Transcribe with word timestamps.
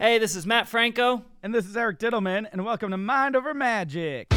Hey, 0.00 0.18
this 0.18 0.36
is 0.36 0.46
Matt 0.46 0.68
Franco. 0.68 1.24
And 1.42 1.52
this 1.52 1.66
is 1.66 1.76
Eric 1.76 1.98
Dittelman, 1.98 2.46
and 2.52 2.64
welcome 2.64 2.92
to 2.92 2.96
Mind 2.96 3.34
Over 3.34 3.52
Magic. 3.52 4.28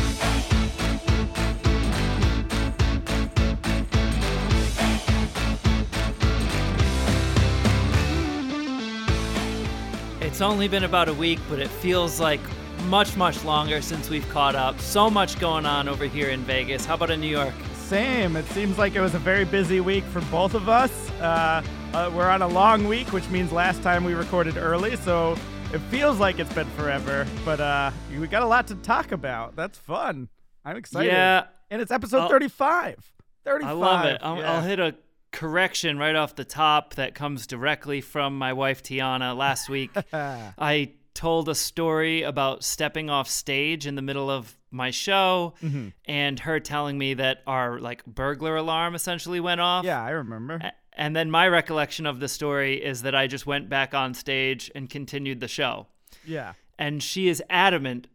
It's 10.20 10.42
only 10.42 10.68
been 10.68 10.84
about 10.84 11.10
a 11.10 11.14
week, 11.14 11.38
but 11.48 11.60
it 11.60 11.68
feels 11.68 12.20
like 12.20 12.40
much, 12.88 13.16
much 13.16 13.44
longer 13.44 13.84
since 13.84 14.10
we've 14.10 14.28
caught 14.30 14.56
up. 14.56 14.80
So 14.80 15.12
much 15.12 15.40
going 15.40 15.68
on 15.68 15.88
over 15.88 16.06
here 16.06 16.30
in 16.30 16.42
Vegas. 16.42 16.86
How 16.86 16.96
about 16.96 17.12
in 17.12 17.22
New 17.22 17.28
York? 17.28 17.54
Same. 17.76 18.36
It 18.36 18.46
seems 18.46 18.80
like 18.80 18.96
it 18.96 19.02
was 19.02 19.14
a 19.14 19.20
very 19.20 19.46
busy 19.46 19.80
week 19.80 20.06
for 20.06 20.22
both 20.22 20.56
of 20.56 20.70
us. 20.70 21.12
Uh, 21.22 21.62
uh, 21.94 22.10
we're 22.16 22.30
on 22.30 22.42
a 22.42 22.48
long 22.48 22.88
week, 22.88 23.14
which 23.14 23.30
means 23.30 23.52
last 23.52 23.84
time 23.84 24.04
we 24.04 24.16
recorded 24.16 24.58
early, 24.58 24.96
so 24.96 25.36
it 25.74 25.80
feels 25.90 26.20
like 26.20 26.40
it's 26.40 26.54
been 26.54 26.70
forever. 26.72 27.26
But 27.46 27.60
uh, 27.60 27.92
we 28.20 28.28
got 28.28 28.44
a 28.44 28.48
lot 28.48 28.68
to 28.68 28.76
talk 28.76 29.12
about. 29.12 29.56
That's 29.56 29.78
fun. 29.78 30.30
I'm 30.66 30.78
excited. 30.78 31.12
Yeah. 31.12 31.46
And 31.70 31.82
it's 31.82 31.92
episode 31.92 32.22
I'll- 32.24 32.30
35. 32.30 33.14
35. 33.46 33.70
I 33.70 33.74
love 33.74 34.06
it. 34.06 34.20
I'll, 34.22 34.38
Yeah. 34.38 34.54
I'll 34.54 34.62
hit 34.62 34.80
a 34.80 34.96
correction 35.32 35.98
right 35.98 36.16
off 36.16 36.36
the 36.36 36.44
top 36.46 36.96
that 36.96 37.16
comes 37.16 37.48
directly 37.48 38.02
from 38.02 38.38
my 38.38 38.54
wife 38.54 38.84
Tiana. 38.84 39.36
Last 39.36 39.70
week, 39.70 39.92
I 40.14 40.92
told 41.14 41.50
a 41.50 41.56
story 41.56 42.22
about 42.24 42.64
stepping 42.64 43.10
off 43.10 43.28
stage 43.30 43.88
in 43.88 43.96
the 43.96 44.02
middle 44.02 44.30
of 44.30 44.58
my 44.70 44.92
show 44.92 45.54
Mm-hmm. 45.64 45.90
and 46.06 46.40
her 46.42 46.60
telling 46.60 46.98
me 46.98 47.16
that 47.16 47.40
our 47.48 47.80
like 47.80 48.06
burglar 48.06 48.56
alarm 48.58 48.94
essentially 48.96 49.40
went 49.40 49.60
off. 49.62 49.86
yeah, 49.86 50.02
I 50.04 50.12
remember. 50.12 50.60
And 51.02 51.16
then 51.16 51.32
my 51.32 51.48
recollection 51.48 52.06
of 52.06 52.20
the 52.20 52.28
story 52.28 52.76
is 52.76 53.02
that 53.02 53.16
I 53.16 53.26
just 53.26 53.48
went 53.48 53.68
back 53.70 53.96
on 53.96 54.14
stage 54.14 54.70
and 54.76 54.88
continued 54.88 55.40
the 55.40 55.48
show. 55.48 55.88
Yeah. 56.24 56.54
And 56.78 57.02
she 57.02 57.28
is 57.28 57.42
adamant 57.50 58.06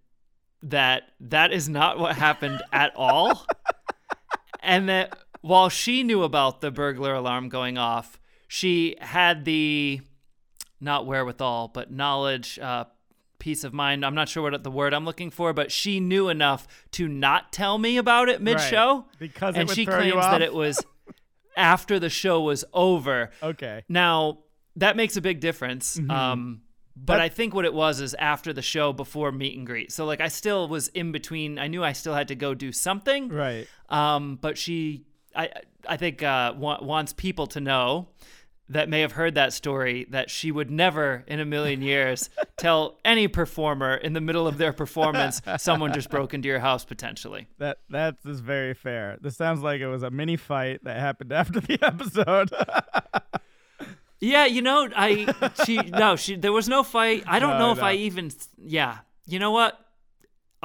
that 0.62 1.10
that 1.18 1.52
is 1.52 1.68
not 1.68 1.98
what 1.98 2.14
happened 2.14 2.62
at 2.72 2.92
all. 2.94 3.44
and 4.60 4.88
that 4.88 5.18
while 5.40 5.68
she 5.68 6.04
knew 6.04 6.22
about 6.22 6.60
the 6.60 6.70
burglar 6.70 7.14
alarm 7.14 7.48
going 7.48 7.76
off, 7.76 8.20
she 8.46 8.94
had 9.00 9.44
the 9.44 10.00
not 10.80 11.06
wherewithal, 11.06 11.72
but 11.74 11.90
knowledge, 11.90 12.56
uh, 12.60 12.84
peace 13.40 13.64
of 13.64 13.74
mind. 13.74 14.06
I'm 14.06 14.14
not 14.14 14.28
sure 14.28 14.48
what 14.48 14.62
the 14.62 14.70
word 14.70 14.94
I'm 14.94 15.04
looking 15.04 15.32
for, 15.32 15.52
but 15.52 15.72
she 15.72 15.98
knew 15.98 16.28
enough 16.28 16.68
to 16.92 17.08
not 17.08 17.52
tell 17.52 17.78
me 17.78 17.96
about 17.96 18.28
it 18.28 18.40
mid 18.40 18.60
show. 18.60 19.06
Right. 19.08 19.18
because 19.18 19.56
it 19.56 19.58
and 19.58 19.68
would 19.68 19.74
she 19.74 19.86
throw 19.86 20.02
you 20.02 20.12
claims 20.12 20.26
that 20.26 20.42
it 20.42 20.54
was 20.54 20.84
after 21.56 21.98
the 21.98 22.10
show 22.10 22.40
was 22.40 22.64
over. 22.72 23.30
Okay. 23.42 23.84
Now, 23.88 24.38
that 24.76 24.96
makes 24.96 25.16
a 25.16 25.20
big 25.20 25.40
difference. 25.40 25.96
Mm-hmm. 25.96 26.10
Um, 26.10 26.60
but 26.96 27.14
That- 27.14 27.22
I 27.22 27.28
think 27.28 27.54
what 27.54 27.64
it 27.64 27.74
was 27.74 28.00
is 28.00 28.14
after 28.14 28.52
the 28.52 28.62
show, 28.62 28.92
before 28.92 29.32
meet 29.32 29.56
and 29.56 29.66
greet. 29.66 29.92
So, 29.92 30.04
like, 30.06 30.20
I 30.20 30.28
still 30.28 30.68
was 30.68 30.88
in 30.88 31.12
between. 31.12 31.58
I 31.58 31.66
knew 31.68 31.82
I 31.84 31.92
still 31.92 32.14
had 32.14 32.28
to 32.28 32.34
go 32.34 32.54
do 32.54 32.72
something. 32.72 33.28
Right. 33.28 33.66
Um, 33.88 34.36
but 34.40 34.56
she, 34.58 35.04
I, 35.34 35.50
I 35.88 35.96
think, 35.96 36.22
uh, 36.22 36.54
wa- 36.56 36.82
wants 36.82 37.12
people 37.12 37.46
to 37.48 37.60
know 37.60 38.08
that 38.68 38.88
may 38.88 39.00
have 39.00 39.12
heard 39.12 39.34
that 39.36 39.52
story 39.52 40.06
that 40.10 40.28
she 40.30 40.50
would 40.50 40.70
never 40.70 41.22
in 41.26 41.38
a 41.40 41.44
million 41.44 41.82
years 41.82 42.28
tell 42.56 42.98
any 43.04 43.28
performer 43.28 43.94
in 43.94 44.12
the 44.12 44.20
middle 44.20 44.46
of 44.48 44.58
their 44.58 44.72
performance 44.72 45.40
someone 45.58 45.92
just 45.92 46.10
broke 46.10 46.34
into 46.34 46.48
your 46.48 46.58
house 46.58 46.84
potentially. 46.84 47.46
That 47.58 47.78
that 47.90 48.16
is 48.24 48.40
very 48.40 48.74
fair. 48.74 49.18
This 49.20 49.36
sounds 49.36 49.60
like 49.62 49.80
it 49.80 49.86
was 49.86 50.02
a 50.02 50.10
mini 50.10 50.36
fight 50.36 50.82
that 50.84 50.98
happened 50.98 51.32
after 51.32 51.60
the 51.60 51.78
episode. 51.82 52.50
Yeah, 54.18 54.46
you 54.46 54.62
know, 54.62 54.88
I 54.96 55.26
she 55.66 55.76
no, 55.76 56.16
she 56.16 56.36
there 56.36 56.52
was 56.52 56.68
no 56.68 56.82
fight. 56.82 57.24
I 57.26 57.38
don't 57.38 57.50
No, 57.50 57.58
know 57.58 57.72
if 57.72 57.78
no. 57.78 57.84
I 57.84 57.92
even 57.94 58.30
yeah. 58.56 58.98
You 59.26 59.38
know 59.38 59.50
what? 59.50 59.78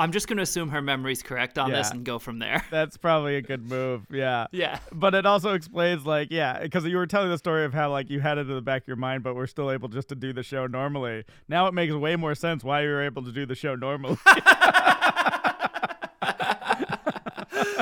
I'm 0.02 0.12
just 0.12 0.28
gonna 0.28 0.42
assume 0.42 0.70
her 0.70 0.82
memory's 0.82 1.22
correct 1.22 1.60
on 1.60 1.70
this 1.70 1.92
and 1.92 2.04
go 2.04 2.18
from 2.18 2.40
there. 2.40 2.66
That's 2.72 2.98
probably 2.98 3.36
a 3.36 3.42
good 3.44 3.70
move. 3.70 4.08
Yeah. 4.10 4.48
Yeah. 4.52 4.80
But 4.92 5.14
it 5.14 5.28
also 5.28 5.54
explains, 5.54 6.08
like, 6.08 6.30
yeah, 6.32 6.60
because 6.60 6.86
you 6.86 6.98
were 6.98 7.06
telling 7.06 7.30
the 7.30 7.38
story 7.38 7.66
of 7.66 7.74
how, 7.76 7.92
like, 7.92 8.10
you 8.10 8.20
had 8.20 8.40
it 8.40 8.50
in 8.50 8.56
the 8.56 8.64
back 8.64 8.82
of 8.82 8.88
your 8.88 8.98
mind, 8.98 9.22
but 9.22 9.36
we're 9.36 9.46
still 9.46 9.70
able 9.70 9.90
just 9.90 10.10
to 10.10 10.16
do 10.16 10.34
the 10.34 10.42
show 10.42 10.66
normally. 10.66 11.24
Now 11.48 11.68
it 11.68 11.76
makes 11.76 11.94
way 11.94 12.16
more 12.16 12.34
sense 12.34 12.64
why 12.64 12.82
you 12.82 12.90
were 12.90 13.04
able 13.04 13.24
to 13.24 13.32
do 13.32 13.46
the 13.46 13.54
show 13.54 13.76
normally. 13.76 14.18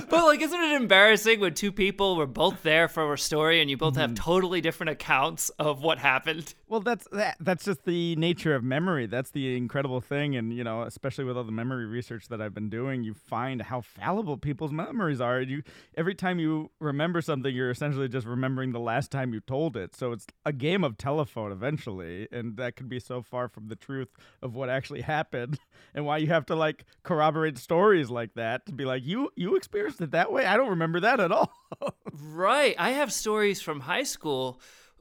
But 0.09 0.25
like 0.39 0.45
isn't 0.47 0.61
it 0.61 0.75
embarrassing 0.81 1.39
when 1.39 1.53
two 1.53 1.71
people 1.71 2.15
were 2.15 2.25
both 2.25 2.63
there 2.63 2.87
for 2.87 3.13
a 3.13 3.17
story 3.17 3.59
and 3.61 3.69
you 3.69 3.75
both 3.77 3.89
Mm-hmm. 3.93 4.01
have 4.01 4.15
totally 4.15 4.61
different 4.61 4.91
accounts 4.91 5.49
of 5.59 5.81
what 5.81 5.97
happened? 5.97 6.53
well, 6.67 6.79
that's 6.79 7.07
that. 7.11 7.35
That's 7.39 7.65
just 7.65 7.83
the 7.85 8.15
nature 8.15 8.53
of 8.53 8.63
memory. 8.63 9.07
That's 9.07 9.31
the 9.31 9.57
incredible 9.57 9.99
thing, 10.01 10.35
and 10.35 10.53
you 10.53 10.63
know, 10.63 10.83
especially 10.83 11.23
with 11.25 11.35
all 11.35 11.43
the 11.43 11.51
memory 11.51 11.85
research 11.87 12.27
that 12.27 12.39
I've 12.41 12.53
been 12.53 12.69
doing, 12.69 13.03
you 13.03 13.13
find 13.15 13.61
how 13.63 13.81
fallible 13.81 14.37
people's 14.37 14.71
memories 14.71 15.19
are. 15.19 15.41
You 15.41 15.63
every 15.97 16.13
time 16.15 16.39
you 16.39 16.69
remember 16.79 17.21
something, 17.21 17.53
you're 17.53 17.71
essentially 17.71 18.07
just 18.07 18.27
remembering 18.27 18.71
the 18.71 18.79
last 18.79 19.09
time 19.11 19.33
you 19.33 19.39
told 19.39 19.75
it. 19.75 19.95
So 19.95 20.11
it's 20.11 20.27
a 20.45 20.53
game 20.53 20.83
of 20.83 20.97
telephone 20.97 21.51
eventually, 21.51 22.27
and 22.31 22.55
that 22.57 22.75
could 22.75 22.87
be 22.89 22.99
so 22.99 23.21
far 23.23 23.47
from 23.47 23.67
the 23.67 23.75
truth 23.75 24.09
of 24.43 24.53
what 24.53 24.69
actually 24.69 25.01
happened, 25.01 25.57
and 25.95 26.05
why 26.05 26.17
you 26.17 26.27
have 26.27 26.45
to 26.47 26.55
like 26.55 26.85
corroborate 27.03 27.57
stories 27.57 28.09
like 28.11 28.35
that 28.35 28.67
to 28.67 28.73
be 28.73 28.85
like, 28.85 29.03
you 29.03 29.31
you 29.35 29.55
experienced 29.55 29.99
it 30.01 30.11
that 30.11 30.28
way. 30.31 30.45
I 30.45 30.57
don't 30.57 30.69
remember 30.69 31.01
that 31.01 31.19
at 31.19 31.31
all. 31.31 31.51
Right. 32.21 32.75
I 32.77 32.91
have 32.91 33.13
stories 33.13 33.61
from 33.61 33.79
high 33.79 34.03
school 34.03 34.59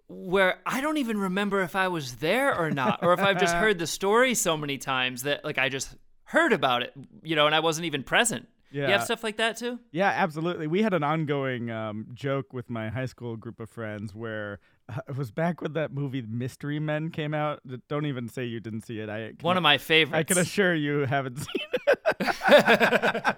where 0.08 0.60
I 0.66 0.80
don't 0.80 0.98
even 0.98 1.18
remember 1.18 1.62
if 1.62 1.74
I 1.74 1.88
was 1.88 2.16
there 2.16 2.56
or 2.56 2.70
not, 2.70 3.00
or 3.02 3.12
if 3.12 3.20
I've 3.20 3.38
just 3.38 3.54
heard 3.62 3.78
the 3.78 3.86
story 3.86 4.34
so 4.34 4.56
many 4.56 4.78
times 4.78 5.22
that 5.22 5.44
like 5.44 5.58
I 5.58 5.68
just 5.68 5.94
heard 6.24 6.52
about 6.52 6.82
it, 6.82 6.92
you 7.22 7.36
know, 7.36 7.46
and 7.46 7.54
I 7.54 7.60
wasn't 7.60 7.86
even 7.86 8.02
present. 8.02 8.48
Yeah. 8.70 8.86
You 8.86 8.92
have 8.92 9.04
stuff 9.04 9.24
like 9.24 9.38
that 9.38 9.56
too? 9.56 9.78
Yeah, 9.92 10.08
absolutely. 10.08 10.66
We 10.66 10.82
had 10.82 10.94
an 10.94 11.02
ongoing 11.02 11.70
um, 11.70 12.06
joke 12.14 12.52
with 12.52 12.68
my 12.68 12.90
high 12.90 13.06
school 13.06 13.36
group 13.36 13.60
of 13.60 13.70
friends 13.70 14.14
where 14.14 14.60
it 15.08 15.16
was 15.16 15.30
back 15.30 15.60
when 15.60 15.72
that 15.74 15.92
movie 15.92 16.22
Mystery 16.22 16.78
Men 16.78 17.10
came 17.10 17.34
out. 17.34 17.60
Don't 17.88 18.06
even 18.06 18.28
say 18.28 18.44
you 18.44 18.60
didn't 18.60 18.82
see 18.82 19.00
it. 19.00 19.08
I 19.08 19.32
One 19.40 19.56
of 19.56 19.62
my 19.62 19.78
favorites. 19.78 20.18
I 20.18 20.22
can 20.22 20.38
assure 20.38 20.74
you 20.74 21.00
haven't 21.00 21.36
seen 21.38 21.46
it. 21.86 21.98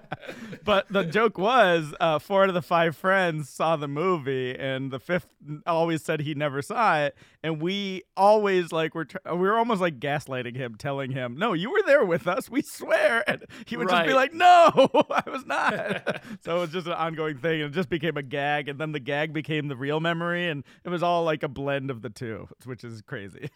but 0.65 0.87
the 0.91 1.05
joke 1.05 1.39
was 1.39 1.95
uh, 2.01 2.19
four 2.19 2.45
out 2.45 2.49
of 2.49 2.55
the 2.55 2.63
five 2.63 2.97
friends 2.97 3.49
saw 3.49 3.77
the 3.77 3.89
movie, 3.89 4.57
and 4.59 4.91
the 4.91 4.99
fifth 4.99 5.27
always 5.67 6.03
said 6.03 6.21
he 6.21 6.35
never 6.35 6.63
saw 6.63 6.99
it. 7.01 7.17
And 7.43 7.61
we 7.61 8.03
always 8.17 8.73
like 8.73 8.95
were 8.95 9.07
tr- 9.07 9.19
we 9.31 9.39
were 9.39 9.59
almost 9.59 9.81
like 9.81 9.99
gaslighting 9.99 10.57
him, 10.57 10.77
telling 10.77 11.11
him, 11.11 11.37
"No, 11.37 11.53
you 11.53 11.71
were 11.71 11.83
there 11.87 12.05
with 12.05 12.27
us. 12.27 12.51
We 12.51 12.63
swear." 12.63 13.25
And 13.29 13.45
he 13.67 13.77
would 13.77 13.89
just 13.89 14.07
be 14.07 14.15
like, 14.15 14.33
"No, 14.33 14.71
I 15.11 15.23
was 15.27 15.45
not." 15.47 16.23
so 16.45 16.59
it 16.59 16.61
was 16.61 16.71
just 16.71 16.87
an 16.87 16.93
ongoing 16.93 17.39
thing, 17.39 17.63
and 17.63 17.73
it 17.73 17.75
just 17.75 17.89
became 17.89 18.17
a 18.17 18.23
gag, 18.23 18.69
and 18.69 18.79
then 18.79 18.93
the 18.93 19.01
gag 19.01 19.33
became 19.33 19.69
the 19.69 19.77
real 19.77 20.01
memory, 20.01 20.49
and 20.49 20.65
it 20.85 20.89
was 20.91 21.03
all 21.03 21.25
like 21.25 21.40
a 21.43 21.49
blend 21.49 21.91
of 21.91 22.03
the 22.03 22.11
two, 22.11 22.49
which 22.65 22.85
is 22.85 23.03
crazy. 23.03 23.51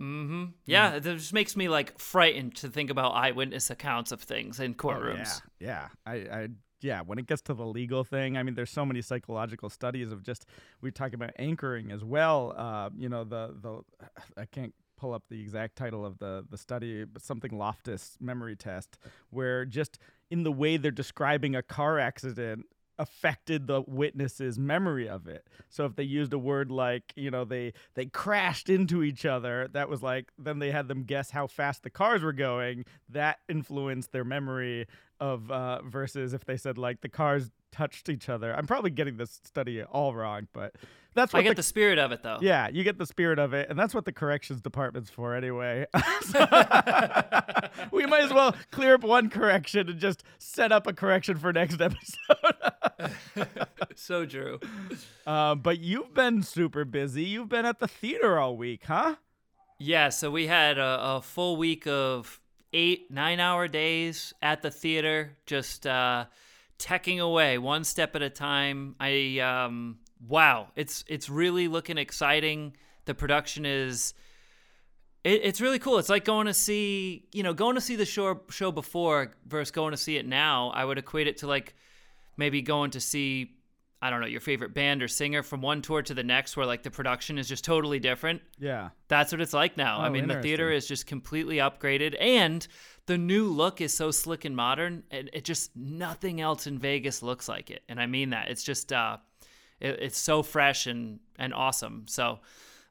Mm-hmm. 0.00 0.44
Yeah, 0.66 0.94
it 0.94 1.02
just 1.02 1.32
makes 1.32 1.54
me 1.56 1.68
like 1.68 1.98
frightened 1.98 2.56
to 2.56 2.68
think 2.68 2.90
about 2.90 3.12
eyewitness 3.14 3.70
accounts 3.70 4.10
of 4.12 4.20
things 4.22 4.58
in 4.58 4.72
Oh, 4.72 4.74
courtrooms. 4.82 5.42
yeah, 5.60 5.88
yeah. 6.06 6.12
I, 6.12 6.14
I, 6.14 6.48
yeah. 6.80 7.02
When 7.02 7.18
it 7.18 7.26
gets 7.26 7.42
to 7.42 7.54
the 7.54 7.64
legal 7.66 8.02
thing, 8.02 8.36
I 8.36 8.42
mean, 8.42 8.54
there's 8.54 8.70
so 8.70 8.84
many 8.84 9.02
psychological 9.02 9.70
studies 9.70 10.10
of 10.10 10.22
just 10.24 10.46
we 10.80 10.90
talk 10.90 11.12
about 11.12 11.30
anchoring 11.38 11.92
as 11.92 12.02
well. 12.02 12.54
Uh, 12.56 12.90
you 12.96 13.08
know, 13.08 13.22
the 13.24 13.54
the 13.60 13.82
I 14.36 14.46
can't 14.46 14.74
pull 14.96 15.14
up 15.14 15.24
the 15.28 15.40
exact 15.40 15.76
title 15.76 16.04
of 16.04 16.18
the 16.18 16.44
the 16.50 16.58
study, 16.58 17.04
but 17.04 17.22
something 17.22 17.56
Loftus 17.56 18.16
memory 18.20 18.56
test, 18.56 18.98
where 19.30 19.64
just 19.64 19.98
in 20.30 20.42
the 20.42 20.52
way 20.52 20.76
they're 20.78 20.90
describing 20.90 21.54
a 21.54 21.62
car 21.62 21.98
accident 22.00 22.66
affected 23.02 23.66
the 23.66 23.82
witness's 23.82 24.58
memory 24.58 25.08
of 25.08 25.26
it. 25.26 25.48
So 25.68 25.84
if 25.84 25.96
they 25.96 26.04
used 26.04 26.32
a 26.32 26.38
word 26.38 26.70
like, 26.70 27.12
you 27.16 27.30
know, 27.30 27.44
they 27.44 27.72
they 27.94 28.06
crashed 28.06 28.70
into 28.70 29.02
each 29.02 29.26
other, 29.26 29.68
that 29.72 29.88
was 29.88 30.02
like 30.02 30.30
then 30.38 30.60
they 30.60 30.70
had 30.70 30.86
them 30.86 31.02
guess 31.02 31.30
how 31.30 31.48
fast 31.48 31.82
the 31.82 31.90
cars 31.90 32.22
were 32.22 32.32
going, 32.32 32.84
that 33.08 33.38
influenced 33.48 34.12
their 34.12 34.24
memory 34.24 34.86
of 35.20 35.50
uh 35.50 35.82
versus 35.82 36.32
if 36.32 36.44
they 36.44 36.56
said 36.56 36.78
like 36.78 37.00
the 37.00 37.08
cars 37.08 37.50
touched 37.72 38.08
each 38.08 38.28
other. 38.28 38.54
I'm 38.54 38.66
probably 38.66 38.90
getting 38.90 39.16
this 39.16 39.40
study 39.44 39.82
all 39.82 40.14
wrong, 40.14 40.46
but 40.52 40.74
that's 41.14 41.32
what 41.32 41.40
I 41.40 41.42
get 41.42 41.50
the, 41.50 41.54
the 41.56 41.62
spirit 41.62 41.98
of 41.98 42.12
it 42.12 42.22
though. 42.22 42.38
yeah, 42.40 42.68
you 42.68 42.84
get 42.84 42.98
the 42.98 43.06
spirit 43.06 43.38
of 43.38 43.52
it, 43.52 43.68
and 43.68 43.78
that's 43.78 43.94
what 43.94 44.04
the 44.04 44.12
corrections 44.12 44.60
department's 44.60 45.10
for 45.10 45.34
anyway. 45.34 45.86
So- 46.22 46.46
we 47.92 48.06
might 48.06 48.22
as 48.24 48.32
well 48.32 48.54
clear 48.70 48.94
up 48.94 49.02
one 49.04 49.28
correction 49.30 49.88
and 49.88 49.98
just 49.98 50.22
set 50.38 50.72
up 50.72 50.86
a 50.86 50.92
correction 50.92 51.36
for 51.38 51.52
next 51.52 51.80
episode. 51.80 53.58
so 53.94 54.24
true. 54.26 54.60
uh, 55.26 55.54
but 55.54 55.78
you've 55.80 56.14
been 56.14 56.42
super 56.42 56.84
busy. 56.84 57.24
You've 57.24 57.48
been 57.48 57.66
at 57.66 57.78
the 57.80 57.88
theater 57.88 58.38
all 58.38 58.56
week, 58.56 58.84
huh? 58.86 59.16
Yeah, 59.78 60.10
so 60.10 60.30
we 60.30 60.46
had 60.46 60.78
a, 60.78 60.98
a 61.02 61.22
full 61.22 61.56
week 61.56 61.86
of 61.86 62.40
eight, 62.72 63.10
nine 63.10 63.40
hour 63.40 63.68
days 63.68 64.32
at 64.40 64.62
the 64.62 64.70
theater, 64.70 65.36
just 65.44 65.86
uh, 65.86 66.26
teching 66.82 67.20
away 67.20 67.58
one 67.58 67.84
step 67.84 68.16
at 68.16 68.22
a 68.22 68.30
time. 68.30 68.96
I 68.98 69.38
um, 69.38 69.98
wow, 70.28 70.68
it's 70.76 71.04
it's 71.06 71.28
really 71.28 71.68
looking 71.68 71.96
exciting. 71.96 72.76
The 73.04 73.14
production 73.14 73.64
is 73.64 74.14
it, 75.24 75.40
it's 75.44 75.60
really 75.60 75.78
cool. 75.78 75.98
It's 75.98 76.08
like 76.08 76.24
going 76.24 76.46
to 76.46 76.54
see, 76.54 77.26
you 77.32 77.42
know, 77.44 77.54
going 77.54 77.76
to 77.76 77.80
see 77.80 77.96
the 77.96 78.04
show 78.04 78.42
show 78.50 78.72
before 78.72 79.32
versus 79.46 79.70
going 79.70 79.92
to 79.92 79.96
see 79.96 80.16
it 80.16 80.26
now. 80.26 80.70
I 80.74 80.84
would 80.84 80.98
equate 80.98 81.28
it 81.28 81.38
to 81.38 81.46
like 81.46 81.74
maybe 82.36 82.62
going 82.62 82.90
to 82.92 83.00
see, 83.00 83.52
I 84.00 84.10
don't 84.10 84.20
know, 84.20 84.26
your 84.26 84.40
favorite 84.40 84.74
band 84.74 85.02
or 85.02 85.08
singer 85.08 85.42
from 85.44 85.60
one 85.62 85.82
tour 85.82 86.02
to 86.02 86.14
the 86.14 86.24
next, 86.24 86.56
where 86.56 86.66
like 86.66 86.82
the 86.82 86.90
production 86.90 87.38
is 87.38 87.48
just 87.48 87.64
totally 87.64 88.00
different. 88.00 88.42
Yeah. 88.58 88.90
That's 89.06 89.30
what 89.30 89.40
it's 89.40 89.52
like 89.52 89.76
now. 89.76 90.00
I 90.00 90.08
Oh, 90.08 90.10
mean, 90.10 90.26
the 90.26 90.42
theater 90.42 90.70
is 90.72 90.88
just 90.88 91.06
completely 91.06 91.56
upgraded, 91.56 92.16
and 92.20 92.66
the 93.06 93.18
new 93.18 93.46
look 93.46 93.80
is 93.80 93.94
so 93.94 94.10
slick 94.10 94.44
and 94.44 94.56
modern. 94.56 95.02
And 95.10 95.30
it 95.32 95.44
just 95.44 95.76
nothing 95.76 96.40
else 96.40 96.66
in 96.66 96.78
Vegas 96.78 97.22
looks 97.22 97.48
like 97.48 97.70
it, 97.70 97.82
and 97.88 98.00
I 98.00 98.06
mean 98.06 98.30
that. 98.30 98.48
It's 98.50 98.64
just, 98.64 98.92
uh, 98.92 99.18
it, 99.80 99.98
it's 100.00 100.18
so 100.18 100.42
fresh 100.42 100.86
and 100.86 101.20
and 101.38 101.54
awesome. 101.54 102.04
So. 102.08 102.40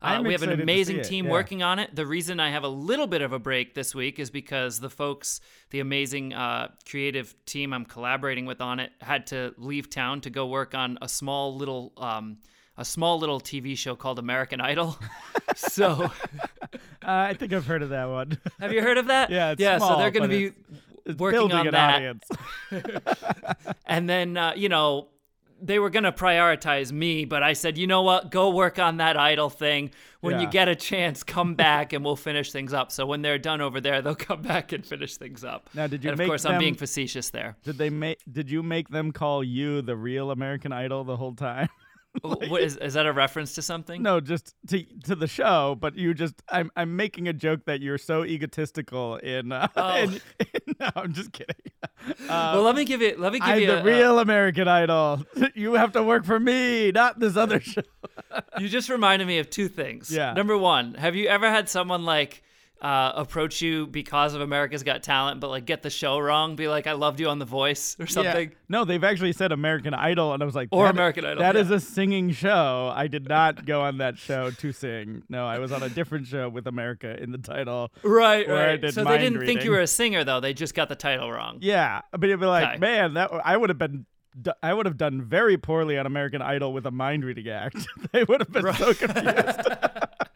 Uh, 0.03 0.23
we 0.25 0.31
have 0.33 0.41
an 0.41 0.49
excited 0.49 0.49
to 0.49 0.57
see 0.57 0.63
amazing 0.63 1.01
team 1.03 1.25
yeah. 1.25 1.31
working 1.31 1.61
on 1.61 1.77
it. 1.77 1.95
The 1.95 2.07
reason 2.07 2.39
I 2.39 2.49
have 2.49 2.63
a 2.63 2.67
little 2.67 3.05
bit 3.05 3.21
of 3.21 3.33
a 3.33 3.37
break 3.37 3.75
this 3.75 3.93
week 3.93 4.17
is 4.17 4.31
because 4.31 4.79
the 4.79 4.89
folks, 4.89 5.41
the 5.69 5.79
amazing 5.79 6.33
uh, 6.33 6.69
creative 6.89 7.35
team 7.45 7.71
I'm 7.71 7.85
collaborating 7.85 8.47
with 8.47 8.61
on 8.61 8.79
it, 8.79 8.91
had 8.99 9.27
to 9.27 9.53
leave 9.59 9.91
town 9.91 10.21
to 10.21 10.31
go 10.31 10.47
work 10.47 10.73
on 10.73 10.97
a 11.03 11.07
small 11.07 11.55
little, 11.55 11.93
um, 11.97 12.39
a 12.81 12.85
small 12.85 13.19
little 13.19 13.39
TV 13.39 13.77
show 13.77 13.95
called 13.95 14.19
American 14.19 14.59
Idol. 14.59 14.97
so, 15.55 16.11
Uh, 17.03 17.29
I 17.31 17.33
think 17.33 17.51
I've 17.53 17.65
heard 17.65 17.81
of 17.81 17.89
that 17.89 18.09
one. 18.09 18.37
have 18.59 18.73
you 18.73 18.81
heard 18.81 18.97
of 18.97 19.07
that? 19.07 19.29
Yeah, 19.29 19.51
it's 19.51 19.61
yeah. 19.61 19.77
so 19.79 19.97
they're 19.97 20.11
going 20.11 20.29
to 20.29 20.35
be 20.35 20.45
it's- 21.05 21.17
working 21.17 21.51
on 21.51 21.67
an 21.67 21.73
that. 21.73 21.95
audience. 21.95 22.23
and 23.85 24.09
then 24.09 24.37
uh, 24.37 24.53
you 24.55 24.69
know 24.69 25.07
they 25.63 25.77
were 25.79 25.89
going 25.91 26.03
to 26.03 26.11
prioritize 26.11 26.91
me 26.91 27.23
but 27.23 27.43
i 27.43 27.53
said 27.53 27.77
you 27.77 27.85
know 27.85 28.01
what 28.01 28.31
go 28.31 28.49
work 28.49 28.79
on 28.79 28.97
that 28.97 29.15
idol 29.15 29.47
thing 29.49 29.91
when 30.21 30.39
you 30.39 30.47
get 30.47 30.67
a 30.67 30.75
chance 30.75 31.21
come 31.23 31.53
back 31.53 31.93
and 31.93 32.03
we'll 32.03 32.15
finish 32.15 32.51
things 32.51 32.73
up 32.73 32.91
so 32.91 33.05
when 33.05 33.21
they're 33.21 33.37
done 33.37 33.61
over 33.61 33.79
there 33.79 34.01
they'll 34.01 34.15
come 34.29 34.41
back 34.41 34.71
and 34.71 34.83
finish 34.85 35.17
things 35.17 35.43
up 35.43 35.69
Now, 35.75 35.85
did 35.85 36.03
you 36.03 36.09
and 36.11 36.19
of 36.19 36.25
course 36.27 36.45
i'm 36.45 36.57
being 36.59 36.73
facetious 36.75 37.29
there 37.29 37.57
Did 37.63 37.77
they 37.77 37.91
make? 37.91 38.19
Did 38.31 38.49
you 38.49 38.63
make 38.63 38.89
them 38.89 39.11
call 39.11 39.43
you 39.43 39.81
the 39.83 39.95
real 39.95 40.31
American 40.31 40.71
Idol 40.71 41.03
the 41.03 41.17
whole 41.17 41.33
time? 41.35 41.69
what 42.21 42.61
is, 42.61 42.75
is 42.77 42.93
that 42.95 43.05
a 43.05 43.13
reference 43.13 43.55
to 43.55 43.61
something 43.61 44.01
No, 44.03 44.19
just 44.19 44.53
to 44.67 44.83
to 45.05 45.15
the 45.15 45.27
show. 45.27 45.75
But 45.79 45.95
you 45.97 46.13
just, 46.13 46.35
I'm 46.49 46.69
I'm 46.75 46.95
making 46.95 47.27
a 47.29 47.33
joke 47.33 47.65
that 47.65 47.79
you're 47.81 47.97
so 47.97 48.25
egotistical 48.25 49.15
in. 49.17 49.51
Uh, 49.51 49.67
Oh. 49.77 49.97
in- 49.97 50.13
in- 50.39 50.75
no, 50.79 50.89
I'm 50.95 51.13
just 51.13 51.31
kidding. 51.31 51.55
Uh, 52.27 52.51
well 52.55 52.63
let 52.63 52.75
me 52.75 52.83
give 52.83 53.03
it. 53.03 53.19
let 53.19 53.31
me 53.31 53.37
give 53.37 53.47
I'm 53.47 53.59
you 53.59 53.67
the 53.67 53.79
a- 53.81 53.83
real 53.83 54.17
American 54.19 54.67
Idol. 54.67 55.23
You 55.53 55.73
have 55.73 55.91
to 55.93 56.01
work 56.01 56.25
for 56.25 56.39
me, 56.39 56.91
not 56.91 57.19
this 57.19 57.37
other 57.37 57.59
show. 57.59 57.83
you 58.59 58.67
just 58.67 58.89
reminded 58.89 59.27
me 59.27 59.37
of 59.37 59.49
two 59.51 59.67
things 59.67 60.09
Yeah. 60.11 60.33
number 60.33 60.57
one 60.57 60.95
have 60.95 61.15
you 61.15 61.27
ever 61.27 61.47
had 61.49 61.69
someone 61.69 62.03
like 62.03 62.41
uh, 62.81 63.11
approach 63.15 63.61
you 63.61 63.85
because 63.85 64.33
of 64.33 64.41
America's 64.41 64.81
Got 64.81 65.03
Talent, 65.03 65.39
but 65.39 65.49
like 65.49 65.65
get 65.65 65.83
the 65.83 65.89
show 65.89 66.17
wrong, 66.19 66.55
be 66.55 66.67
like, 66.67 66.87
"I 66.87 66.93
loved 66.93 67.19
you 67.19 67.29
on 67.29 67.37
The 67.37 67.45
Voice" 67.45 67.95
or 67.99 68.07
something. 68.07 68.49
Yeah. 68.49 68.55
No, 68.69 68.85
they've 68.85 69.03
actually 69.03 69.33
said 69.33 69.51
American 69.51 69.93
Idol, 69.93 70.33
and 70.33 70.41
I 70.41 70.45
was 70.45 70.55
like, 70.55 70.69
Or 70.71 70.87
American 70.87 71.25
Idol, 71.25 71.39
That 71.39 71.55
is 71.55 71.69
yeah. 71.69 71.75
a 71.75 71.79
singing 71.79 72.31
show. 72.31 72.91
I 72.95 73.07
did 73.07 73.29
not 73.29 73.65
go 73.65 73.81
on 73.81 73.99
that 73.99 74.17
show 74.17 74.49
to 74.49 74.71
sing. 74.71 75.23
No, 75.29 75.45
I 75.45 75.59
was 75.59 75.71
on 75.71 75.83
a 75.83 75.89
different 75.89 76.25
show 76.25 76.49
with 76.49 76.65
America 76.67 77.21
in 77.21 77.31
the 77.31 77.37
title. 77.37 77.91
Right, 78.01 78.47
right. 78.49 78.93
So 78.93 79.03
they 79.03 79.19
didn't 79.19 79.45
think 79.45 79.63
you 79.63 79.71
were 79.71 79.81
a 79.81 79.87
singer, 79.87 80.23
though. 80.23 80.39
They 80.39 80.53
just 80.53 80.73
got 80.73 80.89
the 80.89 80.95
title 80.95 81.31
wrong. 81.31 81.59
Yeah, 81.61 82.01
but 82.11 82.23
it'd 82.23 82.39
be 82.39 82.45
like, 82.47 82.67
Okay. 82.67 82.77
man, 82.79 83.13
that 83.13 83.29
I 83.45 83.55
would 83.57 83.69
have 83.69 83.77
been. 83.77 84.05
I 84.63 84.73
would 84.73 84.85
have 84.85 84.95
done 84.95 85.21
very 85.21 85.57
poorly 85.57 85.97
on 85.97 86.05
American 86.05 86.41
Idol 86.41 86.71
with 86.71 86.85
a 86.85 86.91
mind 86.91 87.25
reading 87.25 87.49
act. 87.49 87.85
they 88.13 88.23
would 88.23 88.39
have 88.39 88.49
been 88.51 88.73
so 88.73 88.93
confused. 88.93 89.59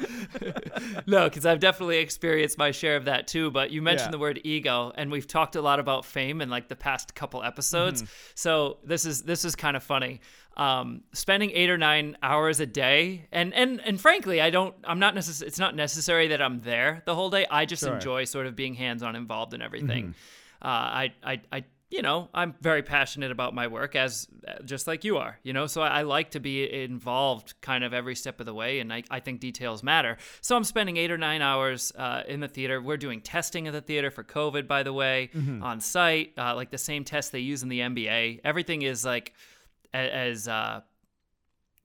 no, 1.06 1.24
because 1.28 1.46
I've 1.46 1.60
definitely 1.60 1.98
experienced 1.98 2.58
my 2.58 2.70
share 2.70 2.96
of 2.96 3.04
that 3.06 3.26
too. 3.28 3.50
But 3.50 3.70
you 3.70 3.82
mentioned 3.82 4.08
Yeah. 4.08 4.12
the 4.12 4.18
word 4.18 4.40
ego, 4.44 4.92
and 4.94 5.10
we've 5.10 5.26
talked 5.26 5.56
a 5.56 5.62
lot 5.62 5.80
about 5.80 6.04
fame 6.04 6.40
in 6.40 6.50
like 6.50 6.68
the 6.68 6.76
past 6.76 7.14
couple 7.14 7.42
episodes. 7.42 8.02
Mm-hmm. 8.02 8.12
So 8.34 8.78
this 8.84 9.04
is 9.04 9.22
this 9.22 9.44
is 9.44 9.56
kind 9.56 9.76
of 9.76 9.82
funny. 9.82 10.20
Um, 10.56 11.02
spending 11.12 11.50
eight 11.52 11.70
or 11.70 11.78
nine 11.78 12.16
hours 12.22 12.60
a 12.60 12.66
day, 12.66 13.26
and 13.32 13.54
and 13.54 13.80
and 13.80 14.00
frankly, 14.00 14.40
I 14.40 14.50
don't. 14.50 14.74
I'm 14.84 14.98
not 14.98 15.14
necessary. 15.14 15.48
It's 15.48 15.58
not 15.58 15.74
necessary 15.76 16.28
that 16.28 16.42
I'm 16.42 16.60
there 16.60 17.02
the 17.06 17.14
whole 17.14 17.30
day. 17.30 17.46
I 17.50 17.64
just 17.66 17.82
Sure. 17.84 17.94
enjoy 17.94 18.24
sort 18.24 18.46
of 18.46 18.56
being 18.56 18.74
hands 18.74 19.02
on 19.02 19.16
involved 19.16 19.54
in 19.54 19.62
everything. 19.62 20.08
Mm-hmm. 20.08 20.66
Uh, 20.66 20.68
I 20.68 21.12
I 21.24 21.40
I. 21.52 21.64
You 21.90 22.02
know, 22.02 22.28
I'm 22.32 22.54
very 22.60 22.82
passionate 22.84 23.32
about 23.32 23.52
my 23.52 23.66
work, 23.66 23.96
as 23.96 24.28
just 24.64 24.86
like 24.86 25.02
you 25.02 25.18
are. 25.18 25.40
You 25.42 25.52
know, 25.52 25.66
so 25.66 25.82
I, 25.82 25.88
I 25.88 26.02
like 26.02 26.30
to 26.30 26.40
be 26.40 26.72
involved, 26.72 27.54
kind 27.60 27.82
of 27.82 27.92
every 27.92 28.14
step 28.14 28.38
of 28.38 28.46
the 28.46 28.54
way, 28.54 28.78
and 28.78 28.92
I, 28.92 29.02
I 29.10 29.18
think 29.18 29.40
details 29.40 29.82
matter. 29.82 30.16
So 30.40 30.54
I'm 30.56 30.62
spending 30.62 30.96
eight 30.98 31.10
or 31.10 31.18
nine 31.18 31.42
hours 31.42 31.92
uh, 31.96 32.22
in 32.28 32.38
the 32.38 32.46
theater. 32.48 32.80
We're 32.80 32.96
doing 32.96 33.20
testing 33.20 33.66
at 33.66 33.72
the 33.72 33.80
theater 33.80 34.10
for 34.12 34.22
COVID, 34.22 34.68
by 34.68 34.84
the 34.84 34.92
way, 34.92 35.30
on 35.62 35.80
site, 35.80 36.32
uh, 36.38 36.54
like 36.54 36.70
the 36.70 36.78
same 36.78 37.02
test 37.02 37.32
they 37.32 37.40
use 37.40 37.64
in 37.64 37.68
the 37.68 37.80
NBA. 37.80 38.40
Everything 38.44 38.82
is 38.82 39.04
like 39.04 39.34
a- 39.92 39.96
as 40.14 40.46
uh, 40.46 40.82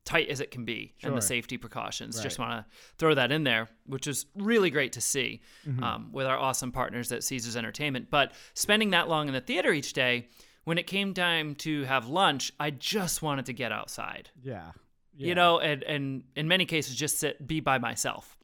tight 0.05 0.29
as 0.29 0.39
it 0.39 0.51
can 0.51 0.63
be, 0.65 0.93
and 1.03 1.17
the 1.17 1.21
safety 1.21 1.57
precautions. 1.57 2.21
Just 2.21 2.39
want 2.39 2.51
to 2.51 2.65
throw 2.97 3.13
that 3.15 3.31
in 3.31 3.43
there, 3.43 3.67
which 3.87 4.07
is 4.07 4.25
really 4.35 4.69
great 4.69 4.93
to 4.93 5.01
see 5.01 5.41
Mm-hmm. 5.67 5.83
um, 5.83 6.09
with 6.11 6.27
our 6.27 6.37
awesome 6.37 6.71
partners 6.71 7.11
at 7.11 7.23
Caesars 7.23 7.57
Entertainment. 7.57 8.09
But 8.11 8.31
spending 8.53 8.91
that 8.91 9.09
long 9.09 9.27
in 9.27 9.33
the 9.33 9.41
theater 9.41 9.73
each 9.73 9.93
day, 9.93 10.27
when 10.63 10.77
it 10.77 10.85
came 10.87 11.13
time 11.13 11.55
to 11.55 11.83
have 11.83 12.07
lunch, 12.07 12.51
I 12.59 12.69
just 12.69 13.21
wanted 13.21 13.45
to 13.47 13.53
get 13.53 13.71
outside, 13.71 14.29
yeah. 14.43 14.71
you 15.15 15.33
know, 15.35 15.59
and, 15.59 15.83
and 15.83 16.23
in 16.35 16.47
many 16.47 16.65
cases, 16.65 16.95
just 16.95 17.19
sit, 17.19 17.45
be 17.45 17.59
by 17.59 17.77
myself. 17.79 18.37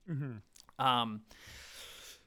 Um, 0.80 1.22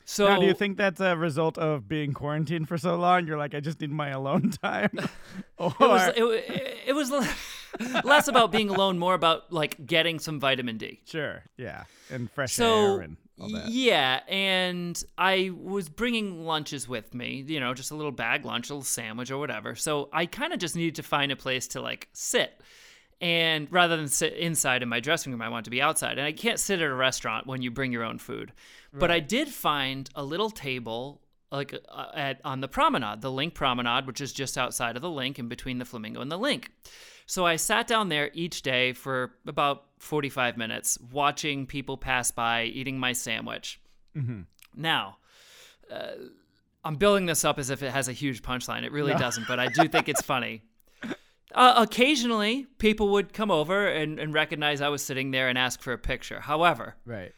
so 0.05 0.27
Mm-hmm. 0.27 0.35
Now, 0.35 0.41
do 0.41 0.47
you 0.47 0.55
think 0.55 0.77
that's 0.77 1.01
a 1.01 1.17
result 1.17 1.59
of 1.59 1.89
being 1.89 2.13
quarantined 2.13 2.69
for 2.69 2.77
so 2.77 2.97
long? 2.97 3.27
You're 3.27 3.39
like, 3.39 3.55
I 3.55 3.61
just 3.61 3.81
need 3.81 3.91
my 3.91 4.11
alone 4.11 4.51
time. 4.63 4.91
or 5.59 5.75
it 5.81 5.89
was 5.89 6.13
it, 6.17 6.79
it 6.89 6.93
was 6.93 7.11
less 8.05 8.29
about 8.29 8.53
being 8.53 8.69
alone, 8.71 8.99
more 8.99 9.15
about 9.15 9.53
like 9.53 9.85
getting 9.87 10.19
some 10.19 10.41
vitamin 10.41 10.79
D. 10.79 11.01
sure, 11.07 11.43
yeah, 11.57 11.85
and 12.11 12.31
fresh 12.31 12.53
so 12.53 12.97
air 12.97 13.01
and 13.01 13.17
all 13.41 13.49
that. 13.51 13.69
yeah. 13.69 14.21
And 14.29 15.03
i 15.19 15.51
was 15.55 15.89
bringing 15.89 16.45
lunches 16.45 16.89
with 16.89 17.15
me 17.15 17.45
you 17.49 17.59
know 17.59 17.75
just 17.75 17.91
a 17.91 17.95
little 17.97 18.13
bag 18.13 18.45
lunch 18.45 18.71
a 18.71 18.75
little 18.75 18.85
sandwich 18.85 19.31
or 19.31 19.39
whatever. 19.39 19.75
So 19.75 20.09
i 20.13 20.27
kind 20.27 20.53
of 20.53 20.59
just 20.59 20.77
needed 20.77 20.95
to 20.97 21.03
find 21.03 21.33
a 21.33 21.37
place 21.37 21.69
to 21.69 21.81
like 21.81 22.09
sit. 22.13 22.61
And 23.21 23.69
rather 23.71 23.97
than 23.97 24.09
sit 24.09 24.35
inside 24.35 24.83
in 24.83 24.89
my 24.89 25.01
dressing 25.01 25.33
room 25.33 25.43
i 25.43 25.49
want 25.49 25.65
to 25.65 25.71
be 25.71 25.83
outside. 25.83 26.19
And 26.19 26.27
i 26.27 26.33
can't 26.33 26.61
sit 26.61 26.81
at 26.81 26.89
a 26.89 26.95
restaurant 26.95 27.47
when 27.47 27.63
you 27.63 27.71
bring 27.71 27.91
your 27.93 28.05
own 28.05 28.19
food. 28.19 28.53
But 28.93 29.11
i 29.11 29.19
did 29.19 29.49
find 29.49 30.09
a 30.15 30.23
little 30.23 30.51
table 30.51 31.21
like 31.51 31.75
uh, 31.89 32.07
at 32.15 32.41
on 32.45 32.61
the 32.61 32.69
promenade 32.69 33.21
the 33.21 33.31
LINQ 33.31 33.55
promenade 33.55 34.07
which 34.07 34.21
is 34.21 34.33
just 34.33 34.57
outside 34.59 34.97
of 34.97 35.03
the 35.03 35.09
LINQ 35.09 35.39
in 35.41 35.49
between 35.49 35.79
the 35.79 35.85
flamingo 35.85 36.21
and 36.21 36.31
the 36.31 36.39
LINQ 36.39 36.67
so 37.27 37.47
I 37.47 37.57
sat 37.57 37.87
down 37.87 38.09
there 38.09 38.31
each 38.35 38.63
day 38.63 38.93
for 38.93 39.33
about 39.47 39.85
45 39.99 40.57
minutes, 40.57 40.99
watching 41.13 41.67
people 41.67 41.97
pass 41.97 42.31
by, 42.31 42.65
eating 42.65 42.99
my 42.99 43.13
sandwich. 43.13 43.81
Now, 44.77 45.17
uh, 45.91 46.13
I'm 46.85 46.97
building 46.97 47.27
this 47.27 47.45
up 47.45 47.59
as 47.59 47.71
if 47.71 47.83
it 47.83 47.91
has 47.91 48.09
a 48.09 48.13
huge 48.13 48.43
punchline. 48.43 48.83
It 48.85 48.93
really 48.93 49.15
doesn't, 49.15 49.49
but 49.49 49.59
I 49.59 49.69
do 49.69 49.89
think 49.89 50.09
it's 50.09 50.23
funny. 50.23 50.63
Uh, 51.55 51.75
occasionally, 51.77 52.67
people 52.79 53.11
would 53.11 53.33
come 53.33 53.49
over 53.49 53.87
and, 53.87 54.19
and 54.19 54.35
recognize 54.35 54.81
I 54.81 54.89
was 54.89 55.05
sitting 55.05 55.31
there 55.31 55.49
and 55.49 55.57
ask 55.57 55.81
for 55.81 55.93
a 55.93 55.99
picture. 55.99 56.41
However, 56.41 56.97
Right. 57.07 57.31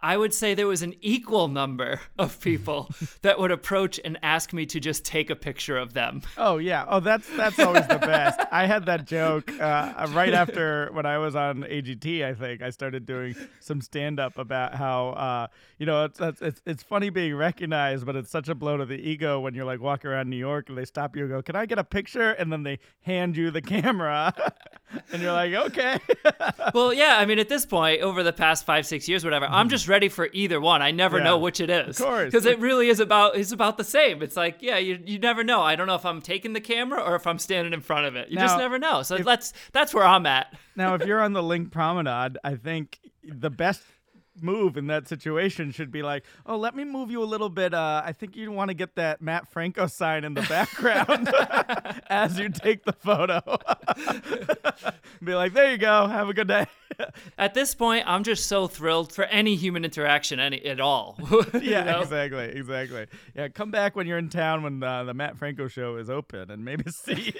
I 0.00 0.16
would 0.16 0.32
say 0.32 0.54
there 0.54 0.66
was 0.66 0.82
an 0.82 0.94
equal 1.00 1.48
number 1.48 2.00
of 2.18 2.40
people 2.40 2.88
that 3.22 3.38
would 3.38 3.50
approach 3.50 3.98
and 4.04 4.18
ask 4.22 4.52
me 4.52 4.64
to 4.66 4.78
just 4.78 5.04
take 5.04 5.28
a 5.28 5.36
picture 5.36 5.76
of 5.76 5.92
them. 5.92 6.22
Oh 6.36 6.58
yeah. 6.58 6.84
Oh, 6.88 7.00
that's 7.00 7.28
that's 7.36 7.58
always 7.58 7.86
the 7.88 7.98
best. 7.98 8.40
I 8.52 8.66
had 8.66 8.86
that 8.86 9.06
joke 9.06 9.50
uh, 9.60 10.06
right 10.10 10.32
after 10.32 10.90
when 10.92 11.04
I 11.04 11.18
was 11.18 11.34
on 11.34 11.62
AGT. 11.62 12.24
I 12.24 12.34
think 12.34 12.62
I 12.62 12.70
started 12.70 13.06
doing 13.06 13.34
some 13.60 13.80
stand 13.80 14.20
up 14.20 14.38
about 14.38 14.74
how 14.74 15.08
uh, 15.10 15.46
you 15.78 15.86
know 15.86 16.04
it's, 16.04 16.20
it's 16.20 16.42
it's 16.42 16.62
it's 16.64 16.82
funny 16.82 17.10
being 17.10 17.34
recognized, 17.34 18.06
but 18.06 18.14
it's 18.14 18.30
such 18.30 18.48
a 18.48 18.54
blow 18.54 18.76
to 18.76 18.86
the 18.86 18.96
ego 18.96 19.40
when 19.40 19.54
you're 19.54 19.64
like 19.64 19.80
walking 19.80 20.10
around 20.10 20.30
New 20.30 20.36
York 20.36 20.68
and 20.68 20.78
they 20.78 20.84
stop 20.84 21.16
you 21.16 21.22
and 21.22 21.30
go, 21.30 21.42
"Can 21.42 21.56
I 21.56 21.66
get 21.66 21.78
a 21.78 21.84
picture?" 21.84 22.30
and 22.30 22.52
then 22.52 22.62
they 22.62 22.78
hand 23.02 23.36
you 23.36 23.50
the 23.50 23.62
camera, 23.62 24.32
and 25.12 25.20
you're 25.20 25.32
like, 25.32 25.52
"Okay." 25.52 25.98
well, 26.72 26.92
yeah, 26.92 27.16
I 27.18 27.26
mean, 27.26 27.38
at 27.38 27.48
this 27.48 27.66
point, 27.66 28.02
over 28.02 28.22
the 28.22 28.32
past 28.32 28.64
five, 28.64 28.86
six 28.86 29.08
years, 29.08 29.24
whatever, 29.24 29.46
I'm 29.46 29.68
just 29.68 29.87
ready 29.88 30.08
for 30.08 30.28
either 30.32 30.60
one. 30.60 30.82
I 30.82 30.90
never. 30.90 31.18
Yeah. 31.18 31.24
know 31.24 31.38
which 31.38 31.60
it 31.60 31.70
is, 31.70 31.98
Of 32.00 32.06
course. 32.06 32.24
because 32.26 32.46
it 32.46 32.58
really 32.60 32.88
is 32.88 33.00
about 33.00 33.36
it's 33.36 33.52
about 33.52 33.76
the 33.76 33.84
same. 33.84 34.22
It's 34.22 34.36
like, 34.36 34.58
yeah, 34.60 34.78
you, 34.78 34.98
you 35.04 35.18
never 35.18 35.42
know. 35.42 35.62
I 35.62 35.74
don't 35.76 35.86
know 35.86 35.94
if 35.94 36.06
I'm 36.06 36.20
taking 36.22 36.52
the 36.52 36.60
camera 36.60 37.00
or 37.02 37.14
if 37.16 37.26
I'm 37.26 37.38
standing 37.38 37.72
in 37.72 37.80
front 37.80 38.06
of 38.06 38.16
it. 38.16 38.28
You 38.30 38.36
just 38.38 38.58
never 38.58 38.78
know. 38.78 39.02
So 39.02 39.18
that's 39.18 39.52
that's 39.72 39.92
where 39.94 40.04
I'm 40.04 40.26
at. 40.26 40.54
now, 40.76 40.94
if 40.94 41.04
you're 41.06 41.20
on 41.28 41.32
the 41.32 41.42
LINQ 41.42 41.70
Promenade, 41.70 42.38
I 42.44 42.54
think 42.56 42.98
the 43.24 43.50
best 43.50 43.82
move 44.42 44.76
in 44.76 44.86
that 44.88 45.08
situation 45.08 45.70
should 45.70 45.90
be 45.90 46.02
like, 46.02 46.24
"Oh, 46.46 46.56
let 46.56 46.74
me 46.74 46.84
move 46.84 47.10
you 47.10 47.22
a 47.22 47.24
little 47.24 47.48
bit. 47.48 47.74
Uh, 47.74 48.02
I 48.04 48.12
think 48.12 48.36
you 48.36 48.50
want 48.52 48.68
to 48.68 48.74
get 48.74 48.94
that 48.96 49.20
Matt 49.20 49.48
Franco 49.48 49.86
sign 49.86 50.24
in 50.24 50.34
the 50.34 50.42
background 50.42 51.32
as 52.10 52.38
you 52.38 52.48
take 52.48 52.84
the 52.84 52.92
photo. 52.92 53.40
be 55.24 55.34
like, 55.34 55.52
"There 55.52 55.70
you 55.70 55.78
go. 55.78 56.06
Have 56.06 56.28
a 56.28 56.34
good 56.34 56.48
day." 56.48 56.66
At 57.38 57.54
this 57.54 57.74
point, 57.74 58.04
I'm 58.06 58.24
just 58.24 58.46
so 58.46 58.66
thrilled 58.66 59.12
for 59.12 59.24
any 59.24 59.56
human 59.56 59.84
interaction 59.84 60.40
any 60.40 60.64
at 60.64 60.80
all. 60.80 61.16
You 61.30 61.60
yeah, 61.60 61.84
know? 61.84 62.00
exactly, 62.00 62.44
exactly. 62.44 63.06
Yeah, 63.34 63.48
come 63.48 63.70
back 63.70 63.94
when 63.94 64.06
you're 64.06 64.18
in 64.18 64.28
town 64.28 64.62
when 64.62 64.82
uh, 64.82 65.04
the 65.04 65.14
Matt 65.14 65.36
Franco 65.36 65.68
show 65.68 65.96
is 65.96 66.10
open 66.10 66.50
and 66.50 66.64
maybe 66.64 66.90
see 66.90 67.34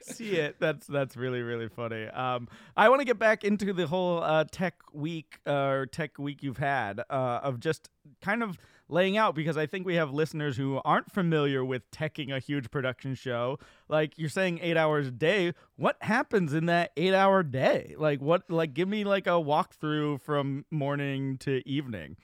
see 0.00 0.32
it. 0.32 0.56
That's 0.58 0.86
that's 0.86 1.16
really 1.16 1.42
really 1.42 1.68
funny. 1.68 2.06
Um, 2.06 2.48
I 2.76 2.88
want 2.88 3.00
to 3.00 3.04
get 3.04 3.18
back 3.18 3.44
into 3.44 3.72
the 3.72 3.86
whole 3.86 4.22
uh, 4.22 4.44
tech 4.50 4.74
week 4.92 5.38
uh, 5.46 5.52
or 5.52 5.86
tech 5.94 6.18
week 6.18 6.42
you've 6.42 6.58
had 6.58 7.00
uh, 7.08 7.40
of 7.42 7.60
just 7.60 7.88
kind 8.20 8.42
of 8.42 8.58
laying 8.88 9.16
out 9.16 9.34
because 9.34 9.56
I 9.56 9.66
think 9.66 9.86
we 9.86 9.94
have 9.94 10.12
listeners 10.12 10.56
who 10.56 10.80
aren't 10.84 11.10
familiar 11.12 11.64
with 11.64 11.88
teching 11.90 12.34
a 12.34 12.40
huge 12.40 12.70
production 12.70 13.14
show. 13.14 13.58
Like 13.88 14.18
you're 14.18 14.28
saying, 14.28 14.58
eight 14.60 14.76
hours 14.76 15.06
a 15.06 15.12
day. 15.12 15.54
What 15.76 15.96
happens 16.02 16.52
in 16.52 16.66
that 16.66 16.90
eight 16.96 17.14
hour 17.14 17.42
day? 17.42 17.94
Like 17.96 18.20
what? 18.20 18.50
Like 18.50 18.74
give 18.74 18.88
me 18.88 19.04
like 19.04 19.26
a 19.26 19.30
walkthrough 19.30 20.20
from 20.20 20.64
morning 20.70 21.38
to 21.38 21.66
evening. 21.68 22.16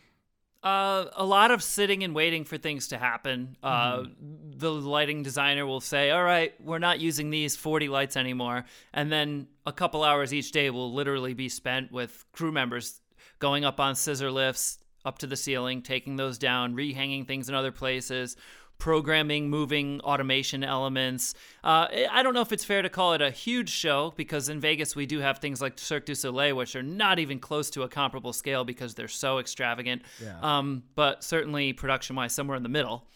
Uh, 0.62 1.06
a 1.16 1.24
lot 1.24 1.50
of 1.50 1.62
sitting 1.62 2.04
and 2.04 2.14
waiting 2.14 2.44
for 2.44 2.58
things 2.58 2.88
to 2.88 2.98
happen. 2.98 3.56
Uh, 3.62 4.00
Mm-hmm. 4.00 4.58
The 4.58 4.70
lighting 4.70 5.22
designer 5.22 5.64
will 5.64 5.80
say, 5.80 6.10
"All 6.10 6.22
right, 6.22 6.52
we're 6.60 6.78
not 6.78 7.00
using 7.00 7.30
these 7.30 7.56
40 7.56 7.88
lights 7.88 8.14
anymore," 8.14 8.66
and 8.92 9.10
then 9.10 9.46
a 9.64 9.72
couple 9.72 10.04
hours 10.04 10.34
each 10.34 10.52
day 10.52 10.68
will 10.68 10.92
literally 10.92 11.32
be 11.32 11.48
spent 11.48 11.90
with 11.90 12.26
crew 12.32 12.52
members 12.52 13.00
going 13.40 13.64
up 13.64 13.80
on 13.80 13.96
scissor 13.96 14.30
lifts 14.30 14.78
up 15.04 15.18
to 15.18 15.26
the 15.26 15.36
ceiling, 15.36 15.82
taking 15.82 16.16
those 16.16 16.38
down, 16.38 16.74
rehanging 16.74 17.26
things 17.26 17.48
in 17.48 17.54
other 17.54 17.72
places. 17.72 18.36
Programming, 18.78 19.50
moving 19.50 20.00
automation 20.00 20.64
elements. 20.64 21.34
Uh, 21.62 21.86
I 22.10 22.22
don't 22.22 22.32
know 22.32 22.40
if 22.40 22.50
it's 22.50 22.64
fair 22.64 22.80
to 22.80 22.88
call 22.88 23.12
it 23.12 23.20
a 23.20 23.30
huge 23.30 23.68
show 23.68 24.14
because 24.16 24.48
in 24.48 24.58
Vegas 24.58 24.96
we 24.96 25.04
do 25.04 25.18
have 25.18 25.36
things 25.38 25.60
like 25.60 25.78
Cirque 25.78 26.06
du 26.06 26.14
Soleil, 26.14 26.56
which 26.56 26.74
are 26.74 26.82
not 26.82 27.18
even 27.18 27.40
close 27.40 27.68
to 27.70 27.82
a 27.82 27.90
comparable 27.90 28.32
scale 28.32 28.64
because 28.64 28.94
they're 28.94 29.06
so 29.06 29.38
extravagant. 29.38 30.00
Yeah. 30.22 30.38
Um, 30.40 30.84
but 30.94 31.22
certainly 31.22 31.74
production 31.74 32.16
wise, 32.16 32.34
somewhere 32.34 32.56
in 32.56 32.62
the 32.62 32.70
middle. 32.70 33.06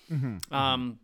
Um, 0.50 0.98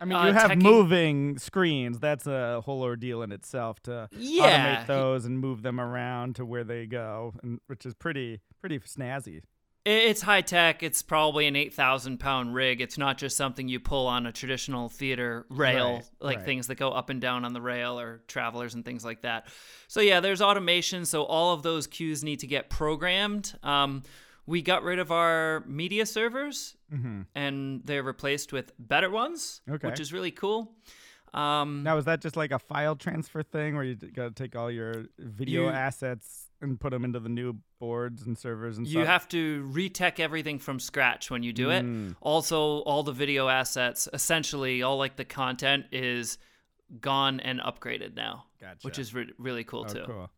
I 0.00 0.04
mean, 0.06 0.16
Uh, 0.16 0.26
you 0.28 0.32
have 0.32 0.50
teching- 0.52 0.62
moving 0.62 1.38
screens. 1.38 1.98
That's 1.98 2.26
a 2.26 2.62
whole 2.62 2.82
ordeal 2.82 3.22
in 3.22 3.32
itself 3.32 3.80
to 3.82 4.08
Yeah. 4.12 4.82
automate 4.82 4.86
those 4.86 5.24
and 5.26 5.38
move 5.38 5.62
them 5.62 5.78
around 5.80 6.36
to 6.36 6.44
where 6.46 6.64
they 6.64 6.86
go, 6.86 7.34
and 7.42 7.60
which 7.66 7.84
is 7.84 7.94
pretty 7.94 8.40
pretty 8.60 8.78
snazzy. 8.80 9.42
it's 9.86 10.20
high 10.20 10.42
tech. 10.42 10.82
It's 10.82 11.02
probably 11.02 11.46
an 11.46 11.56
8,000 11.56 12.18
pound 12.20 12.54
rig. 12.54 12.82
It's 12.82 12.98
not 12.98 13.16
just 13.16 13.34
something 13.36 13.66
you 13.66 13.80
pull 13.80 14.06
on 14.06 14.26
a 14.26 14.30
traditional 14.32 14.90
theater 14.90 15.46
rail, 15.48 15.94
Right, 15.94 16.04
like 16.20 16.36
right. 16.36 16.44
things 16.44 16.66
that 16.66 16.74
go 16.74 16.90
up 16.92 17.08
and 17.08 17.18
down 17.18 17.46
on 17.46 17.54
the 17.54 17.62
rail 17.62 17.98
or 17.98 18.20
travelers 18.28 18.74
and 18.74 18.84
things 18.84 19.06
like 19.06 19.22
that. 19.22 19.48
So, 19.88 20.02
yeah, 20.02 20.20
there's 20.20 20.42
automation. 20.42 21.06
So, 21.06 21.22
all 21.24 21.54
of 21.54 21.62
those 21.62 21.86
cues 21.86 22.22
need 22.22 22.40
to 22.40 22.46
get 22.46 22.68
programmed. 22.68 23.54
Um, 23.62 24.02
we 24.46 24.62
got 24.62 24.82
rid 24.82 24.98
of 24.98 25.10
our 25.12 25.64
media 25.66 26.06
servers 26.06 26.76
Mm-hmm. 26.92 27.22
and 27.34 27.82
they're 27.84 28.02
replaced 28.02 28.52
with 28.52 28.72
better 28.78 29.10
ones, 29.10 29.60
Okay. 29.70 29.86
which 29.88 30.00
is 30.00 30.12
really 30.12 30.32
cool. 30.32 30.72
Um, 31.32 31.84
Now, 31.84 31.96
is 31.98 32.06
that 32.06 32.20
just 32.20 32.36
like 32.36 32.50
a 32.50 32.58
file 32.58 32.96
transfer 32.96 33.44
thing 33.44 33.76
where 33.76 33.84
you 33.84 33.94
got 33.94 34.34
to 34.34 34.42
take 34.42 34.56
all 34.56 34.68
your 34.70 35.04
video 35.18 35.62
You- 35.64 35.68
assets 35.68 36.48
and 36.60 36.78
put 36.80 36.90
them 36.90 37.04
into 37.04 37.20
the 37.20 37.28
new 37.28 37.54
boards 37.78 38.22
and 38.26 38.36
servers 38.36 38.76
and 38.76 38.86
stuff. 38.86 38.94
You 38.98 39.04
stuff? 39.04 39.12
have 39.12 39.28
to 39.28 39.62
retech 39.72 40.18
everything 40.20 40.58
from 40.58 40.80
scratch 40.80 41.30
when 41.30 41.42
you 41.44 41.52
do 41.52 41.70
it. 41.70 41.84
Mm. 41.84 42.16
Also, 42.20 42.80
all 42.80 43.02
the 43.04 43.12
video 43.12 43.48
assets, 43.48 44.08
essentially, 44.12 44.82
all 44.82 44.98
like 44.98 45.14
the 45.16 45.24
content 45.24 45.86
is 45.92 46.36
gone 47.00 47.38
and 47.40 47.60
upgraded 47.60 48.14
now, 48.16 48.46
Gotcha. 48.60 48.78
which 48.82 48.98
is 48.98 49.14
re- 49.14 49.32
really 49.38 49.62
cool 49.64 49.86
Oh, 49.88 49.92
too. 49.94 50.02
cool. 50.04 50.30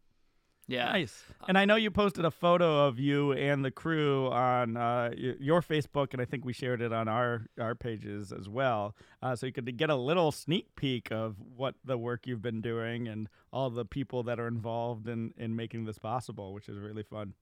Yeah. 0.69 0.85
Nice. 0.87 1.25
And 1.49 1.59
I 1.59 1.64
know 1.64 1.76
you 1.76 1.90
posted 1.90 2.25
a 2.25 2.31
photo 2.31 2.87
of 2.87 2.99
you 2.99 3.33
and 3.33 3.64
the 3.64 3.71
crew 3.71 4.28
on 4.28 4.76
uh, 4.76 5.11
your 5.16 5.61
Facebook, 5.61 6.12
and 6.12 6.23
I 6.23 6.25
think 6.25 6.45
we 6.45 6.52
shared 6.52 6.81
it 6.81 6.92
on 6.92 7.09
our 7.09 7.47
our 7.61 7.75
pages 7.75 8.33
as 8.33 8.49
well. 8.49 8.95
Uh, 9.23 9.35
so 9.37 9.47
you 9.47 9.52
could 9.52 9.76
get 9.76 9.90
a 9.90 9.97
little 9.97 10.33
sneak 10.33 10.75
peek 10.76 11.11
of 11.11 11.37
what 11.57 11.75
the 11.85 11.99
work 11.99 12.26
you've 12.26 12.42
been 12.42 12.61
doing 12.61 13.09
and 13.09 13.28
all 13.52 13.71
the 13.71 13.85
people 13.85 14.23
that 14.23 14.38
are 14.38 14.49
involved 14.49 15.09
in 15.09 15.35
in 15.37 15.57
making 15.57 15.85
this 15.85 15.99
possible, 15.99 16.54
which 16.54 16.69
is 16.69 16.78
really 16.78 17.02
fun. 17.02 17.35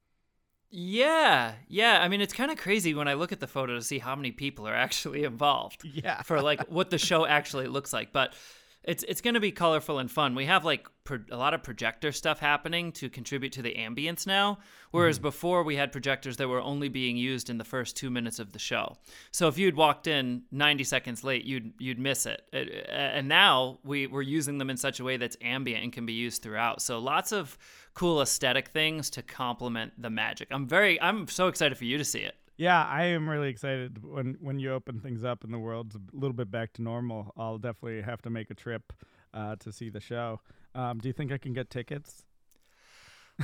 Yeah. 0.70 1.54
Yeah. 1.68 2.00
I 2.00 2.08
mean, 2.08 2.20
it's 2.20 2.32
kind 2.32 2.50
of 2.50 2.56
crazy 2.56 2.94
when 2.94 3.08
I 3.08 3.14
look 3.14 3.32
at 3.32 3.40
the 3.40 3.48
photo 3.48 3.74
to 3.74 3.82
see 3.82 3.98
how 3.98 4.14
many 4.14 4.30
people 4.30 4.66
are 4.68 4.74
actually 4.74 5.24
involved. 5.32 5.84
Yeah. 5.84 6.22
for 6.22 6.40
like 6.40 6.68
what 6.68 6.90
the 6.90 6.98
show 6.98 7.26
actually 7.26 7.66
looks 7.66 7.92
like. 7.92 8.12
But 8.12 8.34
it's 8.82 9.02
it's 9.04 9.20
going 9.20 9.34
to 9.34 9.40
be 9.40 9.52
colorful 9.52 9.98
and 9.98 10.10
fun. 10.10 10.34
We 10.34 10.46
have 10.46 10.64
like 10.64 10.88
pro- 11.04 11.18
a 11.30 11.36
lot 11.36 11.52
of 11.52 11.62
projector 11.62 12.12
stuff 12.12 12.38
happening 12.40 12.92
to 12.92 13.10
contribute 13.10 13.52
to 13.52 13.62
the 13.62 13.74
ambience 13.74 14.26
now, 14.26 14.58
whereas 14.90 15.18
mm-hmm. 15.18 15.24
before 15.28 15.62
we 15.64 15.76
had 15.76 15.92
projectors 15.92 16.38
that 16.38 16.48
were 16.48 16.62
only 16.62 16.88
being 16.88 17.16
used 17.16 17.50
in 17.50 17.58
the 17.58 17.64
first 17.64 17.94
two 17.94 18.10
minutes 18.10 18.38
of 18.38 18.52
the 18.52 18.58
show. 18.58 18.96
So 19.32 19.48
if 19.48 19.58
you'd 19.58 19.76
walked 19.76 20.06
in 20.06 20.44
90 20.50 20.84
seconds 20.84 21.22
late, 21.22 21.44
you'd 21.44 21.74
you'd 21.78 21.98
miss 21.98 22.24
it. 22.24 22.42
It- 22.52 22.88
And 22.90 23.28
now 23.28 23.80
we 23.84 24.06
we're 24.06 24.22
using 24.22 24.56
them 24.56 24.70
in 24.70 24.78
such 24.78 24.98
a 24.98 25.04
way 25.04 25.18
that's 25.18 25.36
ambient 25.42 25.84
and 25.84 25.92
can 25.92 26.06
be 26.06 26.14
used 26.14 26.42
throughout. 26.42 26.80
So 26.80 26.98
lots 26.98 27.32
of 27.32 27.58
cool 27.92 28.22
aesthetic 28.22 28.68
things 28.68 29.10
to 29.10 29.22
complement 29.22 29.92
the 30.00 30.10
magic. 30.10 30.48
I'm 30.50 30.66
very 30.66 31.00
I'm 31.02 31.28
so 31.28 31.48
excited 31.48 31.76
for 31.76 31.84
you 31.84 31.98
to 31.98 32.04
see 32.04 32.20
it. 32.20 32.34
Yeah, 32.60 32.84
I 32.84 33.04
am 33.04 33.26
really 33.26 33.48
excited 33.48 34.04
when 34.04 34.36
when 34.38 34.58
you 34.58 34.74
open 34.74 35.00
things 35.00 35.24
up 35.24 35.44
and 35.44 35.54
the 35.54 35.58
world's 35.58 35.96
a 35.96 36.00
little 36.12 36.34
bit 36.34 36.50
back 36.50 36.74
to 36.74 36.82
normal. 36.82 37.32
I'll 37.34 37.56
definitely 37.56 38.02
have 38.02 38.20
to 38.20 38.28
make 38.28 38.50
a 38.50 38.54
trip 38.54 38.92
uh, 39.32 39.56
to 39.60 39.72
see 39.72 39.88
the 39.88 39.98
show. 39.98 40.40
Um, 40.74 40.98
do 40.98 41.08
you 41.08 41.14
think 41.14 41.32
I 41.32 41.38
can 41.38 41.54
get 41.54 41.70
tickets? 41.70 42.26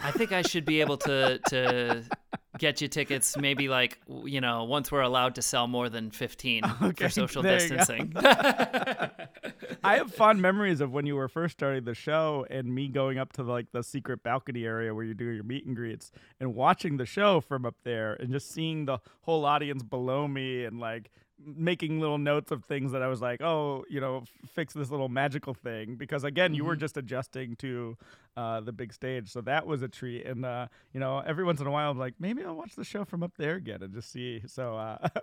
I 0.02 0.10
think 0.12 0.32
I 0.32 0.42
should 0.42 0.64
be 0.64 0.80
able 0.80 0.96
to 0.98 1.38
to 1.48 2.02
get 2.58 2.80
you 2.80 2.88
tickets 2.88 3.36
maybe 3.36 3.68
like 3.68 3.98
you 4.24 4.40
know 4.40 4.64
once 4.64 4.90
we're 4.90 5.02
allowed 5.02 5.34
to 5.34 5.42
sell 5.42 5.66
more 5.66 5.88
than 5.90 6.10
15 6.10 6.62
Okay, 6.82 7.04
for 7.04 7.10
social 7.10 7.42
there 7.42 7.62
you 7.62 7.68
go. 7.68 7.76
distancing. 7.76 8.12
I 9.84 9.96
have 9.96 10.12
fond 10.14 10.40
memories 10.40 10.80
of 10.80 10.92
when 10.92 11.06
you 11.06 11.16
were 11.16 11.28
first 11.28 11.58
starting 11.58 11.84
the 11.84 11.94
show 11.94 12.46
and 12.50 12.74
me 12.74 12.88
going 12.88 13.18
up 13.18 13.32
to 13.34 13.42
like 13.42 13.72
the 13.72 13.82
secret 13.82 14.22
balcony 14.22 14.64
area 14.64 14.94
where 14.94 15.04
you 15.04 15.14
do 15.14 15.26
your 15.26 15.44
meet 15.44 15.66
and 15.66 15.76
greets 15.76 16.10
and 16.40 16.54
watching 16.54 16.96
the 16.96 17.06
show 17.06 17.40
from 17.40 17.66
up 17.66 17.76
there 17.84 18.14
and 18.14 18.32
just 18.32 18.50
seeing 18.50 18.86
the 18.86 18.98
whole 19.22 19.44
audience 19.44 19.82
below 19.82 20.26
me 20.26 20.64
and 20.64 20.80
like 20.80 21.10
making 21.44 22.00
little 22.00 22.18
notes 22.18 22.50
of 22.50 22.64
things 22.64 22.92
that 22.92 23.02
I 23.02 23.08
was 23.08 23.20
like, 23.20 23.42
oh, 23.42 23.84
you 23.90 24.00
know, 24.00 24.18
f- 24.22 24.50
fix 24.50 24.72
this 24.74 24.90
little 24.90 25.08
magical 25.08 25.54
thing 25.54 25.96
because 25.96 26.24
again, 26.24 26.54
you 26.54 26.64
were 26.64 26.76
just 26.76 26.96
adjusting 26.96 27.56
to 27.56 27.96
uh, 28.36 28.60
the 28.60 28.72
big 28.72 28.92
stage, 28.92 29.30
so 29.30 29.40
that 29.42 29.66
was 29.66 29.82
a 29.82 29.88
treat. 29.88 30.24
And 30.26 30.44
uh, 30.44 30.66
you 30.92 31.00
know, 31.00 31.18
every 31.26 31.44
once 31.44 31.60
in 31.60 31.66
a 31.66 31.70
while, 31.70 31.90
I'm 31.90 31.98
like, 31.98 32.14
maybe 32.18 32.42
I'll 32.44 32.54
watch 32.56 32.74
the 32.74 32.84
show 32.84 33.04
from 33.04 33.22
up 33.22 33.32
there 33.36 33.54
again 33.56 33.82
and 33.82 33.92
just 33.92 34.10
see. 34.10 34.42
So 34.46 34.76
uh, 34.76 35.08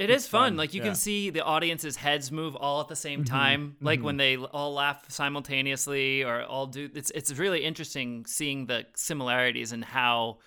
It 0.00 0.08
is 0.08 0.26
fun. 0.26 0.52
fun, 0.52 0.56
Like 0.56 0.72
you 0.72 0.80
yeah. 0.80 0.86
can 0.88 0.94
see 0.94 1.28
the 1.28 1.44
audience's 1.44 1.94
heads 1.94 2.32
move 2.32 2.56
all 2.56 2.80
at 2.80 2.88
the 2.88 2.96
same 2.96 3.22
time, 3.22 3.76
like 3.82 4.02
when 4.02 4.16
they 4.16 4.36
all 4.38 4.72
laugh 4.72 5.04
simultaneously 5.10 6.22
or 6.24 6.42
all 6.42 6.66
do. 6.66 6.88
It's 6.94 7.10
it's 7.10 7.36
really 7.36 7.62
interesting 7.64 8.24
seeing 8.24 8.64
the 8.64 8.86
similarities 8.94 9.72
in 9.72 9.82
how 9.82 10.38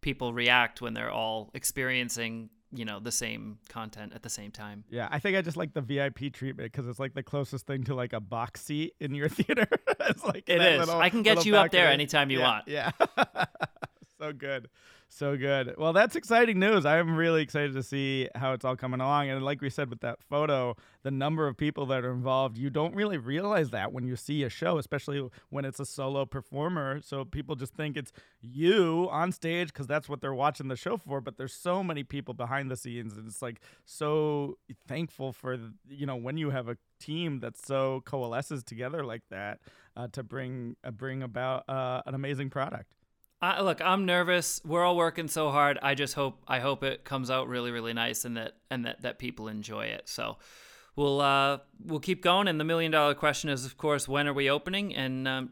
people 0.00 0.32
react 0.32 0.80
when 0.80 0.94
they're 0.94 1.10
all 1.10 1.50
experiencing 1.52 2.48
you 2.74 2.84
know 2.84 3.00
the 3.00 3.12
same 3.12 3.58
content 3.68 4.12
at 4.14 4.22
the 4.22 4.28
same 4.28 4.50
time. 4.50 4.84
Yeah, 4.90 5.08
I 5.10 5.18
think 5.18 5.36
I 5.36 5.42
just 5.42 5.56
like 5.56 5.72
the 5.74 5.80
VIP 5.80 6.32
treatment 6.32 6.70
because 6.72 6.86
it's 6.88 6.98
like 6.98 7.14
the 7.14 7.22
closest 7.22 7.66
thing 7.66 7.84
to 7.84 7.94
like 7.94 8.12
a 8.12 8.20
box 8.20 8.62
seat 8.62 8.94
in 9.00 9.14
your 9.14 9.28
theater. 9.30 9.66
it's 10.00 10.24
like 10.24 10.48
It 10.48 10.60
is. 10.60 10.80
little- 10.86 11.00
I 11.00 11.10
can 11.10 11.22
get 11.22 11.44
you 11.46 11.56
up 11.56 11.70
there 11.70 11.88
anytime 11.88 12.30
you 12.30 12.38
Yeah, 12.40 12.44
want. 12.44 12.68
Yeah. 12.68 12.90
so 14.18 14.32
good. 14.32 14.68
So 15.16 15.36
good. 15.36 15.76
Well, 15.78 15.92
that's 15.92 16.16
exciting 16.16 16.58
news. 16.58 16.84
I'm 16.84 17.14
really 17.14 17.40
excited 17.40 17.74
to 17.74 17.84
see 17.84 18.28
how 18.34 18.52
it's 18.52 18.64
all 18.64 18.74
coming 18.74 19.00
along. 19.00 19.30
And 19.30 19.44
like 19.44 19.60
we 19.60 19.70
said 19.70 19.88
with 19.88 20.00
that 20.00 20.20
photo, 20.20 20.74
the 21.04 21.12
number 21.12 21.46
of 21.46 21.56
people 21.56 21.86
that 21.86 22.04
are 22.04 22.10
involved, 22.10 22.58
you 22.58 22.68
don't 22.68 22.96
really 22.96 23.16
realize 23.16 23.70
that 23.70 23.92
when 23.92 24.08
you 24.08 24.16
see 24.16 24.42
a 24.42 24.48
show, 24.48 24.76
especially 24.76 25.24
when 25.50 25.64
it's 25.64 25.78
a 25.78 25.86
solo 25.86 26.26
performer. 26.26 27.00
So 27.00 27.24
people 27.24 27.54
just 27.54 27.74
think 27.74 27.96
it's 27.96 28.10
you 28.40 29.06
on 29.12 29.30
stage 29.30 29.68
because 29.68 29.86
that's 29.86 30.08
what 30.08 30.20
they're 30.20 30.34
watching 30.34 30.66
the 30.66 30.74
show 30.74 30.96
for. 30.96 31.20
But 31.20 31.36
there's 31.36 31.54
so 31.54 31.84
many 31.84 32.02
people 32.02 32.34
behind 32.34 32.68
the 32.68 32.76
scenes. 32.76 33.16
And 33.16 33.28
it's 33.28 33.40
like 33.40 33.60
so 33.84 34.58
thankful 34.88 35.32
for, 35.32 35.56
you 35.88 36.06
know, 36.06 36.16
when 36.16 36.38
you 36.38 36.50
have 36.50 36.68
a 36.68 36.76
team 36.98 37.38
that 37.38 37.56
so 37.56 38.02
coalesces 38.04 38.64
together 38.64 39.04
like 39.04 39.22
that 39.30 39.60
uh, 39.96 40.08
to 40.08 40.24
bring 40.24 40.74
uh, 40.82 40.90
bring 40.90 41.22
about 41.22 41.68
uh, 41.68 42.02
an 42.04 42.16
amazing 42.16 42.50
product. 42.50 42.90
I, 43.44 43.60
look, 43.60 43.80
I'm 43.82 44.06
nervous. 44.06 44.60
We're 44.64 44.82
all 44.84 44.96
working 44.96 45.28
so 45.28 45.50
hard. 45.50 45.78
I 45.82 45.94
just 45.94 46.14
hope 46.14 46.42
I 46.48 46.60
hope 46.60 46.82
it 46.82 47.04
comes 47.04 47.30
out 47.30 47.48
really, 47.48 47.70
really 47.70 47.92
nice 47.92 48.24
and 48.24 48.36
that 48.36 48.52
and 48.70 48.86
that, 48.86 49.02
that 49.02 49.18
people 49.18 49.48
enjoy 49.48 49.86
it. 49.86 50.08
So 50.08 50.38
we'll 50.96 51.20
uh, 51.20 51.58
we'll 51.84 52.00
keep 52.00 52.22
going. 52.22 52.48
And 52.48 52.58
the 52.58 52.64
million 52.64 52.90
dollar 52.90 53.14
question 53.14 53.50
is, 53.50 53.66
of 53.66 53.76
course, 53.76 54.08
when 54.08 54.26
are 54.26 54.32
we 54.32 54.48
opening? 54.48 54.94
And 54.94 55.28
um, 55.28 55.50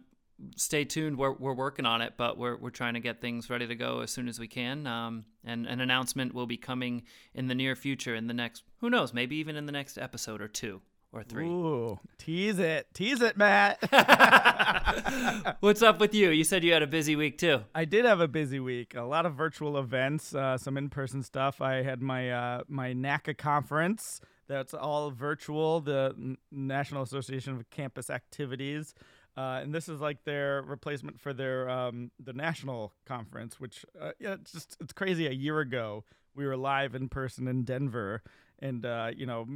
stay 0.56 0.84
tuned. 0.84 1.18
We're, 1.18 1.32
we're 1.32 1.54
working 1.54 1.84
on 1.84 2.00
it, 2.00 2.14
but 2.16 2.38
we're 2.38 2.56
we're 2.56 2.70
trying 2.70 2.94
to 2.94 3.00
get 3.00 3.20
things 3.20 3.50
ready 3.50 3.66
to 3.66 3.74
go 3.74 4.00
as 4.00 4.10
soon 4.10 4.26
as 4.26 4.38
we 4.38 4.48
can. 4.48 4.86
Um, 4.86 5.26
and 5.44 5.66
an 5.66 5.80
announcement 5.80 6.34
will 6.34 6.46
be 6.46 6.56
coming 6.56 7.02
in 7.34 7.48
the 7.48 7.54
near 7.54 7.76
future. 7.76 8.14
In 8.14 8.26
the 8.26 8.34
next, 8.34 8.62
who 8.78 8.88
knows, 8.88 9.12
maybe 9.12 9.36
even 9.36 9.56
in 9.56 9.66
the 9.66 9.72
next 9.72 9.98
episode 9.98 10.40
or 10.40 10.48
two. 10.48 10.80
Or 11.12 11.22
three. 11.22 11.46
Ooh, 11.46 12.00
tease 12.18 12.58
it, 12.58 12.86
tease 12.94 13.20
it, 13.20 13.36
Matt. 13.36 13.78
What's 15.60 15.82
up 15.82 16.00
with 16.00 16.14
you? 16.14 16.30
You 16.30 16.44
said 16.44 16.64
you 16.64 16.72
had 16.72 16.82
a 16.82 16.86
busy 16.86 17.16
week 17.16 17.38
too. 17.38 17.62
I 17.74 17.84
did 17.84 18.04
have 18.04 18.20
a 18.20 18.28
busy 18.28 18.60
week. 18.60 18.94
A 18.94 19.02
lot 19.02 19.26
of 19.26 19.34
virtual 19.34 19.78
events, 19.78 20.34
uh, 20.34 20.56
some 20.56 20.76
in-person 20.76 21.22
stuff. 21.22 21.60
I 21.60 21.82
had 21.82 22.00
my 22.00 22.30
uh, 22.30 22.62
my 22.68 22.92
NACA 22.92 23.36
conference. 23.36 24.20
That's 24.48 24.74
all 24.74 25.10
virtual. 25.10 25.80
The 25.80 26.36
National 26.50 27.02
Association 27.02 27.54
of 27.54 27.70
Campus 27.70 28.10
Activities. 28.10 28.94
Uh, 29.36 29.60
and 29.62 29.74
this 29.74 29.88
is 29.88 30.00
like 30.00 30.24
their 30.24 30.62
replacement 30.62 31.18
for 31.18 31.32
their 31.32 31.68
um, 31.68 32.10
the 32.22 32.34
national 32.34 32.92
conference, 33.06 33.58
which 33.58 33.84
uh, 34.00 34.10
yeah, 34.18 34.34
it's 34.34 34.52
just 34.52 34.76
it's 34.80 34.92
crazy. 34.92 35.26
A 35.26 35.32
year 35.32 35.60
ago, 35.60 36.04
we 36.34 36.46
were 36.46 36.56
live 36.56 36.94
in 36.94 37.08
person 37.08 37.48
in 37.48 37.64
Denver, 37.64 38.22
and 38.58 38.84
uh, 38.84 39.10
you 39.16 39.24
know, 39.24 39.46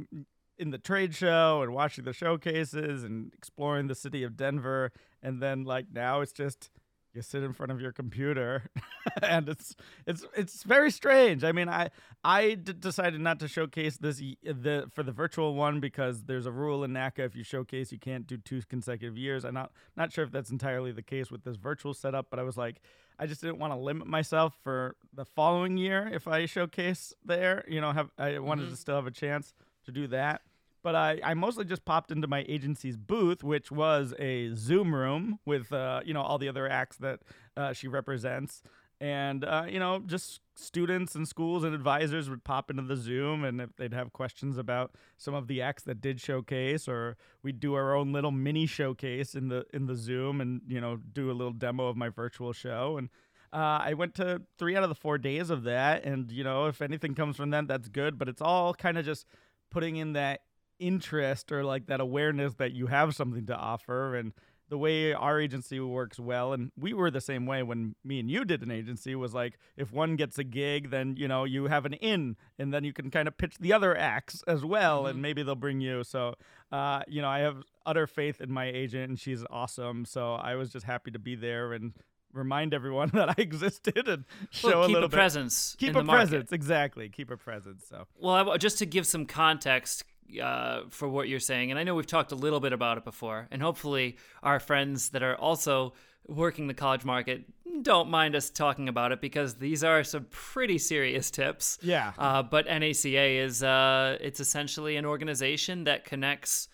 in 0.57 0.71
the 0.71 0.77
trade 0.77 1.13
show 1.15 1.61
and 1.61 1.73
watching 1.73 2.05
the 2.05 2.13
showcases 2.13 3.03
and 3.03 3.31
exploring 3.33 3.87
the 3.87 3.95
city 3.95 4.23
of 4.23 4.37
Denver, 4.37 4.91
and 5.21 5.41
then 5.41 5.63
like 5.63 5.87
now 5.93 6.21
it's 6.21 6.33
just 6.33 6.69
you 7.13 7.23
sit 7.23 7.41
in 7.41 7.51
front 7.51 7.71
of 7.71 7.81
your 7.81 7.91
computer 7.91 8.69
and 9.23 9.49
it's 9.49 9.75
it's 10.05 10.23
it's 10.35 10.63
very 10.63 10.91
strange. 10.91 11.43
I 11.43 11.51
mean 11.51 11.67
i 11.67 11.89
I 12.23 12.53
d- 12.53 12.73
decided 12.73 13.19
not 13.19 13.39
to 13.39 13.47
showcase 13.47 13.97
this 13.97 14.17
the 14.17 14.89
for 14.93 15.03
the 15.03 15.11
virtual 15.11 15.55
one 15.55 15.79
because 15.79 16.23
there's 16.23 16.45
a 16.45 16.51
rule 16.51 16.83
in 16.83 16.91
NACA 16.91 17.19
if 17.19 17.35
you 17.35 17.43
showcase 17.43 17.91
you 17.91 17.99
can't 17.99 18.27
do 18.27 18.37
two 18.37 18.61
consecutive 18.69 19.17
years. 19.17 19.45
I'm 19.45 19.55
not 19.55 19.71
not 19.95 20.13
sure 20.13 20.23
if 20.23 20.31
that's 20.31 20.51
entirely 20.51 20.91
the 20.91 21.01
case 21.01 21.31
with 21.31 21.43
this 21.43 21.55
virtual 21.55 21.93
setup 21.93 22.27
but 22.29 22.39
i 22.39 22.43
was 22.43 22.57
like 22.57 22.81
i 23.19 23.25
just 23.25 23.41
didn't 23.41 23.57
want 23.57 23.73
to 23.73 23.77
limit 23.77 24.07
myself 24.07 24.53
for 24.63 24.95
the 25.13 25.25
following 25.25 25.77
year 25.77 26.09
if 26.13 26.27
i 26.27 26.45
showcase 26.45 27.13
there 27.25 27.63
you 27.67 27.81
know 27.81 27.91
have 27.91 28.09
i 28.17 28.37
wanted 28.39 28.63
mm-hmm. 28.63 28.71
to 28.71 28.77
still 28.77 28.95
have 28.95 29.07
a 29.07 29.11
chance 29.11 29.53
to 29.87 29.91
do 29.91 30.07
that. 30.07 30.41
But 30.83 30.95
I, 30.95 31.19
I 31.23 31.33
mostly 31.33 31.65
just 31.65 31.83
popped 31.83 32.11
into 32.11 32.27
my 32.27 32.45
agency's 32.47 32.95
booth, 32.95 33.43
which 33.43 33.71
was 33.71 34.13
a 34.19 34.53
Zoom 34.55 34.93
room 34.93 35.39
with 35.45 35.73
uh, 35.73 36.01
you 36.05 36.13
know 36.13 36.21
all 36.21 36.37
the 36.37 36.47
other 36.47 36.69
acts 36.69 36.97
that 36.97 37.19
uh, 37.57 37.73
she 37.73 37.87
represents, 37.87 38.61
and 39.01 39.43
uh, 39.43 39.65
you 39.67 39.79
know 39.79 39.99
just 40.05 40.39
students 40.55 41.13
and 41.13 41.27
schools 41.27 41.63
and 41.63 41.75
advisors 41.75 42.29
would 42.29 42.43
pop 42.43 42.69
into 42.69 42.83
the 42.83 42.95
Zoom, 42.95 43.43
and 43.43 43.59
if 43.59 43.75
they'd 43.75 43.93
have 43.93 44.13
questions 44.13 44.57
about 44.57 44.91
some 45.17 45.33
of 45.33 45.47
the 45.47 45.61
acts 45.61 45.83
that 45.83 45.99
did 45.99 46.21
showcase, 46.21 46.87
or 46.87 47.17
we'd 47.43 47.59
do 47.59 47.73
our 47.73 47.95
own 47.95 48.13
little 48.13 48.31
mini 48.31 48.65
showcase 48.65 49.35
in 49.35 49.49
the 49.49 49.65
in 49.73 49.87
the 49.87 49.95
Zoom, 49.95 50.39
and 50.39 50.61
you 50.67 50.79
know 50.79 50.97
do 50.97 51.29
a 51.29 51.33
little 51.33 51.53
demo 51.53 51.87
of 51.87 51.97
my 51.97 52.07
virtual 52.07 52.53
show, 52.53 52.97
and 52.97 53.09
uh, 53.53 53.79
I 53.81 53.93
went 53.93 54.13
to 54.15 54.41
three 54.57 54.75
out 54.75 54.83
of 54.83 54.89
the 54.89 54.95
four 54.95 55.17
days 55.17 55.49
of 55.49 55.63
that, 55.63 56.03
and 56.03 56.31
you 56.31 56.43
know 56.43 56.67
if 56.67 56.81
anything 56.81 57.15
comes 57.15 57.37
from 57.37 57.49
that, 57.51 57.67
that's 57.67 57.87
good. 57.87 58.17
But 58.17 58.29
it's 58.29 58.41
all 58.41 58.73
kind 58.73 58.97
of 58.97 59.05
just 59.05 59.25
putting 59.69 59.97
in 59.97 60.13
that 60.13 60.41
interest 60.79 61.51
or 61.51 61.63
like 61.63 61.87
that 61.87 61.99
awareness 61.99 62.53
that 62.55 62.71
you 62.71 62.87
have 62.87 63.15
something 63.15 63.45
to 63.47 63.55
offer 63.55 64.15
and 64.15 64.33
the 64.69 64.77
way 64.77 65.13
our 65.13 65.39
agency 65.39 65.79
works 65.79 66.19
well 66.19 66.53
and 66.53 66.71
we 66.77 66.93
were 66.93 67.09
the 67.09 67.21
same 67.21 67.45
way 67.45 67.63
when 67.63 67.95
me 68.03 68.19
and 68.19 68.29
you 68.29 68.43
did 68.43 68.61
an 68.61 68.69
agency 68.69 69.15
was 69.15 69.33
like 69.33 69.57
if 69.77 69.91
one 69.91 70.15
gets 70.15 70.37
a 70.37 70.43
gig 70.43 70.89
then 70.89 71.15
you 71.17 71.27
know 71.27 71.45
you 71.45 71.67
have 71.67 71.85
an 71.85 71.93
in 71.93 72.35
and 72.59 72.73
then 72.73 72.83
you 72.83 72.91
can 72.91 73.09
kind 73.09 73.27
of 73.27 73.37
pitch 73.37 73.55
the 73.59 73.71
other 73.71 73.97
acts 73.97 74.43
as 74.45 74.63
well 74.65 74.99
mm-hmm. 74.99 75.11
and 75.11 75.21
maybe 75.21 75.41
they'll 75.41 75.55
bring 75.55 75.79
you 75.79 76.03
so 76.03 76.33
uh, 76.71 77.01
you 77.07 77.21
know 77.21 77.29
i 77.29 77.39
have 77.39 77.63
utter 77.85 78.05
faith 78.05 78.41
in 78.41 78.51
my 78.51 78.65
agent 78.65 79.09
and 79.09 79.19
she's 79.19 79.43
awesome 79.49 80.03
so 80.05 80.33
i 80.33 80.55
was 80.55 80.69
just 80.69 80.85
happy 80.85 81.11
to 81.11 81.19
be 81.19 81.35
there 81.35 81.73
and 81.73 81.93
remind 82.33 82.73
everyone 82.73 83.09
that 83.13 83.29
I 83.29 83.35
existed 83.37 84.07
and 84.07 84.25
show 84.49 84.69
well, 84.69 84.85
a 84.85 84.87
little 84.87 85.09
bit. 85.09 85.15
presence. 85.15 85.75
Keep 85.79 85.95
a 85.95 86.03
presence, 86.03 86.51
exactly. 86.51 87.09
Keep 87.09 87.31
a 87.31 87.37
presence. 87.37 87.85
So, 87.89 88.07
well, 88.19 88.51
I, 88.51 88.57
just 88.57 88.79
to 88.79 88.85
give 88.85 89.05
some 89.05 89.25
context, 89.25 90.03
uh, 90.41 90.81
for 90.89 91.07
what 91.07 91.29
you're 91.29 91.39
saying. 91.39 91.71
And 91.71 91.79
I 91.79 91.83
know 91.83 91.95
we've 91.95 92.05
talked 92.05 92.31
a 92.31 92.35
little 92.35 92.59
bit 92.59 92.73
about 92.73 92.97
it 92.97 93.05
before, 93.05 93.47
and 93.51 93.61
hopefully 93.61 94.17
our 94.43 94.59
friends 94.59 95.09
that 95.09 95.23
are 95.23 95.35
also 95.35 95.93
working 96.27 96.67
the 96.67 96.73
college 96.73 97.05
market 97.05 97.45
don't 97.81 98.09
mind 98.09 98.35
us 98.35 98.49
talking 98.49 98.89
about 98.89 99.11
it 99.11 99.21
because 99.21 99.55
these 99.55 99.83
are 99.83 100.03
some 100.03 100.25
pretty 100.29 100.77
serious 100.77 101.31
tips. 101.31 101.77
Yeah. 101.81 102.13
Uh, 102.17 102.43
but 102.43 102.67
NACA 102.67 103.43
is 103.43 103.63
uh, 103.63 104.17
it's 104.19 104.39
essentially 104.39 104.97
an 104.97 105.05
organization 105.05 105.85
that 105.85 106.05
connects 106.05 106.67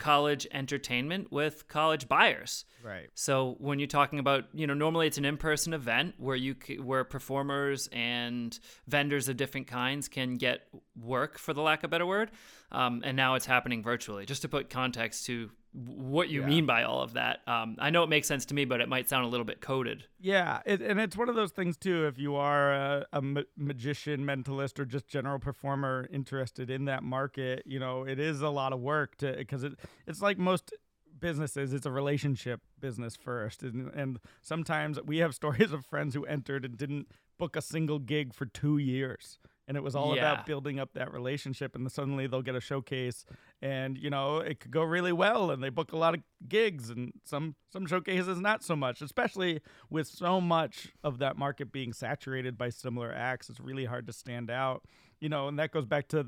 college 0.00 0.46
entertainment 0.50 1.30
with 1.30 1.68
college 1.68 2.08
buyers. 2.08 2.64
Right. 2.82 3.10
So 3.14 3.56
when 3.58 3.78
you're 3.78 3.86
talking 3.86 4.18
about, 4.18 4.44
you 4.54 4.66
know, 4.66 4.72
normally 4.72 5.06
it's 5.06 5.18
an 5.18 5.26
in-person 5.26 5.74
event 5.74 6.14
where 6.16 6.34
you 6.34 6.56
where 6.82 7.04
performers 7.04 7.88
and 7.92 8.58
vendors 8.88 9.28
of 9.28 9.36
different 9.36 9.66
kinds 9.66 10.08
can 10.08 10.38
get 10.38 10.62
work, 10.98 11.38
for 11.38 11.52
the 11.52 11.60
lack 11.60 11.80
of 11.80 11.84
a 11.84 11.88
better 11.88 12.06
word, 12.06 12.30
um, 12.72 13.02
and 13.04 13.14
now 13.14 13.34
it's 13.34 13.44
happening 13.44 13.82
virtually. 13.82 14.24
Just 14.24 14.40
to 14.42 14.48
put 14.48 14.70
context 14.70 15.26
to 15.26 15.50
what 15.72 16.28
you 16.28 16.40
yeah. 16.40 16.46
mean 16.46 16.66
by 16.66 16.82
all 16.82 17.02
of 17.02 17.12
that. 17.12 17.40
Um, 17.46 17.76
I 17.78 17.90
know 17.90 18.02
it 18.02 18.08
makes 18.08 18.26
sense 18.26 18.44
to 18.46 18.54
me, 18.54 18.64
but 18.64 18.80
it 18.80 18.88
might 18.88 19.08
sound 19.08 19.24
a 19.24 19.28
little 19.28 19.44
bit 19.44 19.60
coded. 19.60 20.04
Yeah, 20.18 20.60
it, 20.66 20.82
and 20.82 21.00
it's 21.00 21.16
one 21.16 21.28
of 21.28 21.36
those 21.36 21.52
things 21.52 21.76
too. 21.76 22.06
If 22.06 22.18
you 22.18 22.34
are 22.36 22.72
a, 22.72 23.06
a 23.12 23.22
ma- 23.22 23.42
magician, 23.56 24.24
mentalist, 24.24 24.78
or 24.78 24.84
just 24.84 25.06
general 25.06 25.38
performer 25.38 26.08
interested 26.12 26.70
in 26.70 26.86
that 26.86 27.02
market, 27.02 27.62
you 27.66 27.78
know, 27.78 28.04
it 28.04 28.18
is 28.18 28.42
a 28.42 28.50
lot 28.50 28.72
of 28.72 28.80
work 28.80 29.16
to 29.18 29.32
because 29.32 29.62
it 29.62 29.74
it's 30.06 30.20
like 30.20 30.38
most 30.38 30.72
businesses 31.20 31.72
it's 31.74 31.86
a 31.86 31.90
relationship 31.90 32.62
business 32.80 33.14
first 33.14 33.62
and, 33.62 33.92
and 33.94 34.18
sometimes 34.40 34.98
we 35.04 35.18
have 35.18 35.34
stories 35.40 35.70
of 35.70 35.84
friends 35.84 36.14
who 36.14 36.24
entered 36.24 36.64
and 36.64 36.76
didn't 36.76 37.08
book 37.38 37.56
a 37.56 37.62
single 37.62 37.98
gig 37.98 38.34
for 38.34 38.46
two 38.46 38.78
years 38.78 39.38
and 39.70 39.76
it 39.76 39.84
was 39.84 39.94
all 39.94 40.16
yeah. 40.16 40.32
about 40.32 40.46
building 40.46 40.80
up 40.80 40.94
that 40.94 41.12
relationship 41.12 41.76
and 41.76 41.90
suddenly 41.92 42.26
they'll 42.26 42.42
get 42.42 42.56
a 42.56 42.60
showcase 42.60 43.24
and 43.62 43.96
you 43.96 44.10
know 44.10 44.38
it 44.38 44.58
could 44.58 44.72
go 44.72 44.82
really 44.82 45.12
well 45.12 45.52
and 45.52 45.62
they 45.62 45.68
book 45.68 45.92
a 45.92 45.96
lot 45.96 46.12
of 46.12 46.20
gigs 46.48 46.90
and 46.90 47.12
some 47.22 47.54
some 47.72 47.86
showcases 47.86 48.40
not 48.40 48.64
so 48.64 48.74
much 48.74 49.00
especially 49.00 49.60
with 49.88 50.08
so 50.08 50.40
much 50.40 50.88
of 51.04 51.18
that 51.18 51.38
market 51.38 51.70
being 51.70 51.92
saturated 51.92 52.58
by 52.58 52.68
similar 52.68 53.12
acts 53.12 53.48
it's 53.48 53.60
really 53.60 53.84
hard 53.84 54.08
to 54.08 54.12
stand 54.12 54.50
out 54.50 54.82
you 55.20 55.28
know 55.28 55.46
and 55.46 55.56
that 55.56 55.70
goes 55.70 55.86
back 55.86 56.08
to 56.08 56.26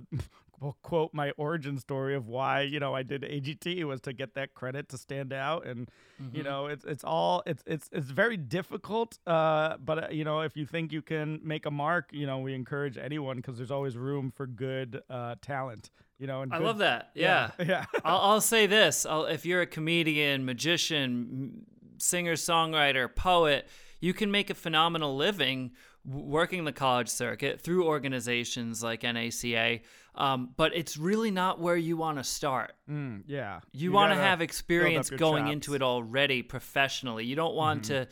quote 0.83 1.12
my 1.12 1.33
origin 1.33 1.79
story 1.79 2.14
of 2.14 2.29
why 2.29 2.62
you 2.62 2.79
know 2.79 2.94
I 2.94 3.03
did 3.03 3.22
AGT 3.22 3.83
was 3.85 4.01
to 4.03 4.12
get 4.12 4.35
that 4.35 4.55
credit 4.55 4.88
to 4.90 4.98
stand 4.98 5.33
out. 5.33 5.66
And 5.66 5.90
mm-hmm. 6.22 6.37
you 6.37 6.42
know 6.42 6.66
it's 6.66 6.85
it's 6.85 7.05
all 7.05 7.42
it's 7.46 7.62
it's 7.66 7.88
it's 7.92 8.11
very 8.11 8.37
difficult 8.37 9.18
uh 9.27 9.77
but 9.85 10.05
uh, 10.05 10.09
you 10.11 10.25
know 10.25 10.40
if 10.40 10.57
you 10.57 10.66
think 10.66 10.92
you 10.92 11.03
can 11.03 11.40
make 11.42 11.66
a 11.66 11.70
mark 11.70 12.11
you 12.12 12.27
know 12.27 12.38
we 12.38 12.55
encourage 12.55 12.96
anyone 12.96 13.37
because 13.37 13.57
there's 13.57 13.70
always 13.70 13.96
room 13.96 14.31
for 14.31 14.46
good 14.46 15.03
uh 15.11 15.35
talent 15.42 15.90
you 16.18 16.27
know 16.27 16.42
and 16.42 16.55
I 16.55 16.59
love 16.59 16.79
that. 16.79 17.11
Yeah. 17.14 17.51
Yeah, 17.59 17.64
yeah. 17.68 17.85
I'll, 18.05 18.18
I'll 18.18 18.40
say 18.40 18.66
this. 18.66 19.05
I'll, 19.05 19.25
if 19.25 19.44
you're 19.44 19.62
a 19.62 19.66
comedian 19.66 20.44
magician 20.44 21.66
singer 21.98 22.35
songwriter 22.35 23.12
poet 23.12 23.68
you 24.01 24.12
can 24.12 24.31
make 24.31 24.51
a 24.51 24.55
phenomenal 24.55 25.16
living 25.16 25.72
working 26.05 26.64
the 26.64 26.72
college 26.72 27.09
circuit 27.09 27.61
through 27.61 27.87
organizations 27.87 28.83
like 28.83 29.03
NACA, 29.03 29.81
um, 30.14 30.51
but 30.57 30.75
it's 30.75 30.96
really 30.96 31.31
not 31.31 31.61
where 31.61 31.77
you 31.77 31.96
want 31.96 32.18
to 32.18 32.25
start. 32.25 32.72
Mm, 32.88 33.22
yeah. 33.27 33.61
You, 33.72 33.85
you 33.85 33.92
want 33.92 34.12
to 34.12 34.18
have 34.18 34.40
experience 34.40 35.09
going 35.09 35.44
chops. 35.44 35.53
into 35.53 35.75
it 35.75 35.83
already 35.83 36.42
professionally. 36.42 37.25
You 37.25 37.37
don't 37.37 37.55
want 37.55 37.85
mm-hmm. 37.85 38.05
to 38.05 38.09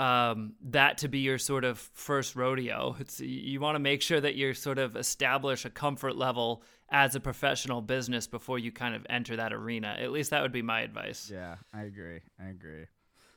um, 0.00 0.54
that 0.66 0.98
to 0.98 1.08
be 1.08 1.20
your 1.20 1.38
sort 1.38 1.64
of 1.64 1.78
first 1.78 2.36
rodeo. 2.36 2.96
It's 3.00 3.20
you 3.20 3.60
want 3.60 3.74
to 3.74 3.80
make 3.80 4.02
sure 4.02 4.20
that 4.20 4.36
you're 4.36 4.54
sort 4.54 4.78
of 4.78 4.96
establish 4.96 5.64
a 5.64 5.70
comfort 5.70 6.16
level 6.16 6.62
as 6.90 7.14
a 7.14 7.20
professional 7.20 7.82
business 7.82 8.26
before 8.26 8.58
you 8.58 8.70
kind 8.70 8.94
of 8.94 9.04
enter 9.10 9.36
that 9.36 9.52
arena. 9.52 9.96
At 9.98 10.12
least 10.12 10.30
that 10.30 10.42
would 10.42 10.52
be 10.52 10.62
my 10.62 10.82
advice. 10.82 11.30
Yeah, 11.32 11.56
I 11.74 11.82
agree. 11.82 12.20
I 12.40 12.48
agree. 12.48 12.86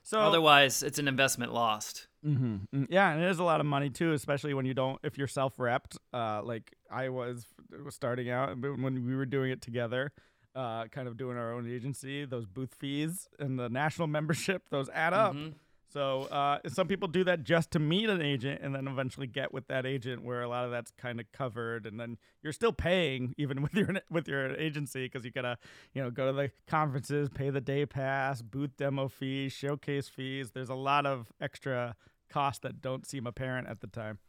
So 0.04 0.20
otherwise, 0.20 0.84
it's 0.84 1.00
an 1.00 1.08
investment 1.08 1.54
lost. 1.54 2.08
Mm-hmm. 2.26 2.78
Mm, 2.84 2.88
yeah, 2.90 3.12
and 3.12 3.22
it 3.24 3.30
is 3.30 3.40
a 3.40 3.44
lot 3.44 3.60
of 3.60 3.66
money 3.66 3.90
too, 3.90 4.14
especially 4.14 4.54
when 4.54 4.66
you 4.66 4.74
don't 4.74 5.00
if 5.04 5.18
you're 5.18 5.28
self-repped. 5.28 5.98
Uh, 6.14 6.42
like 6.44 6.72
I 6.92 7.10
was, 7.10 7.46
was 7.84 7.96
starting 7.96 8.30
out 8.30 8.60
when 8.60 9.06
we 9.06 9.16
were 9.16 9.26
doing 9.26 9.52
it 9.52 9.62
together. 9.62 10.12
Uh, 10.54 10.86
kind 10.88 11.08
of 11.08 11.16
doing 11.16 11.38
our 11.38 11.54
own 11.54 11.66
agency, 11.72 12.26
those 12.26 12.46
booth 12.46 12.76
fees 12.78 13.30
and 13.40 13.58
the 13.58 13.70
national 13.70 14.08
membership, 14.18 14.64
those 14.70 14.90
add 14.90 15.14
up. 15.14 15.34
Mm-hmm. 15.34 15.52
So 15.92 16.24
uh, 16.24 16.60
some 16.68 16.88
people 16.88 17.08
do 17.08 17.24
that 17.26 17.44
just 17.44 17.72
to 17.72 17.80
meet 17.80 18.10
an 18.10 18.22
agent 18.22 18.62
and 18.64 18.74
then 18.74 18.88
eventually 18.88 19.28
get 19.28 19.54
with 19.54 19.68
that 19.68 19.86
agent, 19.86 20.24
where 20.24 20.42
a 20.42 20.48
lot 20.48 20.64
of 20.64 20.72
that's 20.72 20.92
kind 20.92 21.20
of 21.20 21.30
covered, 21.34 21.86
and 21.86 22.00
then 22.00 22.18
you're 22.42 22.54
still 22.54 22.72
paying 22.72 23.36
even 23.38 23.62
with 23.64 23.74
your 23.74 23.90
with 24.10 24.28
your 24.28 24.56
agency 24.56 25.06
because 25.06 25.26
you 25.26 25.32
gotta 25.32 25.58
you 25.94 26.02
know 26.02 26.10
go 26.10 26.28
to 26.28 26.34
the 26.34 26.52
conferences, 26.68 27.30
pay 27.30 27.50
the 27.50 27.62
day 27.62 27.86
pass, 27.86 28.42
booth 28.42 28.72
demo 28.78 29.08
fees, 29.08 29.52
showcase 29.52 30.08
fees. 30.08 30.52
There's 30.52 30.70
a 30.70 30.76
lot 30.76 31.06
of 31.06 31.32
extra 31.42 31.96
costs 32.30 32.62
that 32.62 32.82
don't 32.82 33.06
seem 33.06 33.28
apparent 33.28 33.68
at 33.68 33.82
the 33.82 33.88
time. 33.88 34.20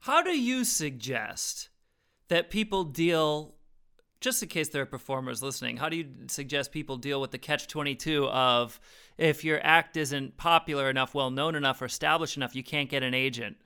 How 0.00 0.22
do 0.22 0.38
you 0.38 0.64
suggest 0.64 1.70
that 2.28 2.50
people 2.50 2.84
deal 2.84 3.54
just 4.22 4.42
in 4.42 4.48
case 4.48 4.68
there 4.70 4.82
are 4.82 4.86
performers 4.86 5.42
listening, 5.42 5.76
how 5.76 5.88
do 5.90 5.96
you 5.96 6.06
suggest 6.28 6.72
people 6.72 6.96
deal 6.96 7.20
with 7.20 7.30
the 7.32 7.38
catch 7.38 7.68
22 7.68 8.26
of 8.28 8.80
if 9.18 9.44
your 9.44 9.60
act 9.62 9.96
isn't 9.98 10.36
popular 10.38 10.88
enough, 10.88 11.14
well 11.14 11.30
known 11.30 11.54
enough, 11.54 11.82
or 11.82 11.84
established 11.84 12.36
enough, 12.38 12.56
you 12.56 12.62
can't 12.62 12.88
get 12.88 13.02
an 13.02 13.12
agent? 13.12 13.56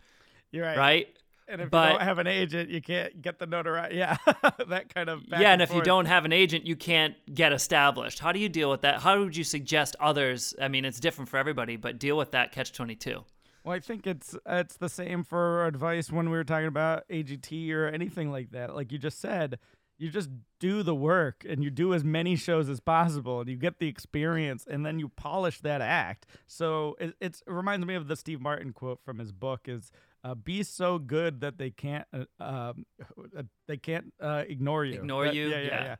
You're 0.50 0.64
right. 0.64 0.76
Right? 0.78 1.08
And 1.48 1.60
if 1.60 1.70
But- 1.70 1.92
you 1.92 1.98
don't 1.98 2.02
have 2.08 2.18
an 2.18 2.26
agent, 2.26 2.70
you 2.70 2.80
can't 2.82 3.22
get 3.22 3.38
the 3.38 3.46
notoriety. 3.46 3.96
Yeah, 3.98 4.16
that 4.66 4.92
kind 4.92 5.08
of. 5.08 5.28
back 5.30 5.40
yeah, 5.40 5.52
and 5.52 5.62
if 5.62 5.72
you 5.72 5.80
don't 5.80 6.06
have 6.06 6.24
an 6.24 6.32
agent, 6.32 6.66
you 6.66 6.74
can't 6.74 7.14
get 7.32 7.52
established. 7.52 8.18
How 8.18 8.32
do 8.32 8.40
you 8.40 8.48
deal 8.48 8.68
with 8.68 8.80
that? 8.80 9.00
How 9.02 9.20
would 9.20 9.36
you 9.36 9.44
suggest 9.44 9.94
others? 10.00 10.54
I 10.60 10.66
mean, 10.66 10.84
it's 10.84 10.98
different 10.98 11.28
for 11.28 11.36
everybody, 11.36 11.76
but 11.76 12.00
deal 12.00 12.16
with 12.16 12.32
that 12.32 12.50
catch 12.50 12.72
22. 12.72 13.24
Well, 13.62 13.74
I 13.76 13.80
think 13.80 14.06
it's 14.06 14.36
it's 14.46 14.76
the 14.76 14.88
same 14.88 15.22
for 15.24 15.66
advice 15.66 16.10
when 16.10 16.30
we 16.30 16.36
were 16.36 16.44
talking 16.44 16.68
about 16.68 17.02
AGT 17.08 17.72
or 17.72 17.88
anything 17.88 18.30
like 18.30 18.50
that. 18.52 18.74
Like 18.74 18.90
you 18.92 18.98
just 18.98 19.20
said, 19.20 19.58
you 19.98 20.10
just 20.10 20.28
do 20.60 20.82
the 20.82 20.94
work 20.94 21.44
and 21.48 21.64
you 21.64 21.70
do 21.70 21.94
as 21.94 22.04
many 22.04 22.36
shows 22.36 22.68
as 22.68 22.80
possible 22.80 23.40
and 23.40 23.48
you 23.48 23.56
get 23.56 23.78
the 23.78 23.88
experience 23.88 24.66
and 24.68 24.84
then 24.84 24.98
you 24.98 25.08
polish 25.08 25.60
that 25.62 25.80
act. 25.80 26.26
So 26.46 26.96
it, 27.00 27.14
it's, 27.20 27.42
it 27.46 27.50
reminds 27.50 27.86
me 27.86 27.94
of 27.94 28.06
the 28.08 28.16
Steve 28.16 28.40
Martin 28.40 28.72
quote 28.72 29.00
from 29.04 29.18
his 29.18 29.32
book 29.32 29.62
is 29.68 29.90
uh, 30.22 30.34
be 30.34 30.62
so 30.62 30.98
good 30.98 31.40
that 31.40 31.56
they 31.58 31.70
can't 31.70 32.06
uh, 32.12 32.24
um, 32.42 32.84
uh, 33.36 33.42
they 33.68 33.76
can't 33.76 34.12
uh, 34.20 34.44
ignore 34.48 34.84
you. 34.84 34.94
Ignore 35.00 35.26
That- 35.26 35.34
you? 35.34 35.48
Yeah, 35.48 35.58
yeah, 35.60 35.64
Yeah. 35.66 35.84
yeah. 35.84 35.96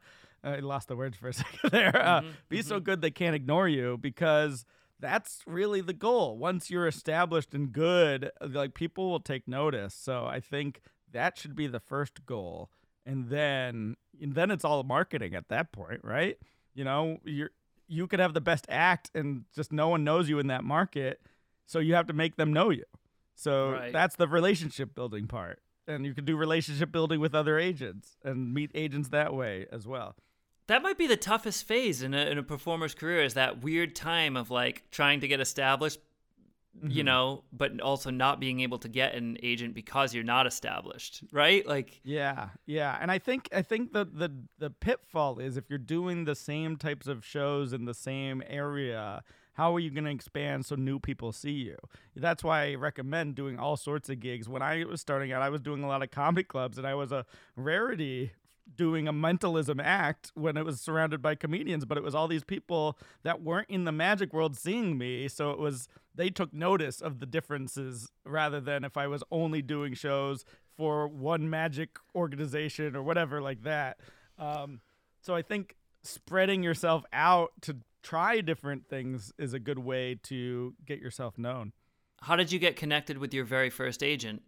I 0.53 0.59
lost 0.61 0.89
the 0.89 0.97
words 0.97 1.17
for 1.17 1.29
a 1.29 1.33
second 1.43 1.71
there. 1.71 1.97
Uh, 1.97 2.21
Mhm, 2.21 2.33
be 2.49 2.63
so 2.63 2.79
good 2.81 3.01
they 3.01 3.11
can't 3.11 3.35
ignore 3.35 3.69
you 3.69 3.97
because 3.99 4.65
that's 5.01 5.41
really 5.47 5.81
the 5.81 5.93
goal. 5.93 6.39
Once 6.39 6.71
you're 6.71 6.87
established 6.87 7.53
and 7.55 7.73
good, 7.73 8.31
like 8.41 8.75
people 8.75 9.11
will 9.11 9.21
take 9.21 9.47
notice. 9.49 9.95
So 9.95 10.25
I 10.27 10.41
think 10.41 10.81
that 11.13 11.37
should 11.39 11.55
be 11.57 11.67
the 11.67 11.81
first 11.81 12.25
goal, 12.27 12.71
and 13.07 13.29
then 13.31 13.97
and 14.21 14.35
then 14.35 14.51
it's 14.51 14.65
all 14.65 14.83
marketing 14.83 15.35
at 15.35 15.49
that 15.49 15.73
point, 15.73 16.01
right? 16.03 16.37
You 16.75 16.85
know, 16.85 17.19
you're 17.25 17.51
you 17.89 18.07
could 18.09 18.19
have 18.19 18.35
the 18.35 18.41
best 18.41 18.67
act, 18.69 19.11
and 19.15 19.45
just 19.55 19.73
no 19.73 19.89
one 19.89 20.03
knows 20.05 20.29
you 20.29 20.39
in 20.41 20.49
that 20.49 20.65
market, 20.65 21.21
so 21.67 21.79
you 21.79 21.95
have 21.95 22.09
to 22.09 22.13
make 22.13 22.37
them 22.37 22.53
know 22.53 22.71
you. 22.71 22.83
So 23.37 23.71
Right. 23.73 23.93
that's 23.93 24.17
the 24.17 24.27
relationship 24.27 24.95
building 24.95 25.27
part. 25.29 25.61
And 25.87 26.05
you 26.05 26.13
can 26.15 26.25
do 26.25 26.37
relationship 26.37 26.91
building 26.91 27.21
with 27.21 27.33
other 27.35 27.59
agents 27.61 28.17
and 28.25 28.53
meet 28.53 28.73
agents 28.75 29.11
that 29.11 29.33
way 29.35 29.67
as 29.71 29.87
well. 29.87 30.17
That 30.67 30.83
might 30.83 30.99
be 30.99 31.07
the 31.07 31.17
toughest 31.17 31.63
phase 31.65 32.03
in 32.03 32.13
a, 32.13 32.27
in 32.27 32.39
a 32.39 32.43
performer's 32.43 32.93
career 32.93 33.23
is 33.23 33.35
that 33.35 33.63
weird 33.63 33.95
time 33.95 34.37
of 34.37 34.51
like 34.51 34.91
trying 34.91 35.21
to 35.21 35.29
get 35.29 35.39
established, 35.39 36.01
you 36.83 37.03
Mhm. 37.03 37.07
know, 37.07 37.45
but 37.53 37.81
also 37.81 38.11
not 38.11 38.39
being 38.41 38.61
able 38.61 38.79
to 38.79 38.89
get 38.89 39.15
an 39.15 39.39
agent 39.43 39.75
because 39.75 40.15
you're 40.15 40.25
not 40.25 40.47
established, 40.47 41.23
right? 41.33 41.67
Like, 41.67 42.01
Yeah, 42.05 42.51
yeah, 42.67 42.99
and 43.01 43.11
I 43.11 43.19
think 43.19 43.49
I 43.53 43.63
think 43.63 43.93
the 43.93 44.05
the 44.05 44.31
the 44.59 44.71
pitfall 44.71 45.39
is 45.39 45.57
if 45.57 45.69
you're 45.71 45.79
doing 45.79 46.25
the 46.25 46.35
same 46.35 46.77
types 46.77 47.07
of 47.07 47.25
shows 47.25 47.73
in 47.73 47.85
the 47.87 47.95
same 47.95 48.43
area, 48.47 49.23
how 49.55 49.75
are 49.75 49.81
you 49.81 49.91
going 49.91 50.05
to 50.05 50.11
expand 50.11 50.67
so 50.67 50.75
new 50.77 50.99
people 50.99 51.33
see 51.33 51.53
you? 51.53 51.77
That's 52.15 52.45
why 52.45 52.71
I 52.71 52.75
recommend 52.75 53.35
doing 53.37 53.59
all 53.59 53.77
sorts 53.77 54.11
of 54.11 54.21
gigs. 54.21 54.49
When 54.49 54.61
I 54.63 54.85
was 54.85 55.01
starting 55.01 55.33
out, 55.33 55.41
I 55.43 55.49
was 55.49 55.63
doing 55.63 55.83
a 55.83 55.89
lot 55.89 56.03
of 56.03 56.11
comedy 56.11 56.45
clubs, 56.45 56.77
and 56.79 56.87
I 56.87 56.95
was 56.95 57.11
a 57.11 57.25
rarity 57.57 58.33
doing 58.75 59.07
a 59.07 59.13
mentalism 59.13 59.81
act 59.81 60.33
when 60.35 60.57
it 60.57 60.65
was 60.65 60.81
surrounded 60.81 61.23
by 61.23 61.35
comedians 61.35 61.85
but 61.85 61.97
it 61.97 62.03
was 62.03 62.15
all 62.15 62.29
these 62.29 62.45
people 62.45 62.99
that 63.23 63.41
weren't 63.43 63.71
in 63.71 63.85
the 63.85 63.93
magic 63.93 64.33
world 64.33 64.57
seeing 64.57 64.99
me 64.99 65.29
so 65.29 65.51
it 65.51 65.59
was 65.59 65.89
they 66.17 66.31
took 66.31 66.53
notice 66.53 67.01
of 67.01 67.21
the 67.21 67.27
differences 67.27 68.11
rather 68.25 68.61
than 68.61 68.85
if 68.85 68.97
I 68.97 69.07
was 69.07 69.23
only 69.31 69.63
doing 69.63 69.95
shows 69.95 70.45
for 70.77 71.07
one 71.07 71.49
magic 71.49 71.99
organization 72.15 72.97
or 72.97 73.03
whatever 73.03 73.41
like 73.41 73.63
that. 73.63 74.01
Um, 74.39 74.81
so 75.21 75.35
I 75.35 75.43
think 75.43 75.77
spreading 76.03 76.63
yourself 76.63 77.05
out 77.13 77.53
to 77.63 77.77
try 78.03 78.41
different 78.41 78.89
things 78.89 79.33
is 79.39 79.53
a 79.53 79.59
good 79.59 79.79
way 79.79 80.19
to 80.25 80.75
get 80.85 80.99
yourself 80.99 81.39
known. 81.39 81.73
how 82.23 82.37
did 82.37 82.51
you 82.51 82.59
get 82.59 82.77
connected 82.77 83.19
with 83.19 83.35
your 83.35 83.45
very 83.45 83.71
first 83.71 84.03
agent? 84.03 84.43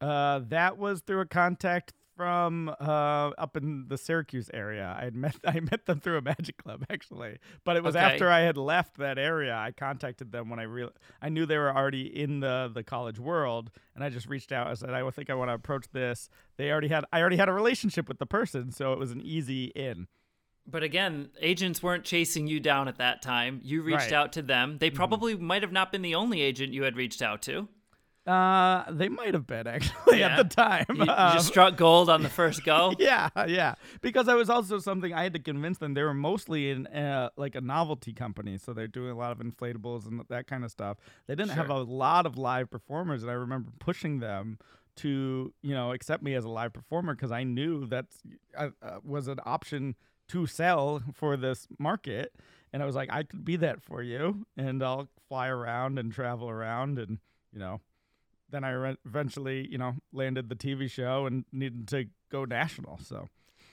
Uh, 0.00 0.40
that 0.48 0.78
was 0.78 1.00
through 1.00 1.20
a 1.20 1.26
contact 1.26 1.92
from 2.20 2.68
uh, 2.68 3.30
up 3.38 3.56
in 3.56 3.86
the 3.88 3.96
Syracuse 3.96 4.50
area. 4.52 4.94
I 5.00 5.04
had 5.04 5.14
met 5.16 5.36
I 5.46 5.60
met 5.60 5.86
them 5.86 6.00
through 6.00 6.18
a 6.18 6.22
magic 6.22 6.62
club 6.62 6.84
actually, 6.90 7.38
but 7.64 7.76
it 7.78 7.82
was 7.82 7.96
Okay. 7.96 8.04
after 8.04 8.28
I 8.30 8.40
had 8.40 8.58
left 8.58 8.98
that 8.98 9.18
area. 9.18 9.54
I 9.56 9.70
contacted 9.72 10.30
them 10.30 10.50
when 10.50 10.58
I 10.58 10.64
real 10.64 10.90
I 11.22 11.30
knew 11.30 11.46
they 11.46 11.56
were 11.56 11.74
already 11.74 12.02
in 12.06 12.40
the 12.40 12.70
the 12.74 12.82
college 12.84 13.18
world, 13.18 13.70
and 13.94 14.04
I 14.04 14.10
just 14.10 14.28
reached 14.28 14.52
out. 14.52 14.66
I 14.66 14.74
said 14.74 14.90
I 14.90 15.08
think 15.10 15.30
I 15.30 15.34
want 15.34 15.48
to 15.48 15.54
approach 15.54 15.86
this. 15.92 16.28
They 16.58 16.70
already 16.70 16.88
had 16.88 17.06
I 17.10 17.20
already 17.20 17.36
had 17.36 17.48
a 17.48 17.54
relationship 17.54 18.06
with 18.06 18.18
the 18.18 18.26
person, 18.26 18.70
so 18.70 18.92
it 18.92 18.98
was 18.98 19.12
an 19.12 19.22
easy 19.22 19.64
in. 19.74 20.06
But 20.66 20.82
again, 20.82 21.30
agents 21.40 21.82
weren't 21.82 22.04
chasing 22.04 22.46
you 22.46 22.60
down 22.60 22.86
at 22.86 22.98
that 22.98 23.22
time. 23.22 23.60
You 23.64 23.80
reached 23.80 23.96
Right. 23.96 24.04
Mm-hmm. 24.08 24.14
out 24.14 24.32
to 24.34 24.42
them. 24.42 24.76
They 24.78 24.90
probably 24.90 25.34
might 25.36 25.62
have 25.62 25.72
not 25.72 25.90
been 25.90 26.02
the 26.02 26.14
only 26.14 26.42
agent 26.42 26.74
you 26.74 26.82
had 26.82 26.96
reached 26.96 27.22
out 27.22 27.40
to. 27.42 27.66
Uh, 28.26 28.84
they 28.92 29.08
might 29.08 29.32
have 29.34 29.46
been 29.46 29.66
actually 29.66 30.20
Yeah. 30.20 30.36
at 30.36 30.36
the 30.48 30.54
time. 30.54 30.84
You, 30.90 31.04
you 31.04 31.10
Um, 31.10 31.32
just 31.32 31.48
struck 31.48 31.76
gold 31.76 32.10
on 32.10 32.22
the 32.22 32.28
first 32.28 32.64
go. 32.64 32.92
yeah, 32.98 33.30
yeah. 33.48 33.74
Because 34.02 34.28
I 34.28 34.34
was 34.34 34.50
also 34.50 34.78
something 34.78 35.12
I 35.12 35.22
had 35.22 35.32
to 35.32 35.38
convince 35.38 35.78
them. 35.78 35.94
They 35.94 36.02
were 36.02 36.14
mostly 36.14 36.70
in 36.70 36.86
uh, 36.88 37.30
like 37.36 37.54
a 37.54 37.60
novelty 37.60 38.12
company, 38.12 38.58
so 38.58 38.72
they're 38.74 38.86
doing 38.88 39.10
a 39.10 39.16
lot 39.16 39.32
of 39.32 39.38
inflatables 39.38 40.06
and 40.06 40.22
that 40.28 40.46
kind 40.46 40.64
of 40.64 40.70
stuff. 40.70 40.98
They 41.26 41.34
didn't 41.34 41.52
have 41.52 41.70
a 41.70 41.78
lot 41.82 42.26
of 42.26 42.36
live 42.36 42.70
performers, 42.70 43.22
and 43.22 43.30
I 43.30 43.34
remember 43.34 43.70
pushing 43.78 44.20
them 44.20 44.58
to 44.96 45.52
you 45.62 45.74
know 45.74 45.92
accept 45.92 46.22
me 46.22 46.34
as 46.34 46.44
a 46.44 46.48
live 46.50 46.72
performer 46.74 47.14
because 47.14 47.32
I 47.32 47.42
knew 47.44 47.86
that 47.86 48.06
uh, 48.56 48.68
uh, 48.82 48.98
was 49.02 49.28
an 49.28 49.38
option 49.46 49.94
to 50.28 50.46
sell 50.46 51.02
for 51.14 51.36
this 51.38 51.66
market. 51.78 52.34
And 52.72 52.82
I 52.82 52.86
was 52.86 52.94
like, 52.94 53.10
I 53.10 53.22
could 53.24 53.44
be 53.44 53.56
that 53.56 53.82
for 53.82 54.02
you, 54.02 54.46
and 54.56 54.82
I'll 54.82 55.08
fly 55.28 55.48
around 55.48 55.98
and 55.98 56.12
travel 56.12 56.48
around, 56.50 56.98
and 56.98 57.18
you 57.52 57.58
know, 57.58 57.80
then 58.50 58.64
I 58.64 58.70
re- 58.70 58.96
eventually, 59.06 59.66
you 59.70 59.78
know, 59.78 59.94
landed 60.12 60.48
the 60.48 60.56
TV 60.56 60.90
show 60.90 61.26
and 61.26 61.44
needed 61.52 61.88
to 61.88 62.06
go 62.30 62.44
national. 62.44 62.98
So 62.98 63.28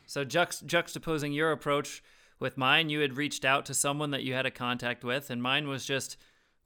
So 0.06 0.24
juxt- 0.24 0.66
juxtaposing 0.66 1.34
your 1.36 1.52
approach 1.52 2.02
with 2.40 2.58
mine, 2.58 2.90
you 2.90 3.00
had 3.00 3.18
reached 3.18 3.44
out 3.44 3.66
to 3.66 3.74
someone 3.74 4.12
that 4.12 4.24
you 4.24 4.34
had 4.34 4.46
a 4.46 4.52
contact 4.52 5.04
with, 5.04 5.30
and 5.30 5.42
mine 5.42 5.68
was 5.68 5.86
just, 5.86 6.18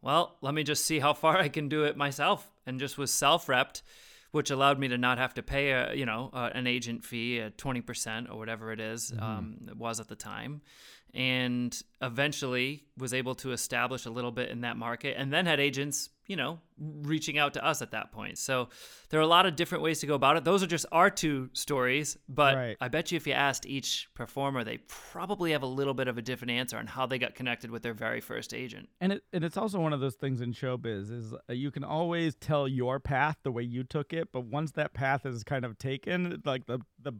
well, 0.02 0.38
let 0.41 0.54
me 0.54 0.63
just 0.63 0.86
see 0.86 1.00
how 1.00 1.13
far 1.13 1.38
I 1.38 1.50
can 1.50 1.69
do 1.69 1.84
it 1.86 1.95
myself, 1.97 2.52
and 2.65 2.80
just 2.80 2.97
was 2.97 3.12
self-repped, 3.13 3.82
which 4.32 4.50
allowed 4.52 4.80
me 4.80 4.88
to 4.89 4.97
not 4.97 5.17
have 5.17 5.34
to 5.36 5.43
pay 5.43 5.71
a, 5.71 5.93
you 5.93 6.06
know, 6.06 6.30
uh, 6.34 6.50
an 6.54 6.67
agent 6.67 7.04
fee, 7.04 7.39
a 7.39 7.50
twenty 7.50 7.82
percent 7.82 8.30
or 8.30 8.38
whatever 8.38 8.71
it 8.71 8.80
is, 8.80 9.13
um, 9.19 9.58
it 9.67 9.76
was 9.78 10.00
at 10.00 10.08
the 10.08 10.15
time, 10.15 10.62
and 11.13 11.82
eventually 12.02 12.84
was 12.97 13.13
able 13.13 13.36
to 13.36 13.52
establish 13.52 14.06
a 14.06 14.10
little 14.10 14.32
bit 14.32 14.50
in 14.50 14.62
that 14.62 14.78
market, 14.78 15.15
and 15.17 15.32
then 15.32 15.45
had 15.45 15.60
agents, 15.60 16.10
you 16.28 16.36
know, 16.36 16.60
reaching 16.78 17.38
out 17.38 17.54
to 17.54 17.65
us 17.65 17.82
at 17.82 17.91
that 17.91 18.12
point. 18.12 18.38
So 18.38 18.69
there 19.10 19.19
are 19.19 19.24
a 19.24 19.28
lot 19.28 19.45
of 19.45 19.56
different 19.56 19.84
ways 19.84 20.00
to 20.00 20.08
go 20.08 20.15
about 20.15 20.38
it. 20.38 20.43
Those 20.43 20.63
are 20.63 20.67
just 20.67 20.86
our 20.91 21.10
two 21.10 21.50
stories, 21.54 22.17
but 22.28 22.56
Right. 22.56 22.78
I 22.82 22.88
bet 22.88 23.12
you 23.12 23.17
if 23.17 23.28
you 23.28 23.34
asked 23.34 23.65
each 23.67 24.08
performer, 24.15 24.63
they 24.63 24.80
probably 24.88 25.52
have 25.52 25.62
a 25.63 25.67
little 25.67 25.93
bit 25.93 26.08
of 26.08 26.17
a 26.17 26.21
different 26.21 26.52
answer 26.52 26.78
on 26.78 26.88
how 26.88 27.06
they 27.06 27.19
got 27.19 27.36
connected 27.36 27.69
with 27.69 27.84
their 27.84 27.93
very 27.93 28.21
first 28.21 28.54
agent. 28.54 28.89
and 29.00 29.13
it 29.13 29.24
and 29.34 29.43
it's 29.43 29.58
also 29.58 29.80
one 29.80 29.93
of 29.93 30.00
those 30.00 30.15
things 30.15 30.41
in 30.41 30.54
showbiz 30.54 31.12
is 31.12 31.34
uh, 31.34 31.54
you 31.54 31.71
can 31.71 31.84
always 31.84 32.36
tell 32.36 32.67
your 32.67 33.00
path 33.00 33.38
the 33.43 33.52
way 33.52 33.63
you 33.63 33.84
took 33.84 34.13
it, 34.13 34.30
but 34.32 34.45
once 34.45 34.71
that 34.71 34.93
path 34.93 35.26
is 35.26 35.43
kind 35.43 35.65
of 35.65 35.78
taken, 35.78 36.41
like 36.45 36.65
the 36.65 36.80
the 37.04 37.14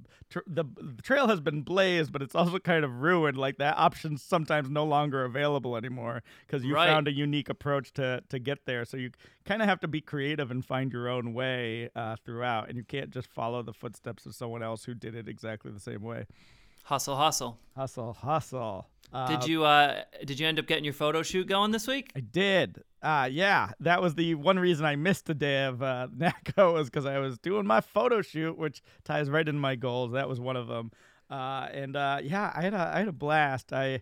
the 0.48 0.64
trail 1.02 1.28
has 1.28 1.40
been 1.40 1.62
blazed, 1.62 2.12
but 2.12 2.22
it's 2.22 2.36
also 2.36 2.60
kind 2.60 2.86
of 2.86 3.02
ruined. 3.02 3.38
Like 3.38 3.58
that 3.58 3.78
option's 3.78 4.22
sometimes 4.22 4.70
no 4.70 4.86
longer 4.86 5.24
available 5.26 5.76
anymore 5.76 6.24
because 6.46 6.64
you 6.64 6.74
Right. 6.76 6.88
found 6.88 7.08
a 7.08 7.12
unique 7.12 7.50
approach 7.50 7.92
to 7.94 8.24
to 8.30 8.40
get 8.40 8.66
there. 8.66 8.86
So 8.86 8.98
you 8.98 9.12
kind 9.46 9.62
of 9.62 9.68
have 9.68 9.80
to 9.82 9.88
be 9.88 10.02
creative 10.02 10.52
and 10.52 10.64
find 10.66 10.92
your 10.94 11.10
own 11.10 11.34
way 11.34 11.90
uh, 11.96 12.16
throughout, 12.24 12.70
and 12.70 12.78
you 12.78 12.84
can't 12.84 13.10
just 13.12 13.28
follow 13.28 13.64
the 13.64 13.74
footsteps 13.74 14.26
of 14.26 14.36
someone 14.36 14.62
else 14.64 14.86
who 14.86 14.94
did 14.94 15.16
it 15.16 15.28
exactly 15.28 15.72
the 15.72 15.80
same 15.80 16.02
way. 16.02 16.26
Hustle, 16.84 17.16
hustle. 17.16 17.58
Hustle, 17.76 18.14
hustle. 18.14 18.88
Uh, 19.14 19.28
Did 19.28 19.48
you 19.48 19.66
uh 19.66 20.04
did 20.26 20.40
you 20.40 20.48
end 20.48 20.58
up 20.58 20.68
getting 20.68 20.86
your 20.86 20.94
photo 20.94 21.22
shoot 21.22 21.48
going 21.48 21.72
this 21.72 21.86
week? 21.86 22.12
I 22.16 22.22
did. 22.22 22.82
Uh, 23.02 23.28
yeah, 23.32 23.72
that 23.80 24.02
was 24.02 24.16
the 24.16 24.36
one 24.36 24.58
reason 24.60 24.86
I 24.86 24.96
missed 24.96 25.26
the 25.26 25.34
day 25.34 25.66
of 25.66 25.82
uh, 25.82 26.08
NACA 26.16 26.72
was 26.72 26.90
because 26.90 27.06
I 27.06 27.18
was 27.20 27.38
doing 27.40 27.66
my 27.66 27.82
photo 27.82 28.22
shoot, 28.22 28.58
which 28.58 28.82
ties 29.04 29.30
right 29.30 29.48
into 29.48 29.60
my 29.60 29.76
goals. 29.76 30.12
That 30.14 30.30
was 30.30 30.40
one 30.40 30.56
of 30.56 30.68
them. 30.68 30.92
Uh, 31.30 31.68
and 31.72 31.96
uh, 31.96 32.20
yeah, 32.24 32.52
I 32.56 32.62
had 32.62 32.74
a 32.74 32.92
I 32.94 33.00
had 33.00 33.08
a 33.08 33.14
blast. 33.14 33.74
I 33.74 34.02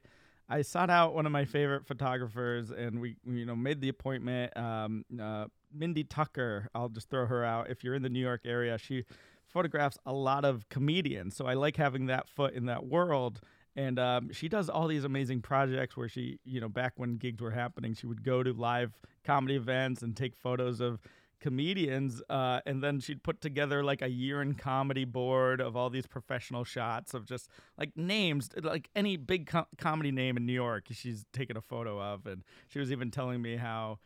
I 0.49 0.63
sought 0.63 0.89
out 0.89 1.13
one 1.13 1.25
of 1.25 1.31
my 1.31 1.45
favorite 1.45 1.85
photographers, 1.85 2.71
and 2.71 2.99
we, 2.99 3.15
we, 3.25 3.39
you 3.39 3.45
know 3.45 3.55
made 3.55 3.81
the 3.81 3.89
appointment. 3.89 4.55
Um, 4.57 5.05
uh, 5.21 5.45
Mindy 5.73 6.03
Tucker, 6.03 6.69
I'll 6.73 6.89
just 6.89 7.09
throw 7.09 7.27
her 7.27 7.45
out. 7.45 7.69
If 7.69 7.83
you're 7.83 7.93
in 7.95 8.01
the 8.01 8.09
New 8.09 8.19
York 8.19 8.41
area, 8.45 8.77
she 8.77 9.05
photographs 9.47 9.97
a 10.05 10.13
lot 10.13 10.45
of 10.45 10.67
comedians, 10.69 11.35
so 11.35 11.45
I 11.45 11.53
like 11.53 11.77
having 11.77 12.07
that 12.07 12.27
foot 12.27 12.53
in 12.53 12.65
that 12.65 12.85
world. 12.85 13.41
And 13.75 13.99
um, 13.99 14.31
she 14.33 14.49
does 14.49 14.69
all 14.69 14.87
these 14.87 15.03
amazing 15.03 15.41
projects 15.41 15.95
where 15.95 16.09
she, 16.09 16.39
you 16.43 16.59
know, 16.59 16.69
back 16.69 16.93
when 16.97 17.17
gigs 17.17 17.41
were 17.41 17.51
happening, 17.51 17.93
she 17.93 18.07
would 18.07 18.23
go 18.23 18.43
to 18.43 18.51
live 18.51 18.93
comedy 19.23 19.55
events 19.55 20.01
and 20.01 20.15
take 20.15 20.35
photos 20.35 20.81
of 20.81 20.99
comedians. 21.39 22.21
Uh, 22.29 22.59
and 22.65 22.83
then 22.83 22.99
she'd 22.99 23.23
put 23.23 23.41
together 23.41 23.83
like 23.83 24.01
a 24.01 24.09
year 24.09 24.41
in 24.41 24.53
comedy 24.53 25.05
board 25.05 25.61
of 25.61 25.75
all 25.75 25.89
these 25.89 26.07
professional 26.07 26.63
shots 26.63 27.13
of 27.13 27.25
just 27.25 27.49
like 27.77 27.95
names, 27.95 28.49
like 28.61 28.89
any 28.95 29.17
big 29.17 29.47
co- 29.47 29.67
comedy 29.77 30.11
name 30.11 30.37
in 30.37 30.45
New 30.45 30.53
York, 30.53 30.87
she's 30.91 31.25
taken 31.31 31.55
a 31.55 31.61
photo 31.61 32.01
of. 32.01 32.25
And 32.25 32.43
she 32.67 32.79
was 32.79 32.91
even 32.91 33.11
telling 33.11 33.41
me 33.41 33.55
how 33.55 33.99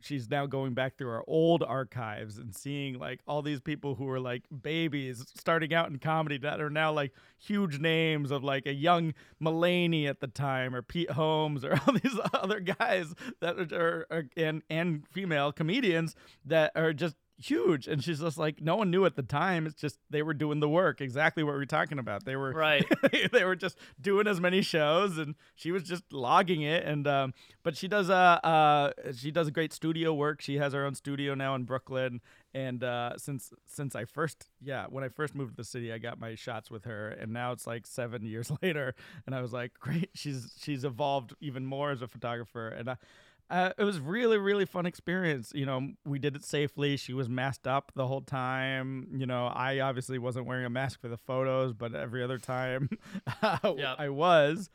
she's 0.00 0.28
now 0.30 0.46
going 0.46 0.74
back 0.74 0.96
through 0.96 1.10
our 1.10 1.24
old 1.26 1.62
archives 1.62 2.38
and 2.38 2.54
seeing 2.54 2.98
like 2.98 3.20
all 3.26 3.42
these 3.42 3.60
people 3.60 3.94
who 3.94 4.04
were 4.04 4.20
like 4.20 4.42
babies 4.62 5.24
starting 5.36 5.74
out 5.74 5.90
in 5.90 5.98
comedy 5.98 6.38
that 6.38 6.60
are 6.60 6.70
now 6.70 6.92
like 6.92 7.12
huge 7.38 7.78
names 7.78 8.30
of 8.30 8.42
like 8.42 8.66
a 8.66 8.72
young 8.72 9.14
Mulaney 9.42 10.08
at 10.08 10.20
the 10.20 10.26
time 10.26 10.74
or 10.74 10.82
Pete 10.82 11.10
Holmes 11.10 11.64
or 11.64 11.80
all 11.86 11.94
these 11.94 12.18
other 12.34 12.60
guys 12.60 13.14
that 13.40 13.72
are, 13.72 14.06
are 14.10 14.24
and 14.36 14.62
and 14.70 15.06
female 15.08 15.52
comedians 15.52 16.14
that 16.44 16.72
are 16.74 16.92
just 16.92 17.16
huge. 17.40 17.86
And 17.88 18.02
she's 18.02 18.20
just 18.20 18.38
like 18.38 18.60
no 18.60 18.76
one 18.76 18.90
knew 18.90 19.04
at 19.04 19.16
the 19.16 19.22
time. 19.22 19.66
It's 19.66 19.80
just 19.80 19.98
they 20.10 20.22
were 20.22 20.34
doing 20.34 20.60
the 20.60 20.68
work 20.68 21.00
exactly 21.00 21.42
what 21.42 21.54
we 21.54 21.62
are 21.62 21.66
talking 21.66 21.98
about. 21.98 22.24
They 22.24 22.36
were 22.36 22.52
right. 22.52 22.86
they 23.32 23.44
were 23.44 23.56
just 23.56 23.76
doing 24.00 24.26
as 24.26 24.40
many 24.40 24.62
shows 24.62 25.18
and 25.18 25.34
she 25.54 25.72
was 25.72 25.82
just 25.82 26.12
logging 26.12 26.62
it. 26.62 26.84
And 26.84 27.06
um 27.06 27.34
but 27.62 27.76
she 27.76 27.88
does 27.88 28.10
uh 28.10 28.38
uh 28.42 28.92
she 29.16 29.30
does 29.30 29.48
a 29.48 29.50
great 29.50 29.72
studio 29.72 30.12
work. 30.12 30.40
She 30.40 30.56
has 30.58 30.72
her 30.72 30.84
own 30.84 30.94
studio 30.94 31.34
now 31.34 31.54
in 31.54 31.64
brooklyn. 31.64 32.20
And 32.52 32.82
uh 32.82 33.16
since 33.16 33.52
since 33.66 33.94
i 33.94 34.04
first 34.04 34.48
yeah 34.60 34.86
when 34.88 35.04
i 35.04 35.08
first 35.08 35.34
moved 35.34 35.52
to 35.52 35.56
the 35.56 35.64
city 35.64 35.92
i 35.92 35.98
got 35.98 36.18
my 36.20 36.34
shots 36.34 36.70
with 36.70 36.84
her. 36.84 37.08
And 37.08 37.32
now 37.32 37.52
it's 37.52 37.66
like 37.66 37.86
seven 37.86 38.24
years 38.26 38.50
later. 38.62 38.94
And 39.26 39.34
i 39.34 39.40
was 39.40 39.52
like 39.52 39.74
great. 39.80 40.10
She's 40.14 40.52
she's 40.60 40.84
evolved 40.84 41.34
even 41.40 41.64
more 41.64 41.90
as 41.90 42.02
a 42.02 42.08
photographer. 42.08 42.68
And 42.68 42.90
i 42.90 42.96
uh, 43.50 43.72
it 43.76 43.84
was 43.84 43.98
really 43.98 44.38
really 44.38 44.64
fun 44.64 44.86
experience 44.86 45.52
you 45.54 45.66
know 45.66 45.90
we 46.04 46.18
did 46.18 46.36
it 46.36 46.44
safely 46.44 46.96
she 46.96 47.12
was 47.12 47.28
masked 47.28 47.66
up 47.66 47.92
the 47.94 48.06
whole 48.06 48.20
time 48.20 49.08
you 49.12 49.26
know 49.26 49.46
i 49.48 49.80
obviously 49.80 50.18
wasn't 50.18 50.46
wearing 50.46 50.64
a 50.64 50.70
mask 50.70 51.00
for 51.00 51.08
the 51.08 51.16
photos 51.16 51.72
but 51.72 51.94
every 51.94 52.22
other 52.22 52.38
time 52.38 52.88
yep. 53.42 53.96
i 53.98 54.08
was 54.08 54.70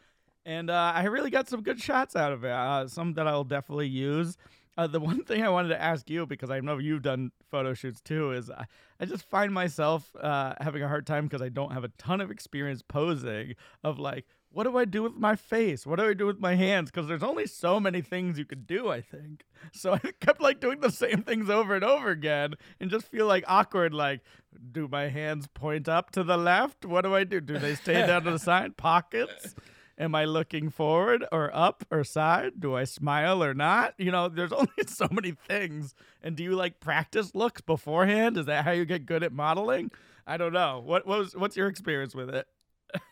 and 0.46 0.70
uh, 0.70 0.92
i 0.94 1.04
really 1.06 1.30
got 1.30 1.48
some 1.48 1.62
good 1.62 1.80
shots 1.80 2.16
out 2.16 2.32
of 2.32 2.44
it 2.44 2.52
uh, 2.52 2.88
some 2.88 3.14
that 3.14 3.28
i'll 3.28 3.44
definitely 3.44 3.88
use 3.88 4.38
uh, 4.78 4.88
the 4.88 5.00
one 5.00 5.24
thing 5.24 5.44
I 5.44 5.50
wanted 5.50 5.70
to 5.70 5.82
ask 5.82 6.10
you, 6.10 6.26
because 6.26 6.50
I 6.50 6.60
know 6.60 6.78
you've 6.78 7.02
done 7.02 7.32
photo 7.50 7.74
shoots 7.74 8.02
too, 8.02 8.32
is 8.32 8.50
I, 8.50 8.66
I 9.00 9.06
just 9.06 9.24
find 9.24 9.54
myself 9.54 10.14
uh, 10.20 10.54
having 10.60 10.84
a 10.84 10.88
hard 10.88 11.08
time 11.08 11.26
because 11.26 11.42
I 11.42 11.50
don't 11.50 11.72
have 11.72 11.84
a 11.84 11.90
ton 11.98 12.22
of 12.22 12.32
experience 12.32 12.82
posing 12.82 13.56
of 13.84 14.00
like, 14.00 14.26
what 14.56 14.64
do 14.64 14.78
I 14.78 14.86
do 14.86 15.04
with 15.04 15.16
my 15.16 15.36
face? 15.36 15.86
What 15.86 16.00
do 16.00 16.08
I 16.08 16.14
do 16.14 16.26
with 16.26 16.40
my 16.40 16.56
hands? 16.56 16.90
Because 16.90 17.10
there's 17.10 17.22
only 17.22 17.46
so 17.46 17.78
many 17.78 18.02
things 18.02 18.40
you 18.40 18.46
could 18.46 18.66
do, 18.66 18.88
I 18.90 19.02
think. 19.02 19.44
So 19.74 19.94
I 19.94 20.00
kept 20.20 20.42
like 20.42 20.60
doing 20.60 20.80
the 20.80 20.92
same 20.92 21.24
things 21.24 21.50
over 21.50 21.74
and 21.74 21.84
over 21.84 22.12
again 22.12 22.54
and 22.80 22.92
just 22.92 23.10
feel 23.10 23.26
like 23.26 23.44
awkward. 23.48 23.96
Like, 23.96 24.22
do 24.72 24.88
my 24.88 25.08
hands 25.08 25.48
point 25.48 25.90
up 25.90 26.12
to 26.12 26.24
the 26.24 26.38
left? 26.38 26.86
What 26.86 27.02
do 27.02 27.16
I 27.16 27.24
do? 27.24 27.42
Do 27.42 27.58
they 27.58 27.74
stay 27.74 28.06
down 28.06 28.24
to 28.26 28.32
the 28.32 28.40
side? 28.52 28.78
Pockets? 28.78 29.56
Am 29.98 30.14
I 30.14 30.26
looking 30.26 30.70
forward 30.70 31.26
or 31.32 31.50
up 31.54 31.84
or 31.90 32.04
side? 32.04 32.60
Do 32.60 32.76
I 32.76 32.84
smile 32.84 33.44
or 33.44 33.56
not? 33.56 33.96
You 33.98 34.12
know, 34.12 34.30
there's 34.30 34.54
only 34.54 34.70
so 34.86 35.08
many 35.12 35.32
things. 35.32 35.96
And 36.22 36.38
do 36.38 36.44
you 36.44 36.56
like 36.56 36.80
practice 36.80 37.34
looks 37.34 37.62
beforehand? 37.62 38.38
Is 38.38 38.46
that 38.46 38.66
how 38.66 38.72
you 38.72 38.86
get 38.86 39.08
good 39.08 39.24
at 39.24 39.34
modeling? 39.34 39.90
I 40.28 40.38
don't 40.38 40.54
know. 40.54 40.82
What, 40.86 41.08
what 41.08 41.20
was 41.20 41.36
what's 41.36 41.58
your 41.58 41.68
experience 41.68 42.14
with 42.14 42.30
it? 42.30 42.48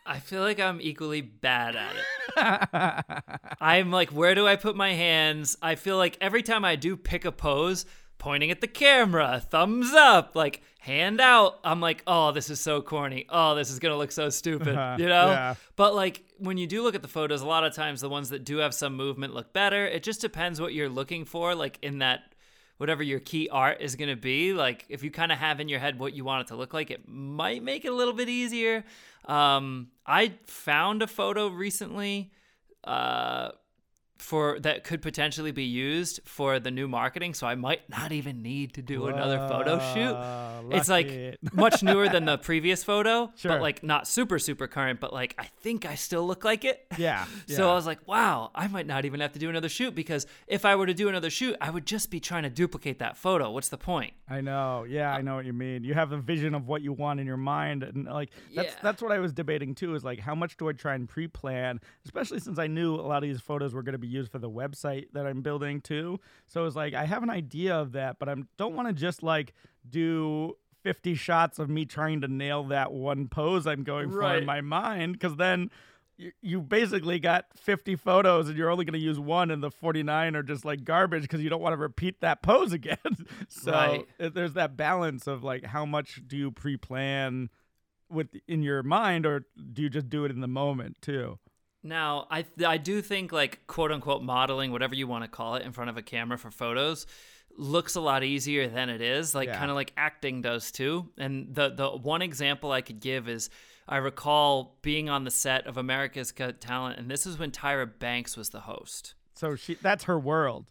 I 0.06 0.18
feel 0.18 0.40
like 0.40 0.60
I'm 0.60 0.80
equally 0.80 1.20
bad 1.20 1.76
at 1.76 1.94
it. 1.96 3.56
I'm 3.60 3.90
like, 3.90 4.10
where 4.10 4.34
do 4.34 4.46
I 4.46 4.56
put 4.56 4.76
my 4.76 4.94
hands? 4.94 5.56
I 5.60 5.74
feel 5.74 5.96
like 5.96 6.16
every 6.20 6.42
time 6.42 6.64
I 6.64 6.76
do 6.76 6.96
pick 6.96 7.24
a 7.24 7.32
pose, 7.32 7.84
pointing 8.18 8.50
at 8.50 8.60
the 8.60 8.66
camera, 8.66 9.42
thumbs 9.50 9.92
up, 9.92 10.34
like 10.34 10.62
hand 10.78 11.20
out, 11.20 11.58
I'm 11.64 11.80
like, 11.80 12.02
oh, 12.06 12.32
this 12.32 12.48
is 12.48 12.60
so 12.60 12.80
corny. 12.80 13.26
Oh, 13.28 13.54
this 13.54 13.70
is 13.70 13.78
going 13.78 13.92
to 13.92 13.98
look 13.98 14.12
so 14.12 14.30
stupid, 14.30 14.74
uh-huh. 14.74 14.96
you 14.98 15.06
know? 15.06 15.26
Yeah. 15.28 15.54
But 15.76 15.94
like 15.94 16.24
when 16.38 16.56
you 16.56 16.66
do 16.66 16.82
look 16.82 16.94
at 16.94 17.02
the 17.02 17.08
photos, 17.08 17.42
a 17.42 17.46
lot 17.46 17.64
of 17.64 17.74
times 17.74 18.00
the 18.00 18.08
ones 18.08 18.30
that 18.30 18.44
do 18.44 18.58
have 18.58 18.74
some 18.74 18.94
movement 18.94 19.34
look 19.34 19.52
better. 19.52 19.86
It 19.86 20.02
just 20.02 20.20
depends 20.20 20.60
what 20.60 20.72
you're 20.74 20.88
looking 20.88 21.24
for, 21.24 21.54
like 21.54 21.78
in 21.82 21.98
that 21.98 22.33
whatever 22.76 23.02
your 23.02 23.20
key 23.20 23.48
art 23.50 23.80
is 23.80 23.96
going 23.96 24.10
to 24.10 24.16
be 24.16 24.52
like 24.52 24.84
if 24.88 25.02
you 25.02 25.10
kind 25.10 25.30
of 25.30 25.38
have 25.38 25.60
in 25.60 25.68
your 25.68 25.78
head 25.78 25.98
what 25.98 26.12
you 26.12 26.24
want 26.24 26.42
it 26.42 26.48
to 26.48 26.56
look 26.56 26.74
like 26.74 26.90
it 26.90 27.08
might 27.08 27.62
make 27.62 27.84
it 27.84 27.88
a 27.88 27.94
little 27.94 28.14
bit 28.14 28.28
easier. 28.28 28.84
Um, 29.26 29.88
I 30.06 30.34
found 30.46 31.02
a 31.02 31.06
photo 31.06 31.48
recently 31.48 32.32
uh, 32.84 33.50
for 34.18 34.60
that 34.60 34.84
could 34.84 35.02
potentially 35.02 35.50
be 35.50 35.64
used 35.64 36.20
for 36.24 36.60
the 36.60 36.70
new 36.70 36.86
marketing 36.86 37.34
so 37.34 37.46
i 37.46 37.54
might 37.54 37.88
not 37.90 38.12
even 38.12 38.42
need 38.42 38.72
to 38.72 38.80
do 38.80 39.00
Whoa, 39.00 39.08
another 39.08 39.38
photo 39.48 39.78
shoot. 39.92 40.12
lucky. 40.12 40.76
it's 40.76 40.88
like 40.88 41.38
much 41.52 41.82
newer 41.82 42.08
than 42.08 42.24
the 42.24 42.38
previous 42.38 42.84
photo 42.84 43.32
sure. 43.36 43.52
but 43.52 43.60
like 43.60 43.82
not 43.82 44.06
super 44.06 44.38
super 44.38 44.68
current 44.68 45.00
but 45.00 45.12
like 45.12 45.34
i 45.38 45.44
think 45.44 45.84
i 45.84 45.94
still 45.94 46.26
look 46.26 46.44
like 46.44 46.64
it. 46.64 46.86
Yeah, 46.96 47.26
yeah. 47.46 47.56
So 47.56 47.70
i 47.70 47.74
was 47.74 47.86
like 47.86 48.06
wow 48.06 48.50
i 48.54 48.68
might 48.68 48.86
not 48.86 49.04
even 49.04 49.20
have 49.20 49.32
to 49.32 49.38
do 49.38 49.50
another 49.50 49.68
shoot 49.68 49.94
because 49.94 50.26
if 50.46 50.64
i 50.64 50.76
were 50.76 50.86
to 50.86 50.94
do 50.94 51.08
another 51.08 51.30
shoot 51.30 51.56
i 51.60 51.68
would 51.68 51.84
just 51.84 52.10
be 52.10 52.20
trying 52.20 52.44
to 52.44 52.50
duplicate 52.50 53.00
that 53.00 53.16
photo. 53.16 53.50
What's 53.50 53.68
the 53.68 53.78
point? 53.78 54.14
I 54.28 54.40
know. 54.40 54.84
Yeah 54.88 55.12
i 55.12 55.18
uh, 55.18 55.22
know 55.22 55.34
what 55.34 55.44
you 55.44 55.52
mean. 55.52 55.82
You 55.82 55.94
have 55.94 56.12
a 56.12 56.18
vision 56.18 56.54
of 56.54 56.68
what 56.68 56.82
you 56.82 56.92
want 56.92 57.18
in 57.18 57.26
your 57.26 57.36
mind 57.36 57.82
and 57.82 58.06
like 58.06 58.30
that's 58.54 58.68
yeah. 58.68 58.80
that's 58.82 59.02
what 59.02 59.10
i 59.10 59.18
was 59.18 59.32
debating 59.32 59.74
too 59.74 59.94
is 59.94 60.04
like 60.04 60.20
how 60.20 60.34
much 60.34 60.56
do 60.56 60.68
i 60.68 60.72
try 60.72 60.94
and 60.94 61.08
pre-plan? 61.08 61.80
Especially 62.04 62.38
since 62.38 62.58
i 62.58 62.68
knew 62.68 62.94
a 62.94 63.02
lot 63.02 63.22
of 63.22 63.28
these 63.28 63.40
photos 63.40 63.74
were 63.74 63.82
going 63.82 63.92
to 63.92 63.98
be 63.98 64.03
used 64.04 64.30
for 64.30 64.38
the 64.38 64.50
website 64.50 65.06
that 65.12 65.26
I'm 65.26 65.42
building 65.42 65.80
too. 65.80 66.20
So 66.46 66.62
it 66.62 66.64
was 66.64 66.76
like 66.76 66.94
I 66.94 67.04
have 67.04 67.22
an 67.22 67.30
idea 67.30 67.74
of 67.74 67.92
that, 67.92 68.18
but 68.18 68.28
I 68.28 68.34
don't 68.56 68.74
want 68.74 68.88
to 68.88 68.94
just 68.94 69.22
like 69.22 69.54
do 69.88 70.56
50 70.82 71.14
shots 71.14 71.58
of 71.58 71.68
me 71.68 71.86
trying 71.86 72.20
to 72.20 72.28
nail 72.28 72.64
that 72.64 72.92
one 72.92 73.26
pose 73.28 73.66
I'm 73.66 73.82
going 73.82 74.10
right. 74.10 74.32
for 74.32 74.38
in 74.38 74.44
my 74.44 74.60
mind 74.60 75.14
because 75.14 75.36
then 75.36 75.70
you, 76.16 76.32
you 76.42 76.60
basically 76.60 77.18
got 77.18 77.46
50 77.56 77.96
photos 77.96 78.48
and 78.48 78.56
you're 78.56 78.70
only 78.70 78.84
going 78.84 78.98
to 78.98 79.04
use 79.04 79.18
one 79.18 79.50
and 79.50 79.62
the 79.62 79.70
49 79.70 80.36
are 80.36 80.42
just 80.42 80.64
like 80.64 80.84
garbage 80.84 81.22
because 81.22 81.40
you 81.40 81.48
don't 81.48 81.62
want 81.62 81.72
to 81.72 81.78
repeat 81.78 82.20
that 82.20 82.42
pose 82.42 82.72
again. 82.72 82.98
so 83.48 83.72
right. 83.72 84.34
there's 84.34 84.52
that 84.52 84.76
balance 84.76 85.26
of 85.26 85.42
like 85.42 85.64
how 85.64 85.86
much 85.86 86.22
do 86.26 86.36
you 86.36 86.50
pre-plan 86.50 87.48
with 88.10 88.28
in 88.46 88.62
your 88.62 88.82
mind 88.82 89.26
or 89.26 89.46
do 89.72 89.82
you 89.82 89.88
just 89.88 90.08
do 90.08 90.24
it 90.24 90.30
in 90.30 90.40
the 90.40 90.46
moment 90.48 91.00
too? 91.00 91.38
Now, 91.84 92.26
I 92.30 92.44
I 92.66 92.78
do 92.78 93.02
think 93.02 93.30
like 93.30 93.66
quote 93.66 93.92
unquote 93.92 94.22
modeling, 94.22 94.72
whatever 94.72 94.94
you 94.94 95.06
want 95.06 95.22
to 95.24 95.28
call 95.28 95.54
it, 95.56 95.62
in 95.62 95.72
front 95.72 95.90
of 95.90 95.96
a 95.96 96.02
camera 96.02 96.38
for 96.38 96.50
photos 96.50 97.06
looks 97.56 97.94
a 97.94 98.00
lot 98.00 98.24
easier 98.24 98.68
than 98.68 98.88
it 98.88 99.00
is 99.00 99.34
like 99.34 99.48
yeah. 99.48 99.58
kind 99.58 99.70
of 99.70 99.76
like 99.76 99.92
acting 99.96 100.42
does 100.42 100.70
too. 100.70 101.08
And 101.18 101.54
the 101.54 101.70
the 101.70 101.88
one 101.90 102.22
example 102.22 102.72
i 102.72 102.80
could 102.80 103.00
give 103.00 103.28
is 103.28 103.50
i 103.88 103.96
recall 103.96 104.78
being 104.82 105.08
on 105.08 105.24
the 105.24 105.30
set 105.30 105.66
of 105.66 105.76
america's 105.76 106.32
got 106.32 106.60
talent 106.60 106.98
and 106.98 107.10
this 107.10 107.26
is 107.26 107.38
when 107.38 107.50
tyra 107.50 107.88
banks 107.98 108.36
was 108.36 108.50
the 108.50 108.60
host. 108.60 109.14
So 109.34 109.56
she 109.56 109.74
that's 109.74 110.04
her 110.04 110.18
world 110.18 110.66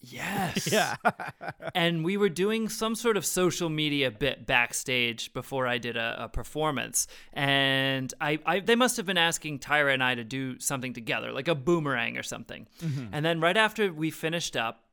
Yes. 0.00 0.68
Yeah. 0.78 0.96
and 1.74 2.04
we 2.04 2.16
were 2.16 2.28
doing 2.28 2.68
some 2.68 2.94
sort 2.94 3.16
of 3.16 3.24
social 3.24 3.68
media 3.68 4.10
bit 4.10 4.46
backstage 4.46 5.32
before 5.32 5.66
I 5.66 5.78
did 5.78 5.96
a, 5.96 6.24
a 6.24 6.28
performance. 6.28 7.06
And 7.32 8.12
I, 8.20 8.38
I, 8.44 8.60
they 8.60 8.76
must 8.76 8.96
have 8.96 9.06
been 9.06 9.18
asking 9.18 9.60
Tyra 9.60 9.94
and 9.94 10.02
I 10.02 10.14
to 10.14 10.24
do 10.24 10.58
something 10.60 10.92
together, 10.92 11.32
like 11.32 11.48
a 11.48 11.54
boomerang 11.54 12.16
or 12.16 12.22
something. 12.22 12.66
Mm-hmm. 12.80 13.06
And 13.12 13.24
then 13.24 13.40
right 13.40 13.56
after 13.56 13.92
we 13.92 14.10
finished 14.10 14.56
up, 14.56 14.84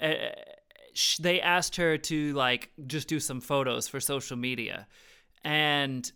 uh, 0.00 0.14
sh- 0.94 1.18
they 1.18 1.40
asked 1.40 1.76
her 1.76 1.98
to 1.98 2.32
like 2.32 2.70
just 2.86 3.08
do 3.08 3.20
some 3.20 3.40
photos 3.40 3.86
for 3.86 4.00
social 4.00 4.36
media. 4.36 4.86
And 5.44 6.10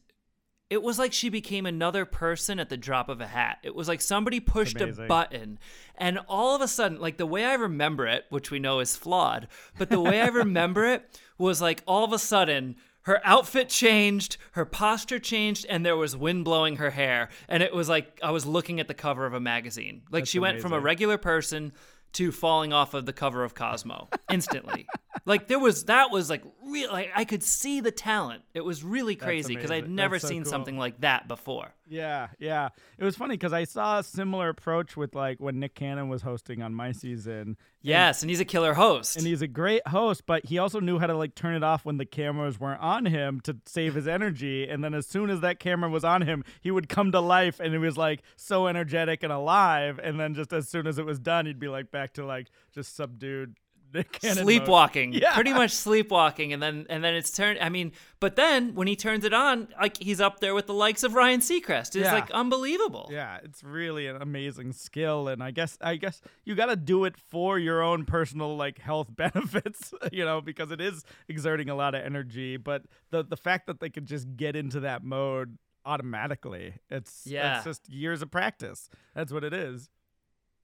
it 0.70 0.82
was 0.82 0.98
like 0.98 1.12
she 1.12 1.28
became 1.28 1.66
another 1.66 2.04
person 2.04 2.60
at 2.60 2.68
the 2.68 2.76
drop 2.76 3.08
of 3.08 3.20
a 3.20 3.26
hat. 3.26 3.58
It 3.64 3.74
was 3.74 3.88
like 3.88 4.00
somebody 4.00 4.38
pushed 4.38 4.80
a 4.80 4.86
button, 4.86 5.58
and 5.96 6.20
all 6.28 6.54
of 6.54 6.62
a 6.62 6.68
sudden, 6.68 7.00
like 7.00 7.16
the 7.16 7.26
way 7.26 7.44
I 7.44 7.54
remember 7.54 8.06
it, 8.06 8.24
which 8.30 8.52
we 8.52 8.60
know 8.60 8.78
is 8.78 8.96
flawed, 8.96 9.48
but 9.76 9.90
the 9.90 10.00
way 10.00 10.20
I 10.20 10.26
remember 10.28 10.84
it 10.86 11.20
was 11.36 11.60
like 11.60 11.82
all 11.86 12.04
of 12.04 12.12
a 12.12 12.18
sudden 12.18 12.76
her 13.02 13.20
outfit 13.24 13.68
changed, 13.68 14.36
her 14.52 14.64
posture 14.64 15.18
changed, 15.18 15.66
and 15.68 15.84
there 15.84 15.96
was 15.96 16.16
wind 16.16 16.44
blowing 16.44 16.76
her 16.76 16.90
hair. 16.90 17.30
And 17.48 17.62
it 17.62 17.74
was 17.74 17.88
like 17.88 18.20
I 18.22 18.30
was 18.30 18.46
looking 18.46 18.78
at 18.78 18.88
the 18.88 18.94
cover 18.94 19.26
of 19.26 19.34
a 19.34 19.40
magazine. 19.40 20.02
Like 20.10 20.22
That's 20.22 20.30
she 20.30 20.38
went 20.38 20.60
from 20.60 20.72
a 20.72 20.80
regular 20.80 21.18
person 21.18 21.72
to 22.12 22.32
falling 22.32 22.72
off 22.72 22.94
of 22.94 23.06
the 23.06 23.12
cover 23.12 23.44
of 23.44 23.54
Cosmo 23.54 24.08
instantly. 24.30 24.86
like 25.24 25.48
there 25.48 25.58
was 25.58 25.84
that 25.84 26.10
was 26.10 26.30
like 26.30 26.42
real 26.64 26.90
like 26.90 27.10
I 27.14 27.24
could 27.24 27.42
see 27.42 27.80
the 27.80 27.90
talent. 27.90 28.42
It 28.54 28.64
was 28.64 28.82
really 28.82 29.16
crazy 29.16 29.54
because 29.54 29.70
I'd 29.70 29.88
never 29.88 30.18
so 30.18 30.28
seen 30.28 30.42
cool. 30.44 30.50
something 30.50 30.78
like 30.78 31.00
that 31.00 31.28
before. 31.28 31.74
Yeah, 31.90 32.28
yeah. 32.38 32.68
It 32.98 33.04
was 33.04 33.16
funny 33.16 33.34
because 33.34 33.52
I 33.52 33.64
saw 33.64 33.98
a 33.98 34.04
similar 34.04 34.48
approach 34.48 34.96
with 34.96 35.14
like 35.14 35.40
when 35.40 35.58
Nick 35.58 35.74
Cannon 35.74 36.08
was 36.08 36.22
hosting 36.22 36.62
on 36.62 36.72
my 36.72 36.92
season. 36.92 37.56
Yes, 37.82 38.18
and, 38.18 38.24
and 38.24 38.30
he's 38.30 38.40
a 38.40 38.44
killer 38.44 38.74
host. 38.74 39.16
And 39.16 39.26
he's 39.26 39.42
a 39.42 39.48
great 39.48 39.86
host, 39.88 40.24
but 40.24 40.44
he 40.46 40.58
also 40.58 40.78
knew 40.78 41.00
how 41.00 41.08
to 41.08 41.16
like 41.16 41.34
turn 41.34 41.56
it 41.56 41.64
off 41.64 41.84
when 41.84 41.96
the 41.96 42.04
cameras 42.04 42.60
weren't 42.60 42.80
on 42.80 43.06
him 43.06 43.40
to 43.40 43.56
save 43.66 43.94
his 43.94 44.06
energy. 44.06 44.68
And 44.68 44.84
then 44.84 44.94
as 44.94 45.08
soon 45.08 45.30
as 45.30 45.40
that 45.40 45.58
camera 45.58 45.90
was 45.90 46.04
on 46.04 46.22
him, 46.22 46.44
he 46.60 46.70
would 46.70 46.88
come 46.88 47.10
to 47.10 47.20
life 47.20 47.58
and 47.58 47.74
it 47.74 47.78
was 47.78 47.96
like 47.96 48.22
so 48.36 48.68
energetic 48.68 49.24
and 49.24 49.32
alive. 49.32 49.98
And 50.00 50.20
then 50.20 50.34
just 50.34 50.52
as 50.52 50.68
soon 50.68 50.86
as 50.86 50.98
it 50.98 51.04
was 51.04 51.18
done, 51.18 51.46
he'd 51.46 51.58
be 51.58 51.68
like 51.68 51.90
back 51.90 51.99
to 52.14 52.24
like 52.26 52.48
just 52.74 52.94
subdued 52.96 53.56
Nick 53.92 54.18
sleepwalking 54.22 55.12
Yeah. 55.12 55.34
pretty 55.34 55.52
much 55.52 55.72
sleepwalking 55.86 56.52
and 56.52 56.62
then 56.62 56.86
and 56.88 57.02
then 57.02 57.14
it's 57.16 57.32
turned 57.32 57.58
i 57.58 57.68
mean 57.68 57.90
but 58.20 58.36
then 58.36 58.76
when 58.76 58.86
he 58.86 58.94
turns 58.94 59.24
it 59.24 59.34
on 59.34 59.66
like 59.80 59.96
he's 60.00 60.20
up 60.20 60.38
there 60.38 60.54
with 60.54 60.68
the 60.68 60.74
likes 60.74 61.02
of 61.02 61.14
ryan 61.14 61.40
seacrest 61.40 61.96
it's 61.96 61.96
Yeah. 61.96 62.14
like 62.14 62.30
unbelievable 62.30 63.08
Yeah, 63.12 63.38
it's 63.42 63.64
really 63.64 64.06
an 64.06 64.22
amazing 64.22 64.74
skill, 64.74 65.26
and 65.26 65.42
I 65.42 65.50
guess 65.50 65.76
I 65.80 65.96
guess 65.96 66.20
you 66.44 66.54
got 66.54 66.66
to 66.66 66.76
do 66.76 67.04
it 67.04 67.16
for 67.16 67.58
your 67.58 67.82
own 67.82 68.04
personal 68.04 68.56
like 68.56 68.78
health 68.78 69.08
benefits, 69.16 69.92
you 70.12 70.24
know, 70.24 70.40
because 70.40 70.70
it 70.70 70.80
is 70.80 71.02
exerting 71.28 71.68
a 71.68 71.74
lot 71.74 71.96
of 71.96 72.04
energy. 72.04 72.56
But 72.58 72.82
the 73.10 73.24
the 73.24 73.36
fact 73.36 73.66
that 73.66 73.80
they 73.80 73.90
could 73.90 74.06
just 74.06 74.36
get 74.36 74.54
into 74.54 74.78
that 74.80 75.02
mode 75.02 75.58
automatically, 75.84 76.74
it's 76.90 77.26
Yeah. 77.26 77.56
it's 77.56 77.64
just 77.64 77.88
years 77.88 78.22
of 78.22 78.30
practice. 78.30 78.88
That's 79.14 79.32
what 79.32 79.42
it 79.44 79.52
is. 79.52 79.90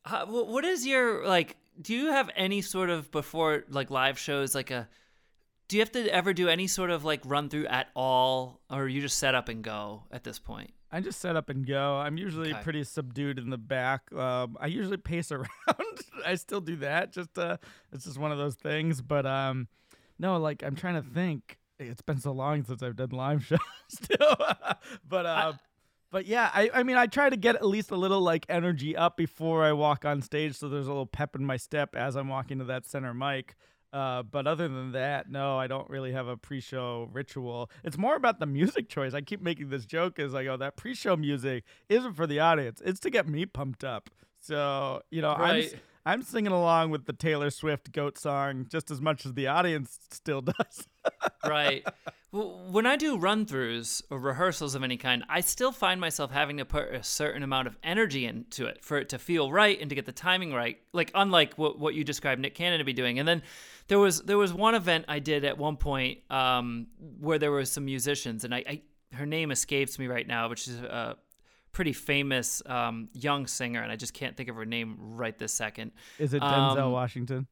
Wh- 0.06 0.48
what 0.48 0.64
is 0.64 0.86
your 0.86 1.26
like 1.26 1.56
do 1.80 1.94
you 1.94 2.06
have 2.06 2.30
any 2.36 2.62
sort 2.62 2.90
of 2.90 3.10
before 3.10 3.64
like 3.68 3.90
live 3.90 4.18
shows 4.18 4.54
like 4.54 4.70
a 4.70 4.88
do 5.68 5.76
you 5.76 5.80
have 5.82 5.92
to 5.92 6.08
ever 6.14 6.32
do 6.32 6.48
any 6.48 6.66
sort 6.66 6.90
of 6.90 7.04
like 7.04 7.20
run 7.24 7.48
through 7.48 7.66
at 7.66 7.88
all 7.94 8.60
or 8.70 8.88
you 8.88 9.00
just 9.00 9.18
set 9.18 9.34
up 9.34 9.48
and 9.48 9.62
go 9.64 10.04
at 10.10 10.24
this 10.24 10.38
point 10.38 10.70
I 10.92 11.00
just 11.00 11.20
set 11.20 11.34
up 11.34 11.50
and 11.50 11.66
go. 11.66 11.96
I'm 11.96 12.16
usually 12.16 12.52
Okay. 12.54 12.62
pretty 12.62 12.84
subdued 12.84 13.40
in 13.40 13.50
the 13.50 13.58
back. 13.58 14.10
Um, 14.14 14.56
I 14.60 14.68
usually 14.68 14.96
pace 14.96 15.32
around. 15.32 15.48
I 16.24 16.36
still 16.36 16.60
do 16.60 16.76
that. 16.76 17.12
Just 17.12 17.36
uh, 17.36 17.56
it's 17.92 18.04
just 18.04 18.18
one 18.18 18.30
of 18.30 18.38
those 18.38 18.54
things. 18.54 19.02
But 19.02 19.26
um, 19.26 19.66
no, 20.20 20.36
like 20.38 20.62
I'm 20.62 20.76
trying 20.76 20.94
to 20.94 21.02
think. 21.02 21.58
It's 21.80 22.02
been 22.02 22.20
so 22.20 22.30
long 22.30 22.62
since 22.64 22.84
I've 22.84 22.94
done 22.94 23.10
live 23.10 23.44
shows. 23.48 23.58
Still, 23.88 24.36
but 25.08 25.26
uh, 25.26 25.52
but 26.10 26.26
yeah, 26.26 26.50
I 26.54 26.70
I 26.72 26.82
mean 26.82 26.96
I 26.96 27.06
try 27.06 27.28
to 27.30 27.36
get 27.36 27.56
at 27.56 27.66
least 27.66 27.90
a 27.90 27.96
little 27.96 28.20
like 28.20 28.46
energy 28.48 28.96
up 28.96 29.16
before 29.16 29.64
I 29.64 29.72
walk 29.72 30.04
on 30.04 30.22
stage, 30.22 30.56
so 30.56 30.68
there's 30.68 30.86
a 30.86 30.90
little 30.90 31.06
pep 31.06 31.36
in 31.36 31.44
my 31.44 31.56
step 31.56 31.94
as 31.94 32.16
I'm 32.16 32.28
walking 32.28 32.58
to 32.58 32.64
that 32.66 32.86
center 32.86 33.12
mic. 33.14 33.54
Uh, 33.92 34.22
but 34.22 34.46
other 34.46 34.68
than 34.68 34.92
that, 34.92 35.30
no, 35.30 35.58
I 35.58 35.68
don't 35.68 35.88
really 35.88 36.12
have 36.12 36.26
a 36.26 36.36
pre-show 36.36 37.08
ritual. 37.12 37.70
It's 37.82 37.96
more 37.96 38.14
about 38.14 38.40
the 38.40 38.46
music 38.46 38.88
choice. 38.90 39.14
I 39.14 39.22
keep 39.22 39.40
making 39.40 39.70
this 39.70 39.86
joke 39.86 40.18
as 40.18 40.34
I 40.34 40.44
go, 40.44 40.56
that 40.58 40.76
pre-show 40.76 41.16
music 41.16 41.64
isn't 41.88 42.14
for 42.14 42.26
the 42.26 42.40
audience; 42.40 42.82
it's 42.84 43.00
to 43.00 43.10
get 43.10 43.26
me 43.28 43.46
pumped 43.46 43.84
up. 43.84 44.10
So 44.40 45.02
you 45.10 45.22
know, 45.22 45.34
Right. 45.34 45.72
I'm 45.72 45.80
singing 46.22 46.52
along 46.52 46.90
with 46.90 47.06
the 47.06 47.12
Taylor 47.12 47.50
Swift 47.50 47.92
"Goat" 47.92 48.16
song 48.16 48.66
just 48.70 48.90
as 48.90 49.00
much 49.00 49.26
as 49.26 49.34
the 49.34 49.48
audience 49.48 49.98
still 50.10 50.40
does. 50.42 50.88
right 51.44 51.86
well, 52.32 52.66
when 52.70 52.84
i 52.84 52.96
do 52.96 53.16
run 53.16 53.46
throughs 53.46 54.02
or 54.10 54.18
rehearsals 54.18 54.74
of 54.74 54.82
any 54.82 54.96
kind 54.96 55.24
i 55.28 55.40
still 55.40 55.70
find 55.70 56.00
myself 56.00 56.30
having 56.30 56.56
to 56.56 56.64
put 56.64 56.92
a 56.92 57.02
certain 57.02 57.42
amount 57.42 57.68
of 57.68 57.76
energy 57.82 58.26
into 58.26 58.66
it 58.66 58.84
for 58.84 58.98
it 58.98 59.08
to 59.08 59.18
feel 59.18 59.50
right 59.52 59.80
and 59.80 59.88
to 59.88 59.94
get 59.94 60.04
the 60.04 60.12
timing 60.12 60.52
right 60.52 60.78
like 60.92 61.10
unlike 61.14 61.54
what, 61.54 61.78
what 61.78 61.94
you 61.94 62.02
described 62.02 62.40
nick 62.40 62.54
cannon 62.54 62.78
to 62.78 62.84
be 62.84 62.92
doing 62.92 63.18
and 63.18 63.28
then 63.28 63.42
there 63.88 63.98
was 63.98 64.22
there 64.22 64.38
was 64.38 64.52
one 64.52 64.74
event 64.74 65.04
i 65.08 65.18
did 65.18 65.44
at 65.44 65.56
one 65.56 65.76
point 65.76 66.18
um, 66.30 66.86
where 67.20 67.38
there 67.38 67.52
were 67.52 67.64
some 67.64 67.84
musicians 67.84 68.44
and 68.44 68.54
I, 68.54 68.64
I 68.68 68.82
her 69.14 69.26
name 69.26 69.50
escapes 69.50 69.98
me 69.98 70.08
right 70.08 70.26
now 70.26 70.48
which 70.48 70.66
is 70.66 70.80
a 70.80 71.16
pretty 71.76 71.92
famous 71.92 72.62
um, 72.66 73.08
young 73.12 73.46
singer 73.46 73.82
and 73.82 73.92
i 73.92 73.96
just 73.96 74.14
can't 74.14 74.34
think 74.36 74.48
of 74.48 74.56
her 74.56 74.64
name 74.64 74.96
right 74.98 75.38
this 75.38 75.52
second 75.52 75.92
Is 76.18 76.32
it 76.32 76.40
Denzel 76.42 76.84
Um, 76.86 76.92
Washington? 76.92 77.46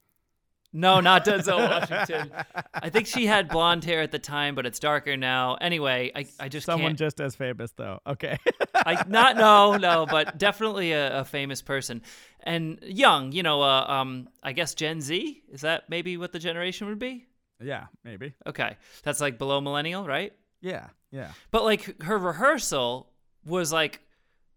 no, 0.73 0.99
not 1.01 1.25
Denzel 1.29 1.59
Washington. 1.71 2.33
I 2.75 2.89
think 2.91 3.07
she 3.07 3.27
had 3.27 3.49
blonde 3.49 3.85
hair 3.85 4.01
at 4.01 4.11
the 4.11 4.19
time, 4.19 4.57
but 4.57 4.65
it's 4.67 4.81
darker 4.81 5.17
now. 5.17 5.55
Anyway, 5.61 6.11
I, 6.17 6.27
I 6.41 6.49
just 6.49 6.65
Someone 6.67 6.91
can't. 6.93 6.99
just 6.99 7.21
as 7.21 7.37
famous 7.37 7.71
though. 7.77 8.01
Okay. 8.07 8.37
I 8.75 9.05
not 9.07 9.37
no 9.47 9.77
no, 9.77 10.05
but 10.07 10.37
definitely 10.39 10.91
a, 10.93 11.21
a 11.21 11.25
famous 11.25 11.61
person 11.63 12.03
and 12.43 12.79
young. 12.83 13.31
You 13.31 13.43
know, 13.45 13.61
uh, 13.63 13.85
um, 13.87 14.29
I 14.43 14.53
guess 14.53 14.75
Gen 14.75 15.01
Z 15.01 15.43
is 15.53 15.61
that 15.61 15.89
maybe 15.89 16.17
what 16.17 16.33
the 16.33 16.41
generation 16.41 16.89
would 16.89 16.99
be? 16.99 17.27
yeah, 17.63 17.85
maybe. 18.03 18.35
Okay, 18.47 18.77
that's 19.05 19.21
like 19.21 19.39
below 19.39 19.61
millennial, 19.61 20.05
right? 20.07 20.33
Yeah, 20.61 20.89
yeah. 21.13 21.31
But 21.53 21.63
like 21.65 22.03
her 22.03 22.19
rehearsal 22.19 23.13
was 23.45 23.71
like 23.73 24.01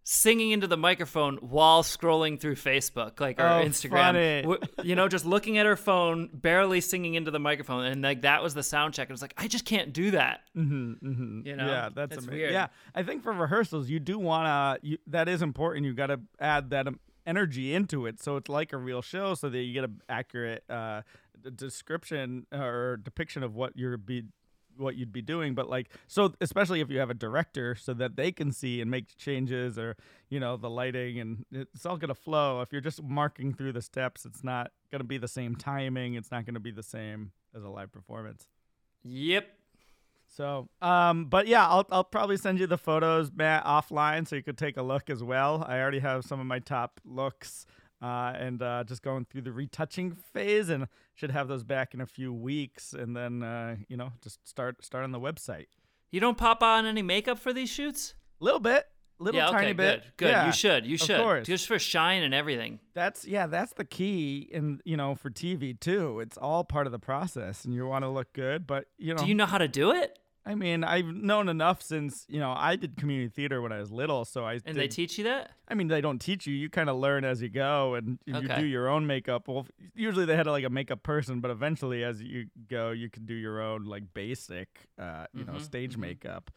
singing 0.10 0.52
into 0.52 0.68
the 0.68 0.78
microphone 0.78 1.36
while 1.42 1.84
scrolling 1.84 2.40
through 2.40 2.56
Facebook, 2.56 3.20
like 3.20 3.38
or 3.42 3.44
Oh, 3.46 3.62
Instagram. 3.66 4.42
W- 4.44 4.62
You 4.82 4.96
know, 4.96 5.10
just 5.10 5.26
looking 5.26 5.58
at 5.58 5.66
her 5.66 5.76
phone, 5.76 6.30
barely 6.32 6.80
singing 6.80 7.16
into 7.16 7.30
the 7.30 7.40
microphone, 7.40 7.84
and 7.84 8.02
like 8.02 8.22
that 8.22 8.42
was 8.42 8.54
the 8.54 8.64
sound 8.64 8.94
check. 8.94 9.10
It 9.10 9.14
was 9.14 9.22
like 9.22 9.34
I 9.38 9.50
just 9.50 9.66
can't 9.66 9.92
do 9.92 10.12
that. 10.12 10.44
Mm-hmm, 10.56 10.92
mm-hmm. 11.06 11.42
You 11.46 11.56
know, 11.58 11.68
yeah, 11.68 11.90
that's 11.94 12.16
amazing. 12.16 12.34
weird. 12.34 12.54
Yeah, 12.54 12.68
I 12.96 13.04
think 13.04 13.22
for 13.22 13.34
rehearsals, 13.34 13.90
you 13.90 14.00
do 14.00 14.18
wanna. 14.18 14.78
You, 14.82 14.98
that 15.08 15.28
is 15.28 15.42
important. 15.42 15.86
You 15.86 15.94
got 15.94 16.08
to 16.08 16.22
add 16.40 16.70
that 16.70 16.88
um, 16.88 17.02
energy 17.26 17.74
into 17.74 18.06
it, 18.06 18.22
so 18.22 18.38
it's 18.38 18.48
like 18.48 18.72
a 18.72 18.78
real 18.78 19.02
show, 19.02 19.34
so 19.34 19.50
that 19.50 19.60
you 19.60 19.74
get 19.74 19.84
an 19.84 20.02
accurate 20.08 20.64
uh, 20.70 21.02
description 21.54 22.46
or 22.54 22.98
depiction 23.04 23.44
of 23.44 23.56
what 23.56 23.76
you're 23.76 23.98
be 23.98 24.24
what 24.80 24.96
you'd 24.96 25.12
be 25.14 25.22
doing 25.22 25.54
but 25.56 25.70
like 25.70 25.90
so 26.08 26.34
especially 26.42 26.82
if 26.82 26.90
you 26.90 27.00
have 27.00 27.10
a 27.10 27.14
director 27.16 27.76
so 27.76 27.94
that 27.94 28.16
they 28.16 28.32
can 28.32 28.52
see 28.52 28.82
and 28.82 28.90
make 28.92 29.16
changes 29.18 29.78
or 29.78 29.96
you 30.30 30.40
know 30.40 30.58
the 30.58 30.70
lighting 30.70 31.20
and 31.20 31.46
it's 31.52 31.86
all 31.86 31.98
going 31.98 32.10
to 32.10 32.16
flow 32.16 32.62
if 32.62 32.72
you're 32.72 32.82
just 32.82 33.02
marking 33.04 33.54
through 33.54 33.72
the 33.74 33.82
steps 33.82 34.26
it's 34.26 34.44
not 34.44 34.72
going 34.92 35.00
to 35.00 35.06
be 35.08 35.18
the 35.18 35.28
same 35.28 35.56
timing 35.56 36.14
it's 36.16 36.32
not 36.32 36.46
going 36.46 36.54
to 36.54 36.60
be 36.60 36.72
the 36.72 36.84
same 36.84 37.32
as 37.56 37.64
a 37.64 37.70
live 37.70 37.92
performance 37.92 38.48
Yep. 39.04 39.48
so, 40.28 40.68
um, 40.82 41.26
but 41.26 41.48
yeah, 41.48 41.66
I'll 41.68 41.88
I'll 41.92 42.04
probably 42.04 42.36
send 42.38 42.60
you 42.60 42.68
the 42.68 42.78
photos, 42.78 43.32
Matt, 43.34 43.64
offline, 43.66 44.28
so 44.28 44.36
you 44.36 44.44
could 44.44 44.58
take 44.58 44.76
a 44.78 44.82
look 44.82 45.10
as 45.10 45.24
well. 45.24 45.64
I 45.68 45.80
already 45.80 46.00
have 46.00 46.26
some 46.26 46.40
of 46.40 46.46
my 46.46 46.60
top 46.60 47.00
looks, 47.06 47.66
uh, 48.02 48.34
and 48.36 48.62
uh, 48.62 48.84
just 48.86 49.02
going 49.02 49.26
through 49.26 49.42
the 49.42 49.52
retouching 49.52 50.12
phase, 50.12 50.70
and 50.70 50.88
should 51.16 51.32
have 51.32 51.48
those 51.48 51.64
back 51.64 51.94
in 51.94 52.02
a 52.02 52.06
few 52.06 52.34
weeks, 52.34 52.94
and 52.94 53.16
then 53.16 53.44
uh, 53.44 53.76
you 53.88 53.98
know 53.98 54.12
just 54.22 54.48
start 54.48 54.84
start 54.84 55.04
on 55.04 55.12
the 55.12 55.20
website. 55.20 55.68
You 56.12 56.20
don't 56.20 56.38
pop 56.38 56.64
on 56.64 56.86
any 56.86 57.02
makeup 57.02 57.40
for 57.40 57.52
these 57.52 57.70
shoots? 57.70 58.14
A 58.40 58.44
little 58.44 58.60
bit, 58.60 58.86
little 59.20 59.40
yeah. 59.40 59.48
tiny 59.48 59.74
bit. 59.74 60.02
Good. 60.02 60.12
Good. 60.18 60.30
Yeah, 60.30 60.46
you 60.46 60.52
should. 60.52 60.86
You 60.86 60.96
of 60.96 61.02
should. 61.02 61.22
course. 61.22 61.48
Just 61.48 61.68
for 61.68 61.80
shine 61.80 62.24
and 62.24 62.34
everything. 62.34 62.80
That's 62.94 63.26
yeah, 63.26 63.48
that's 63.48 63.74
the 63.74 63.86
key, 63.86 64.50
and 64.54 64.82
you 64.86 64.98
know 64.98 65.16
for 65.16 65.30
TV 65.30 65.80
too. 65.80 66.20
It's 66.20 66.38
all 66.38 66.64
part 66.64 66.86
of 66.86 66.92
the 66.92 67.00
process, 67.00 67.66
and 67.66 67.74
you 67.74 67.86
want 67.88 68.04
to 68.04 68.10
look 68.10 68.34
good, 68.34 68.68
but 68.68 68.86
you 68.98 69.14
know. 69.14 69.24
Do 69.24 69.28
you 69.28 69.36
know 69.36 69.46
how 69.46 69.58
to 69.58 69.68
do 69.68 69.92
it? 69.92 70.18
I 70.48 70.56
mean, 70.56 70.84
I've 70.86 71.06
known 71.08 71.50
enough 71.50 71.82
since 71.82 72.26
you 72.30 72.40
know 72.40 72.54
I 72.56 72.78
did 72.78 72.96
community 72.96 73.28
theater 73.30 73.62
when 73.62 73.74
I 73.74 73.80
was 73.80 73.92
little, 73.92 74.24
so 74.24 74.46
I 74.46 74.54
And 74.54 74.64
did, 74.66 74.76
they 74.78 74.88
teach 74.88 75.18
you 75.18 75.26
that? 75.26 75.52
I 75.68 75.74
mean, 75.74 75.90
they 75.90 76.00
don't 76.00 76.20
teach 76.20 76.48
you. 76.48 76.56
You 76.56 76.70
kind 76.70 76.90
of 76.90 76.96
learn 76.98 77.26
as 77.26 77.42
you 77.42 77.50
go, 77.50 77.96
and 77.96 78.18
you 78.26 78.36
Okay. 78.36 78.56
do 78.62 78.66
your 78.66 78.88
own 78.88 79.06
makeup. 79.06 79.48
Well, 79.50 79.66
usually 79.94 80.26
they 80.26 80.38
had 80.38 80.48
like 80.48 80.64
a 80.64 80.70
makeup 80.70 81.04
person, 81.04 81.42
but 81.42 81.52
eventually, 81.52 82.04
as 82.06 82.22
you 82.22 82.48
go, 82.70 82.92
you 82.92 83.10
can 83.10 83.26
do 83.26 83.34
your 83.34 83.62
own 83.62 83.84
like 83.84 84.04
basic, 84.14 84.88
uh, 84.98 85.26
you 85.34 85.44
know, 85.44 85.54
Mhm, 85.54 85.62
stage 85.62 85.98
mhm. 85.98 86.02
makeup. 86.02 86.52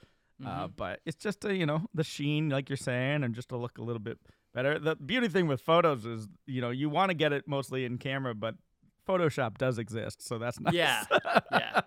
Uh, 0.47 0.69
Mhm. 0.69 0.73
but 0.77 1.01
it's 1.05 1.23
just 1.23 1.45
a, 1.45 1.55
you 1.55 1.67
know 1.67 1.87
the 1.93 2.05
sheen, 2.05 2.49
like 2.49 2.71
you're 2.71 2.77
saying, 2.77 3.25
and 3.25 3.35
just 3.35 3.49
to 3.49 3.57
look 3.57 3.77
a 3.79 3.83
little 3.83 4.01
bit 4.01 4.19
better. 4.55 4.79
The 4.79 4.95
beauty 4.95 5.29
thing 5.29 5.49
with 5.49 5.61
photos 5.61 6.07
is, 6.07 6.29
you 6.47 6.61
know, 6.61 6.71
you 6.71 6.89
want 6.89 7.11
to 7.11 7.15
get 7.15 7.33
it 7.33 7.49
mostly 7.49 7.85
in 7.85 7.99
camera, 7.99 8.35
but 8.35 8.55
Photoshop 9.11 9.59
does 9.59 9.79
exist, 9.79 10.27
so 10.27 10.39
that's 10.39 10.61
nice. 10.61 10.75
Yeah, 10.75 11.05
yeah, 11.53 11.81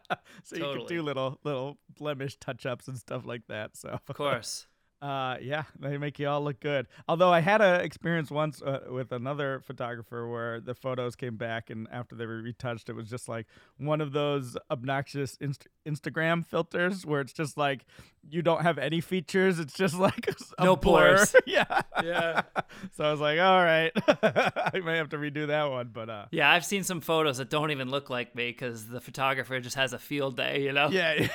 so 0.44 0.56
you 0.56 0.64
can 0.64 0.86
do 0.86 1.02
little 1.02 1.40
little 1.44 1.78
blemish 1.98 2.38
touch 2.38 2.66
ups 2.66 2.88
and 2.88 2.98
stuff 2.98 3.26
like 3.26 3.44
that. 3.48 3.78
So 3.78 4.00
Of 4.08 4.16
course. 4.16 4.68
uh, 5.04 5.36
yeah, 5.42 5.64
they 5.78 5.98
make 5.98 6.18
you 6.18 6.30
all 6.30 6.42
look 6.42 6.62
good. 6.62 6.88
Although 7.10 7.32
I 7.32 7.42
had 7.42 7.60
a 7.60 7.84
experience 7.84 8.32
once 8.32 8.62
uh, 8.62 8.86
with 8.90 9.12
another 9.12 9.60
photographer 9.60 10.30
where 10.30 10.62
the 10.62 10.74
photos 10.74 11.18
came 11.18 11.36
back 11.36 11.70
and 11.70 11.90
after 11.92 12.16
they 12.16 12.26
were 12.26 12.42
retouched, 12.42 12.88
it 12.88 12.94
was 12.94 13.10
just 13.10 13.28
like 13.28 13.48
one 13.78 14.00
of 14.00 14.14
those 14.14 14.56
obnoxious 14.72 15.36
inst- 15.42 15.68
Instagram 15.86 16.46
filters 16.46 17.06
where 17.06 17.20
it's 17.20 17.34
just 17.34 17.58
like 17.58 17.86
you 18.30 18.42
don't 18.42 18.62
have 18.62 18.78
any 18.78 19.02
features. 19.02 19.60
It's 19.60 19.74
just 19.74 19.96
like 19.96 20.28
a 20.58 20.64
No 20.64 20.76
blur. 20.76 21.18
pores. 21.18 21.36
yeah, 21.46 21.82
Yeah. 22.04 22.42
so 22.96 23.04
I 23.04 23.12
was 23.12 23.20
like, 23.20 23.40
all 23.40 23.64
right, 23.64 23.92
I 24.24 24.80
may 24.84 24.98
have 24.98 25.10
to 25.10 25.18
redo 25.18 25.48
that 25.48 25.70
one, 25.70 25.90
but 25.94 26.10
uh, 26.10 26.26
Yeah, 26.32 26.50
I've 26.52 26.66
seen 26.66 26.84
some 26.84 27.02
photos 27.02 27.38
that 27.38 27.50
don't 27.50 27.72
even 27.72 27.90
look 27.90 28.10
like 28.10 28.34
me 28.36 28.48
because 28.52 28.88
the 28.88 29.02
photographer 29.02 29.60
just 29.60 29.76
has 29.76 29.94
a 29.94 30.00
field 30.00 30.38
day, 30.38 30.64
you 30.64 30.72
know? 30.72 30.90
yeah 30.90 31.28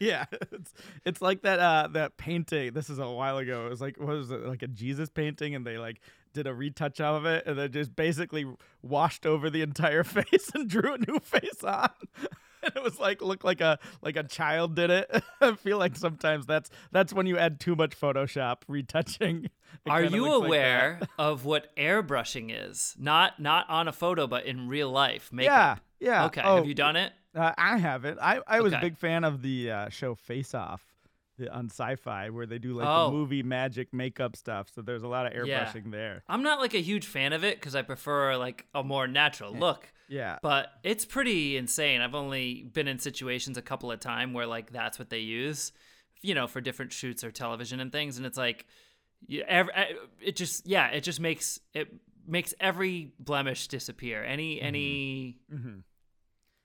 yeah 0.00 0.24
it's 0.50 0.74
it's 1.04 1.22
like 1.22 1.42
that 1.42 1.60
uh 1.60 1.86
that 1.92 2.16
painting 2.16 2.72
this 2.72 2.90
is 2.90 2.98
a 2.98 3.08
while 3.08 3.38
ago 3.38 3.66
it 3.66 3.70
was 3.70 3.80
like 3.80 3.96
what 3.96 4.08
was 4.08 4.28
it 4.32 4.40
like 4.44 4.60
a 4.62 4.66
jesus 4.66 5.08
painting 5.08 5.54
and 5.54 5.64
they 5.64 5.78
like 5.78 6.00
did 6.32 6.48
a 6.48 6.52
retouch 6.52 7.00
of 7.00 7.24
it 7.26 7.46
and 7.46 7.56
then 7.56 7.70
just 7.70 7.94
basically 7.94 8.44
washed 8.82 9.24
over 9.24 9.48
the 9.48 9.62
entire 9.62 10.02
face 10.02 10.50
and 10.52 10.68
drew 10.68 10.94
a 10.94 10.98
new 10.98 11.20
face 11.20 11.62
on 11.62 11.88
and 12.18 12.28
it 12.76 12.82
was 12.82 12.98
like 12.98 13.22
looked 13.22 13.44
like 13.44 13.60
a 13.60 13.78
like 14.02 14.16
a 14.16 14.22
child 14.22 14.74
did 14.74 14.90
it 14.90 15.10
i 15.40 15.52
feel 15.54 15.78
like 15.78 15.96
sometimes 15.96 16.46
that's 16.46 16.70
that's 16.92 17.12
when 17.12 17.26
you 17.26 17.36
add 17.38 17.60
too 17.60 17.74
much 17.76 17.98
photoshop 17.98 18.58
retouching 18.68 19.48
It 19.84 19.90
Are 19.90 20.04
you 20.04 20.22
looks 20.22 20.38
like 20.42 20.46
aware 20.46 21.00
of 21.18 21.44
what 21.44 21.74
airbrushing 21.76 22.54
is? 22.56 22.94
Not 22.96 23.40
not 23.40 23.68
on 23.68 23.88
a 23.88 23.92
photo, 23.92 24.28
but 24.28 24.46
in 24.46 24.68
real 24.68 24.88
life. 24.88 25.30
yeah 25.32 25.36
Makeup. 25.36 25.80
yeah 25.98 26.10
yeah. 26.12 26.26
Okay. 26.26 26.42
oh, 26.44 26.56
Have 26.56 26.66
you 26.66 26.74
done 26.74 26.94
it? 26.94 27.12
Uh, 27.34 27.52
I 27.58 27.76
haven't. 27.78 28.20
I, 28.22 28.40
I 28.46 28.60
was 28.60 28.72
a 28.72 28.78
big 28.78 28.96
fan 28.96 29.24
of 29.24 29.42
the 29.42 29.70
uh, 29.72 29.88
show 29.88 30.14
Face 30.14 30.54
Off 30.54 30.80
on 31.50 31.68
Syfy, 31.70 32.30
where 32.30 32.46
they 32.46 32.60
do 32.60 32.72
like 32.74 32.86
Oh. 32.88 33.06
the 33.06 33.16
movie 33.16 33.42
magic 33.42 33.92
makeup 33.92 34.36
stuff. 34.36 34.68
So 34.72 34.80
there's 34.80 35.02
a 35.02 35.08
lot 35.08 35.26
of 35.26 35.44
Yeah. 35.46 35.64
airbrushing 35.64 35.90
there. 35.90 36.22
I'm 36.28 36.44
not 36.44 36.60
like 36.60 36.74
a 36.74 36.80
huge 36.80 37.06
fan 37.06 37.32
of 37.32 37.42
it 37.42 37.56
because 37.58 37.74
I 37.74 37.82
prefer 37.82 38.36
like 38.36 38.66
a 38.76 38.84
more 38.84 39.08
natural 39.08 39.52
look. 39.52 39.92
Yeah. 40.08 40.38
But 40.42 40.68
it's 40.82 41.04
pretty 41.04 41.56
insane. 41.56 42.00
I've 42.00 42.14
only 42.14 42.62
been 42.62 42.88
in 42.88 42.98
situations 42.98 43.56
a 43.56 43.62
couple 43.62 43.90
of 43.90 44.00
times 44.00 44.34
where 44.34 44.46
like 44.46 44.72
that's 44.72 44.98
what 44.98 45.10
they 45.10 45.20
use, 45.20 45.72
you 46.22 46.34
know, 46.34 46.46
for 46.46 46.60
different 46.60 46.92
shoots 46.92 47.24
or 47.24 47.30
television 47.30 47.80
and 47.80 47.90
things, 47.90 48.16
and 48.16 48.26
it's 48.26 48.38
like, 48.38 48.66
it 49.26 50.36
just 50.36 50.66
yeah, 50.66 50.88
it 50.88 51.00
just 51.02 51.20
makes 51.20 51.58
it 51.72 51.88
makes 52.26 52.54
every 52.60 53.12
blemish 53.18 53.68
disappear. 53.68 54.22
Any 54.24 54.60
any 54.60 55.38
Mm-hmm. 55.52 55.78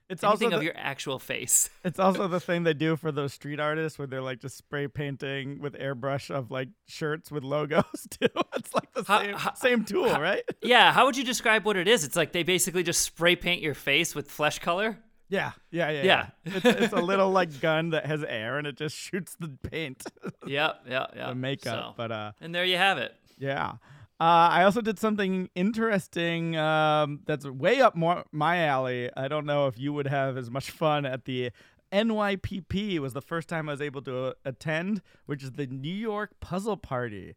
It's 0.10 0.24
anything 0.24 0.48
also 0.48 0.56
of 0.56 0.60
the, 0.62 0.66
your 0.66 0.74
actual 0.78 1.20
face. 1.20 1.70
it's 1.84 2.00
also 2.00 2.28
the 2.28 2.40
thing 2.40 2.64
they 2.64 2.74
do 2.74 2.96
for 2.96 3.12
those 3.12 3.32
street 3.34 3.60
artists 3.60 4.00
where 4.00 4.08
they're 4.08 4.22
like 4.24 4.40
just 4.40 4.58
spray 4.58 4.88
painting 4.88 5.60
with 5.62 5.74
airbrush 5.74 6.30
of 6.34 6.50
like 6.52 6.70
shirts 6.88 7.32
with 7.32 7.44
logos 7.44 7.84
too. 8.10 8.28
It's 8.56 8.74
like 8.74 8.92
the 8.94 9.04
How- 9.04 9.20
same 9.22 9.34
how- 9.36 9.54
same 9.54 9.86
tool, 9.86 10.10
right? 10.20 10.44
yeah, 10.64 10.92
how 10.92 11.06
would 11.06 11.16
you 11.16 11.24
describe 11.24 11.64
what 11.66 11.78
it 11.78 11.88
is? 11.88 12.04
It's 12.04 12.16
like 12.16 12.32
they 12.32 12.44
basically 12.44 12.84
just 12.84 13.02
spray 13.02 13.36
paint 13.36 13.62
your 13.62 13.76
face 13.76 14.16
with 14.16 14.30
flesh 14.32 14.60
color. 14.60 14.98
Yeah, 15.32 15.52
yeah, 15.70 15.92
yeah. 15.92 16.04
Yeah. 16.04 16.26
It's, 16.46 16.66
it's 16.66 16.94
a 16.94 17.02
little 17.02 17.30
like 17.30 17.60
gun 17.62 17.92
that 17.92 18.08
has 18.08 18.24
air 18.24 18.58
and 18.58 18.66
it 18.66 18.78
just 18.78 18.96
shoots 18.96 19.36
the 19.40 19.50
paint, 19.70 20.04
Yep, 20.48 20.82
yep, 20.90 21.14
yep. 21.16 21.28
the 21.30 21.36
makeup. 21.36 21.74
So- 21.76 21.94
But 21.96 22.12
uh, 22.12 22.32
and 22.42 22.54
there 22.56 22.66
you 22.66 22.78
have 22.78 22.98
it. 22.98 23.14
Yeah. 23.38 23.74
Uh, 24.22 24.52
I 24.52 24.64
also 24.64 24.82
did 24.82 25.00
something 25.00 25.50
interesting 25.56 26.58
um, 26.58 27.22
that's 27.26 27.46
way 27.46 27.80
up 27.80 27.96
more 27.96 28.26
my 28.34 28.66
alley. 28.66 29.10
I 29.16 29.30
don't 29.30 29.46
know 29.46 29.68
if 29.68 29.80
you 29.80 29.94
would 29.94 30.08
have 30.08 30.36
as 30.36 30.52
much 30.52 30.72
fun 30.72 31.06
at 31.06 31.24
the 31.24 31.52
NYPP. 31.94 33.00
Was 33.00 33.14
the 33.14 33.22
first 33.22 33.48
time 33.48 33.70
I 33.70 33.74
was 33.74 33.82
able 33.82 34.02
to 34.02 34.26
uh, 34.26 34.34
attend, 34.44 35.02
which 35.26 35.42
is 35.42 35.54
the 35.54 35.68
New 35.68 35.94
York 35.94 36.32
Puzzle 36.42 36.76
Party. 36.76 37.36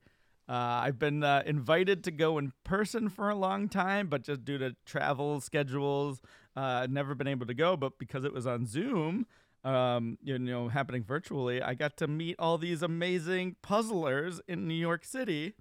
Uh, 0.49 0.83
I've 0.83 0.99
been 0.99 1.23
uh, 1.23 1.45
invited 1.47 2.03
to 2.05 2.11
go 2.11 2.37
in 2.37 2.53
person 2.65 3.09
for 3.09 3.31
a 3.31 3.37
long 3.37 3.69
time, 3.69 4.09
but 4.09 4.23
just 4.23 4.45
due 4.45 4.59
to 4.59 4.75
travel 4.85 5.41
schedules, 5.41 6.21
uh, 6.57 6.61
I've 6.83 6.91
never 6.91 7.15
been 7.15 7.29
able 7.29 7.47
to 7.47 7.55
go. 7.55 7.77
But 7.77 7.97
because 8.01 8.25
it 8.25 8.33
was 8.33 8.45
on 8.45 8.67
Zoom, 8.67 9.27
um, 9.63 10.19
you 10.21 10.37
know, 10.37 10.67
happening 10.67 11.05
virtually, 11.05 11.63
I 11.63 11.75
got 11.75 11.97
to 11.99 12.09
meet 12.09 12.35
all 12.41 12.59
these 12.59 12.83
amazing 12.83 13.55
puzzlers 13.63 14.41
in 14.49 14.67
New 14.67 14.75
York 14.75 15.05
City 15.05 15.55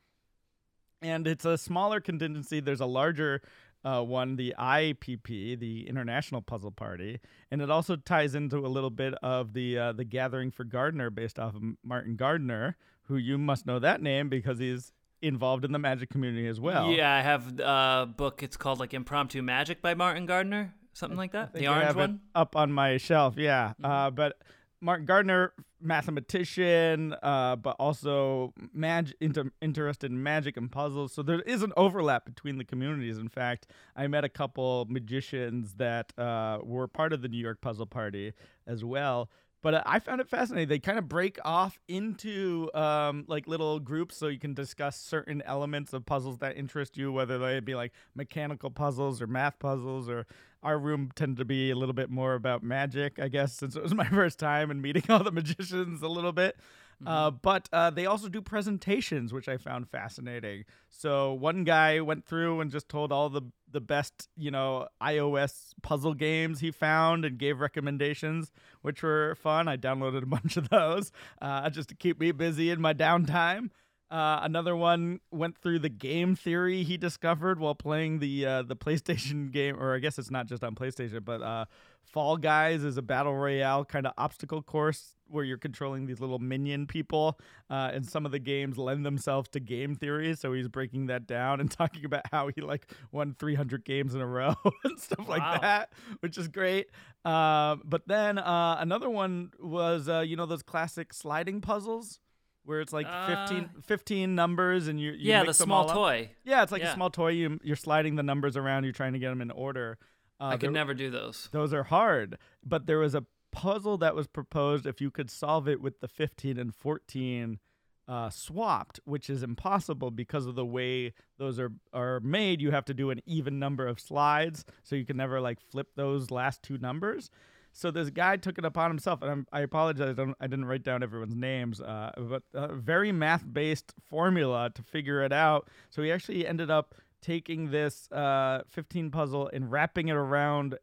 and 1.02 1.28
it's 1.28 1.46
a 1.46 1.58
smaller 1.58 2.00
contingency. 2.00 2.60
There's 2.60 2.82
a 2.82 2.86
larger 2.86 3.42
uh, 3.84 4.02
one, 4.04 4.36
the 4.36 4.54
IPP, 4.60 5.60
the 5.60 5.88
International 5.88 6.42
Puzzle 6.42 6.72
Party, 6.72 7.20
and 7.50 7.62
it 7.62 7.72
also 7.72 7.96
ties 7.96 8.36
into 8.36 8.58
a 8.58 8.68
little 8.70 8.90
bit 8.92 9.14
of 9.24 9.54
the 9.54 9.78
uh, 9.78 9.92
the 9.94 10.04
Gathering 10.04 10.52
for 10.52 10.64
Gardner, 10.64 11.10
based 11.10 11.40
off 11.40 11.56
of 11.56 11.62
Martin 11.84 12.16
Gardner, 12.16 12.78
who 13.04 13.18
you 13.18 13.38
must 13.38 13.66
know 13.66 13.80
that 13.80 14.02
name 14.02 14.30
because 14.30 14.60
he's 14.60 14.92
involved 15.22 15.66
in 15.66 15.72
the 15.72 15.80
magic 15.80 16.10
community 16.10 16.48
as 16.48 16.60
well. 16.60 16.92
Yeah, 16.92 17.12
I 17.14 17.22
have 17.22 17.60
a 17.60 18.08
book. 18.16 18.44
It's 18.44 18.58
called 18.58 18.80
like 18.80 18.94
Impromptu 18.94 19.42
Magic 19.42 19.82
by 19.82 19.94
Martin 19.96 20.26
Gardner, 20.26 20.74
something 20.94 21.18
like 21.18 21.32
that. 21.32 21.52
I 21.56 21.60
The 21.60 21.68
I 21.68 21.72
orange 21.72 21.86
have 21.88 21.96
one. 21.96 22.10
Mm-hmm. 22.10 22.26
up 22.36 22.56
on 22.56 22.72
my 22.72 22.98
shelf. 22.98 23.36
Yeah, 23.38 23.74
uh, 23.84 24.12
but 24.12 24.38
Martin 24.80 25.06
Gardner, 25.06 25.54
mathematician, 25.82 27.16
uh, 27.22 27.56
but 27.56 27.76
also 27.80 28.54
mag- 28.74 29.14
inter- 29.20 29.52
interested 29.62 30.12
in 30.12 30.22
magic 30.22 30.58
and 30.58 30.72
puzzles. 30.72 31.14
So 31.14 31.22
there 31.24 31.42
is 31.42 31.64
an 31.64 31.74
overlap 31.76 32.26
between 32.26 32.58
the 32.58 32.64
communities. 32.64 33.18
In 33.18 33.30
fact, 33.30 33.68
I 33.96 34.08
met 34.08 34.24
a 34.24 34.30
couple 34.30 34.86
magicians 34.90 35.76
that 35.76 36.18
uh, 36.18 36.60
were 36.64 36.88
part 36.88 37.14
of 37.14 37.22
the 37.22 37.28
New 37.28 37.38
York 37.38 37.62
Puzzle 37.62 37.86
Party 37.86 38.34
as 38.68 38.84
well. 38.84 39.30
But 39.62 39.76
uh, 39.76 39.84
I 39.86 40.00
found 40.00 40.22
it 40.22 40.28
fascinating. 40.28 40.70
They 40.70 40.80
kind 40.80 40.98
of 40.98 41.08
break 41.08 41.38
off 41.46 41.80
into 41.88 42.70
um, 42.74 43.26
like 43.28 43.48
little 43.48 43.80
groups 43.80 44.18
so 44.18 44.28
you 44.28 44.40
can 44.40 44.54
discuss 44.54 44.98
certain 44.98 45.42
elements 45.44 45.94
of 45.94 46.06
puzzles 46.06 46.40
that 46.40 46.58
interest 46.58 46.98
you, 46.98 47.12
whether 47.12 47.38
they 47.38 47.60
be 47.60 47.76
like 47.76 47.92
mechanical 48.16 48.72
puzzles 48.72 49.22
or 49.22 49.28
math 49.28 49.60
puzzles. 49.60 50.10
Or 50.10 50.26
our 50.64 50.78
room 50.78 51.12
tended 51.16 51.38
to 51.38 51.46
be 51.46 51.72
a 51.72 51.76
little 51.76 51.94
bit 51.94 52.10
more 52.10 52.36
about 52.36 52.64
magic, 52.64 53.20
I 53.20 53.28
guess, 53.28 53.54
since 53.54 53.76
it 53.76 53.84
was 53.84 53.94
my 53.96 54.08
first 54.08 54.40
time 54.40 54.72
and 54.72 54.82
meeting 54.82 55.04
all 55.10 55.24
the 55.24 55.32
magicians 55.32 56.02
a 56.02 56.08
little 56.08 56.32
bit. 56.32 56.58
Uh, 57.06 57.32
but 57.32 57.68
uh, 57.74 57.90
they 57.90 58.06
also 58.06 58.30
do 58.30 58.42
presentations, 58.42 59.34
which 59.34 59.48
I 59.48 59.58
found 59.58 59.90
fascinating. 59.90 60.66
So 60.90 61.34
one 61.34 61.64
guy 61.64 62.00
went 62.02 62.26
through 62.26 62.62
and 62.62 62.70
just 62.70 62.90
told 62.90 63.12
all 63.12 63.30
the 63.30 63.42
the 63.72 63.82
best, 63.82 64.28
you 64.36 64.52
know, 64.52 64.88
iOS 65.02 65.72
puzzle 65.82 66.14
games 66.14 66.60
he 66.60 66.72
found 66.72 67.24
and 67.24 67.38
gave 67.38 67.62
recommendations, 67.62 68.52
which 68.82 69.02
were 69.02 69.36
fun. 69.36 69.68
I 69.68 69.78
downloaded 69.78 70.24
a 70.24 70.26
bunch 70.28 70.58
of 70.58 70.70
those 70.70 71.12
uh, 71.42 71.70
just 71.70 71.90
to 71.90 71.96
keep 71.96 72.20
me 72.20 72.32
busy 72.34 72.70
in 72.70 72.82
my 72.82 72.94
downtime. 72.94 73.70
Uh, 74.12 74.42
another 74.44 74.76
one 74.76 75.22
went 75.32 75.58
through 75.58 75.80
the 75.80 75.88
game 75.90 76.36
theory 76.36 76.84
he 76.84 76.98
discovered 76.98 77.60
while 77.60 77.74
playing 77.76 78.20
the 78.20 78.46
uh, 78.46 78.62
the 78.62 78.76
PlayStation 78.76 79.50
game, 79.54 79.78
or 79.80 79.96
I 79.96 80.00
guess 80.00 80.20
it's 80.20 80.30
not 80.30 80.48
just 80.48 80.64
on 80.66 80.76
PlayStation, 80.76 81.24
but 81.24 81.42
uh, 81.42 81.64
Fall 82.04 82.36
Guys 82.36 82.84
is 82.84 82.98
a 82.98 83.02
battle 83.02 83.34
royale 83.34 83.86
kind 83.86 84.06
of 84.06 84.12
obstacle 84.18 84.62
course 84.62 85.16
where 85.28 85.46
you're 85.46 85.58
controlling 85.58 86.08
these 86.08 86.20
little 86.20 86.40
minion 86.40 86.88
people, 86.88 87.40
uh, 87.70 87.92
and 87.94 88.06
some 88.06 88.26
of 88.26 88.34
the 88.34 88.40
games 88.40 88.78
lend 88.78 89.06
themselves 89.06 89.48
to 89.52 89.62
game 89.62 89.96
theory. 89.96 90.36
So 90.36 90.52
he's 90.52 90.68
breaking 90.68 91.06
that 91.06 91.26
down 91.26 91.62
and 91.62 91.72
talking 91.80 92.04
about 92.04 92.24
how 92.34 92.50
he 92.54 92.60
like 92.60 92.92
won 93.14 93.34
300 93.40 93.86
games 93.86 94.14
in 94.14 94.20
a 94.20 94.28
row 94.28 94.56
and 94.84 95.00
stuff 95.00 95.26
Wow. 95.26 95.38
like 95.38 95.62
that, 95.62 95.94
which 96.20 96.38
is 96.38 96.50
great. 96.50 96.88
Uh, 97.24 97.78
but 97.86 98.06
then 98.10 98.38
uh, 98.40 98.76
another 98.80 99.10
one 99.10 99.52
was 99.58 100.10
uh, 100.10 100.20
you 100.20 100.36
know 100.36 100.46
those 100.46 100.64
classic 100.64 101.14
sliding 101.14 101.62
puzzles 101.62 102.20
where 102.64 102.82
it's 102.82 102.94
like 102.94 103.08
15, 103.28 103.70
Uh, 103.78 103.82
15 103.82 104.36
numbers 104.36 104.88
and 104.88 105.00
you, 105.00 105.12
you 105.12 105.30
yeah, 105.32 105.44
the 105.44 105.54
small 105.54 105.84
all 105.84 105.90
up. 105.90 105.96
toy. 105.96 106.32
Yeah, 106.44 106.64
it's 106.64 106.72
like 106.72 106.82
Yeah. 106.82 106.92
a 106.92 106.96
small 106.96 107.10
toy. 107.10 107.30
You, 107.30 107.60
you're 107.64 107.76
sliding 107.76 108.16
the 108.16 108.24
numbers 108.24 108.56
around. 108.56 108.84
You're 108.84 108.94
trying 108.94 109.14
to 109.14 109.20
get 109.20 109.30
them 109.30 109.42
in 109.42 109.52
order. 109.52 109.98
Uh, 110.40 110.44
I 110.46 110.50
there- 110.52 110.58
could 110.60 110.72
never 110.74 110.94
do 110.94 111.10
those. 111.10 111.50
those 111.52 111.74
are 111.74 111.84
hard. 111.84 112.38
But 112.64 112.86
there 112.86 113.00
was 113.00 113.16
a 113.16 113.26
puzzle 113.52 113.98
that 113.98 114.16
was 114.16 114.28
proposed 114.28 114.86
if 114.86 115.02
you 115.02 115.12
could 115.12 115.30
solve 115.30 115.68
it 115.68 115.82
with 115.82 116.00
the 116.00 116.08
15 116.08 116.58
and 116.58 116.74
14 116.74 117.60
uh, 118.08 118.30
swapped, 118.30 119.00
which 119.06 119.30
is 119.30 119.42
impossible 119.44 120.12
because 120.12 120.46
of 120.46 120.56
the 120.56 120.66
way 120.66 121.14
those 121.38 121.60
are 121.60 121.72
are 121.94 122.20
made. 122.20 122.60
You 122.62 122.72
have 122.72 122.84
to 122.86 122.94
do 122.94 123.10
an 123.10 123.22
even 123.26 123.58
number 123.60 123.88
of 123.88 124.00
slides, 124.00 124.66
so 124.84 124.96
you 124.96 125.06
can 125.06 125.16
never 125.18 125.40
like 125.40 125.60
flip 125.62 125.90
those 125.96 126.30
last 126.32 126.62
two 126.64 126.78
numbers. 126.78 127.30
So 127.74 127.92
this 127.92 128.10
guy 128.10 128.38
took 128.38 128.58
it 128.58 128.66
upon 128.66 128.92
himself, 128.92 129.22
and 129.22 129.32
I'm, 129.32 129.48
I 129.52 129.62
apologize, 129.62 130.20
I, 130.20 130.26
I 130.40 130.48
didn't 130.48 130.66
write 130.66 130.84
down 130.84 131.04
everyone's 131.04 131.36
names, 131.36 131.82
uh, 131.82 132.12
but 132.18 132.44
a 132.54 132.74
very 132.74 133.12
math-based 133.12 133.94
formula 134.10 134.70
to 134.76 134.84
figure 134.84 135.24
it 135.24 135.32
out. 135.32 135.70
So 135.90 136.02
he 136.02 136.12
actually 136.12 136.46
ended 136.46 136.70
up 136.70 136.96
taking 137.22 137.70
this 137.70 138.12
uh, 138.12 138.64
15 138.68 139.12
puzzle 139.12 139.50
and 139.54 139.72
wrapping 139.72 140.08
it 140.10 140.16
around 140.16 140.78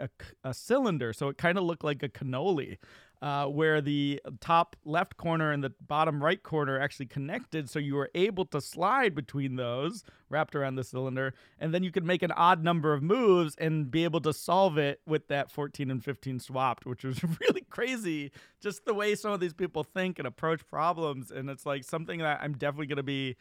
a 0.44 0.54
cylinder, 0.54 1.12
so 1.12 1.28
it 1.28 1.36
kind 1.36 1.58
of 1.58 1.64
looked 1.64 1.84
like 1.84 2.02
a 2.02 2.08
cannoli. 2.08 2.78
Uh, 3.20 3.46
where 3.46 3.80
the 3.80 4.20
top 4.38 4.76
left 4.84 5.16
corner 5.16 5.50
and 5.50 5.64
the 5.64 5.72
bottom 5.88 6.22
right 6.22 6.40
corner 6.44 6.78
actually 6.78 7.06
connected, 7.06 7.68
so 7.68 7.80
you 7.80 7.96
were 7.96 8.10
able 8.14 8.44
to 8.44 8.60
slide 8.60 9.12
between 9.12 9.56
those 9.56 10.04
wrapped 10.30 10.54
around 10.54 10.76
the 10.76 10.84
cylinder, 10.84 11.34
and 11.58 11.72
then 11.74 11.82
you 11.82 11.90
could 11.90 12.04
make 12.04 12.22
an 12.22 12.32
odd 12.32 12.62
number 12.62 12.92
of 12.92 13.02
moves 13.02 13.54
and 13.56 13.90
be 13.90 14.04
able 14.04 14.20
to 14.20 14.32
solve 14.32 14.78
it 14.78 15.00
with 15.06 15.26
that 15.28 15.50
14 15.50 15.90
and 15.90 16.04
15 16.04 16.40
swapped, 16.40 16.86
which 16.86 17.04
was 17.04 17.20
really 17.40 17.62
crazy. 17.62 18.30
Just 18.60 18.84
the 18.84 18.94
way 18.94 19.14
some 19.14 19.32
of 19.32 19.40
these 19.40 19.54
people 19.54 19.84
think 19.84 20.18
and 20.18 20.26
approach 20.28 20.66
problems, 20.66 21.30
and 21.30 21.50
it's 21.50 21.66
like 21.66 21.84
something 21.84 22.20
that 22.20 22.40
I'm 22.42 22.52
definitely 22.52 22.86
going 22.86 22.96
to 22.98 23.02
be 23.02 23.36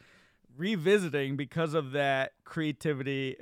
revisiting 0.57 1.37
because 1.37 1.73
of 1.73 1.91
that 1.91 2.33
creativity. 2.43 3.37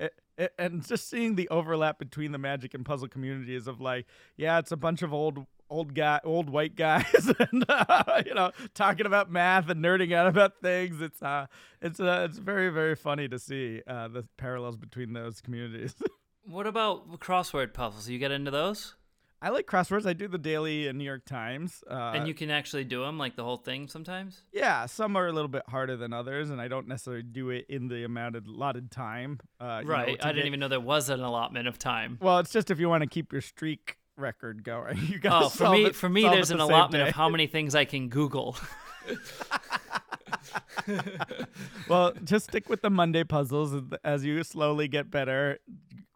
And 0.60 0.86
just 0.86 1.10
seeing 1.10 1.36
the 1.36 1.48
overlap 1.50 1.98
between 1.98 2.34
the 2.34 2.38
magic 2.38 2.74
and 2.74 2.86
puzzle 2.86 3.08
communities 3.08 3.68
of 3.68 3.80
like, 3.80 4.06
yeah, 4.36 4.60
it's 4.60 4.72
a 4.72 4.78
bunch 4.78 5.02
of 5.02 5.14
old 5.14 5.46
old 5.70 5.94
guy 5.96 6.20
old 6.24 6.50
white 6.50 6.76
guys 6.76 7.34
and 7.52 7.66
uh, 7.70 8.22
you 8.26 8.34
know 8.34 8.52
talking 8.74 9.06
about 9.06 9.32
math 9.32 9.70
and 9.70 9.84
nerding 9.84 10.14
out 10.14 10.28
about 10.28 10.54
things 10.62 11.02
it's 11.02 11.22
uh 11.24 11.46
it's 11.82 12.00
uh 12.00 12.26
it's 12.30 12.38
very 12.38 12.70
very 12.70 12.96
funny 12.96 13.28
to 13.28 13.40
see 13.40 13.82
uh 13.88 14.08
the 14.08 14.24
parallels 14.38 14.78
between 14.78 15.14
those 15.14 15.42
communities 15.42 15.96
What 16.48 16.68
about 16.68 17.20
crossword 17.20 17.74
puzzles? 17.74 18.08
You 18.08 18.20
get 18.20 18.30
into 18.30 18.52
those, 18.52 18.94
i 19.42 19.50
like 19.50 19.66
crosswords 19.66 20.06
i 20.06 20.14
do 20.14 20.28
the 20.28 20.38
daily 20.38 20.88
uh, 20.88 20.92
new 20.92 21.04
york 21.04 21.26
times 21.26 21.84
uh 21.90 22.12
and 22.16 22.28
you 22.28 22.34
can 22.36 22.52
actually 22.52 22.84
do 22.84 23.02
them, 23.02 23.18
like 23.18 23.36
the 23.36 23.44
whole 23.44 23.58
thing 23.58 23.88
sometimes. 23.88 24.42
yeah 24.54 24.86
some 24.86 25.16
are 25.16 25.26
a 25.28 25.32
little 25.34 25.48
bit 25.50 25.64
harder 25.68 25.98
than 25.98 26.14
others 26.14 26.52
and 26.52 26.62
i 26.62 26.68
don't 26.68 26.88
necessarily 26.88 27.24
do 27.24 27.50
it 27.50 27.66
in 27.68 27.88
the 27.88 28.04
amount 28.04 28.36
of 28.36 28.46
allotted 28.48 28.92
time 28.92 29.40
uh 29.60 29.80
you 29.82 29.88
know, 29.88 29.94
right. 29.94 30.10
I 30.22 30.28
didn't 30.30 30.36
get- 30.36 30.46
even 30.46 30.60
know 30.60 30.68
there 30.68 30.80
was 30.80 31.10
an 31.10 31.22
allotment 31.22 31.68
of 31.68 31.80
time. 31.80 32.20
well 32.22 32.38
it's 32.38 32.52
just 32.52 32.70
if 32.70 32.80
you 32.80 32.88
want 32.88 33.02
to 33.02 33.10
keep 33.10 33.32
your 33.34 33.42
streak 33.42 33.98
record 34.18 34.64
going 34.64 34.98
you 35.10 35.20
gotta 35.20 35.46
Oh, 35.46 35.50
for 35.50 35.70
me, 35.70 35.86
it- 35.86 35.96
for 35.96 36.10
me, 36.10 36.24
there's 36.24 36.52
an 36.52 36.60
same 36.60 36.70
allotment 36.70 37.08
of 37.10 37.16
how 37.16 37.30
many 37.30 37.48
things 37.48 37.76
I 37.76 37.86
can 37.86 38.10
Google. 38.10 38.56
well, 41.90 42.14
just 42.24 42.46
stick 42.46 42.70
with 42.70 42.82
the 42.82 42.90
Monday 42.90 43.24
puzzles 43.24 43.82
as 44.04 44.26
you 44.26 44.44
slowly 44.44 44.88
get 44.88 45.10
better. 45.12 45.60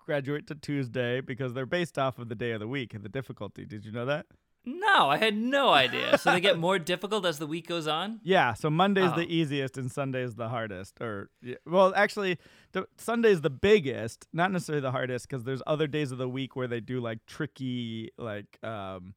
Graduate 0.05 0.47
to 0.47 0.55
Tuesday 0.55 1.21
because 1.21 1.53
they're 1.53 1.65
based 1.67 1.99
off 1.99 2.17
of 2.17 2.29
the 2.29 2.35
day 2.35 2.51
of 2.51 2.59
the 2.59 2.67
week 2.67 2.93
and 2.95 3.03
the 3.03 3.09
difficulty. 3.09 3.65
Did 3.65 3.85
you 3.85 3.91
know 3.91 4.05
that? 4.07 4.25
No, 4.65 5.09
I 5.09 5.17
had 5.17 5.35
no 5.35 5.69
idea. 5.69 6.17
So 6.17 6.31
they 6.31 6.41
get 6.41 6.57
more 6.59 6.77
difficult 6.93 7.25
as 7.25 7.39
the 7.39 7.47
week 7.47 7.67
goes 7.67 7.87
on? 7.87 8.19
Yeah, 8.23 8.53
so 8.53 8.69
Monday's 8.69 9.11
Oh. 9.13 9.15
the 9.15 9.33
easiest 9.33 9.77
and 9.77 9.91
Sunday's 9.91 10.35
the 10.35 10.49
hardest. 10.49 10.99
Or 11.01 11.29
yeah, 11.41 11.55
well, 11.65 11.93
actually, 11.95 12.37
the, 12.73 12.87
Sunday's 12.97 13.41
the 13.41 13.49
biggest, 13.49 14.27
not 14.33 14.51
necessarily 14.51 14.81
the 14.81 14.91
hardest, 14.91 15.27
because 15.29 15.43
there's 15.43 15.61
other 15.65 15.87
days 15.87 16.11
of 16.11 16.17
the 16.17 16.29
week 16.29 16.55
where 16.55 16.67
they 16.67 16.81
do 16.81 16.99
like 16.99 17.19
tricky, 17.25 18.11
like 18.17 18.59
um, 18.63 19.13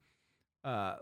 uh, 0.64 0.94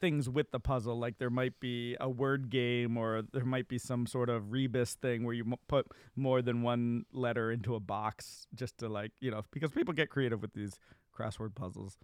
things 0.00 0.28
with 0.28 0.50
the 0.50 0.60
puzzle. 0.60 0.98
Like 0.98 1.18
there 1.18 1.30
might 1.30 1.58
be 1.60 1.96
a 2.00 2.10
word 2.10 2.50
game, 2.50 2.98
or 2.98 3.22
there 3.32 3.44
might 3.44 3.68
be 3.68 3.78
some 3.78 4.06
sort 4.06 4.28
of 4.28 4.50
rebus 4.50 4.94
thing 4.94 5.24
where 5.24 5.34
you 5.34 5.44
m- 5.44 5.54
put 5.68 5.86
more 6.16 6.42
than 6.42 6.62
one 6.62 7.04
letter 7.12 7.50
into 7.52 7.74
a 7.74 7.80
box, 7.80 8.46
just 8.54 8.76
to 8.78 8.88
like 8.88 9.12
you 9.20 9.30
know, 9.30 9.42
because 9.52 9.70
people 9.70 9.94
get 9.94 10.10
creative 10.10 10.42
with 10.42 10.52
these 10.52 10.78
crossword 11.16 11.54
puzzles. 11.54 11.96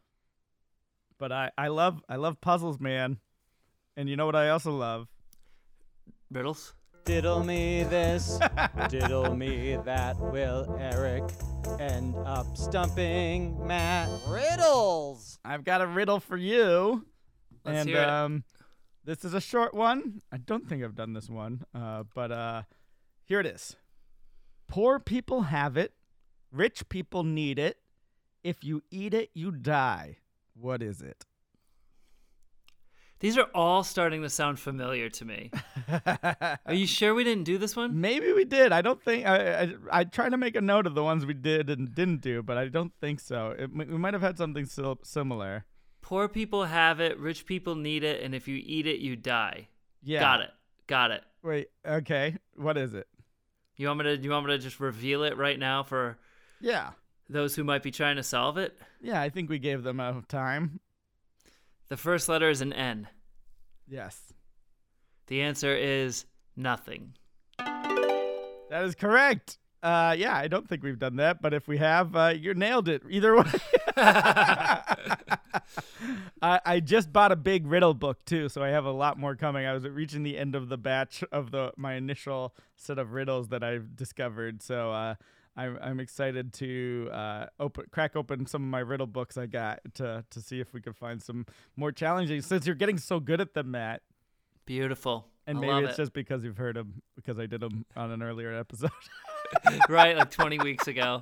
But 1.20 1.32
I, 1.32 1.50
I 1.58 1.68
love 1.68 2.02
I 2.08 2.16
love 2.16 2.40
puzzles, 2.40 2.80
man. 2.80 3.18
And 3.96 4.08
you 4.08 4.16
know 4.16 4.24
what 4.24 4.34
I 4.34 4.48
also 4.48 4.72
love? 4.72 5.06
Riddles? 6.32 6.74
Diddle 7.04 7.44
me 7.44 7.82
this, 7.84 8.38
diddle 8.88 9.34
me 9.34 9.76
that. 9.84 10.18
Will 10.18 10.76
Eric 10.80 11.24
end 11.78 12.14
up 12.24 12.56
stumping 12.56 13.66
Matt? 13.66 14.08
Riddles! 14.28 15.38
I've 15.44 15.64
got 15.64 15.82
a 15.82 15.86
riddle 15.86 16.20
for 16.20 16.36
you. 16.36 17.04
Let's 17.64 17.80
and 17.80 17.88
hear 17.88 17.98
it. 17.98 18.08
um 18.08 18.44
this 19.04 19.24
is 19.24 19.34
a 19.34 19.40
short 19.40 19.74
one. 19.74 20.22
I 20.32 20.38
don't 20.38 20.66
think 20.68 20.82
I've 20.82 20.94
done 20.94 21.12
this 21.12 21.28
one. 21.28 21.64
Uh 21.74 22.04
but 22.14 22.32
uh 22.32 22.62
here 23.24 23.40
it 23.40 23.46
is. 23.46 23.76
Poor 24.68 24.98
people 24.98 25.42
have 25.42 25.76
it, 25.76 25.92
rich 26.50 26.88
people 26.88 27.24
need 27.24 27.58
it. 27.58 27.76
If 28.42 28.64
you 28.64 28.82
eat 28.90 29.12
it, 29.12 29.30
you 29.34 29.50
die. 29.50 30.16
What 30.61 30.82
is 30.82 31.00
it? 31.00 31.24
These 33.20 33.36
are 33.36 33.48
all 33.54 33.84
starting 33.84 34.22
to 34.22 34.30
sound 34.30 34.58
familiar 34.58 35.11
to 35.11 35.24
me. 35.26 35.50
Are 36.66 36.72
you 36.72 36.86
sure 36.86 37.14
we 37.14 37.22
didn't 37.22 37.44
do 37.44 37.58
this 37.58 37.76
one? 37.76 38.00
Maybe 38.00 38.32
we 38.32 38.46
did. 38.46 38.72
I 38.72 38.80
don't 38.80 39.02
think 39.02 39.26
I, 39.26 39.62
I 39.62 39.74
I 39.92 40.04
tried 40.04 40.30
to 40.30 40.38
make 40.38 40.56
a 40.56 40.61
note 40.62 40.86
of 40.86 40.94
the 40.94 41.02
ones 41.04 41.26
we 41.26 41.34
did 41.34 41.68
and 41.68 41.94
didn't 41.94 42.22
do, 42.22 42.42
but 42.42 42.56
I 42.56 42.68
don't 42.68 42.94
think 42.98 43.20
so. 43.20 43.54
It, 43.58 43.70
we 43.74 43.84
might 43.84 44.14
have 44.14 44.22
had 44.22 44.38
something 44.38 44.64
sil- 44.64 45.04
similar. 45.04 45.66
Poor 46.00 46.28
people 46.28 46.64
have 46.64 46.98
it, 46.98 47.18
rich 47.18 47.44
people 47.44 47.74
need 47.74 48.04
it, 48.04 48.22
and 48.22 48.34
if 48.34 48.48
you 48.48 48.56
eat 48.64 48.86
it, 48.86 49.00
you 49.00 49.16
die. 49.16 49.68
Yeah. 50.02 50.20
Got 50.20 50.40
it. 50.40 50.50
Got 50.86 51.11
it. 51.11 51.22
Wait. 51.42 51.68
Okay. 51.86 52.38
What 52.56 52.78
is 52.78 52.94
it? 52.94 53.06
You 53.76 53.88
want 53.88 53.98
me 53.98 54.04
to 54.04 54.16
you 54.16 54.30
want 54.30 54.46
me 54.46 54.52
to 54.52 54.58
just 54.58 54.80
reveal 54.80 55.24
it 55.24 55.36
right 55.36 55.58
now 55.58 55.82
for 55.82 56.18
Yeah. 56.58 56.90
Those 57.30 57.54
who 57.54 57.64
might 57.64 57.82
be 57.82 57.90
trying 57.90 58.16
to 58.16 58.22
solve 58.22 58.58
it? 58.58 58.76
Yeah. 59.00 59.20
I 59.20 59.28
think 59.28 59.48
we 59.48 59.58
gave 59.58 59.82
them 59.82 60.00
enough 60.00 60.28
time. 60.28 60.80
The 61.88 61.96
first 61.96 62.28
letter 62.28 62.50
is 62.50 62.60
an 62.60 62.72
N. 62.72 63.08
Yes. 63.88 64.32
The 65.26 65.42
answer 65.42 65.74
is 65.74 66.26
nothing. 66.56 67.14
That 67.58 68.84
is 68.84 68.94
correct. 68.94 69.58
Uh, 69.82 70.14
yeah, 70.16 70.36
I 70.36 70.46
don't 70.48 70.68
think 70.68 70.82
we've 70.82 70.98
done 70.98 71.16
that, 71.16 71.40
but 71.40 71.54
if 71.54 71.66
we 71.66 71.78
have, 71.78 72.14
uh, 72.14 72.34
you 72.36 72.52
nailed 72.54 72.88
it. 72.88 73.02
Either 73.08 73.36
way. 73.36 73.50
I, 76.42 76.60
I 76.64 76.80
just 76.80 77.12
bought 77.12 77.32
a 77.32 77.36
big 77.36 77.66
riddle 77.66 77.94
book 77.94 78.24
too, 78.24 78.48
so 78.48 78.62
I 78.62 78.68
have 78.68 78.84
a 78.84 78.92
lot 78.92 79.18
more 79.18 79.36
coming. 79.36 79.66
I 79.66 79.72
was 79.72 79.84
reaching 79.84 80.22
the 80.22 80.36
end 80.36 80.54
of 80.54 80.68
the 80.68 80.76
batch 80.76 81.24
of 81.32 81.50
the 81.50 81.72
my 81.76 81.94
initial 81.94 82.54
set 82.76 82.98
of 82.98 83.12
riddles 83.12 83.48
that 83.48 83.64
I've 83.64 83.96
discovered, 83.96 84.62
so 84.62 84.92
uh, 84.92 85.14
I'm 85.57 85.78
I'm 85.82 86.01
excited 86.01 86.53
to 86.55 87.11
uh, 87.12 87.46
open 87.59 87.84
crack 87.90 88.16
open 88.16 88.46
some 88.46 88.62
of 88.62 88.68
my 88.68 88.78
riddle 88.80 89.07
books 89.07 89.36
I 89.36 89.46
got 89.46 89.80
to 89.94 90.24
to 90.30 90.40
see 90.40 90.61
if 90.61 90.72
we 90.72 90.80
could 90.80 90.96
find 90.96 91.22
some 91.22 91.46
more 91.76 91.92
challenging. 91.92 92.40
Since 92.42 92.66
you're 92.66 92.74
getting 92.76 92.98
so 92.98 93.20
good 93.20 93.40
at 93.40 93.55
them, 93.55 93.72
Matt, 93.72 94.03
Beautiful. 94.66 95.26
and 95.46 95.59
I 95.59 95.61
maybe 95.61 95.72
love 95.72 95.84
it's 95.84 95.94
it. 95.94 96.03
just 96.03 96.12
because 96.12 96.44
you've 96.44 96.59
heard 96.59 96.76
them 96.76 97.03
because 97.16 97.38
I 97.38 97.46
did 97.46 97.61
them 97.61 97.84
on 97.96 98.11
an 98.11 98.22
earlier 98.22 98.55
episode. 98.55 98.90
right, 99.88 100.16
like 100.16 100.30
20 100.30 100.59
weeks 100.61 100.86
ago. 100.86 101.20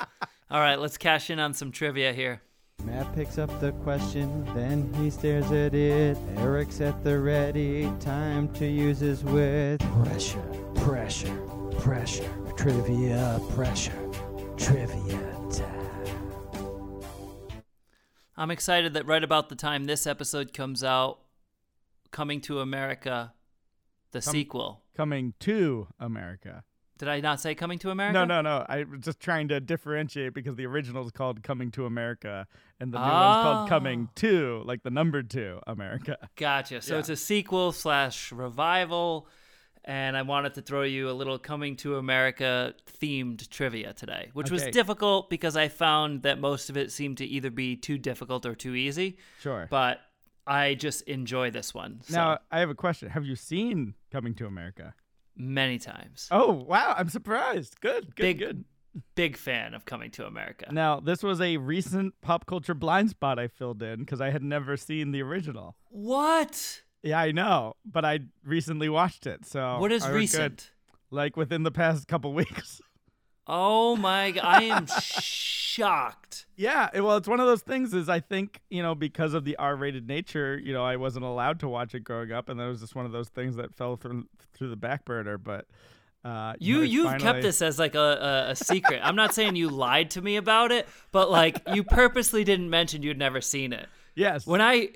All 0.50 0.60
right, 0.60 0.78
let's 0.78 0.98
cash 0.98 1.30
in 1.30 1.38
on 1.38 1.54
some 1.54 1.72
trivia 1.72 2.12
here. 2.12 2.42
Matt 2.84 3.12
picks 3.14 3.38
up 3.38 3.58
the 3.60 3.72
question, 3.72 4.44
then 4.54 4.92
he 4.94 5.10
stares 5.10 5.50
at 5.50 5.74
it. 5.74 6.16
Eric's 6.36 6.80
at 6.80 7.02
the 7.02 7.18
ready, 7.18 7.90
time 8.00 8.48
to 8.54 8.66
use 8.66 9.00
his 9.00 9.24
wit. 9.24 9.80
Pressure, 10.04 10.42
pressure, 10.76 11.36
pressure. 11.80 12.30
Trivia, 12.56 13.40
pressure, 13.54 14.07
trivia 14.58 15.20
time. 15.50 17.02
I'm 18.36 18.50
excited 18.50 18.94
that 18.94 19.06
right 19.06 19.22
about 19.24 19.48
the 19.48 19.56
time 19.56 19.84
this 19.86 20.06
episode 20.06 20.52
comes 20.52 20.84
out, 20.84 21.20
Coming 22.10 22.40
to 22.42 22.60
America, 22.60 23.32
the 24.12 24.20
Come- 24.20 24.32
sequel. 24.32 24.82
Coming 24.96 25.34
to 25.40 25.88
America. 26.00 26.64
Did 26.98 27.08
I 27.08 27.20
not 27.20 27.40
say 27.40 27.54
Coming 27.54 27.78
to 27.80 27.90
America? 27.90 28.14
No, 28.14 28.24
no, 28.24 28.40
no. 28.40 28.64
I 28.68 28.82
was 28.84 29.00
just 29.00 29.20
trying 29.20 29.48
to 29.48 29.60
differentiate 29.60 30.34
because 30.34 30.56
the 30.56 30.66
original 30.66 31.04
is 31.06 31.12
called 31.12 31.42
Coming 31.44 31.70
to 31.72 31.86
America 31.86 32.46
and 32.80 32.92
the 32.92 32.98
new 32.98 33.04
one's 33.04 33.12
called 33.44 33.56
ah. 33.56 33.66
Coming 33.68 34.08
Oh. 34.08 34.12
to, 34.16 34.62
like 34.64 34.82
the 34.82 34.90
number 34.90 35.22
two 35.22 35.60
America. 35.66 36.16
Gotcha. 36.34 36.80
So 36.82 36.94
Yeah. 36.94 37.00
it's 37.00 37.08
a 37.08 37.16
sequel 37.16 37.70
slash 37.72 38.32
revival, 38.32 39.28
and 39.88 40.18
I 40.18 40.22
wanted 40.22 40.52
to 40.54 40.62
throw 40.62 40.82
you 40.82 41.08
a 41.08 41.12
little 41.12 41.38
Coming 41.38 41.74
to 41.76 41.96
America 41.96 42.74
themed 43.00 43.48
trivia 43.48 43.94
today, 43.94 44.28
which 44.34 44.50
was 44.50 44.62
difficult 44.66 45.30
because 45.30 45.56
I 45.56 45.68
found 45.68 46.22
that 46.22 46.38
most 46.38 46.68
of 46.68 46.76
it 46.76 46.92
seemed 46.92 47.16
to 47.18 47.24
either 47.24 47.50
be 47.50 47.74
too 47.74 47.96
difficult 47.96 48.44
or 48.44 48.54
too 48.54 48.74
easy. 48.74 49.16
Sure. 49.40 49.66
But 49.70 50.00
I 50.46 50.74
just 50.74 51.02
enjoy 51.02 51.50
this 51.50 51.72
one. 51.72 52.00
So 52.02 52.14
now, 52.16 52.38
I 52.50 52.60
have 52.60 52.68
a 52.68 52.74
question. 52.74 53.08
Have 53.08 53.24
you 53.24 53.34
seen 53.34 53.94
Coming 54.12 54.34
to 54.34 54.46
America? 54.46 54.94
many 55.40 55.78
times. 55.78 56.28
Oh, 56.30 56.52
wow. 56.52 56.94
I'm 56.98 57.08
surprised. 57.08 57.80
Good, 57.80 58.14
good, 58.14 58.22
Big- 58.22 58.38
good. 58.38 58.64
Big 59.14 59.36
fan 59.36 59.74
of 59.74 59.84
Coming 59.84 60.10
to 60.12 60.26
America. 60.26 60.66
Now, 60.72 60.98
this 60.98 61.22
was 61.22 61.40
a 61.40 61.56
recent 61.56 62.14
pop 62.20 62.46
culture 62.46 62.74
blind 62.74 63.10
spot 63.10 63.38
I 63.38 63.46
filled 63.46 63.80
in 63.82 64.00
because 64.00 64.20
I 64.20 64.30
had 64.30 64.42
never 64.42 64.76
seen 64.76 65.12
the 65.12 65.22
original. 65.22 65.76
What? 65.90 66.82
Yeah, 67.02 67.20
I 67.20 67.32
know, 67.32 67.74
but 67.84 68.04
I 68.04 68.20
recently 68.44 68.88
watched 68.88 69.26
it. 69.26 69.46
So 69.46 69.78
what 69.78 69.92
is 69.92 70.02
was 70.02 70.10
good. 70.10 70.16
recent? 70.16 70.70
Like 71.10 71.36
within 71.36 71.62
the 71.62 71.70
past 71.70 72.08
couple 72.08 72.32
weeks. 72.42 72.80
Oh 73.46 73.96
my! 73.96 74.34
I 74.42 74.64
am 74.64 74.86
shocked. 74.86 76.46
Yeah, 76.56 76.90
well, 77.00 77.16
it's 77.16 77.28
one 77.28 77.40
of 77.40 77.46
those 77.46 77.62
things. 77.62 77.94
Is 77.94 78.08
I 78.08 78.20
think 78.20 78.60
you 78.68 78.82
know 78.82 78.94
because 78.94 79.32
of 79.34 79.44
the 79.44 79.56
R-rated 79.56 80.06
nature, 80.06 80.58
you 80.62 80.72
know, 80.72 80.84
I 80.84 80.96
wasn't 80.96 81.24
allowed 81.24 81.60
to 81.60 81.68
watch 81.68 81.94
it 81.94 82.00
growing 82.00 82.32
up, 82.32 82.48
and 82.48 82.58
that 82.60 82.66
was 82.66 82.80
just 82.80 82.94
one 82.94 83.06
of 83.06 83.12
those 83.12 83.28
things 83.28 83.56
that 83.56 83.74
fell 83.74 83.96
through 83.96 84.26
through 84.54 84.68
the 84.70 84.76
back 84.76 85.04
burner. 85.04 85.38
But 85.38 85.66
uh, 86.24 86.54
You 86.58 86.78
know, 86.78 86.82
you've 86.82 87.04
finally- 87.06 87.22
kept 87.22 87.42
this 87.42 87.62
as 87.62 87.78
like 87.78 87.94
a, 87.94 88.46
a, 88.48 88.50
a 88.50 88.56
secret. 88.56 89.00
I'm 89.02 89.16
not 89.16 89.34
saying 89.34 89.56
you 89.56 89.68
lied 89.70 90.10
to 90.10 90.20
me 90.20 90.36
about 90.36 90.72
it, 90.72 90.88
but 91.12 91.30
like 91.30 91.62
you 91.72 91.84
purposely 91.84 92.44
didn't 92.44 92.68
mention 92.70 93.02
you'd 93.02 93.18
never 93.18 93.40
seen 93.40 93.72
it. 93.72 93.88
Yes. 94.18 94.46
When 94.46 94.60
I 94.60 94.90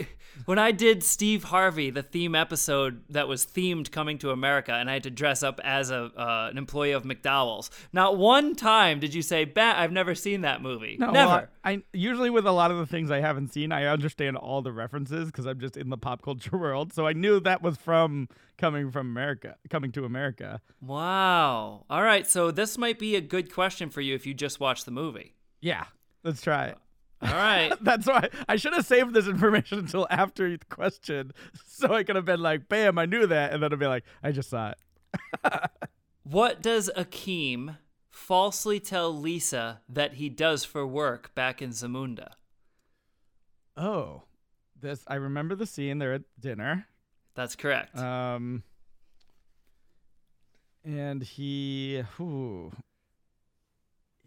when 0.47 0.59
I 0.59 0.73
did 0.73 1.03
Steve 1.03 1.45
Harvey, 1.45 1.91
the 1.91 2.03
theme 2.03 2.35
episode 2.35 3.03
that 3.11 3.29
was 3.29 3.47
themed 3.47 3.91
coming 3.93 4.19
to 4.19 4.31
America, 4.31 4.73
and 4.73 4.91
I 4.91 4.95
had 4.95 5.05
to 5.05 5.11
dress 5.11 5.43
up 5.43 5.61
as 5.63 5.91
a 5.91 6.11
uh, 6.17 6.49
an 6.51 6.59
employee 6.59 6.93
of 6.93 7.05
McDowell's. 7.05 7.71
Not 7.93 8.17
one 8.17 8.57
time 8.57 8.99
did 8.99 9.15
you 9.15 9.23
say, 9.23 9.45
"Bat, 9.45 9.79
I've 9.79 9.93
never 9.93 10.15
seen 10.15 10.41
that 10.41 10.61
movie." 10.61 10.97
no, 10.99 11.11
never. 11.11 11.29
well, 11.29 11.47
I, 11.65 11.71
I 11.73 11.83
usually 11.93 12.31
with 12.31 12.47
a 12.47 12.53
lot 12.53 12.71
of 12.73 12.79
the 12.79 12.87
things 12.87 13.11
I 13.11 13.21
haven't 13.21 13.53
seen, 13.53 13.71
I 13.71 13.87
understand 13.87 14.37
all 14.37 14.61
the 14.61 14.73
references 14.73 15.27
because 15.27 15.47
I'm 15.47 15.61
just 15.61 15.77
in 15.77 15.89
the 15.89 15.99
pop 15.99 16.23
culture 16.23 16.57
world. 16.59 16.93
So 16.93 17.07
I 17.07 17.13
knew 17.13 17.39
that 17.41 17.63
was 17.63 17.77
from 17.77 18.29
coming 18.59 18.91
from 18.91 19.07
America, 19.09 19.57
coming 19.71 19.93
to 19.93 20.05
America. 20.05 20.61
Wow. 20.81 21.85
All 21.89 22.03
right, 22.03 22.27
so 22.27 22.51
this 22.51 22.77
might 22.77 22.99
be 22.99 23.15
a 23.17 23.21
good 23.21 23.53
question 23.53 23.89
for 23.89 24.01
you 24.01 24.15
if 24.15 24.27
you 24.27 24.35
just 24.35 24.59
watched 24.59 24.85
the 24.85 24.91
movie. 24.91 25.35
Yeah, 25.61 25.85
let's 26.25 26.43
try 26.43 26.67
it. 26.67 26.79
All 27.23 27.29
right. 27.29 27.73
That's 27.81 28.07
why 28.07 28.29
I 28.49 28.57
should 28.57 28.73
have 28.73 28.87
saved 28.87 29.15
this 29.15 29.29
information 29.29 29.79
until 29.79 30.07
after 30.11 30.51
the 30.51 30.65
question, 30.67 31.33
so 31.67 31.95
I 31.95 32.03
could 32.03 32.17
have 32.17 32.25
been 32.25 32.41
like, 32.41 32.69
"Bam, 32.69 32.99
I 32.99 33.07
knew 33.07 33.27
that," 33.27 33.53
and 33.53 33.63
then 33.63 33.73
I'd 33.73 33.79
be 33.79 33.87
like, 33.87 34.05
"I 34.23 34.33
just 34.33 34.51
saw 34.51 34.73
it." 34.73 34.79
What 36.25 36.63
does 36.63 36.89
Akeem 36.97 37.79
falsely 38.09 38.79
tell 38.79 39.13
Lisa 39.13 39.81
that 39.89 40.15
he 40.15 40.29
does 40.29 40.65
for 40.65 40.87
work 40.87 41.35
back 41.35 41.61
in 41.61 41.71
Zamunda? 41.71 42.35
Oh, 43.77 44.23
this 44.81 45.03
I 45.09 45.17
remember 45.17 45.57
the 45.57 45.67
scene. 45.67 45.99
They're 45.99 46.15
at 46.15 46.23
dinner. 46.39 46.87
That's 47.35 47.57
correct. 47.57 47.99
Um, 47.99 48.63
and 50.85 51.23
he, 51.23 52.05
whew, 52.17 52.73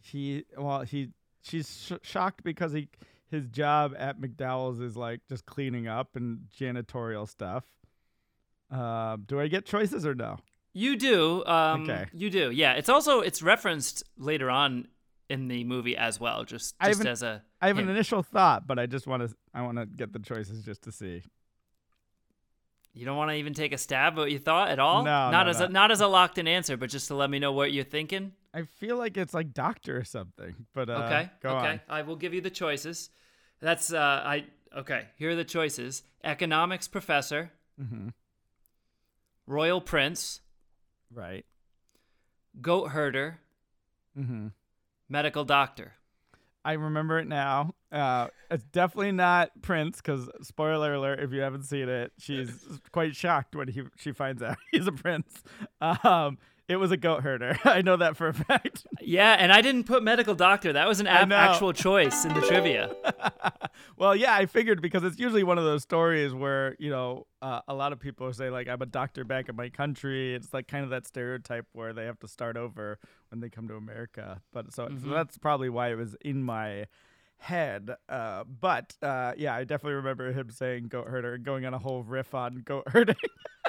he, 0.02 0.46
well, 0.58 0.82
he, 0.82 1.12
she's 1.46 1.86
sh- 1.88 2.08
shocked 2.08 2.44
because 2.44 2.74
he, 2.74 2.90
his 3.30 3.48
job 3.48 3.94
at 3.98 4.20
McDowell's 4.20 4.80
is 4.80 4.98
like 4.98 5.22
just 5.30 5.46
cleaning 5.46 5.88
up 5.88 6.16
and 6.16 6.48
janitorial 6.60 7.28
stuff. 7.30 7.64
Uh, 8.72 9.18
do 9.26 9.40
I 9.40 9.48
get 9.48 9.66
choices 9.66 10.06
or 10.06 10.16
no? 10.16 10.38
you 10.74 10.98
do. 10.98 11.46
Um, 11.46 11.84
Okay. 11.84 12.06
You 12.14 12.30
do. 12.30 12.52
Yeah. 12.52 12.74
It's 12.74 12.90
also 12.90 13.22
it's 13.22 13.42
referenced 13.42 14.04
later 14.18 14.50
on 14.50 14.88
in 15.30 15.48
the 15.48 15.64
movie 15.64 15.96
as 15.96 16.20
well. 16.20 16.44
Just 16.44 16.78
just 16.80 16.98
haven't- 16.98 17.08
as 17.08 17.24
a 17.24 17.42
I 17.62 17.68
have 17.68 17.78
an 17.78 17.88
initial 17.90 18.22
thought, 18.22 18.68
but 18.68 18.78
I 18.78 18.86
just 18.86 19.08
want 19.08 19.28
to 19.28 19.34
I 19.54 19.62
want 19.62 19.78
to 19.78 19.86
get 19.86 20.12
the 20.12 20.20
choices 20.20 20.64
just 20.66 20.82
to 20.84 20.92
see. 20.92 21.24
You 22.94 23.06
don't 23.06 23.18
want 23.18 23.30
to 23.32 23.36
even 23.36 23.54
take 23.54 23.74
a 23.74 23.78
stab 23.78 24.14
at 24.14 24.18
what 24.20 24.32
you 24.32 24.40
thought 24.40 24.70
at 24.70 24.80
all? 24.80 25.04
No, 25.04 25.30
not 25.32 25.44
no, 25.46 25.50
as 25.50 25.60
no. 25.60 25.66
A, 25.66 25.70
not 25.70 25.92
as 25.92 26.00
a 26.02 26.08
locked 26.08 26.38
in 26.38 26.48
answer, 26.48 26.78
but 26.78 26.90
just 26.90 27.08
to 27.10 27.16
let 27.16 27.30
me 27.30 27.40
know 27.40 27.52
what 27.52 27.72
you're 27.74 27.84
thinking. 27.84 28.32
I 28.56 28.64
feel 28.64 28.98
like 28.98 29.18
it's 29.18 29.34
like 29.34 29.54
doctor 29.54 29.98
or 29.98 30.06
something, 30.06 30.56
but 30.74 30.90
uh, 30.90 30.94
okay. 31.06 31.30
go 31.44 31.50
okay. 31.58 31.68
on. 31.68 31.82
I 31.90 32.04
will 32.04 32.16
give 32.16 32.34
you 32.34 32.40
the 32.42 32.50
choices. 32.50 33.10
That's 33.60 33.92
uh 33.92 33.98
I 34.26 34.46
okay, 34.76 35.08
here 35.18 35.32
are 35.32 35.36
the 35.36 35.44
choices. 35.44 36.04
Economics 36.24 36.88
professor, 36.88 37.52
Mm-hmm. 37.82 38.10
royal 39.48 39.82
prince, 39.82 40.42
Right. 41.14 41.46
goat 42.62 42.88
herder, 42.92 43.40
Mm-hmm. 44.18 44.48
medical 45.10 45.44
doctor. 45.44 45.94
I 46.64 46.74
remember 46.74 47.20
it 47.20 47.28
now. 47.28 47.76
Uh, 47.92 48.28
it's 48.50 48.64
definitely 48.64 49.12
not 49.12 49.52
Prince 49.62 49.98
because 49.98 50.28
spoiler 50.42 50.96
alert: 50.96 51.20
if 51.20 51.32
you 51.32 51.42
haven't 51.42 51.64
seen 51.64 51.88
it, 51.90 52.12
she's 52.18 52.50
quite 52.92 53.16
shocked 53.16 53.56
when 53.56 53.68
he 53.68 53.84
she 53.98 54.14
finds 54.14 54.42
out 54.42 54.58
he's 54.72 54.88
a 54.88 54.92
prince. 54.92 55.44
Um, 55.80 56.40
it 56.68 56.78
was 56.78 56.92
a 56.92 56.98
goat 56.98 57.22
herder. 57.22 57.58
I 57.64 57.82
know 57.82 57.98
that 57.98 58.18
for 58.18 58.28
a 58.28 58.34
fact. 58.34 58.86
Yeah, 59.02 59.34
and 59.34 59.52
I 59.52 59.62
didn't 59.62 59.84
put 59.84 60.04
medical 60.04 60.36
doctor. 60.36 60.74
That 60.74 60.88
was 60.88 61.00
an 61.00 61.06
know. 61.06 61.36
actual 61.36 61.74
choice 61.74 62.26
in 62.26 62.34
the 62.34 62.42
trivia. 62.42 62.96
well, 63.98 64.16
yeah, 64.16 64.34
I 64.34 64.46
figured 64.46 64.82
because 64.82 65.04
it's 65.04 65.20
usually 65.20 65.44
one 65.44 65.58
of 65.58 65.64
those 65.64 65.84
stories 65.84 66.34
where 66.34 66.76
you 66.80 66.90
know 66.90 67.28
uh, 67.42 67.62
a 67.68 67.74
lot 67.74 67.94
of 67.94 68.00
people 68.00 68.32
say 68.34 68.50
like 68.50 68.68
I'm 68.68 68.82
a 68.82 68.88
doctor 68.88 69.24
back 69.24 69.50
in 69.50 69.56
my 69.56 69.70
country. 69.70 70.34
It's 70.34 70.54
like 70.54 70.68
kind 70.68 70.84
of 70.84 70.90
that 70.90 71.06
stereotype 71.06 71.68
where 71.74 71.94
they 71.94 72.06
have 72.06 72.20
to 72.20 72.28
start 72.28 72.58
over 72.58 72.98
when 73.30 73.42
they 73.42 73.50
come 73.50 73.68
to 73.68 73.76
America. 73.76 74.42
But 74.52 74.74
so, 74.74 74.90
so 75.02 75.10
that's 75.10 75.38
probably 75.38 75.70
why 75.70 75.92
it 75.92 75.96
was 75.96 76.16
in 76.22 76.44
my 76.44 76.86
head. 77.38 77.92
Uh, 78.10 78.44
but 78.46 78.96
uh, 79.02 79.34
yeah, 79.38 79.54
I 79.56 79.64
definitely 79.64 79.96
remember 79.96 80.32
him 80.32 80.50
saying 80.50 80.88
goat 80.88 81.08
herder 81.08 81.36
and 81.36 81.44
going 81.44 81.66
on 81.66 81.74
a 81.74 81.80
whole 81.80 82.04
riff 82.04 82.34
on 82.34 82.64
goat 82.66 82.84
herding. 82.90 83.16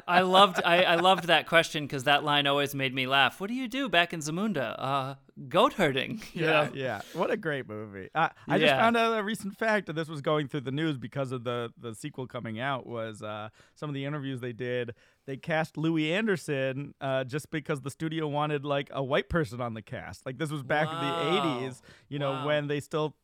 I 0.06 0.20
loved 0.20 0.60
I, 0.64 0.82
I 0.82 0.94
loved 0.96 1.24
that 1.24 1.46
question 1.46 1.84
because 1.84 2.04
that 2.04 2.22
line 2.22 2.46
always 2.46 2.74
made 2.74 2.94
me 2.94 3.06
laugh. 3.06 3.40
What 3.40 3.48
do 3.48 3.54
you 3.54 3.66
do 3.66 3.88
back 3.88 4.12
in 4.12 4.20
Zamunda? 4.20 4.74
Uh, 4.78 5.14
goat 5.48 5.72
herding. 5.74 6.22
yeah, 6.34 6.46
know? 6.46 6.70
yeah. 6.74 7.00
What 7.14 7.30
a 7.30 7.36
great 7.36 7.66
movie. 7.68 8.08
Uh, 8.14 8.28
I 8.46 8.58
just 8.58 8.74
found 8.74 8.96
out 8.96 9.18
a 9.18 9.22
recent 9.22 9.56
fact, 9.58 9.88
and 9.88 9.96
this 9.96 10.08
was 10.08 10.20
going 10.20 10.48
through 10.48 10.60
the 10.62 10.70
news 10.70 10.98
because 10.98 11.32
of 11.32 11.44
the 11.44 11.72
the 11.80 11.94
sequel 11.94 12.26
coming 12.26 12.60
out. 12.60 12.86
Was 12.86 13.22
uh, 13.22 13.48
some 13.74 13.88
of 13.90 13.94
the 13.94 14.04
interviews 14.04 14.40
they 14.40 14.52
did? 14.52 14.94
They 15.26 15.36
cast 15.36 15.76
Louie 15.76 16.12
Anderson 16.12 16.94
uh, 17.00 17.24
just 17.24 17.50
because 17.50 17.80
the 17.80 17.90
studio 17.90 18.28
wanted 18.28 18.64
like 18.64 18.90
a 18.92 19.02
white 19.02 19.28
person 19.28 19.60
on 19.60 19.74
the 19.74 19.82
cast. 19.82 20.24
Like 20.24 20.38
this 20.38 20.50
was 20.50 20.62
back 20.62 20.88
in 20.88 20.94
the 20.94 21.70
'80s, 21.70 21.80
you 22.08 22.18
know, 22.18 22.30
Wow. 22.32 22.46
when 22.46 22.66
they 22.68 22.80
still 22.80 23.16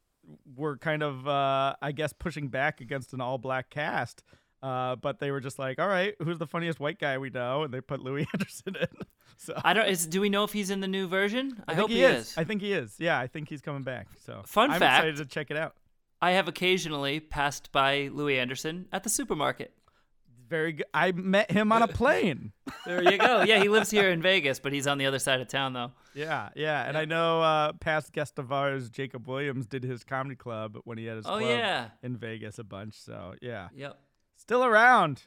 were 0.57 0.77
kind 0.77 1.03
of, 1.03 1.27
uh, 1.27 1.75
I 1.83 1.93
guess, 1.93 2.12
pushing 2.12 2.49
back 2.49 2.81
against 2.81 3.12
an 3.12 3.20
all 3.20 3.39
black 3.39 3.70
cast. 3.70 4.23
Uh, 4.62 4.95
but 4.95 5.18
they 5.18 5.33
were 5.33 5.41
just 5.41 5.59
like, 5.59 5.81
all 5.81 5.89
right, 5.89 6.14
who's 6.23 6.39
the 6.39 6.47
funniest 6.47 6.79
white 6.79 7.01
guy 7.01 7.18
we 7.18 7.31
know? 7.31 7.64
And 7.64 7.75
they 7.75 7.81
put 7.81 8.01
Louie 8.01 8.29
Anderson 8.35 8.77
in. 8.81 8.87
So 9.37 9.61
I 9.64 9.73
don't. 9.75 9.89
Is, 9.89 10.07
do 10.07 10.20
we 10.20 10.29
know 10.29 10.45
if 10.45 10.53
he's 10.53 10.70
in 10.70 10.79
the 10.81 10.87
new 10.87 11.09
version? 11.09 11.61
I, 11.66 11.73
I 11.73 11.75
hope 11.75 11.91
he, 11.91 11.97
he 11.97 12.03
is. 12.05 12.35
I 12.39 12.45
think 12.45 12.61
he 12.62 12.73
is. 12.73 12.95
Yeah, 13.01 13.18
I 13.18 13.27
think 13.27 13.49
he's 13.49 13.61
coming 13.61 13.83
back. 13.83 14.07
So 14.25 14.43
Fun 14.47 14.70
I'm 14.70 14.79
fact- 14.79 15.05
excited 15.05 15.16
to 15.16 15.27
check 15.35 15.51
it 15.51 15.57
out. 15.57 15.75
I 16.20 16.33
have 16.33 16.47
occasionally 16.47 17.18
passed 17.18 17.73
by 17.73 18.09
Louie 18.12 18.39
Anderson 18.39 18.87
at 18.93 19.03
the 19.03 19.11
supermarket. 19.11 19.75
Very 20.53 20.73
good. 20.75 20.87
I 20.93 21.13
met 21.13 21.51
him 21.51 21.73
on 21.73 21.81
a 21.83 21.89
plane. 21.89 22.53
There 22.87 23.03
you 23.03 23.17
go. 23.17 23.43
Yeah, 23.43 23.59
he 23.61 23.69
lives 23.69 23.91
here 23.91 24.11
in 24.11 24.21
Vegas, 24.23 24.59
but 24.59 24.73
he's 24.73 24.87
on 24.87 24.99
the 24.99 25.07
other 25.07 25.19
side 25.19 25.41
of 25.41 25.49
town 25.49 25.73
though. 25.73 25.93
yeah, 26.15 26.51
yeah. 26.55 26.87
And 26.89 26.97
I 26.99 27.05
know 27.07 27.41
uh, 27.41 27.73
past 27.75 28.13
guest 28.13 28.39
of 28.39 28.53
ours, 28.53 28.91
Jacob 28.91 29.27
Williams, 29.29 29.67
did 29.67 29.83
his 29.85 30.05
comedy 30.05 30.37
club 30.37 30.77
when 30.85 30.99
he 30.99 31.05
had 31.07 31.17
his 31.17 31.27
Oh 31.27 31.39
club 31.39 31.43
yeah. 31.59 31.89
in 32.03 32.17
Vegas 32.17 32.59
a 32.59 32.65
bunch. 32.65 32.95
So 32.95 33.35
yeah, 33.41 33.69
Yep. 33.75 33.99
still 34.37 34.65
around. 34.65 35.23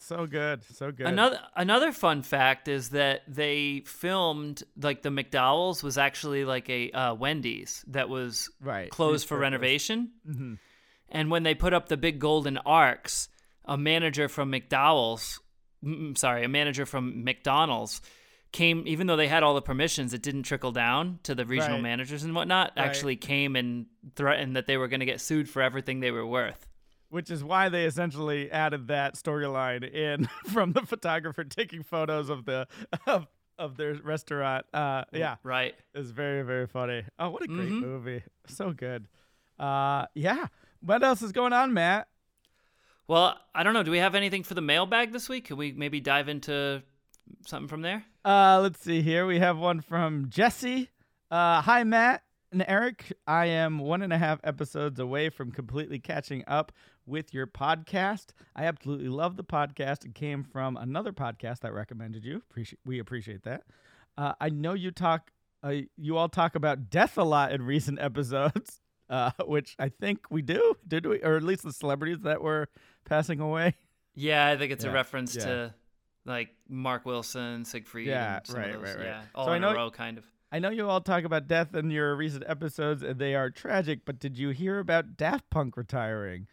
So 0.00 0.26
good, 0.26 0.62
so 0.64 0.92
good. 0.92 1.06
Another 1.08 1.40
another 1.56 1.90
fun 1.90 2.22
fact 2.22 2.68
is 2.68 2.90
that 2.90 3.22
they 3.26 3.82
filmed 3.86 4.62
like 4.80 5.02
the 5.02 5.08
McDowell's 5.10 5.82
was 5.82 5.98
actually 5.98 6.44
like 6.44 6.70
a 6.70 6.90
uh, 6.92 7.14
Wendy's 7.14 7.84
that 7.88 8.08
was 8.08 8.48
right 8.60 8.90
closed 8.90 9.26
for 9.26 9.36
renovation. 9.38 10.12
hmm 10.24 10.54
And 11.08 11.30
when 11.32 11.42
they 11.42 11.54
put 11.54 11.72
up 11.74 11.88
the 11.88 11.96
big 11.96 12.18
golden 12.20 12.58
arcs, 12.58 13.28
a 13.68 13.76
manager 13.78 14.28
from 14.28 14.50
McDowell's, 14.50 15.40
mm, 15.84 16.16
sorry, 16.18 16.44
a 16.44 16.48
manager 16.48 16.86
from 16.86 17.22
McDonald's 17.24 18.00
came, 18.50 18.84
even 18.86 19.06
though 19.06 19.16
they 19.16 19.28
had 19.28 19.42
all 19.42 19.54
the 19.54 19.60
permissions, 19.62 20.14
it 20.14 20.22
didn't 20.22 20.44
trickle 20.44 20.72
down 20.72 21.18
to 21.22 21.34
the 21.34 21.44
regional 21.44 21.76
Right. 21.76 21.82
managers 21.82 22.22
and 22.24 22.34
whatnot, 22.34 22.72
Right. 22.76 22.84
actually 22.86 23.16
came 23.16 23.54
and 23.56 23.86
threatened 24.16 24.56
that 24.56 24.66
they 24.66 24.76
were 24.78 24.88
going 24.88 25.00
to 25.00 25.06
get 25.06 25.20
sued 25.20 25.48
for 25.50 25.60
everything 25.62 26.00
they 26.00 26.10
were 26.10 26.26
worth. 26.26 26.66
Which 27.10 27.30
is 27.30 27.44
why 27.44 27.68
they 27.68 27.84
essentially 27.84 28.50
added 28.50 28.88
that 28.88 29.14
storyline 29.16 29.82
in 29.92 30.26
from 30.52 30.72
the 30.72 30.82
photographer 30.82 31.44
taking 31.44 31.82
photos 31.82 32.28
of 32.30 32.44
the 32.46 32.66
of, 33.06 33.26
of 33.58 33.76
their 33.76 33.94
restaurant. 33.94 34.64
Uh, 34.74 35.04
yeah, 35.12 35.36
Right. 35.42 35.74
It's 35.94 36.10
very, 36.10 36.42
very 36.42 36.66
funny. 36.66 37.04
Oh, 37.18 37.30
what 37.30 37.42
a 37.42 37.46
great 37.48 37.70
Mhm. 37.70 37.80
movie. 37.80 38.22
So 38.46 38.72
good. 38.72 39.08
Uh 39.58 40.06
yeah. 40.14 40.46
What 40.80 41.02
else 41.02 41.22
is 41.22 41.32
going 41.32 41.52
on, 41.52 41.72
Matt? 41.74 42.08
Well, 43.08 43.38
I 43.54 43.62
don't 43.62 43.72
know. 43.72 43.82
Do 43.82 43.90
we 43.90 43.98
have 43.98 44.14
anything 44.14 44.42
for 44.44 44.52
the 44.52 44.60
mailbag 44.60 45.12
this 45.12 45.30
week? 45.30 45.46
Can 45.46 45.56
we 45.56 45.72
maybe 45.72 45.98
dive 45.98 46.28
into 46.28 46.82
something 47.46 47.68
from 47.68 47.80
there? 47.80 48.04
Uh 48.24 48.60
let's 48.62 48.80
see 48.80 49.00
here. 49.00 49.26
We 49.26 49.38
have 49.38 49.56
one 49.56 49.80
from 49.80 50.28
Jesse. 50.28 50.90
Uh 51.30 51.62
hi 51.62 51.84
Matt 51.84 52.22
and 52.52 52.64
Eric. 52.68 53.12
I 53.26 53.46
am 53.46 53.78
one 53.78 54.02
and 54.02 54.12
a 54.12 54.18
half 54.18 54.40
episodes 54.44 55.00
away 55.00 55.30
from 55.30 55.52
completely 55.52 55.98
catching 55.98 56.44
up 56.46 56.70
with 57.06 57.32
your 57.32 57.46
podcast. 57.46 58.26
I 58.54 58.64
absolutely 58.64 59.08
love 59.08 59.36
the 59.36 59.44
podcast. 59.44 60.04
It 60.04 60.14
came 60.14 60.44
from 60.44 60.76
another 60.76 61.12
podcast 61.12 61.60
that 61.60 61.72
recommended 61.72 62.24
you. 62.26 62.36
Appreciate 62.50 62.80
we 62.84 62.98
appreciate 62.98 63.42
that. 63.44 63.62
Uh, 64.18 64.34
I 64.38 64.50
know 64.50 64.74
you 64.74 64.90
talk 64.90 65.30
uh, 65.64 65.72
you 65.96 66.18
all 66.18 66.28
talk 66.28 66.54
about 66.54 66.90
death 66.90 67.16
a 67.16 67.24
lot 67.24 67.52
in 67.52 67.62
recent 67.62 67.98
episodes. 68.02 68.82
Uh, 69.08 69.30
which 69.46 69.74
I 69.78 69.88
think 69.88 70.20
we 70.30 70.42
do, 70.42 70.74
did 70.86 71.06
we? 71.06 71.22
Or 71.22 71.36
at 71.36 71.42
least 71.42 71.62
the 71.62 71.72
celebrities 71.72 72.18
that 72.24 72.42
were 72.42 72.68
passing 73.04 73.40
away. 73.40 73.74
Yeah, 74.14 74.46
I 74.46 74.56
think 74.56 74.72
it's 74.72 74.84
Yeah, 74.84 74.90
a 74.90 74.94
reference 74.94 75.34
yeah. 75.36 75.44
to 75.44 75.74
like 76.26 76.50
Mark 76.68 77.06
Wilson, 77.06 77.64
Siegfried, 77.64 78.06
Yeah, 78.08 78.38
and 78.38 78.46
some 78.46 78.56
right, 78.56 78.74
of 78.74 78.80
those, 78.82 78.90
right, 78.90 78.96
right. 78.98 79.04
yeah, 79.06 79.22
all 79.34 79.46
So 79.46 79.52
I 79.52 79.58
know- 79.58 79.70
a 79.70 79.74
row, 79.74 79.90
kind 79.90 80.18
of. 80.18 80.24
I 80.50 80.58
know 80.60 80.70
you 80.70 80.88
all 80.88 81.02
talk 81.02 81.24
about 81.24 81.46
death 81.46 81.74
in 81.74 81.90
your 81.90 82.16
recent 82.16 82.42
episodes, 82.46 83.02
and 83.02 83.18
they 83.18 83.34
are 83.34 83.50
tragic. 83.50 84.00
But 84.06 84.18
did 84.18 84.38
you 84.38 84.48
hear 84.48 84.78
about 84.78 85.16
Daft 85.18 85.50
Punk 85.50 85.76
retiring? 85.76 86.46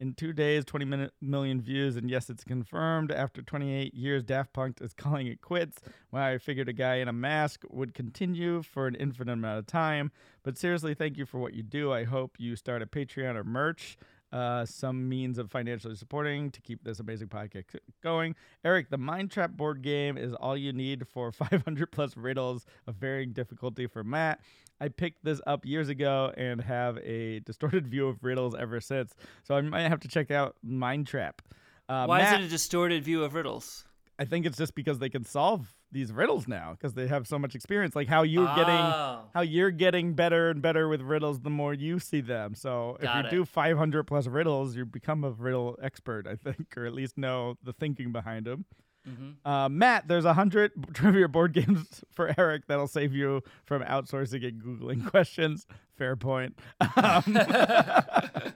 In 0.00 0.14
two 0.14 0.32
days, 0.32 0.64
20 0.64 0.84
minute, 0.84 1.12
million 1.20 1.60
views, 1.60 1.96
and 1.96 2.08
yes, 2.08 2.30
it's 2.30 2.44
confirmed. 2.44 3.10
After 3.10 3.42
28 3.42 3.94
years, 3.94 4.22
Daft 4.22 4.52
Punk 4.52 4.80
is 4.80 4.92
calling 4.96 5.26
it 5.26 5.40
quits. 5.40 5.78
Well, 6.12 6.22
I 6.22 6.38
figured 6.38 6.68
a 6.68 6.72
guy 6.72 6.96
in 6.96 7.08
a 7.08 7.12
mask 7.12 7.64
would 7.68 7.94
continue 7.94 8.62
for 8.62 8.86
an 8.86 8.94
infinite 8.94 9.32
amount 9.32 9.58
of 9.58 9.66
time. 9.66 10.12
But 10.44 10.56
seriously, 10.56 10.94
thank 10.94 11.16
you 11.16 11.26
for 11.26 11.38
what 11.38 11.54
you 11.54 11.64
do. 11.64 11.92
I 11.92 12.04
hope 12.04 12.36
you 12.38 12.54
start 12.54 12.80
a 12.80 12.86
Patreon 12.86 13.34
or 13.34 13.42
merch, 13.42 13.98
uh, 14.32 14.64
some 14.64 15.08
means 15.08 15.38
of 15.38 15.50
financially 15.50 15.94
supporting 15.94 16.50
to 16.50 16.60
keep 16.60 16.84
this 16.84 17.00
amazing 17.00 17.28
podcast 17.28 17.64
going. 18.02 18.34
Eric, 18.64 18.90
the 18.90 18.98
Mind 18.98 19.30
Trap 19.30 19.52
board 19.52 19.82
game 19.82 20.18
is 20.18 20.34
all 20.34 20.56
you 20.56 20.72
need 20.72 21.06
for 21.08 21.32
500 21.32 21.90
plus 21.90 22.16
riddles 22.16 22.66
of 22.86 22.96
varying 22.96 23.32
difficulty 23.32 23.86
for 23.86 24.04
Matt. 24.04 24.40
I 24.80 24.88
picked 24.88 25.24
this 25.24 25.40
up 25.46 25.64
years 25.64 25.88
ago 25.88 26.32
and 26.36 26.60
have 26.60 26.98
a 26.98 27.40
distorted 27.46 27.88
view 27.88 28.08
of 28.08 28.22
riddles 28.22 28.54
ever 28.54 28.80
since. 28.80 29.14
So 29.42 29.56
I 29.56 29.60
might 29.62 29.88
have 29.88 30.00
to 30.00 30.08
check 30.08 30.30
out 30.30 30.56
Mind 30.62 31.06
Trap. 31.06 31.42
Uh, 31.88 32.04
Why 32.04 32.18
Matt, 32.18 32.40
is 32.40 32.44
it 32.44 32.48
a 32.48 32.50
distorted 32.50 33.02
view 33.02 33.24
of 33.24 33.34
riddles? 33.34 33.84
I 34.18 34.24
think 34.24 34.46
it's 34.46 34.58
just 34.58 34.74
because 34.74 34.98
they 34.98 35.08
can 35.08 35.24
solve 35.24 35.74
these 35.90 36.12
riddles 36.12 36.46
now 36.46 36.72
because 36.72 36.94
they 36.94 37.06
have 37.06 37.26
so 37.26 37.38
much 37.38 37.54
experience. 37.54 37.96
Like 37.96 38.08
how 38.08 38.22
you're 38.22 38.54
getting 38.54 38.74
Oh. 38.74 39.22
how 39.34 39.40
you're 39.40 39.70
getting 39.70 40.14
better 40.14 40.50
and 40.50 40.60
better 40.60 40.88
with 40.88 41.00
riddles 41.00 41.40
the 41.40 41.50
more 41.50 41.72
you 41.72 41.98
see 41.98 42.20
them. 42.20 42.54
So 42.54 42.96
Got 43.00 43.24
if 43.26 43.32
it. 43.32 43.34
you 43.34 43.38
do 43.40 43.44
500 43.46 44.04
plus 44.04 44.26
riddles, 44.26 44.76
you 44.76 44.84
become 44.84 45.24
a 45.24 45.30
riddle 45.30 45.78
expert, 45.82 46.26
I 46.26 46.36
think, 46.36 46.76
or 46.76 46.84
at 46.84 46.92
least 46.94 47.16
know 47.16 47.56
the 47.62 47.72
thinking 47.72 48.12
behind 48.12 48.46
them. 48.46 48.64
Mhm. 49.08 49.34
Uh, 49.44 49.68
Matt, 49.68 50.06
there's 50.08 50.24
a 50.24 50.34
hundred 50.34 50.72
trivia 50.94 51.28
board 51.28 51.52
games 51.52 52.04
for 52.10 52.34
Eric 52.36 52.66
that'll 52.66 52.86
save 52.88 53.14
you 53.14 53.42
from 53.64 53.82
outsourcing 53.82 54.46
and 54.46 54.62
googling 54.62 55.06
questions. 55.10 55.66
Fair 55.96 56.14
point. 56.16 56.58
Um, 56.96 57.38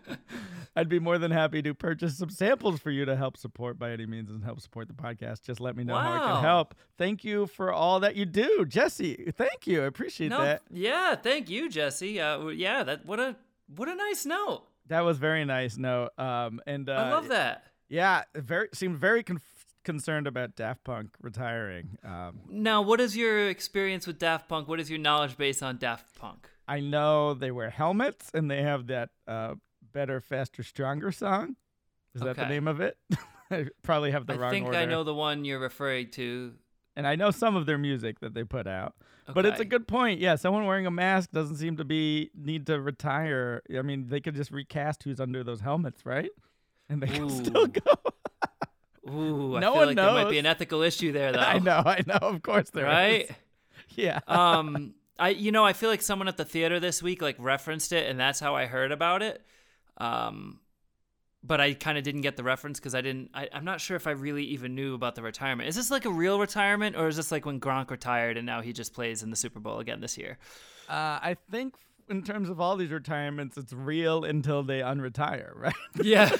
I'd 0.74 0.88
be 0.88 0.98
more 0.98 1.18
than 1.18 1.30
happy 1.30 1.60
to 1.62 1.74
purchase 1.74 2.16
some 2.16 2.30
samples 2.30 2.80
for 2.80 2.90
you 2.90 3.04
to 3.04 3.14
help 3.14 3.36
support 3.36 3.78
by 3.78 3.90
any 3.90 4.06
means 4.06 4.30
and 4.30 4.42
help 4.42 4.58
support 4.60 4.88
the 4.88 4.94
podcast. 4.94 5.42
Just 5.42 5.60
let 5.60 5.76
me 5.76 5.84
know 5.84 5.94
how 5.96 6.12
I 6.14 6.18
can 6.32 6.42
help. 6.42 6.74
Thank 6.96 7.24
you 7.24 7.46
for 7.46 7.70
all 7.72 8.00
that 8.00 8.16
you 8.16 8.24
do, 8.24 8.64
Jesse. 8.64 9.32
Thank 9.36 9.66
you. 9.66 9.82
I 9.82 9.86
appreciate 9.86 10.28
No, 10.30 10.40
that. 10.42 10.62
yeah, 10.70 11.14
thank 11.14 11.50
you, 11.50 11.68
Jesse. 11.68 12.18
Uh, 12.20 12.46
yeah, 12.48 12.82
that 12.84 13.04
what 13.04 13.20
a 13.20 13.36
what 13.76 13.88
a 13.88 13.94
nice 13.94 14.24
note. 14.24 14.62
That 14.86 15.02
was 15.02 15.18
very 15.18 15.44
nice. 15.44 15.76
note. 15.76 16.10
um, 16.18 16.60
and 16.66 16.88
uh, 16.88 16.92
I 16.92 17.10
love 17.10 17.28
that. 17.28 17.64
Yeah, 17.90 18.22
very 18.34 18.68
seemed 18.72 18.96
very 18.96 19.22
conf- 19.22 19.61
concerned 19.84 20.26
about 20.26 20.56
Daft 20.56 20.84
Punk 20.84 21.10
retiring. 21.20 21.98
Um, 22.04 22.40
Now, 22.48 22.82
what 22.82 23.00
is 23.00 23.16
your 23.16 23.48
experience 23.48 24.06
with 24.06 24.18
Daft 24.18 24.48
Punk? 24.48 24.68
What 24.68 24.80
is 24.80 24.88
your 24.90 24.98
knowledge 24.98 25.36
base 25.36 25.62
on 25.62 25.78
Daft 25.78 26.14
Punk? 26.18 26.48
I 26.68 26.80
know 26.80 27.34
they 27.34 27.50
wear 27.50 27.70
helmets 27.70 28.30
and 28.34 28.50
they 28.50 28.62
have 28.62 28.86
that 28.86 29.10
uh, 29.26 29.54
"Better, 29.92 30.20
Faster, 30.20 30.62
Stronger" 30.62 31.10
song. 31.12 31.56
Is 32.14 32.22
that 32.22 32.36
the 32.36 32.46
name 32.46 32.68
of 32.68 32.80
it? 32.80 32.96
I 33.50 33.66
probably 33.82 34.10
have 34.12 34.26
the 34.26 34.34
I 34.34 34.36
wrong 34.36 34.48
I 34.48 34.50
think 34.52 34.66
order. 34.66 34.78
I 34.78 34.84
know 34.86 35.04
the 35.04 35.14
one 35.14 35.44
you're 35.44 35.58
referring 35.58 36.10
to. 36.12 36.54
and 36.96 37.06
I 37.06 37.16
know 37.16 37.30
some 37.30 37.56
of 37.56 37.66
their 37.66 37.78
music 37.78 38.20
that 38.20 38.32
they 38.34 38.44
put 38.44 38.66
out. 38.66 38.94
But 39.32 39.46
it's 39.46 39.60
a 39.60 39.64
good 39.64 39.86
point. 39.86 40.20
Yeah, 40.20 40.34
someone 40.36 40.66
wearing 40.66 40.86
a 40.86 40.90
mask 40.90 41.30
doesn't 41.32 41.56
seem 41.56 41.76
to 41.76 41.84
be 41.84 42.30
need 42.34 42.66
to 42.66 42.80
retire. 42.80 43.62
I 43.76 43.82
mean, 43.82 44.08
they 44.08 44.20
could 44.20 44.34
just 44.34 44.50
recast 44.50 45.02
who's 45.04 45.20
under 45.20 45.44
those 45.44 45.60
helmets, 45.60 46.04
right? 46.04 46.30
And 46.88 47.02
they 47.02 47.06
can 47.06 47.28
still 47.44 47.66
go. 47.66 47.80
Ooh, 49.08 49.56
I 49.56 49.60
No 49.60 49.72
feel 49.72 49.78
one 49.78 49.86
like 49.88 49.96
there 49.96 50.12
might 50.12 50.30
be 50.30 50.38
an 50.38 50.46
ethical 50.46 50.82
issue 50.82 51.12
there, 51.12 51.32
though. 51.32 51.38
I 51.40 51.58
know, 51.58 51.82
I 51.84 52.02
know. 52.06 52.18
Of 52.20 52.42
course 52.42 52.70
there 52.70 52.86
is. 52.86 52.88
right? 52.92 53.30
Yeah. 53.94 54.20
um, 54.26 54.94
I 55.18 55.30
you 55.30 55.52
know 55.52 55.64
I 55.66 55.74
feel 55.74 55.90
like 55.90 56.00
someone 56.00 56.26
at 56.28 56.38
the 56.38 56.44
theater 56.46 56.80
this 56.80 57.02
week 57.02 57.20
like 57.20 57.36
referenced 57.38 57.92
it, 57.92 58.08
and 58.08 58.18
that's 58.18 58.40
how 58.40 58.54
I 58.56 58.64
heard 58.66 58.90
about 58.92 59.22
it. 59.22 59.44
Um, 59.98 60.60
but 61.44 61.60
I 61.60 61.74
kind 61.74 61.98
of 61.98 62.04
didn't 62.04 62.22
get 62.22 62.36
the 62.36 62.42
reference 62.44 62.78
because 62.80 62.94
I 62.94 63.02
didn't. 63.02 63.30
I, 63.34 63.48
I'm 63.52 63.64
not 63.64 63.80
sure 63.82 63.96
if 63.96 64.06
I 64.06 64.12
really 64.12 64.44
even 64.44 64.74
knew 64.74 64.94
about 64.94 65.14
the 65.16 65.22
retirement. 65.22 65.68
Is 65.68 65.74
this 65.76 65.90
like 65.90 66.06
a 66.06 66.10
real 66.10 66.38
retirement, 66.40 66.96
or 66.96 67.06
is 67.08 67.16
this 67.16 67.30
like 67.30 67.44
when 67.44 67.60
Gronk 67.60 67.90
retired 67.90 68.36
and 68.38 68.46
now 68.46 68.62
he 68.62 68.72
just 68.72 68.94
plays 68.94 69.22
in 69.22 69.28
the 69.30 69.36
Super 69.36 69.60
Bowl 69.60 69.78
again 69.80 70.00
this 70.00 70.16
year? 70.16 70.38
Uh, 70.88 71.18
I 71.20 71.36
think 71.50 71.74
in 72.08 72.22
terms 72.22 72.48
of 72.48 72.60
all 72.60 72.76
these 72.76 72.90
retirements, 72.90 73.56
it's 73.58 73.72
real 73.72 74.24
until 74.24 74.62
they 74.62 74.80
unretire, 74.80 75.50
right? 75.54 75.74
Yeah. 76.02 76.30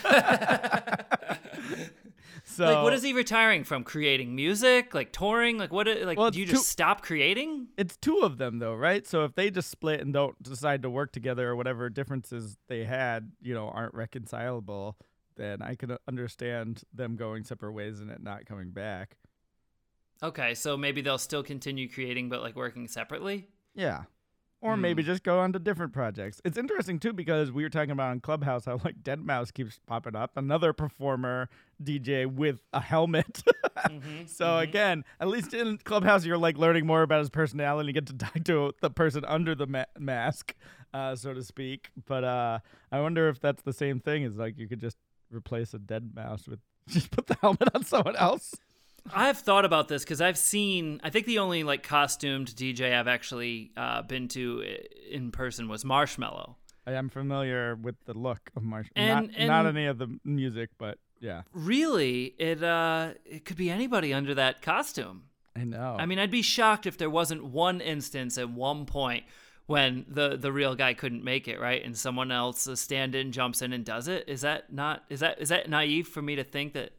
So 2.53 2.65
like, 2.65 2.83
what 2.83 2.93
is 2.93 3.03
he 3.03 3.13
retiring 3.13 3.65
from? 3.65 3.85
Creating 3.85 4.35
music, 4.35 4.95
like 4.95 5.13
touring, 5.13 5.59
like 5.59 5.73
what? 5.73 5.87
Like, 5.87 6.19
Well, 6.19 6.31
do 6.31 6.39
you 6.39 6.47
just 6.47 6.69
stop 6.69 7.03
creating? 7.03 7.69
It's 7.77 7.97
two 7.97 8.21
of 8.21 8.39
them 8.39 8.59
though, 8.59 8.75
right? 8.75 9.07
So 9.07 9.25
if 9.25 9.35
they 9.35 9.51
just 9.51 9.71
split 9.71 10.01
and 10.01 10.13
don't 10.13 10.41
decide 10.43 10.83
to 10.83 10.91
work 10.91 11.13
together 11.13 11.49
or 11.49 11.57
whatever 11.57 11.89
differences 11.89 12.59
they 12.69 12.85
had, 12.85 13.33
you 13.41 13.55
know, 13.55 13.69
aren't 13.69 13.95
reconcilable, 13.95 14.97
then 15.37 15.63
I 15.63 15.75
could 15.75 15.97
understand 16.07 16.83
them 16.93 17.17
going 17.17 17.45
separate 17.45 17.73
ways 17.73 18.01
and 18.01 18.11
it 18.11 18.23
not 18.23 18.47
coming 18.47 18.71
back. 18.71 19.17
Okay, 20.23 20.55
so 20.55 20.77
maybe 20.77 21.01
they'll 21.01 21.19
still 21.19 21.43
continue 21.43 21.89
creating, 21.89 22.29
but 22.29 22.43
like 22.43 22.55
working 22.55 22.87
separately. 22.87 23.49
Yeah. 23.75 24.03
Or 24.65 24.77
Hmm. 24.77 24.81
maybe 24.83 25.03
just 25.03 25.25
go 25.25 25.41
on 25.41 25.53
to 25.55 25.59
different 25.59 25.93
projects. 25.93 26.41
It's 26.45 26.57
interesting 26.57 27.01
too 27.01 27.13
because 27.13 27.51
we 27.51 27.65
were 27.65 27.69
talking 27.69 27.91
about 27.91 28.13
on 28.13 28.21
Clubhouse 28.21 28.65
how 28.65 28.79
like 28.85 29.03
deadmau5 29.03 29.53
keeps 29.55 29.81
popping 29.87 30.15
up, 30.15 30.37
another 30.37 30.73
performer 30.73 31.49
DJ 31.83 32.27
with 32.27 32.61
a 32.73 32.81
helmet. 32.81 33.43
Mhm, 33.77 34.27
so 34.29 34.45
mhm. 34.47 34.63
again, 34.63 35.05
at 35.21 35.27
least 35.27 35.53
in 35.53 35.79
Clubhouse, 35.79 36.25
you're 36.25 36.39
like 36.39 36.57
learning 36.57 36.87
more 36.87 37.03
about 37.03 37.19
his 37.19 37.29
personality. 37.31 37.89
You 37.89 37.93
get 37.93 38.07
to 38.07 38.15
talk 38.27 38.45
to 38.45 38.73
the 38.81 38.91
person 38.91 39.25
under 39.25 39.57
the 39.57 39.67
ma- 39.67 39.85
mask, 39.99 40.55
uh, 40.95 41.17
so 41.17 41.35
to 41.35 41.43
speak. 41.43 41.91
But 42.07 42.23
uh, 42.23 42.61
I 42.93 43.01
wonder 43.01 43.29
if 43.29 43.41
that's 43.41 43.63
the 43.63 43.73
same 43.73 43.99
thing. 43.99 44.23
Is 44.23 44.37
like 44.37 44.59
you 44.59 44.69
could 44.69 44.81
just 44.81 44.97
replace 45.33 45.75
a 45.75 45.79
deadmau5 45.81 46.49
with 46.49 46.61
just 46.89 47.11
put 47.11 47.27
the 47.27 47.37
helmet 47.41 47.69
on 47.75 47.83
someone 47.85 48.15
else. 48.17 48.55
I've 49.13 49.39
thought 49.39 49.65
about 49.65 49.89
this 49.89 50.05
because 50.05 50.21
I've 50.21 50.39
seen. 50.39 51.01
I 51.03 51.11
think 51.11 51.27
the 51.27 51.39
only 51.39 51.65
like 51.65 51.83
costumed 51.83 52.49
DJ 52.49 52.99
I've 52.99 53.09
actually 53.09 53.73
uh, 53.77 54.03
been 54.03 54.29
to 54.29 54.65
in 55.11 55.31
person 55.31 55.69
was 55.69 55.85
Marshmello. 55.85 56.57
I 56.87 56.93
am 56.93 57.09
familiar 57.09 57.77
with 57.77 57.97
the 58.07 58.15
look 58.15 58.51
of 58.57 58.63
Marsh. 58.63 58.89
And- 58.97 59.31
not, 59.39 59.47
not 59.47 59.67
any 59.67 59.87
of 59.87 59.99
the 59.99 60.19
music, 60.25 60.71
but 60.79 60.99
yeah, 61.21 61.43
Really, 61.53 62.35
it 62.39 62.63
uh, 62.63 63.13
it 63.25 63.45
could 63.45 63.57
be 63.57 63.71
anybody 63.71 64.13
under 64.13 64.35
that 64.35 64.63
costume. 64.63 65.25
I 65.55 65.65
know. 65.65 65.97
I 65.99 66.07
mean, 66.07 66.19
I'd 66.19 66.31
be 66.31 66.43
shocked 66.43 66.87
if 66.87 66.99
there 66.99 67.11
wasn't 67.11 67.45
one 67.45 67.81
instance 67.81 68.39
at 68.39 68.51
one 68.51 68.87
point 68.87 69.25
when 69.67 70.05
the 70.09 70.37
the 70.37 70.51
real 70.51 70.75
guy 70.75 70.95
couldn't 70.95 71.23
make 71.23 71.47
it, 71.47 71.61
right? 71.61 71.85
And 71.85 71.97
someone 71.97 72.33
else, 72.33 72.67
a 72.67 72.77
stand-in, 72.77 73.31
jumps 73.31 73.63
in 73.63 73.73
and 73.73 73.85
does 73.85 74.09
it. 74.09 74.25
Is 74.27 74.41
that 74.41 74.73
not? 74.73 75.05
Is 75.09 75.21
that 75.21 75.41
is 75.41 75.51
that 75.51 75.69
naive 75.69 76.09
for 76.09 76.23
me 76.23 76.35
to 76.37 76.45
think 76.45 76.73
that? 76.73 76.93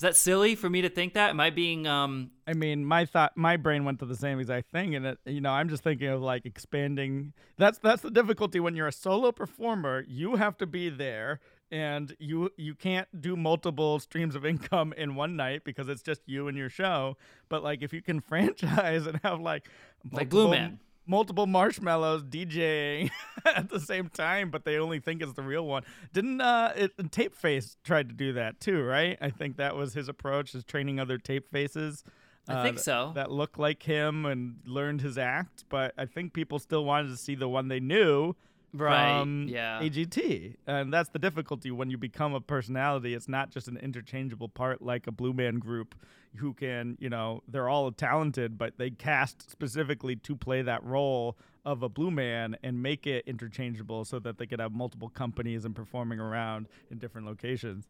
Is 0.00 0.02
that 0.02 0.16
silly 0.16 0.54
for 0.54 0.70
me 0.70 0.80
to 0.80 0.88
think 0.88 1.12
that? 1.12 1.28
Am 1.28 1.40
I 1.40 1.50
being 1.50 1.86
um? 1.86 2.30
I 2.46 2.54
mean, 2.54 2.86
my 2.86 3.04
thought, 3.04 3.36
my 3.36 3.58
brain 3.58 3.84
went 3.84 3.98
to 3.98 4.06
the 4.06 4.16
same 4.16 4.40
exact 4.40 4.70
thing, 4.70 4.94
and 4.94 5.04
it, 5.04 5.18
you 5.26 5.42
know, 5.42 5.50
I'm 5.50 5.68
just 5.68 5.82
thinking 5.82 6.08
of 6.08 6.22
like 6.22 6.46
expanding. 6.46 7.34
That's 7.58 7.76
that's 7.76 8.00
the 8.00 8.10
difficulty 8.10 8.60
when 8.60 8.74
you're 8.74 8.86
a 8.86 8.92
solo 8.92 9.30
performer. 9.30 10.06
You 10.08 10.36
have 10.36 10.56
to 10.56 10.66
be 10.66 10.88
there, 10.88 11.40
and 11.70 12.16
you 12.18 12.48
you 12.56 12.74
can't 12.74 13.08
do 13.20 13.36
multiple 13.36 14.00
streams 14.00 14.34
of 14.34 14.46
income 14.46 14.94
in 14.96 15.16
one 15.16 15.36
night 15.36 15.64
because 15.64 15.86
it's 15.90 16.00
just 16.00 16.22
you 16.24 16.48
and 16.48 16.56
your 16.56 16.70
show. 16.70 17.18
But 17.50 17.62
like, 17.62 17.82
if 17.82 17.92
you 17.92 18.00
can 18.00 18.20
franchise 18.26 19.06
and 19.06 19.20
have 19.22 19.40
like 19.40 19.68
Like 20.10 20.30
Blue 20.30 20.50
Man. 20.50 20.78
Multiple 21.10 21.46
marshmallows 21.46 22.22
DJing 22.22 23.10
at 23.44 23.68
the 23.68 23.80
same 23.80 24.08
time, 24.08 24.50
but 24.50 24.64
they 24.64 24.78
only 24.78 25.00
think 25.00 25.20
it's 25.20 25.32
the 25.32 25.42
real 25.42 25.66
one. 25.66 25.82
Didn't 26.12 26.40
uh, 26.40 26.72
it, 26.76 26.92
Tape 27.10 27.34
Face 27.34 27.76
tried 27.82 28.08
to 28.08 28.14
do 28.14 28.32
that 28.34 28.60
too, 28.60 28.82
right? 28.82 29.18
I 29.20 29.30
think 29.30 29.56
that 29.56 29.74
was 29.76 29.92
his 29.92 30.08
approach, 30.08 30.54
is 30.54 30.64
training 30.64 31.00
other 31.00 31.18
tape 31.18 31.50
faces. 31.50 32.04
I 32.48 32.54
uh, 32.54 32.62
think 32.62 32.76
th- 32.76 32.84
so. 32.84 33.12
That 33.14 33.30
looked 33.30 33.58
like 33.58 33.82
him 33.82 34.24
and 34.24 34.60
learned 34.64 35.02
his 35.02 35.18
act, 35.18 35.64
but 35.68 35.92
I 35.98 36.06
think 36.06 36.32
people 36.32 36.58
still 36.60 36.84
wanted 36.84 37.08
to 37.08 37.16
see 37.16 37.34
the 37.34 37.48
one 37.48 37.68
they 37.68 37.80
knew 37.80 38.34
Right, 38.72 39.20
from 39.20 39.48
yeah. 39.48 39.80
AGT, 39.80 40.56
and 40.66 40.92
that's 40.92 41.08
the 41.08 41.18
difficulty 41.18 41.70
when 41.70 41.90
you 41.90 41.98
become 41.98 42.34
a 42.34 42.40
personality. 42.40 43.14
It's 43.14 43.28
not 43.28 43.50
just 43.50 43.66
an 43.66 43.76
interchangeable 43.76 44.48
part 44.48 44.80
like 44.80 45.06
a 45.06 45.12
Blue 45.12 45.32
Man 45.32 45.58
group 45.58 45.94
who 46.36 46.54
can, 46.54 46.96
you 47.00 47.10
know, 47.10 47.42
they're 47.48 47.68
all 47.68 47.90
talented, 47.90 48.56
but 48.56 48.78
they 48.78 48.90
cast 48.90 49.50
specifically 49.50 50.14
to 50.14 50.36
play 50.36 50.62
that 50.62 50.84
role 50.84 51.36
of 51.64 51.82
a 51.82 51.88
Blue 51.88 52.10
Man 52.10 52.56
and 52.62 52.80
make 52.80 53.06
it 53.06 53.24
interchangeable 53.26 54.04
so 54.04 54.18
that 54.20 54.38
they 54.38 54.46
could 54.46 54.60
have 54.60 54.72
multiple 54.72 55.08
companies 55.08 55.64
and 55.64 55.74
performing 55.74 56.20
around 56.20 56.68
in 56.90 56.98
different 56.98 57.26
locations. 57.26 57.88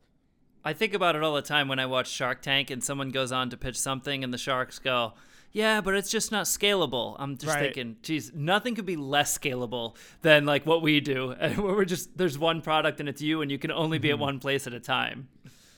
I 0.65 0.73
think 0.73 0.93
about 0.95 1.17
it 1.17 1.23
all 1.23 1.35
the 1.35 1.43
time 1.43 1.69
when 1.69 1.79
I 1.79 1.87
watch 1.87 2.11
Shark 2.11 2.43
Tank 2.43 2.71
and 2.71 2.85
someone 2.85 3.11
goes 3.11 3.33
on 3.33 3.51
to 3.51 3.57
pitch 3.57 3.79
something 3.79 4.23
and 4.25 4.33
the 4.33 4.39
sharks 4.39 4.79
go, 4.79 5.15
"Yeah, 5.53 5.81
but 5.81 5.95
it's 5.95 6.11
just 6.11 6.31
not 6.31 6.47
scalable." 6.47 7.17
I'm 7.19 7.37
just 7.37 7.55
Right. 7.55 7.65
thinking, 7.65 7.97
geez, 8.03 8.33
nothing 8.35 8.75
could 8.75 8.87
be 8.87 8.97
less 8.97 9.37
scalable 9.37 9.97
than 10.23 10.47
like 10.47 10.67
what 10.67 10.83
we 10.83 11.01
do. 11.01 11.35
And 11.41 11.59
we're 11.59 11.85
just 11.85 12.17
there's 12.17 12.39
one 12.39 12.61
product 12.63 13.01
and 13.01 13.09
it's 13.09 13.23
you, 13.23 13.43
and 13.43 13.51
you 13.51 13.59
can 13.59 13.71
only 13.73 13.99
be 13.99 14.11
at 14.11 14.15
mm-hmm. 14.15 14.23
one 14.23 14.39
place 14.41 14.67
at 14.67 14.73
a 14.73 14.81
time. 14.81 15.29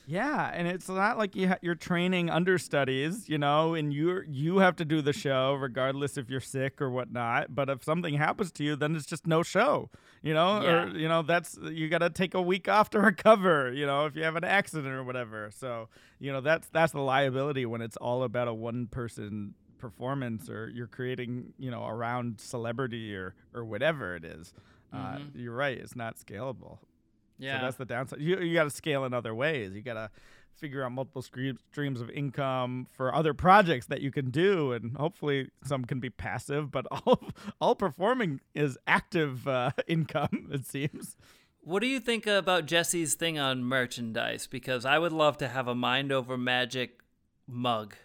Yeah, 0.05 0.51
and 0.53 0.67
it's 0.67 0.89
not 0.89 1.17
like 1.17 1.33
you 1.33 1.47
ha- 1.47 1.59
you're 1.61 1.75
training 1.75 2.29
understudies, 2.29 3.29
you 3.29 3.37
know, 3.37 3.73
and 3.73 3.93
you 3.93 4.21
you 4.27 4.57
have 4.57 4.75
to 4.77 4.85
do 4.85 5.01
the 5.01 5.13
show 5.13 5.53
regardless 5.53 6.17
if 6.17 6.29
you're 6.29 6.41
sick 6.41 6.81
or 6.81 6.89
whatnot. 6.89 7.55
But 7.55 7.69
if 7.69 7.83
something 7.85 8.13
happens 8.15 8.51
to 8.53 8.63
you, 8.65 8.75
then 8.75 8.95
it's 8.97 9.05
just 9.05 9.25
no 9.25 9.43
show, 9.43 9.89
you 10.21 10.33
know, 10.33 10.61
Yeah. 10.61 10.83
or 10.83 10.87
you 10.89 11.07
know 11.07 11.21
that's 11.21 11.57
you 11.63 11.87
got 11.87 11.99
to 11.99 12.09
take 12.09 12.33
a 12.33 12.41
week 12.41 12.67
off 12.67 12.89
to 12.91 12.99
recover, 13.11 13.71
you 13.71 13.85
know, 13.85 14.05
if 14.05 14.15
you 14.17 14.23
have 14.23 14.35
an 14.35 14.43
accident 14.43 14.93
or 14.93 15.05
whatever. 15.05 15.49
So 15.55 15.87
you 16.19 16.33
know 16.33 16.41
that's 16.41 16.67
that's 16.67 16.91
the 16.91 16.99
liability 17.01 17.65
when 17.65 17.81
it's 17.81 17.95
all 17.97 18.23
about 18.23 18.49
a 18.49 18.53
one 18.53 18.87
person 18.87 19.53
performance 19.83 20.49
or 20.49 20.69
you're 20.69 20.87
creating, 20.87 21.53
you 21.59 21.69
know, 21.69 21.85
around 21.85 22.39
celebrity 22.39 23.13
or 23.13 23.35
or 23.53 23.65
whatever 23.65 24.15
it 24.15 24.23
is. 24.23 24.53
Uh, 24.93 25.17
you're 25.35 25.55
right; 25.55 25.77
it's 25.77 25.95
not 25.95 26.15
scalable. 26.17 26.77
Yeah. 27.37 27.59
So 27.59 27.65
that's 27.65 27.77
the 27.77 27.85
downside. 27.85 28.21
You 28.21 28.39
you 28.39 28.53
got 28.53 28.63
to 28.63 28.69
scale 28.69 29.03
in 29.03 29.13
other 29.13 29.35
ways. 29.35 29.73
You 29.73 29.81
got 29.81 29.95
to 29.95 30.09
figure 30.55 30.83
out 30.83 30.91
multiple 30.93 31.21
streams 31.21 31.99
of 31.99 32.09
income 32.11 32.87
for 32.91 33.13
other 33.13 33.33
projects 33.33 33.87
that 33.87 34.01
you 34.01 34.11
can 34.11 34.29
do, 34.29 34.71
and 34.71 34.95
hopefully 34.95 35.49
some 35.65 35.83
can 35.83 35.99
be 35.99 36.09
passive. 36.09 36.71
But 36.71 36.85
all 36.91 37.21
all 37.59 37.75
performing 37.75 38.39
is 38.55 38.77
active 38.87 39.47
uh, 39.47 39.71
income. 39.87 40.49
It 40.51 40.65
seems. 40.65 41.17
What 41.59 41.81
do 41.81 41.87
you 41.87 41.99
think 41.99 42.25
about 42.25 42.65
Jesse's 42.65 43.15
thing 43.15 43.37
on 43.39 43.63
merchandise? 43.63 44.47
Because 44.47 44.85
I 44.85 44.99
would 44.99 45.13
love 45.13 45.37
to 45.37 45.47
have 45.47 45.67
a 45.67 45.75
mind 45.75 46.11
over 46.11 46.37
magic 46.37 47.01
mug. 47.47 47.95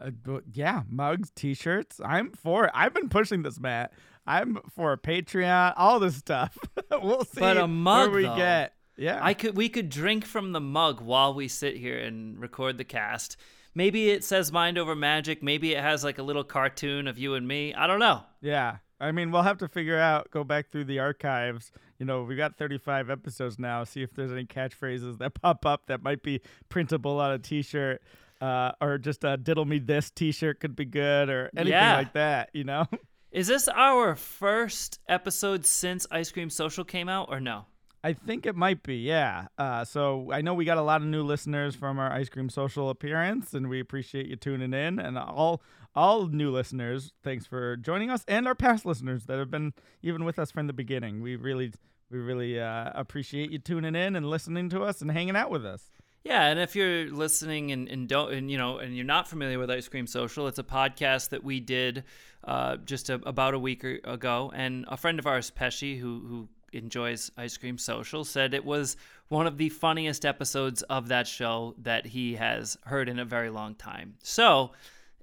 Uh, 0.00 0.10
yeah, 0.52 0.82
mugs, 0.88 1.30
t-shirts. 1.34 2.00
I'm 2.04 2.32
for 2.32 2.66
it. 2.66 2.70
I've 2.74 2.92
been 2.94 3.08
pushing 3.08 3.42
this, 3.42 3.58
Matt. 3.58 3.92
I'm 4.26 4.58
for 4.74 4.96
Patreon, 4.96 5.74
all 5.76 6.00
this 6.00 6.16
stuff. 6.16 6.58
we'll 6.90 7.24
see 7.24 7.40
But 7.40 7.56
a 7.56 7.66
mug, 7.66 8.10
where 8.10 8.16
we 8.20 8.26
though. 8.26 8.36
get. 8.36 8.72
Yeah, 8.98 9.18
I 9.22 9.34
could 9.34 9.56
we 9.56 9.68
could 9.68 9.90
drink 9.90 10.24
from 10.24 10.52
the 10.52 10.60
mug 10.60 11.00
while 11.02 11.34
we 11.34 11.48
sit 11.48 11.76
here 11.76 11.98
and 11.98 12.38
record 12.38 12.78
the 12.78 12.84
cast. 12.84 13.36
Maybe 13.74 14.08
it 14.08 14.24
says 14.24 14.50
mind 14.50 14.78
over 14.78 14.94
magic. 14.94 15.42
Maybe 15.42 15.74
it 15.74 15.82
has 15.82 16.02
like 16.02 16.16
a 16.18 16.22
little 16.22 16.44
cartoon 16.44 17.06
of 17.06 17.18
you 17.18 17.34
and 17.34 17.46
me. 17.46 17.74
I 17.74 17.86
don't 17.86 18.00
know. 18.00 18.22
Yeah. 18.40 18.78
I 18.98 19.12
mean, 19.12 19.30
we'll 19.30 19.42
have 19.42 19.58
to 19.58 19.68
figure 19.68 19.98
out, 19.98 20.30
go 20.30 20.42
back 20.44 20.70
through 20.72 20.84
the 20.84 20.98
archives. 21.00 21.70
You 21.98 22.06
know, 22.06 22.22
we 22.22 22.36
got 22.36 22.56
35 22.56 23.10
episodes 23.10 23.58
now. 23.58 23.84
See 23.84 24.02
if 24.02 24.14
there's 24.14 24.32
any 24.32 24.46
catchphrases 24.46 25.18
that 25.18 25.34
pop 25.42 25.66
up 25.66 25.88
that 25.88 26.02
might 26.02 26.22
be 26.22 26.40
printable 26.70 27.20
on 27.20 27.32
a 27.32 27.38
t 27.38 27.60
shirt. 27.60 28.00
Uh, 28.40 28.72
or 28.80 28.98
just 28.98 29.24
a 29.24 29.36
diddle 29.36 29.64
me 29.64 29.78
this 29.78 30.10
t 30.10 30.30
shirt 30.32 30.60
could 30.60 30.76
be 30.76 30.84
good 30.84 31.28
or 31.30 31.50
anything 31.56 31.72
Yeah. 31.72 31.96
like 31.96 32.12
that, 32.12 32.50
you 32.52 32.64
know? 32.64 32.84
Is 33.32 33.46
this 33.48 33.68
our 33.68 34.14
first 34.14 35.00
episode 35.08 35.66
since 35.66 36.06
Ice 36.10 36.30
Cream 36.32 36.48
Social 36.50 36.84
came 36.84 37.08
out 37.08 37.28
or 37.30 37.40
no? 37.40 37.66
I 38.04 38.12
think 38.12 38.46
it 38.46 38.54
might 38.54 38.82
be, 38.82 38.96
yeah. 38.98 39.48
Uh, 39.58 39.84
so 39.84 40.30
I 40.32 40.40
know 40.40 40.54
we 40.54 40.64
got 40.64 40.78
a 40.78 40.82
lot 40.82 41.00
of 41.02 41.08
new 41.08 41.22
listeners 41.24 41.74
from 41.74 41.98
our 41.98 42.12
ice 42.12 42.28
cream 42.28 42.48
social 42.48 42.88
appearance, 42.88 43.52
and 43.52 43.68
we 43.68 43.80
appreciate 43.80 44.26
you 44.26 44.36
tuning 44.36 44.72
in. 44.72 45.00
And 45.00 45.18
all 45.18 45.60
all 45.94 46.28
new 46.28 46.50
listeners, 46.52 47.12
thanks 47.24 47.46
for 47.46 47.76
joining 47.76 48.10
us, 48.10 48.24
and 48.28 48.46
our 48.46 48.54
past 48.54 48.86
listeners 48.86 49.24
that 49.24 49.38
have 49.40 49.50
been 49.50 49.72
even 50.02 50.24
with 50.24 50.38
us 50.38 50.52
from 50.52 50.68
the 50.68 50.72
beginning. 50.72 51.20
We 51.20 51.34
really 51.34 51.72
we 52.10 52.18
really 52.18 52.60
uh, 52.60 52.92
appreciate 52.94 53.50
you 53.50 53.58
tuning 53.58 53.96
in 53.96 54.14
and 54.14 54.30
listening 54.30 54.68
to 54.70 54.82
us 54.82 55.02
and 55.02 55.10
hanging 55.10 55.34
out 55.34 55.50
with 55.50 55.66
us. 55.66 55.90
Yeah, 56.26 56.46
and 56.46 56.58
if 56.58 56.74
you're 56.74 57.08
listening 57.08 57.70
and, 57.70 57.88
and 57.88 58.08
don't 58.08 58.32
and 58.32 58.50
you 58.50 58.58
know 58.58 58.78
and 58.78 58.96
you're 58.96 59.04
not 59.04 59.28
familiar 59.28 59.60
with 59.60 59.70
Ice 59.70 59.86
Cream 59.86 60.08
Social, 60.08 60.48
it's 60.48 60.58
a 60.58 60.64
podcast 60.64 61.28
that 61.28 61.44
we 61.44 61.60
did 61.60 62.02
uh, 62.42 62.78
just 62.78 63.10
a, 63.10 63.14
about 63.24 63.54
a 63.54 63.60
week 63.60 63.84
ago, 63.84 64.52
and 64.52 64.84
a 64.88 64.96
friend 64.96 65.20
of 65.20 65.28
ours, 65.28 65.52
Pesci, 65.56 66.00
who 66.00 66.24
who 66.26 66.48
enjoys 66.72 67.30
Ice 67.36 67.56
Cream 67.56 67.78
Social, 67.78 68.24
said 68.24 68.54
it 68.54 68.64
was 68.64 68.96
one 69.28 69.46
of 69.46 69.56
the 69.56 69.68
funniest 69.68 70.26
episodes 70.26 70.82
of 70.82 71.06
that 71.08 71.28
show 71.28 71.76
that 71.78 72.06
he 72.06 72.34
has 72.34 72.76
heard 72.86 73.08
in 73.08 73.20
a 73.20 73.24
very 73.24 73.48
long 73.48 73.76
time. 73.76 74.14
So 74.24 74.72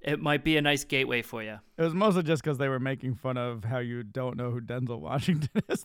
it 0.04 0.20
might 0.20 0.44
be 0.44 0.56
a 0.58 0.62
nice 0.62 0.84
gateway 0.84 1.22
for 1.22 1.42
you. 1.42 1.58
It 1.78 1.82
was 1.82 1.94
mostly 1.94 2.22
just 2.22 2.42
because 2.42 2.58
they 2.58 2.68
were 2.68 2.78
making 2.78 3.14
fun 3.14 3.38
of 3.38 3.64
how 3.64 3.78
you 3.78 4.02
don't 4.02 4.36
know 4.36 4.50
who 4.50 4.60
Denzel 4.60 5.00
Washington 5.00 5.62
is. 5.68 5.84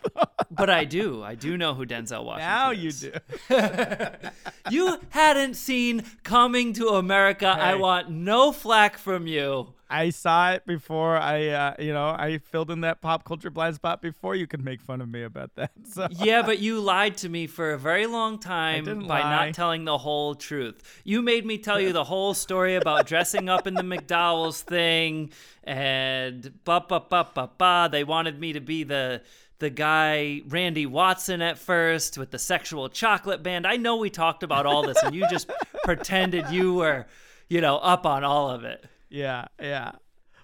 But 0.52 0.70
I 0.70 0.84
do. 0.84 1.24
I 1.24 1.36
do 1.36 1.58
know 1.58 1.74
who 1.74 1.86
Denzel 1.86 2.26
Washington 2.26 2.50
now 2.50 2.72
is. 2.72 3.04
Now 3.04 3.10
you 3.50 4.12
do. 4.12 4.30
you 4.70 5.00
hadn't 5.10 5.56
seen 5.56 6.04
Coming 6.24 6.74
to 6.74 6.90
America. 6.90 7.56
Hey. 7.56 7.62
I 7.62 7.76
want 7.76 8.10
no 8.10 8.52
flack 8.52 8.98
from 8.98 9.26
you. 9.26 9.74
I 9.90 10.12
saw 10.12 10.52
it 10.52 10.66
before 10.66 11.18
I, 11.18 11.48
uh, 11.48 11.74
you 11.80 11.92
know, 11.94 12.10
I 12.10 12.38
filled 12.38 12.70
in 12.70 12.82
that 12.82 13.02
pop 13.02 13.24
culture 13.24 13.50
blind 13.50 13.76
spot 13.76 14.02
before 14.02 14.36
you 14.36 14.46
could 14.46 14.64
make 14.64 14.82
fun 14.82 15.02
of 15.02 15.10
me 15.10 15.24
about 15.24 15.56
that. 15.56 15.72
So. 15.90 16.08
Yeah, 16.12 16.44
but 16.44 16.60
you 16.60 16.80
lied 16.80 17.18
to 17.18 17.30
me 17.30 17.48
for 17.48 17.72
a 17.72 17.78
very 17.78 18.06
long 18.06 18.38
time 18.38 18.86
by 18.86 19.22
lie. 19.22 19.48
not 19.48 19.54
telling 19.56 19.86
the 19.86 19.98
whole 19.98 20.36
truth. 20.36 21.02
You 21.04 21.24
made 21.24 21.46
me 21.48 21.58
tell 21.58 21.82
you 21.82 21.94
the 21.94 22.04
whole 22.04 22.36
story 22.36 22.76
about 22.76 23.08
dressing 23.08 23.50
up 23.50 23.66
in 23.66 23.74
the 23.74 23.82
McDowell's 23.82 24.62
thing 24.62 25.32
and 25.64 26.52
ba 26.64 26.86
ba 26.88 27.04
ba 27.10 27.28
ba 27.34 27.50
ba. 27.58 27.90
They 27.92 28.04
wanted 28.04 28.40
me 28.40 28.54
to 28.54 28.62
be 28.62 28.84
the 28.84 29.24
the 29.58 29.70
guy 29.70 30.42
Randy 30.48 30.86
Watson 30.86 31.42
at 31.42 31.58
first 31.58 32.18
with 32.18 32.32
the 32.32 32.40
sexual 32.40 32.88
chocolate 32.90 33.42
band. 33.44 33.66
I 33.68 33.78
know 33.78 33.98
we 33.98 34.10
talked 34.10 34.44
about 34.44 34.66
all 34.66 34.86
this, 34.86 35.02
and 35.04 35.16
you 35.16 35.28
just 35.30 35.50
pretended 35.84 36.50
you 36.50 36.76
were, 36.76 37.08
you 37.50 37.62
know, 37.62 37.78
up 37.78 38.06
on 38.06 38.24
all 38.24 38.50
of 38.50 38.64
it. 38.64 38.86
Yeah, 39.10 39.46
yeah. 39.60 39.94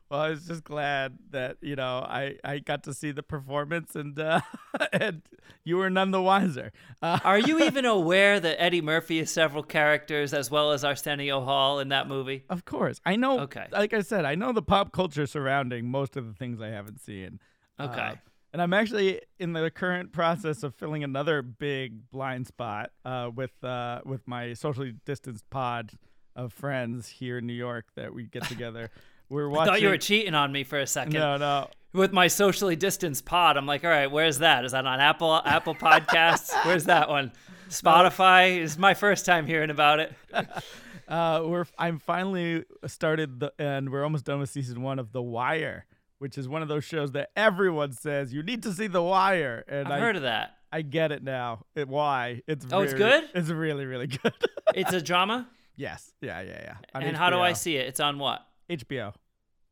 Well, 0.09 0.19
I 0.19 0.29
was 0.29 0.45
just 0.45 0.63
glad 0.63 1.17
that 1.31 1.57
you 1.61 1.75
know 1.75 2.05
I, 2.07 2.37
I 2.43 2.59
got 2.59 2.83
to 2.83 2.93
see 2.93 3.11
the 3.11 3.23
performance 3.23 3.95
and 3.95 4.17
uh, 4.19 4.41
and 4.93 5.23
you 5.63 5.77
were 5.77 5.89
none 5.89 6.11
the 6.11 6.21
wiser. 6.21 6.71
Uh, 7.01 7.19
Are 7.23 7.39
you 7.39 7.59
even 7.63 7.85
aware 7.85 8.39
that 8.39 8.61
Eddie 8.61 8.81
Murphy 8.81 9.19
is 9.19 9.31
several 9.31 9.63
characters 9.63 10.33
as 10.33 10.51
well 10.51 10.71
as 10.73 10.83
Arsenio 10.83 11.41
Hall 11.41 11.79
in 11.79 11.89
that 11.89 12.07
movie? 12.07 12.43
Of 12.49 12.65
course, 12.65 13.01
I 13.05 13.15
know. 13.15 13.39
Okay, 13.41 13.65
like 13.71 13.93
I 13.93 14.01
said, 14.01 14.25
I 14.25 14.35
know 14.35 14.51
the 14.51 14.61
pop 14.61 14.91
culture 14.91 15.25
surrounding 15.25 15.89
most 15.89 16.15
of 16.15 16.27
the 16.27 16.33
things 16.33 16.61
I 16.61 16.67
haven't 16.69 17.01
seen. 17.01 17.39
Okay. 17.79 17.99
Uh, 17.99 18.15
and 18.53 18.61
I'm 18.61 18.73
actually 18.73 19.19
in 19.37 19.51
the 19.51 19.69
current 19.69 20.13
process 20.13 20.63
of 20.63 20.73
filling 20.75 21.03
another 21.03 21.41
big 21.41 22.09
blind 22.09 22.47
spot 22.47 22.91
uh, 23.03 23.29
with 23.35 23.51
uh, 23.63 23.99
with 24.05 24.25
my 24.27 24.53
socially 24.53 24.93
distanced 25.03 25.49
pod 25.49 25.91
of 26.35 26.53
friends 26.53 27.07
here 27.07 27.37
in 27.37 27.47
New 27.47 27.53
York 27.53 27.85
that 27.95 28.13
we 28.13 28.23
get 28.23 28.43
together. 28.43 28.89
We're 29.29 29.49
watching. 29.49 29.61
I 29.61 29.73
thought 29.73 29.81
you 29.81 29.89
were 29.89 29.97
cheating 29.97 30.35
on 30.35 30.51
me 30.51 30.63
for 30.63 30.79
a 30.79 30.87
second. 30.87 31.13
No, 31.13 31.37
no. 31.37 31.69
With 31.93 32.11
my 32.11 32.27
socially 32.27 32.75
distanced 32.75 33.25
pod, 33.25 33.57
I'm 33.57 33.65
like, 33.65 33.83
all 33.83 33.89
right, 33.89 34.11
where's 34.11 34.39
that? 34.39 34.65
Is 34.65 34.73
that 34.73 34.85
on 34.85 34.99
Apple 34.99 35.33
Apple 35.33 35.73
Podcasts? 35.73 36.53
where's 36.65 36.85
that 36.85 37.09
one? 37.09 37.31
Spotify 37.69 38.57
is 38.57 38.77
my 38.77 38.93
first 38.93 39.25
time 39.25 39.47
hearing 39.47 39.69
about 39.69 39.99
it. 39.99 40.13
uh, 41.07 41.41
we're 41.43 41.65
I'm 41.77 41.99
finally 41.99 42.65
started 42.85 43.39
the 43.39 43.53
and 43.57 43.91
we're 43.91 44.03
almost 44.03 44.25
done 44.25 44.39
with 44.39 44.49
season 44.49 44.81
one 44.81 44.99
of 44.99 45.11
The 45.11 45.21
Wire, 45.21 45.85
which 46.19 46.37
is 46.37 46.47
one 46.47 46.61
of 46.61 46.67
those 46.67 46.83
shows 46.83 47.13
that 47.13 47.29
everyone 47.35 47.93
says 47.93 48.33
you 48.33 48.43
need 48.43 48.61
to 48.63 48.73
see 48.73 48.87
The 48.87 49.01
Wire. 49.01 49.63
And 49.67 49.87
I've 49.87 49.93
I, 49.93 49.99
heard 49.99 50.15
of 50.17 50.23
that. 50.23 50.57
I 50.71 50.81
get 50.81 51.11
it 51.11 51.23
now. 51.23 51.65
It, 51.75 51.87
why? 51.87 52.41
It's 52.45 52.65
oh, 52.71 52.81
really, 52.81 52.91
it's 52.91 52.93
good. 52.93 53.23
It's 53.33 53.49
really 53.49 53.85
really 53.85 54.07
good. 54.07 54.33
it's 54.75 54.93
a 54.93 55.01
drama. 55.01 55.47
Yes. 55.75 56.13
Yeah. 56.21 56.41
Yeah. 56.41 56.59
Yeah. 56.63 56.73
On 56.93 57.03
and 57.03 57.15
HBO. 57.15 57.19
how 57.19 57.29
do 57.29 57.39
I 57.39 57.53
see 57.53 57.75
it? 57.77 57.87
It's 57.87 57.99
on 57.99 58.19
what? 58.19 58.45
HBO. 58.69 59.13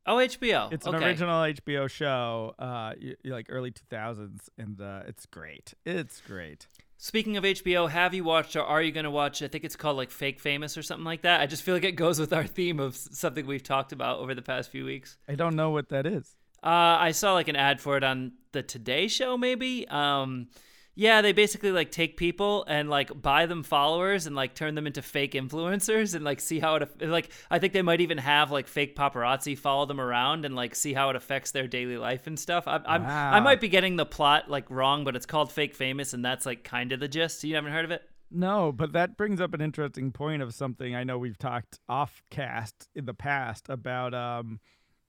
Oh, 0.06 0.16
HBO. 0.16 0.70
It's 0.72 0.86
an 0.86 0.94
original 0.96 1.42
HBO 1.44 1.88
show, 1.88 2.54
uh, 2.58 2.92
y- 3.02 3.14
like 3.24 3.46
early 3.48 3.70
2000s, 3.70 4.48
and 4.58 4.78
uh, 4.78 5.00
it's 5.06 5.24
great. 5.24 5.72
It's 5.86 6.20
great. 6.20 6.66
Speaking 6.98 7.36
of 7.38 7.44
HBO, 7.44 7.88
have 7.88 8.12
you 8.14 8.22
watched 8.22 8.54
or 8.54 8.62
are 8.62 8.82
you 8.82 8.92
going 8.92 9.04
to 9.04 9.10
watch? 9.10 9.42
I 9.42 9.48
think 9.48 9.64
it's 9.64 9.76
called 9.76 9.96
like 9.96 10.10
Fake 10.10 10.40
Famous 10.40 10.76
or 10.76 10.82
something 10.82 11.04
like 11.06 11.22
that. 11.22 11.40
I 11.40 11.46
just 11.46 11.62
feel 11.62 11.74
like 11.74 11.84
it 11.84 11.92
goes 11.92 12.20
with 12.20 12.32
our 12.34 12.46
theme 12.46 12.80
of 12.80 12.94
something 12.96 13.46
we've 13.46 13.62
talked 13.62 13.92
about 13.92 14.18
over 14.18 14.34
the 14.34 14.42
past 14.42 14.70
few 14.70 14.84
weeks. 14.84 15.16
I 15.28 15.34
don't 15.36 15.56
know 15.56 15.70
what 15.70 15.88
that 15.88 16.06
is. 16.06 16.36
Uh, 16.62 16.68
I 17.00 17.10
saw 17.12 17.32
like 17.34 17.48
an 17.48 17.56
ad 17.56 17.80
for 17.80 17.96
it 17.96 18.04
on 18.04 18.32
the 18.52 18.62
Today 18.62 19.08
Show, 19.08 19.36
maybe. 19.38 19.86
Um, 19.88 20.48
yeah, 20.96 21.22
they 21.22 21.32
basically 21.32 21.72
like 21.72 21.90
take 21.90 22.16
people 22.16 22.64
and 22.68 22.88
like 22.88 23.20
buy 23.20 23.46
them 23.46 23.64
followers 23.64 24.26
and 24.26 24.36
like 24.36 24.54
turn 24.54 24.76
them 24.76 24.86
into 24.86 25.02
fake 25.02 25.32
influencers 25.32 26.14
and 26.14 26.24
like 26.24 26.40
see 26.40 26.60
how 26.60 26.76
it 26.76 27.02
like 27.02 27.30
I 27.50 27.58
think 27.58 27.72
they 27.72 27.82
might 27.82 28.00
even 28.00 28.18
have 28.18 28.52
like 28.52 28.68
fake 28.68 28.94
paparazzi 28.94 29.58
follow 29.58 29.86
them 29.86 30.00
around 30.00 30.44
and 30.44 30.54
like 30.54 30.74
see 30.76 30.92
how 30.92 31.10
it 31.10 31.16
affects 31.16 31.50
their 31.50 31.66
daily 31.66 31.96
life 31.96 32.26
and 32.28 32.38
stuff. 32.38 32.68
I, 32.68 32.80
I'm 32.86 33.02
Wow. 33.02 33.32
I 33.32 33.40
might 33.40 33.60
be 33.60 33.68
getting 33.68 33.96
the 33.96 34.06
plot 34.06 34.48
like 34.48 34.70
wrong, 34.70 35.04
but 35.04 35.16
it's 35.16 35.26
called 35.26 35.50
Fake 35.50 35.74
Famous 35.74 36.12
and 36.12 36.24
that's 36.24 36.46
like 36.46 36.62
kind 36.62 36.92
of 36.92 37.00
the 37.00 37.08
gist. 37.08 37.42
You 37.42 37.56
haven't 37.56 37.72
heard 37.72 37.84
of 37.84 37.90
it? 37.90 38.02
No, 38.30 38.70
but 38.72 38.92
that 38.92 39.16
brings 39.16 39.40
up 39.40 39.52
an 39.52 39.60
interesting 39.60 40.12
point 40.12 40.42
of 40.42 40.54
something 40.54 40.94
I 40.94 41.04
know 41.04 41.18
we've 41.18 41.38
talked 41.38 41.80
off 41.88 42.22
cast 42.30 42.88
in 42.94 43.04
the 43.04 43.14
past 43.14 43.68
about 43.68 44.14
um 44.14 44.60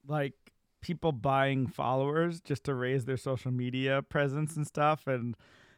like 0.04 0.34
people 0.82 1.12
buying 1.12 1.68
followers 1.68 2.40
just 2.40 2.64
to 2.64 2.74
raise 2.74 3.04
their 3.04 3.16
social 3.16 3.52
media 3.52 4.02
presence 4.02 4.56
and 4.56 4.66
stuff 4.66 5.06
and 5.06 5.36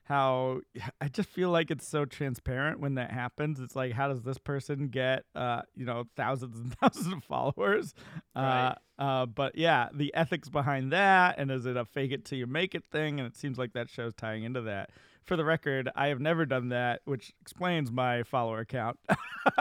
how 0.09 0.61
I 1.01 1.09
just 1.09 1.29
feel 1.29 1.51
like 1.51 1.71
it's 1.71 1.87
so 1.87 2.05
transparent 2.05 2.81
when 2.81 2.95
that 2.95 3.11
happens. 3.11 3.61
It's 3.61 3.77
like 3.77 3.93
how 3.93 4.09
does 4.09 4.23
this 4.23 4.39
person 4.39 4.89
get 4.89 5.25
uh 5.35 5.63
you 5.75 5.85
know 5.85 6.05
thousands 6.17 6.59
and 6.59 6.77
thousands 6.81 7.13
of 7.13 7.23
followers? 7.25 7.95
Right. 8.35 8.75
Uh 8.99 9.03
uh 9.03 9.27
but 9.27 9.57
yeah, 9.57 9.89
the 9.93 10.13
ethics 10.15 10.49
behind 10.49 10.93
that 10.93 11.37
and 11.39 11.51
is 11.51 11.67
it 11.67 11.77
a 11.77 11.85
fake 11.85 12.13
it 12.13 12.25
till 12.25 12.39
you 12.39 12.47
make 12.47 12.75
it 12.75 12.85
thing 12.91 13.21
and 13.21 13.27
it 13.27 13.37
seems 13.37 13.59
like 13.59 13.75
that 13.75 13.89
show's 13.89 14.15
tying 14.15 14.45
into 14.45 14.63
that. 14.63 14.91
For 15.25 15.37
the 15.37 15.45
record, 15.45 15.91
I 15.95 16.09
have 16.09 16.21
never 16.21 16.47
done 16.47 16.71
that, 16.71 17.03
which 17.05 17.33
explains 17.41 17.91
my 17.91 18.23
follower 18.23 18.65
count. 18.65 18.99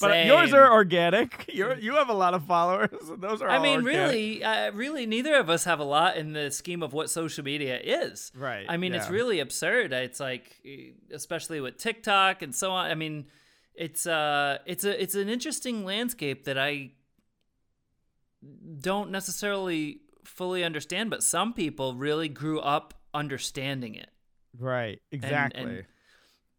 but 0.00 0.26
yours 0.26 0.52
are 0.52 0.72
organic. 0.72 1.52
You 1.52 1.74
you 1.74 1.94
have 1.94 2.08
a 2.08 2.14
lot 2.14 2.34
of 2.34 2.44
followers. 2.44 2.90
Those 3.18 3.42
are 3.42 3.48
I 3.48 3.56
all 3.56 3.62
mean, 3.62 3.84
organic. 3.84 4.06
really, 4.06 4.44
uh, 4.44 4.72
really, 4.72 5.06
neither 5.06 5.36
of 5.36 5.50
us 5.50 5.64
have 5.64 5.80
a 5.80 5.84
lot 5.84 6.16
in 6.16 6.32
the 6.32 6.50
scheme 6.50 6.82
of 6.82 6.92
what 6.92 7.10
social 7.10 7.44
media 7.44 7.78
is. 7.82 8.32
Right, 8.36 8.66
I 8.68 8.76
mean, 8.76 8.94
it's 8.94 9.10
really 9.10 9.40
absurd. 9.40 9.92
It's 9.92 10.20
like, 10.20 10.64
especially 11.12 11.60
with 11.60 11.78
TikTok 11.78 12.42
and 12.42 12.54
so 12.54 12.70
on. 12.72 12.90
I 12.90 12.94
mean, 12.94 13.26
it's 13.74 14.06
uh, 14.06 14.58
it's 14.66 14.84
a 14.84 15.02
it's 15.02 15.14
an 15.14 15.28
interesting 15.28 15.84
landscape 15.84 16.44
that 16.44 16.58
I 16.58 16.92
don't 18.80 19.10
necessarily 19.10 20.00
fully 20.24 20.64
understand, 20.64 21.10
but 21.10 21.22
some 21.22 21.52
people 21.52 21.94
really 21.94 22.28
grew 22.28 22.60
up 22.60 22.94
understanding 23.14 23.94
it. 23.94 24.10
Right, 24.58 25.00
exactly. 25.10 25.62
and 25.62 25.84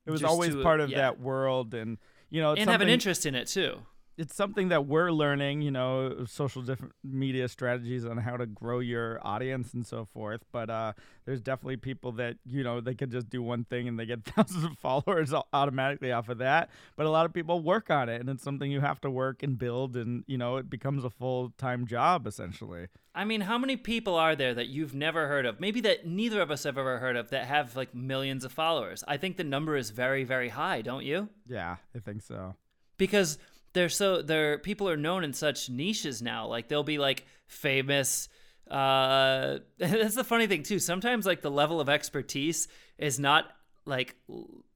it 0.05 0.11
was 0.11 0.23
always 0.23 0.53
to, 0.53 0.63
part 0.63 0.79
of 0.79 0.89
yeah. 0.89 0.97
that 0.97 1.19
world, 1.19 1.73
and 1.73 1.97
you 2.29 2.41
know, 2.41 2.53
it's 2.53 2.61
and 2.61 2.69
have 2.69 2.81
an 2.81 2.89
interest 2.89 3.25
in 3.25 3.35
it 3.35 3.47
too. 3.47 3.79
It's 4.17 4.35
something 4.35 4.69
that 4.69 4.85
we're 4.85 5.11
learning, 5.11 5.61
you 5.61 5.71
know, 5.71 6.25
social 6.25 6.61
different 6.61 6.93
media 7.03 7.47
strategies 7.47 8.05
on 8.05 8.17
how 8.17 8.37
to 8.37 8.45
grow 8.45 8.79
your 8.79 9.19
audience 9.23 9.73
and 9.73 9.85
so 9.85 10.05
forth. 10.05 10.41
But 10.51 10.69
uh, 10.69 10.93
there's 11.25 11.41
definitely 11.41 11.77
people 11.77 12.13
that 12.13 12.37
you 12.45 12.63
know 12.63 12.79
they 12.79 12.95
could 12.95 13.11
just 13.11 13.29
do 13.29 13.41
one 13.41 13.65
thing 13.65 13.87
and 13.87 13.99
they 13.99 14.05
get 14.05 14.23
thousands 14.35 14.63
of 14.63 14.77
followers 14.77 15.33
automatically 15.51 16.11
off 16.11 16.29
of 16.29 16.37
that. 16.37 16.69
But 16.95 17.05
a 17.05 17.09
lot 17.09 17.25
of 17.25 17.33
people 17.33 17.61
work 17.61 17.89
on 17.89 18.09
it, 18.09 18.21
and 18.21 18.29
it's 18.29 18.43
something 18.43 18.71
you 18.71 18.81
have 18.81 19.01
to 19.01 19.11
work 19.11 19.43
and 19.43 19.57
build, 19.57 19.95
and 19.95 20.23
you 20.27 20.37
know, 20.37 20.57
it 20.57 20.69
becomes 20.69 21.03
a 21.03 21.09
full 21.09 21.53
time 21.57 21.85
job 21.85 22.25
essentially. 22.27 22.87
I 23.15 23.23
mean, 23.23 23.41
how 23.41 23.57
many 23.57 23.77
people 23.77 24.15
are 24.15 24.35
there 24.35 24.53
that 24.53 24.67
you've 24.67 24.93
never 24.93 25.29
heard 25.29 25.45
of? 25.45 25.61
Maybe 25.61 25.79
that 25.81 26.05
neither 26.05 26.41
of 26.41 26.51
us 26.51 26.63
have 26.65 26.77
ever 26.77 26.99
heard 26.99 27.15
of 27.15 27.29
that 27.29 27.45
have 27.45 27.75
like 27.75 27.95
millions 27.95 28.43
of 28.43 28.51
followers. 28.51 29.05
I 29.07 29.15
think 29.15 29.37
the 29.37 29.45
number 29.45 29.77
is 29.77 29.89
very, 29.89 30.25
very 30.25 30.49
high, 30.49 30.81
don't 30.81 31.05
you? 31.05 31.29
Yeah, 31.47 31.77
I 31.95 31.99
think 31.99 32.21
so. 32.21 32.55
Because 32.97 33.37
they're 33.75 33.89
so 33.89 34.23
they're 34.23 34.57
people 34.57 34.89
are 34.89 34.97
known 34.97 35.23
in 35.23 35.33
such 35.33 35.69
niches 35.69 36.23
now. 36.23 36.47
Like 36.47 36.67
they'll 36.67 36.83
be 36.83 36.97
like 36.97 37.25
famous. 37.45 38.27
Uh, 38.71 39.59
that's 39.77 40.15
the 40.15 40.23
funny 40.23 40.47
thing 40.47 40.63
too. 40.63 40.79
Sometimes 40.79 41.27
like 41.27 41.41
the 41.41 41.51
level 41.51 41.79
of 41.79 41.87
expertise 41.89 42.67
is 42.97 43.19
not 43.19 43.45
like 43.85 44.15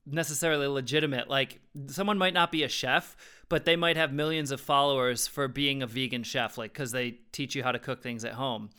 necessarily 0.06 0.68
legitimate. 0.68 1.30
Like 1.30 1.60
someone 1.88 2.18
might 2.18 2.34
not 2.34 2.52
be 2.52 2.64
a 2.64 2.70
chef, 2.70 3.16
but 3.48 3.66
they 3.66 3.76
might 3.76 3.98
have 3.98 4.14
millions 4.14 4.52
of 4.52 4.62
followers 4.62 5.28
for 5.28 5.48
being 5.48 5.82
a 5.82 5.88
vegan 5.88 6.24
chef, 6.24 6.58
like 6.58 6.74
because 6.74 6.92
they 6.92 7.20
teach 7.32 7.56
you 7.56 7.64
how 7.64 7.72
to 7.72 7.80
cook 7.80 8.02
things 8.02 8.24
at 8.26 8.34
home, 8.34 8.70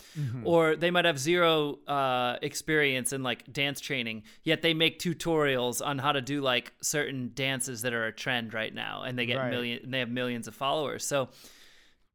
or 0.45 0.77
they 0.77 0.91
might 0.91 1.05
have 1.05 1.19
zero 1.19 1.79
uh, 1.87 2.37
experience 2.43 3.13
in 3.13 3.23
like 3.23 3.53
dance 3.53 3.81
training, 3.81 4.23
yet 4.45 4.63
they 4.63 4.75
make 4.75 4.99
tutorials 4.99 5.85
on 5.85 5.99
how 5.99 6.13
to 6.13 6.21
do 6.21 6.41
like 6.41 6.73
certain 6.83 7.33
dances 7.35 7.83
that 7.83 7.93
are 7.93 8.07
a 8.07 8.13
trend 8.13 8.55
right 8.55 8.75
now, 8.75 9.03
and 9.03 9.19
they 9.19 9.27
get 9.27 9.39
Right. 9.39 9.51
million, 9.51 9.91
they 9.91 9.99
have 9.99 10.11
millions 10.11 10.47
of 10.49 10.55
followers. 10.55 11.05
So 11.05 11.29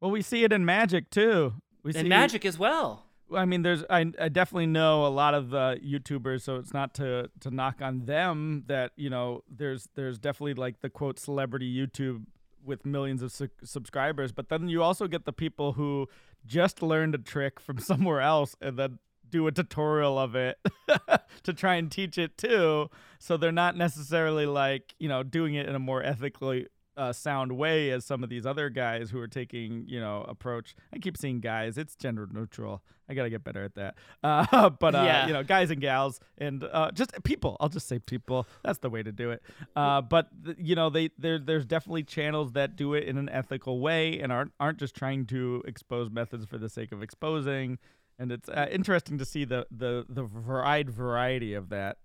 Well, 0.00 0.10
we 0.10 0.22
see 0.22 0.44
it 0.44 0.52
in 0.52 0.64
magic 0.64 1.10
too. 1.10 1.54
We 1.82 1.92
see 1.92 2.00
and 2.00 2.08
magic 2.08 2.44
as 2.44 2.58
well. 2.58 3.05
I 3.34 3.44
mean, 3.44 3.62
there's 3.62 3.84
I, 3.90 4.12
I 4.20 4.28
definitely 4.28 4.66
know 4.66 5.06
a 5.06 5.08
lot 5.08 5.34
of 5.34 5.50
the 5.50 5.80
YouTubers, 5.84 6.42
so 6.42 6.56
it's 6.56 6.72
not 6.72 6.94
to 6.94 7.30
to 7.40 7.50
knock 7.50 7.82
on 7.82 8.04
them 8.06 8.64
that 8.66 8.92
you 8.96 9.10
know 9.10 9.42
there's 9.50 9.88
there's 9.94 10.18
definitely 10.18 10.54
like 10.54 10.80
the 10.80 10.90
quote 10.90 11.18
celebrity 11.18 11.72
YouTube 11.72 12.24
with 12.64 12.84
millions 12.84 13.22
of 13.22 13.32
su- 13.32 13.48
subscribers, 13.62 14.32
but 14.32 14.48
then 14.48 14.68
you 14.68 14.82
also 14.82 15.06
get 15.06 15.24
the 15.24 15.32
people 15.32 15.72
who 15.72 16.08
just 16.44 16.82
learned 16.82 17.14
a 17.14 17.18
trick 17.18 17.60
from 17.60 17.78
somewhere 17.90 18.20
else 18.20 18.56
and 18.60 18.78
then 18.78 18.98
do 19.28 19.46
a 19.46 19.52
tutorial 19.52 20.18
of 20.18 20.36
it 20.36 20.58
to 21.42 21.52
try 21.52 21.74
and 21.74 21.90
teach 21.90 22.16
it 22.18 22.38
too. 22.38 22.88
So 23.18 23.36
they're 23.36 23.52
not 23.52 23.76
necessarily 23.76 24.46
like 24.46 24.94
you 24.98 25.08
know 25.08 25.22
doing 25.22 25.54
it 25.54 25.68
in 25.68 25.74
a 25.74 25.80
more 25.80 26.02
ethically 26.02 26.68
uh, 26.96 27.12
sound 27.12 27.56
way 27.56 27.90
as 27.90 28.04
some 28.04 28.22
of 28.24 28.30
these 28.30 28.46
other 28.46 28.70
guys 28.70 29.10
who 29.10 29.20
are 29.20 29.28
taking 29.28 29.84
you 29.86 30.00
know 30.00 30.24
approach. 30.28 30.74
I 30.92 30.98
keep 30.98 31.16
seeing 31.16 31.40
guys. 31.40 31.76
It's 31.78 31.94
gender 31.96 32.28
neutral. 32.30 32.82
I 33.08 33.14
gotta 33.14 33.30
get 33.30 33.44
better 33.44 33.62
at 33.62 33.74
that. 33.76 33.94
Uh, 34.22 34.70
but 34.80 34.94
uh, 34.94 35.02
Yeah. 35.02 35.26
you 35.28 35.32
know, 35.32 35.44
guys 35.44 35.70
and 35.70 35.80
gals 35.80 36.18
and 36.38 36.64
uh, 36.64 36.90
just 36.92 37.12
people. 37.22 37.56
I'll 37.60 37.68
just 37.68 37.86
say 37.86 37.98
people. 37.98 38.46
That's 38.64 38.78
the 38.80 38.90
way 38.90 39.02
to 39.02 39.12
do 39.12 39.30
it. 39.30 39.42
Uh, 39.76 40.00
but 40.02 40.28
th- 40.44 40.56
you 40.60 40.74
know, 40.74 40.90
they 40.90 41.10
there 41.18 41.38
there's 41.38 41.64
definitely 41.66 42.02
channels 42.04 42.52
that 42.52 42.76
do 42.76 42.94
it 42.94 43.04
in 43.04 43.16
an 43.18 43.28
ethical 43.28 43.80
way 43.80 44.18
and 44.20 44.32
aren't 44.32 44.52
aren't 44.58 44.78
just 44.78 44.94
trying 44.96 45.26
to 45.26 45.62
expose 45.66 46.10
methods 46.10 46.46
for 46.46 46.58
the 46.58 46.68
sake 46.68 46.92
of 46.92 47.02
exposing. 47.02 47.78
And 48.18 48.32
it's 48.32 48.48
uh, 48.48 48.66
interesting 48.72 49.18
to 49.18 49.24
see 49.24 49.44
the 49.44 49.66
the 49.70 50.06
the 50.08 50.24
wide 50.24 50.88
variety 50.90 51.52
of 51.54 51.68
that. 51.68 51.98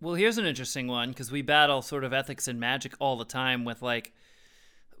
Well, 0.00 0.14
here's 0.14 0.36
an 0.38 0.46
interesting 0.46 0.88
one 0.88 1.10
because 1.10 1.30
we 1.30 1.42
battle 1.42 1.80
sort 1.80 2.02
of 2.02 2.12
ethics 2.12 2.48
and 2.48 2.58
magic 2.58 2.94
all 2.98 3.16
the 3.16 3.24
time 3.24 3.64
with 3.64 3.82
like 3.82 4.12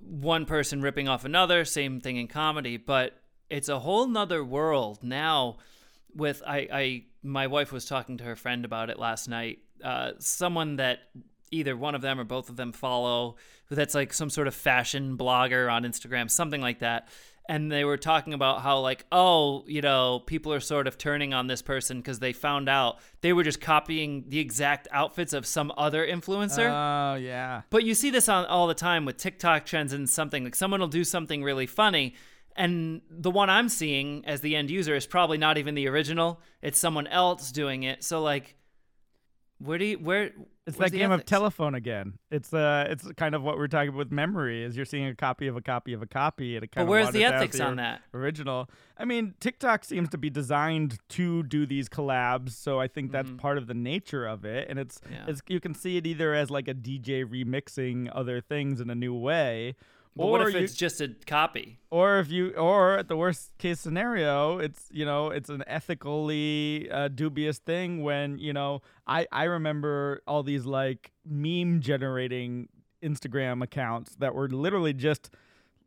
one 0.06 0.44
person 0.44 0.82
ripping 0.82 1.08
off 1.08 1.24
another, 1.24 1.64
same 1.64 2.00
thing 2.00 2.16
in 2.16 2.28
comedy, 2.28 2.76
but 2.76 3.14
it's 3.48 3.68
a 3.68 3.80
whole 3.80 4.06
nother 4.06 4.44
world 4.44 5.02
now 5.02 5.58
with 6.14 6.42
I, 6.46 6.68
I 6.72 7.04
my 7.22 7.46
wife 7.46 7.72
was 7.72 7.84
talking 7.84 8.18
to 8.18 8.24
her 8.24 8.36
friend 8.36 8.64
about 8.64 8.90
it 8.90 8.98
last 8.98 9.28
night. 9.28 9.58
Uh, 9.82 10.12
someone 10.18 10.76
that 10.76 11.00
either 11.50 11.76
one 11.76 11.94
of 11.94 12.02
them 12.02 12.18
or 12.18 12.24
both 12.24 12.48
of 12.48 12.56
them 12.56 12.72
follow 12.72 13.36
who 13.66 13.74
that's 13.74 13.94
like 13.94 14.12
some 14.12 14.30
sort 14.30 14.46
of 14.46 14.54
fashion 14.54 15.16
blogger 15.16 15.72
on 15.72 15.84
Instagram, 15.84 16.30
something 16.30 16.60
like 16.60 16.80
that. 16.80 17.08
And 17.48 17.72
they 17.72 17.84
were 17.84 17.96
talking 17.96 18.34
about 18.34 18.62
how 18.62 18.78
like, 18.78 19.04
oh, 19.10 19.64
you 19.66 19.82
know, 19.82 20.20
people 20.20 20.52
are 20.52 20.60
sort 20.60 20.86
of 20.86 20.96
turning 20.96 21.34
on 21.34 21.48
this 21.48 21.60
person 21.60 21.98
because 21.98 22.20
they 22.20 22.32
found 22.32 22.68
out 22.68 23.00
they 23.20 23.32
were 23.32 23.42
just 23.42 23.60
copying 23.60 24.24
the 24.28 24.38
exact 24.38 24.86
outfits 24.92 25.32
of 25.32 25.44
some 25.44 25.72
other 25.76 26.06
influencer. 26.06 26.70
Oh 26.70 27.16
yeah. 27.16 27.62
But 27.68 27.82
you 27.82 27.94
see 27.94 28.10
this 28.10 28.28
on 28.28 28.46
all 28.46 28.68
the 28.68 28.74
time 28.74 29.04
with 29.04 29.16
TikTok 29.16 29.66
trends 29.66 29.92
and 29.92 30.08
something 30.08 30.44
like 30.44 30.54
someone 30.54 30.78
will 30.78 30.86
do 30.86 31.02
something 31.02 31.42
really 31.42 31.66
funny, 31.66 32.14
and 32.56 33.00
the 33.10 33.30
one 33.30 33.50
I'm 33.50 33.68
seeing 33.68 34.24
as 34.24 34.40
the 34.40 34.54
end 34.54 34.70
user 34.70 34.94
is 34.94 35.06
probably 35.06 35.36
not 35.36 35.58
even 35.58 35.74
the 35.74 35.88
original. 35.88 36.40
It's 36.62 36.78
someone 36.78 37.08
else 37.08 37.50
doing 37.50 37.82
it. 37.82 38.04
So 38.04 38.22
like, 38.22 38.54
where 39.64 39.78
do 39.78 39.84
you 39.84 39.96
where? 39.98 40.30
It's 40.64 40.76
that 40.76 40.92
game 40.92 41.10
of 41.10 41.24
telephone 41.26 41.74
again. 41.74 42.18
It's 42.30 42.54
uh, 42.54 42.86
it's 42.88 43.10
kind 43.16 43.34
of 43.34 43.42
what 43.42 43.56
we're 43.58 43.66
talking 43.66 43.88
about 43.88 43.98
with 43.98 44.12
memory. 44.12 44.62
Is 44.62 44.76
you're 44.76 44.84
seeing 44.84 45.06
a 45.06 45.14
copy 45.14 45.48
of 45.48 45.56
a 45.56 45.60
copy 45.60 45.92
of 45.92 46.02
a 46.02 46.06
copy, 46.06 46.54
and 46.54 46.62
it 46.62 46.70
kind 46.70 46.86
But 46.86 46.88
of 46.88 46.88
where's 46.88 47.10
the 47.10 47.24
ethics 47.24 47.58
the 47.58 47.64
on 47.64 47.76
that? 47.76 48.02
Original. 48.14 48.70
I 48.96 49.04
mean, 49.04 49.34
TikTok 49.40 49.84
seems 49.84 50.08
to 50.10 50.18
be 50.18 50.30
designed 50.30 50.98
to 51.10 51.42
do 51.42 51.66
these 51.66 51.88
collabs, 51.88 52.50
so 52.50 52.78
I 52.78 52.86
think 52.86 53.10
that's 53.10 53.32
part 53.32 53.58
of 53.58 53.66
the 53.66 53.74
nature 53.74 54.24
of 54.24 54.44
it. 54.44 54.68
And 54.70 54.78
it's, 54.78 55.00
Mm-hmm. 55.00 55.12
Yeah. 55.14 55.24
it's 55.26 55.42
you 55.48 55.58
can 55.58 55.74
see 55.74 55.96
it 55.96 56.06
either 56.06 56.32
as 56.32 56.48
like 56.50 56.68
a 56.68 56.74
DJ 56.74 57.24
remixing 57.24 58.08
other 58.14 58.40
things 58.40 58.80
in 58.80 58.88
a 58.88 58.94
new 58.94 59.14
way, 59.14 59.74
But 60.14 60.24
or 60.24 60.30
what 60.30 60.48
if 60.48 60.54
you, 60.54 60.60
it's 60.60 60.74
just 60.74 61.00
a 61.00 61.08
copy? 61.26 61.78
or 61.92 62.18
if 62.18 62.30
you 62.30 62.50
or 62.54 62.98
at 62.98 63.08
the 63.08 63.16
worst 63.16 63.52
case 63.58 63.78
scenario 63.78 64.58
it's 64.58 64.86
you 64.90 65.04
know 65.04 65.28
it's 65.28 65.50
an 65.50 65.62
ethically 65.66 66.88
uh, 66.90 67.08
dubious 67.08 67.58
thing 67.58 68.02
when 68.02 68.38
you 68.38 68.52
know 68.52 68.80
i 69.06 69.26
i 69.30 69.44
remember 69.44 70.22
all 70.26 70.42
these 70.42 70.64
like 70.64 71.12
meme 71.24 71.80
generating 71.80 72.68
instagram 73.02 73.62
accounts 73.62 74.16
that 74.16 74.34
were 74.34 74.48
literally 74.48 74.94
just 74.94 75.30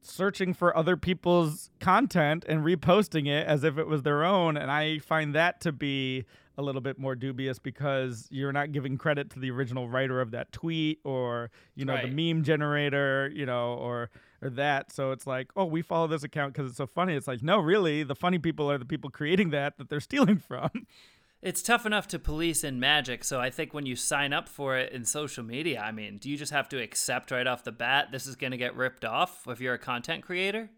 searching 0.01 0.53
for 0.53 0.77
other 0.77 0.95
people's 0.95 1.71
content 1.79 2.45
and 2.47 2.63
reposting 2.63 3.27
it 3.27 3.47
as 3.47 3.63
if 3.63 3.79
it 3.79 3.87
was 3.87 4.03
their 4.03 4.23
own 4.23 4.55
and 4.55 4.69
i 4.69 4.99
find 4.99 5.33
that 5.33 5.59
to 5.59 5.71
be 5.71 6.23
a 6.57 6.61
little 6.61 6.81
bit 6.81 6.97
more 6.97 7.15
dubious 7.15 7.59
because 7.59 8.27
you're 8.31 8.51
not 8.53 8.71
giving 8.71 8.97
credit 8.97 9.29
to 9.31 9.39
the 9.39 9.51
original 9.51 9.89
writer 9.89 10.21
of 10.21 10.31
that 10.31 10.51
tweet 10.51 10.99
or 11.03 11.51
you 11.75 11.85
know 11.85 11.93
Right. 11.93 12.13
the 12.15 12.33
meme 12.33 12.43
generator 12.43 13.31
you 13.33 13.45
know 13.45 13.73
or 13.73 14.09
or 14.41 14.49
that 14.51 14.91
so 14.91 15.11
it's 15.11 15.25
like 15.27 15.49
oh 15.55 15.65
we 15.65 15.81
follow 15.81 16.07
this 16.07 16.23
account 16.23 16.53
because 16.53 16.69
it's 16.69 16.77
so 16.77 16.87
funny 16.87 17.13
it's 17.15 17.27
like 17.27 17.41
no 17.43 17.59
really 17.59 18.03
the 18.03 18.15
funny 18.15 18.37
people 18.39 18.69
are 18.71 18.77
the 18.77 18.85
people 18.85 19.09
creating 19.09 19.49
that 19.49 19.77
that 19.77 19.89
they're 19.89 19.99
stealing 20.11 20.37
from 20.37 20.69
It's 21.41 21.61
tough 21.61 21.85
enough 21.85 22.07
to 22.07 22.17
police 22.17 22.63
in 22.63 22.79
Magic, 22.79 23.23
so 23.23 23.39
I 23.39 23.51
think 23.51 23.71
when 23.71 23.85
you 23.85 23.95
sign 23.95 24.33
up 24.33 24.49
for 24.49 24.77
it 24.77 24.91
in 24.91 25.05
social 25.05 25.43
media, 25.43 25.79
I 25.79 25.91
mean, 25.91 26.17
do 26.17 26.27
you 26.27 26.37
just 26.37 26.51
have 26.51 26.67
to 26.69 26.81
accept 26.81 27.29
right 27.29 27.45
off 27.45 27.63
the 27.63 27.71
bat 27.71 28.07
this 28.11 28.25
is 28.25 28.35
going 28.35 28.49
to 28.49 28.57
get 28.57 28.75
ripped 28.75 29.05
off 29.05 29.45
if 29.47 29.61
you're 29.61 29.75
a 29.75 29.77
content 29.79 30.23
creator? 30.23 30.71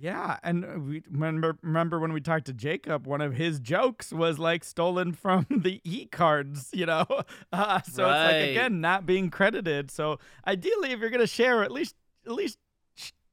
Yeah, 0.00 0.38
and 0.44 0.64
uh, 0.64 0.78
we 0.78 1.02
remember 1.10 1.58
remember 1.62 1.98
when 1.98 2.12
we 2.12 2.20
talked 2.20 2.46
to 2.46 2.52
Jacob, 2.52 3.06
one 3.06 3.20
of 3.20 3.34
his 3.34 3.58
jokes 3.58 4.12
was 4.12 4.38
like 4.38 4.62
stolen 4.62 5.12
from 5.12 5.46
the 5.50 5.80
e 5.84 6.06
cards, 6.06 6.70
you 6.72 6.86
know. 6.86 7.04
Uh, 7.52 7.80
so 7.90 8.04
it's 8.04 8.32
like 8.32 8.50
again 8.50 8.80
not 8.80 9.06
being 9.06 9.30
credited. 9.30 9.90
So 9.90 10.18
ideally, 10.46 10.92
if 10.92 11.00
you're 11.00 11.10
gonna 11.10 11.26
share, 11.26 11.64
at 11.64 11.72
least 11.72 11.96
at 12.26 12.32
least 12.32 12.58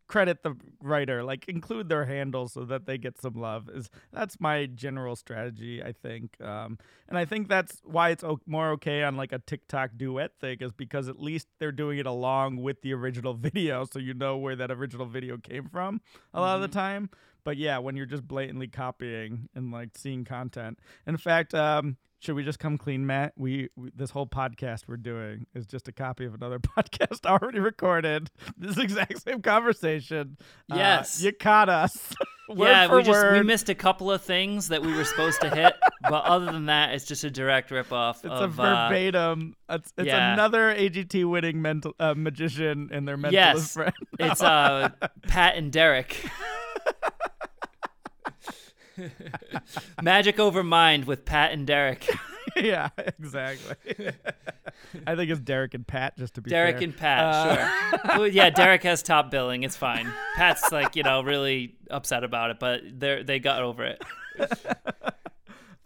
credit 0.07 0.43
the 0.43 0.55
writer, 0.81 1.23
like 1.23 1.47
include 1.47 1.89
their 1.89 2.05
handle 2.05 2.47
so 2.47 2.63
that 2.65 2.85
they 2.85 2.97
get 2.97 3.19
some 3.19 3.33
love. 3.33 3.69
Is 3.69 3.89
that's 4.11 4.39
my 4.39 4.65
general 4.67 5.15
strategy, 5.15 5.83
I 5.83 5.91
think. 5.93 6.39
Um, 6.41 6.77
and 7.09 7.17
I 7.17 7.25
think 7.25 7.47
that's 7.49 7.81
why 7.83 8.09
it's 8.09 8.23
o- 8.23 8.39
more 8.45 8.71
okay 8.71 9.03
on 9.03 9.15
like 9.15 9.31
a 9.31 9.39
TikTok 9.39 9.91
duet 9.97 10.31
thing, 10.39 10.57
is 10.61 10.71
because 10.71 11.07
at 11.07 11.19
least 11.19 11.47
they're 11.59 11.71
doing 11.71 11.99
it 11.99 12.05
along 12.05 12.57
with 12.57 12.81
the 12.81 12.93
original 12.93 13.33
video, 13.47 13.85
so 13.85 13.99
you 13.99 14.13
know 14.13 14.37
where 14.37 14.55
that 14.55 14.71
original 14.71 15.05
video 15.05 15.37
came 15.37 15.67
from 15.69 16.01
a 16.33 16.41
lot 16.41 16.55
of 16.55 16.61
the 16.61 16.67
time. 16.67 17.09
But 17.45 17.55
yeah, 17.57 17.77
when 17.77 17.95
you're 17.95 18.05
just 18.05 18.27
blatantly 18.27 18.67
copying 18.67 19.47
and 19.55 19.71
like 19.71 19.89
seeing 19.95 20.25
content. 20.25 20.79
In 21.07 21.15
fact, 21.15 21.53
um, 21.53 21.95
should 22.19 22.35
we 22.35 22.43
just 22.43 22.57
come 22.59 22.77
clean, 22.77 23.05
Matt? 23.05 23.33
We, 23.37 23.69
we 23.75 23.91
this 23.95 24.09
whole 24.09 24.25
podcast 24.25 24.85
we're 24.87 24.97
doing 24.97 25.45
is 25.53 25.67
just 25.67 25.87
a 25.87 25.91
copy 25.91 26.25
of 26.25 26.33
another 26.33 26.57
podcast 26.77 27.23
already 27.25 27.59
recorded. 27.59 28.31
This 28.57 28.77
exact 28.77 29.21
same 29.21 29.41
conversation. 29.43 30.37
Uh, 30.71 30.75
Yes. 30.75 31.21
you 31.21 31.31
caught 31.31 31.69
us. 31.69 32.13
word 32.49 32.67
yeah, 32.69 32.93
we 32.93 33.03
just 33.03 33.31
we 33.31 33.41
missed 33.43 33.69
a 33.69 33.75
couple 33.75 34.11
of 34.11 34.21
things 34.23 34.67
that 34.69 34.81
we 34.81 34.93
were 34.95 35.03
supposed 35.05 35.41
to 35.41 35.49
hit, 35.49 35.73
but 36.09 36.23
other 36.25 36.45
than 36.45 36.65
that, 36.67 36.93
it's 36.93 37.05
just 37.05 37.23
a 37.23 37.29
direct 37.31 37.69
ripoff 37.69 38.17
It's 38.17 38.25
of 38.25 38.57
a 38.59 38.61
uh, 38.63 38.89
verbatim. 38.89 39.55
it's 39.69 39.91
it's 39.97 40.07
yeah. 40.07 40.33
another 40.33 40.73
AGT 40.73 41.25
winning 41.29 41.61
mental 41.61 41.93
uh, 41.99 42.13
magician 42.15 42.89
and 42.91 43.07
their 43.07 43.17
mentalist 43.17 43.31
Yes, 43.33 43.73
friend. 43.73 43.93
it's 44.19 44.41
uh 44.41 44.89
Pat 45.27 45.57
and 45.57 45.71
Derek. 45.71 46.23
Magic 50.01 50.39
over 50.39 50.63
mind 50.63 51.05
with 51.05 51.25
Pat 51.25 51.51
and 51.51 51.65
Derek. 51.67 52.07
yeah, 52.55 52.89
exactly. 52.97 53.75
I 55.07 55.15
think 55.15 55.31
it's 55.31 55.39
Derek 55.41 55.73
and 55.73 55.85
Pat, 55.85 56.17
just 56.17 56.35
to 56.35 56.41
be 56.41 56.49
Derek 56.49 56.75
fair. 56.77 56.83
and 56.83 56.97
Pat, 56.97 57.23
Uh, 57.23 58.15
sure. 58.15 58.27
Yeah, 58.27 58.49
Derek 58.49 58.83
has 58.83 59.03
top 59.03 59.31
billing. 59.31 59.63
It's 59.63 59.75
fine. 59.77 60.11
Pat's 60.35 60.71
like, 60.71 60.95
you 60.95 61.03
know, 61.03 61.21
really 61.21 61.75
upset 61.89 62.23
about 62.23 62.51
it, 62.51 62.59
but 62.59 62.81
they 62.97 63.23
they 63.23 63.39
got 63.39 63.61
over 63.61 63.83
it. 63.85 64.03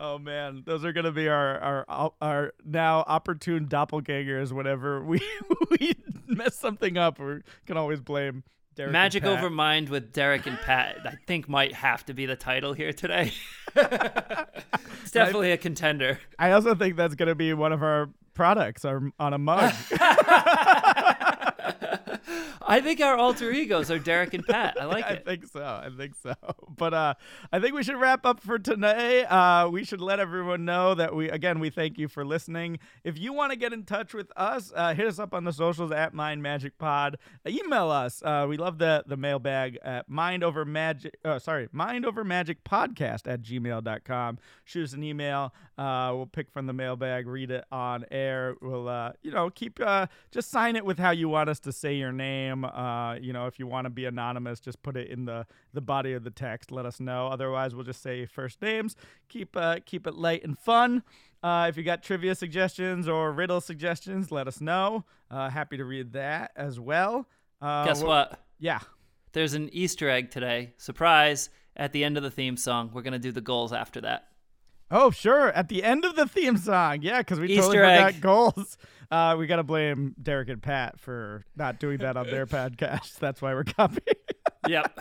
Oh 0.02 0.18
man, 0.18 0.64
those 0.66 0.86
are 0.86 0.94
gonna 0.94 1.12
be 1.12 1.28
our 1.28 1.60
our 1.90 2.14
our 2.22 2.54
now 2.64 3.04
opportune 3.06 3.68
doppelgangers. 3.68 4.52
Whenever 4.54 5.04
we 5.04 5.20
we 5.72 5.94
mess 6.28 6.56
something 6.58 6.98
up, 6.98 7.20
we 7.20 7.42
can 7.66 7.76
always 7.76 8.00
blame 8.00 8.44
Derek. 8.80 8.94
Magic 8.94 9.26
over 9.26 9.50
mind 9.50 9.90
with 9.90 10.14
Derek 10.14 10.48
and 10.48 10.58
Pat. 10.58 11.00
I 11.04 11.16
think 11.28 11.50
might 11.50 11.74
have 11.74 12.06
to 12.06 12.14
be 12.14 12.26
the 12.26 12.38
title 12.38 12.72
here 12.72 12.94
today. 12.94 13.34
it's 13.76 15.12
definitely 15.12 15.52
a 15.52 15.58
contender. 15.58 16.18
I 16.40 16.52
also 16.52 16.74
think 16.76 16.96
that's 16.96 17.16
gonna 17.16 17.36
be 17.36 17.54
one 17.54 17.74
of 17.74 17.84
our 17.84 18.10
products 18.34 18.86
our, 18.86 19.02
on 19.20 19.34
a 19.34 19.38
mug. 19.38 19.74
I 22.62 22.82
think 22.82 23.02
our 23.02 23.16
alter 23.16 23.52
egos 23.52 23.90
are 23.92 24.00
Derek 24.00 24.34
and 24.34 24.46
Pat. 24.46 24.80
I 24.80 24.86
like 24.86 25.06
I 25.10 25.10
it. 25.14 25.24
I 25.26 25.30
think 25.30 25.48
so. 25.48 25.64
I 25.64 25.90
think 25.96 26.16
so. 26.22 26.34
But 26.78 26.94
uh, 26.94 27.14
I 27.52 27.60
think 27.60 27.74
we 27.74 27.84
should 27.84 27.98
wrap 27.98 28.26
up 28.26 28.40
for 28.42 28.58
today. 28.58 29.26
Uh, 29.26 29.68
we 29.68 29.84
should 29.84 30.00
let 30.00 30.20
everyone 30.20 30.64
know 30.64 30.96
that 30.96 31.14
we 31.14 31.30
again 31.30 31.60
we 31.60 31.70
thank 31.70 31.98
you 31.98 32.08
for 32.08 32.24
listening. 32.24 32.80
If 33.04 33.20
you 33.20 33.34
want 33.34 33.52
to 33.52 33.58
get 33.58 33.74
in 33.74 33.84
touch 33.84 34.14
with 34.14 34.32
us, 34.38 34.72
uh, 34.74 34.94
hit 34.94 35.06
us 35.08 35.20
up 35.20 35.34
on 35.34 35.44
the 35.44 35.52
socials 35.52 35.92
at 35.92 36.14
Mind 36.14 36.42
Magic 36.42 36.78
Pod. 36.78 37.18
email 37.46 37.90
us. 37.90 38.22
Uh, 38.24 38.46
we 38.48 38.56
love 38.56 38.78
the 38.78 39.04
the 39.08 39.18
mailbag 39.18 39.78
at 39.84 40.08
Mind 40.08 40.42
Over 40.44 40.64
Magic. 40.64 41.18
Uh, 41.26 41.38
sorry, 41.40 41.68
Mind 41.74 42.06
Over 42.06 42.24
Magic 42.24 42.64
Podcast 42.64 43.28
at 43.28 43.42
gmail.com. 43.42 44.38
Shoot 44.64 44.84
us 44.86 44.94
an 44.94 45.04
email. 45.04 45.54
Uh, 45.78 46.12
we'll 46.16 46.28
pick 46.28 46.50
from 46.52 46.66
the 46.66 46.74
mailbag, 46.74 47.28
read 47.28 47.52
it 47.52 47.66
on 47.72 48.06
air. 48.12 48.56
We'll 48.62 48.88
uh, 48.88 49.14
you 49.22 49.32
know 49.32 49.50
keep 49.50 49.80
uh, 49.82 50.08
just 50.32 50.50
sign 50.50 50.76
it 50.78 50.86
with 50.86 51.00
how 51.00 51.12
you 51.12 51.28
want 51.28 51.50
us 51.50 51.60
to 51.62 51.74
say 51.74 51.96
your 51.96 52.09
name. 52.12 52.66
Uh, 52.66 53.16
you 53.16 53.34
know 53.34 53.48
if 53.48 53.60
you 53.60 53.68
want 53.68 53.86
to 53.86 53.90
be 53.90 54.06
anonymous, 54.06 54.60
just 54.60 54.82
put 54.84 54.98
it 54.98 55.10
in 55.10 55.26
the 55.26 55.46
the 55.74 55.82
body 55.82 56.14
of 56.14 56.24
the 56.24 56.30
text. 56.30 56.72
Let 56.72 56.86
us 56.86 57.00
know. 57.00 57.28
Otherwise, 57.28 57.76
we'll 57.76 57.86
just 57.86 58.02
say 58.02 58.26
first 58.26 58.62
names. 58.62 58.96
Keep 59.28 59.56
uh, 59.56 59.78
keep 59.86 60.08
it 60.08 60.16
light 60.16 60.44
and 60.44 60.58
fun. 60.58 61.04
Uh, 61.42 61.68
if 61.70 61.78
you 61.78 61.84
got 61.84 62.04
trivia 62.04 62.36
suggestions 62.36 63.08
or 63.08 63.32
riddle 63.32 63.62
suggestions, 63.62 64.32
let 64.32 64.48
us 64.48 64.60
know. 64.60 65.06
Uh, 65.32 65.50
happy 65.50 65.78
to 65.78 65.86
read 65.86 66.14
that 66.14 66.52
as 66.56 66.80
well. 66.80 67.28
Uh, 67.62 67.86
Guess 67.86 68.04
what? 68.04 68.40
Yeah. 68.60 68.80
There's 69.32 69.54
an 69.54 69.70
Easter 69.72 70.10
egg 70.10 70.32
today. 70.32 70.74
Surprise! 70.78 71.50
At 71.76 71.94
the 71.94 72.04
end 72.04 72.18
of 72.18 72.24
the 72.24 72.32
theme 72.32 72.58
song, 72.58 72.90
we're 72.94 73.04
gonna 73.04 73.20
do 73.20 73.32
the 73.32 73.42
goals 73.42 73.72
after 73.72 74.02
that. 74.02 74.28
Oh, 74.92 75.12
sure. 75.12 75.50
At 75.52 75.70
the 75.70 75.84
end 75.84 76.06
of 76.06 76.16
the 76.16 76.28
theme 76.28 76.58
song. 76.58 77.00
Yeah, 77.02 77.20
because 77.20 77.40
we 77.40 77.56
totally 77.56 77.78
Easter 77.78 77.84
forgot 77.84 78.22
goals. 78.22 78.78
Uh, 79.12 79.36
we 79.40 79.48
got 79.48 79.56
to 79.56 79.64
blame 79.64 80.14
Derek 80.22 80.50
and 80.50 80.62
Pat 80.62 81.00
for 81.00 81.44
not 81.56 81.80
doing 81.80 81.98
that 81.98 82.16
on 82.16 82.28
their 82.28 82.46
podcast. 82.46 83.16
That's 83.16 83.42
why 83.42 83.56
we're 83.56 83.64
copying. 83.64 84.04
Yep. 84.68 85.00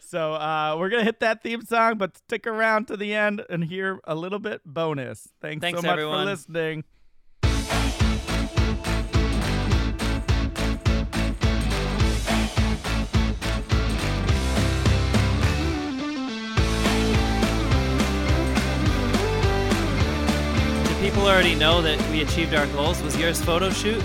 so 0.00 0.34
uh, 0.34 0.76
we're 0.78 0.90
going 0.90 1.00
to 1.00 1.04
hit 1.06 1.20
that 1.20 1.42
theme 1.42 1.62
song, 1.62 1.96
but 1.96 2.14
stick 2.18 2.46
around 2.46 2.88
to 2.88 2.96
the 2.98 3.14
end 3.14 3.42
and 3.48 3.64
hear 3.64 4.00
a 4.04 4.14
little 4.14 4.38
bit 4.38 4.60
bonus. 4.66 5.28
Thanks, 5.40 5.62
Thanks, 5.62 5.80
so 5.80 5.86
much 5.86 5.92
everyone. 5.92 6.26
for 6.26 6.30
listening. 6.30 6.84
People 21.18 21.30
already 21.32 21.56
know 21.56 21.82
that 21.82 21.98
we 22.12 22.22
achieved 22.22 22.54
our 22.54 22.66
goals? 22.68 23.02
Was 23.02 23.16
yours 23.18 23.42
photo 23.42 23.70
shoot? 23.70 24.00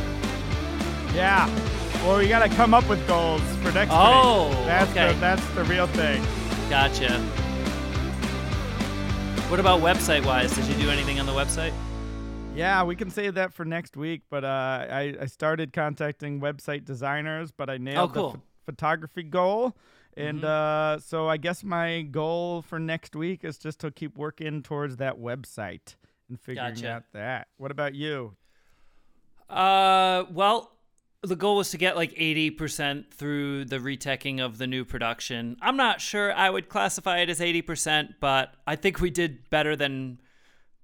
Yeah. 1.14 1.48
Well, 2.04 2.18
we 2.18 2.28
got 2.28 2.40
to 2.40 2.50
come 2.56 2.74
up 2.74 2.90
with 2.90 3.06
goals 3.08 3.40
for 3.62 3.72
next 3.72 3.92
Oh, 3.94 4.48
week. 4.50 4.58
That's 4.66 4.90
okay. 4.92 5.14
The, 5.14 5.20
that's 5.20 5.48
the 5.50 5.64
real 5.66 5.86
thing. 5.86 6.24
Gotcha. 6.72 7.20
What 9.52 9.60
about 9.60 9.82
website 9.82 10.26
wise? 10.26 10.56
Did 10.56 10.66
you 10.66 10.74
do 10.76 10.90
anything 10.90 11.20
on 11.20 11.28
the 11.28 11.34
website? 11.34 11.72
Yeah, 12.56 12.84
we 12.84 12.96
can 12.96 13.12
save 13.12 13.36
that 13.36 13.54
for 13.54 13.64
next 13.64 13.96
week. 13.96 14.24
But 14.32 14.44
uh, 14.44 14.48
I, 14.90 15.16
I 15.22 15.26
started 15.28 15.72
contacting 15.72 16.42
website 16.42 16.84
designers, 16.84 17.52
but 17.52 17.70
I 17.70 17.78
nailed 17.78 18.10
Oh, 18.10 18.14
cool. 18.14 18.32
the 18.32 18.38
ph- 18.40 18.44
photography 18.66 19.22
goal. 19.24 19.76
And 20.18 20.40
Mm-hmm. 20.42 20.98
uh, 20.98 21.00
so 21.00 21.28
I 21.30 21.38
guess 21.38 21.64
my 21.64 22.02
goal 22.02 22.64
for 22.64 22.80
next 22.80 23.16
week 23.16 23.44
is 23.44 23.60
just 23.60 23.78
to 23.82 23.92
keep 23.92 24.18
working 24.18 24.64
towards 24.64 24.98
that 24.98 25.20
website 25.20 25.96
and 26.30 26.40
figuring 26.40 26.74
Gotcha. 26.74 26.90
out 26.90 27.04
that. 27.14 27.48
What 27.58 27.72
about 27.72 27.96
you? 27.96 28.36
Uh, 29.50 30.24
well, 30.32 30.72
the 31.22 31.36
goal 31.36 31.56
was 31.56 31.72
to 31.72 31.78
get 31.78 31.96
like 31.96 32.14
80% 32.16 33.14
through 33.14 33.66
the 33.66 33.78
reteching 33.78 34.44
of 34.44 34.58
the 34.58 34.68
new 34.68 34.84
production. 34.84 35.58
I'm 35.62 35.78
not 35.78 36.02
sure 36.02 36.34
I 36.34 36.50
would 36.50 36.68
classify 36.68 37.20
it 37.20 37.30
as 37.30 37.40
80%, 37.40 38.16
but 38.20 38.56
I 38.68 38.76
think 38.76 39.00
we 39.00 39.10
did 39.10 39.50
better 39.50 39.76
than 39.76 40.20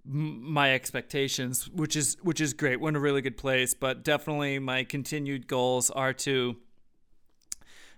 my 0.05 0.73
expectations, 0.73 1.69
which 1.69 1.95
is 1.95 2.17
which 2.23 2.39
is 2.41 2.53
great. 2.53 2.79
We're 2.79 2.89
in 2.89 2.95
a 2.95 3.01
really 3.01 3.21
good 3.21 3.37
place, 3.37 3.73
but 3.73 4.03
definitely 4.03 4.57
my 4.57 4.83
continued 4.83 5.45
goals 5.47 5.89
are 5.89 6.13
to 6.13 6.55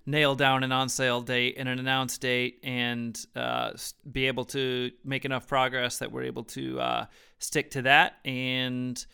nail 0.06 0.34
down 0.36 0.64
an 0.64 0.72
on 0.72 0.90
sale 0.90 1.22
date 1.22 1.56
and 1.58 1.70
an 1.70 1.80
announced 1.80 2.20
date 2.22 2.60
and 2.64 3.24
uh, 3.36 3.72
be 4.12 4.26
able 4.26 4.46
to 4.46 4.90
make 5.06 5.26
enough 5.26 5.48
progress 5.48 6.00
that 6.00 6.12
we're 6.12 6.24
able 6.24 6.44
to 6.44 6.80
uh, 6.80 7.06
stick 7.42 7.72
to 7.72 7.82
that 7.82 8.18
and 8.26 9.06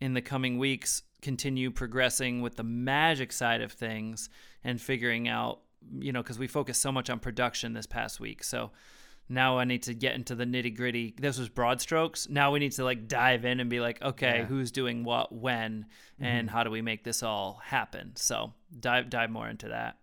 in 0.00 0.14
the 0.14 0.22
coming 0.22 0.58
weeks 0.58 1.02
continue 1.22 1.70
progressing 1.70 2.42
with 2.42 2.56
the 2.56 2.62
magic 2.62 3.32
side 3.32 3.60
of 3.60 3.72
things 3.72 4.28
and 4.62 4.80
figuring 4.80 5.28
out 5.28 5.60
you 5.98 6.12
know 6.12 6.22
because 6.22 6.38
we 6.38 6.46
focused 6.46 6.82
so 6.82 6.92
much 6.92 7.08
on 7.08 7.18
production 7.18 7.72
this 7.72 7.86
past 7.86 8.20
week 8.20 8.44
so 8.44 8.70
now 9.28 9.58
i 9.58 9.64
need 9.64 9.82
to 9.82 9.94
get 9.94 10.14
into 10.14 10.34
the 10.34 10.44
nitty 10.44 10.74
gritty 10.76 11.14
this 11.18 11.38
was 11.38 11.48
broad 11.48 11.80
strokes 11.80 12.28
now 12.28 12.52
we 12.52 12.58
need 12.58 12.72
to 12.72 12.84
like 12.84 13.08
dive 13.08 13.44
in 13.44 13.60
and 13.60 13.70
be 13.70 13.80
like 13.80 14.00
okay 14.02 14.38
Yeah. 14.38 14.44
who's 14.44 14.70
doing 14.70 15.04
what 15.04 15.32
when 15.32 15.86
mm-hmm. 16.14 16.24
and 16.24 16.50
how 16.50 16.62
do 16.62 16.70
we 16.70 16.82
make 16.82 17.04
this 17.04 17.22
all 17.22 17.60
happen 17.64 18.12
so 18.16 18.52
dive 18.78 19.08
dive 19.08 19.30
more 19.30 19.48
into 19.48 19.68
that 19.68 19.96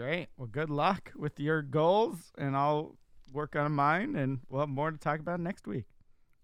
Great. 0.00 0.28
Well, 0.38 0.48
good 0.50 0.70
luck 0.70 1.12
with 1.14 1.38
your 1.38 1.60
goals, 1.60 2.32
and 2.38 2.56
I'll 2.56 2.96
work 3.34 3.54
on 3.54 3.72
mine, 3.72 4.16
and 4.16 4.40
we'll 4.48 4.60
have 4.60 4.68
more 4.70 4.90
to 4.90 4.96
talk 4.96 5.20
about 5.20 5.40
next 5.40 5.66
week. 5.66 5.84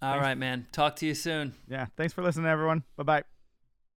All 0.02 0.12
Thanks. 0.12 0.24
right 0.24 0.38
man 0.38 0.66
talk 0.72 0.96
to 0.96 1.06
you 1.06 1.14
soon 1.14 1.54
Yeah. 1.68 1.86
Thanks 1.96 2.12
for 2.12 2.22
listening, 2.22 2.46
everyone. 2.46 2.82
Bye 2.96 3.04
bye. 3.04 3.35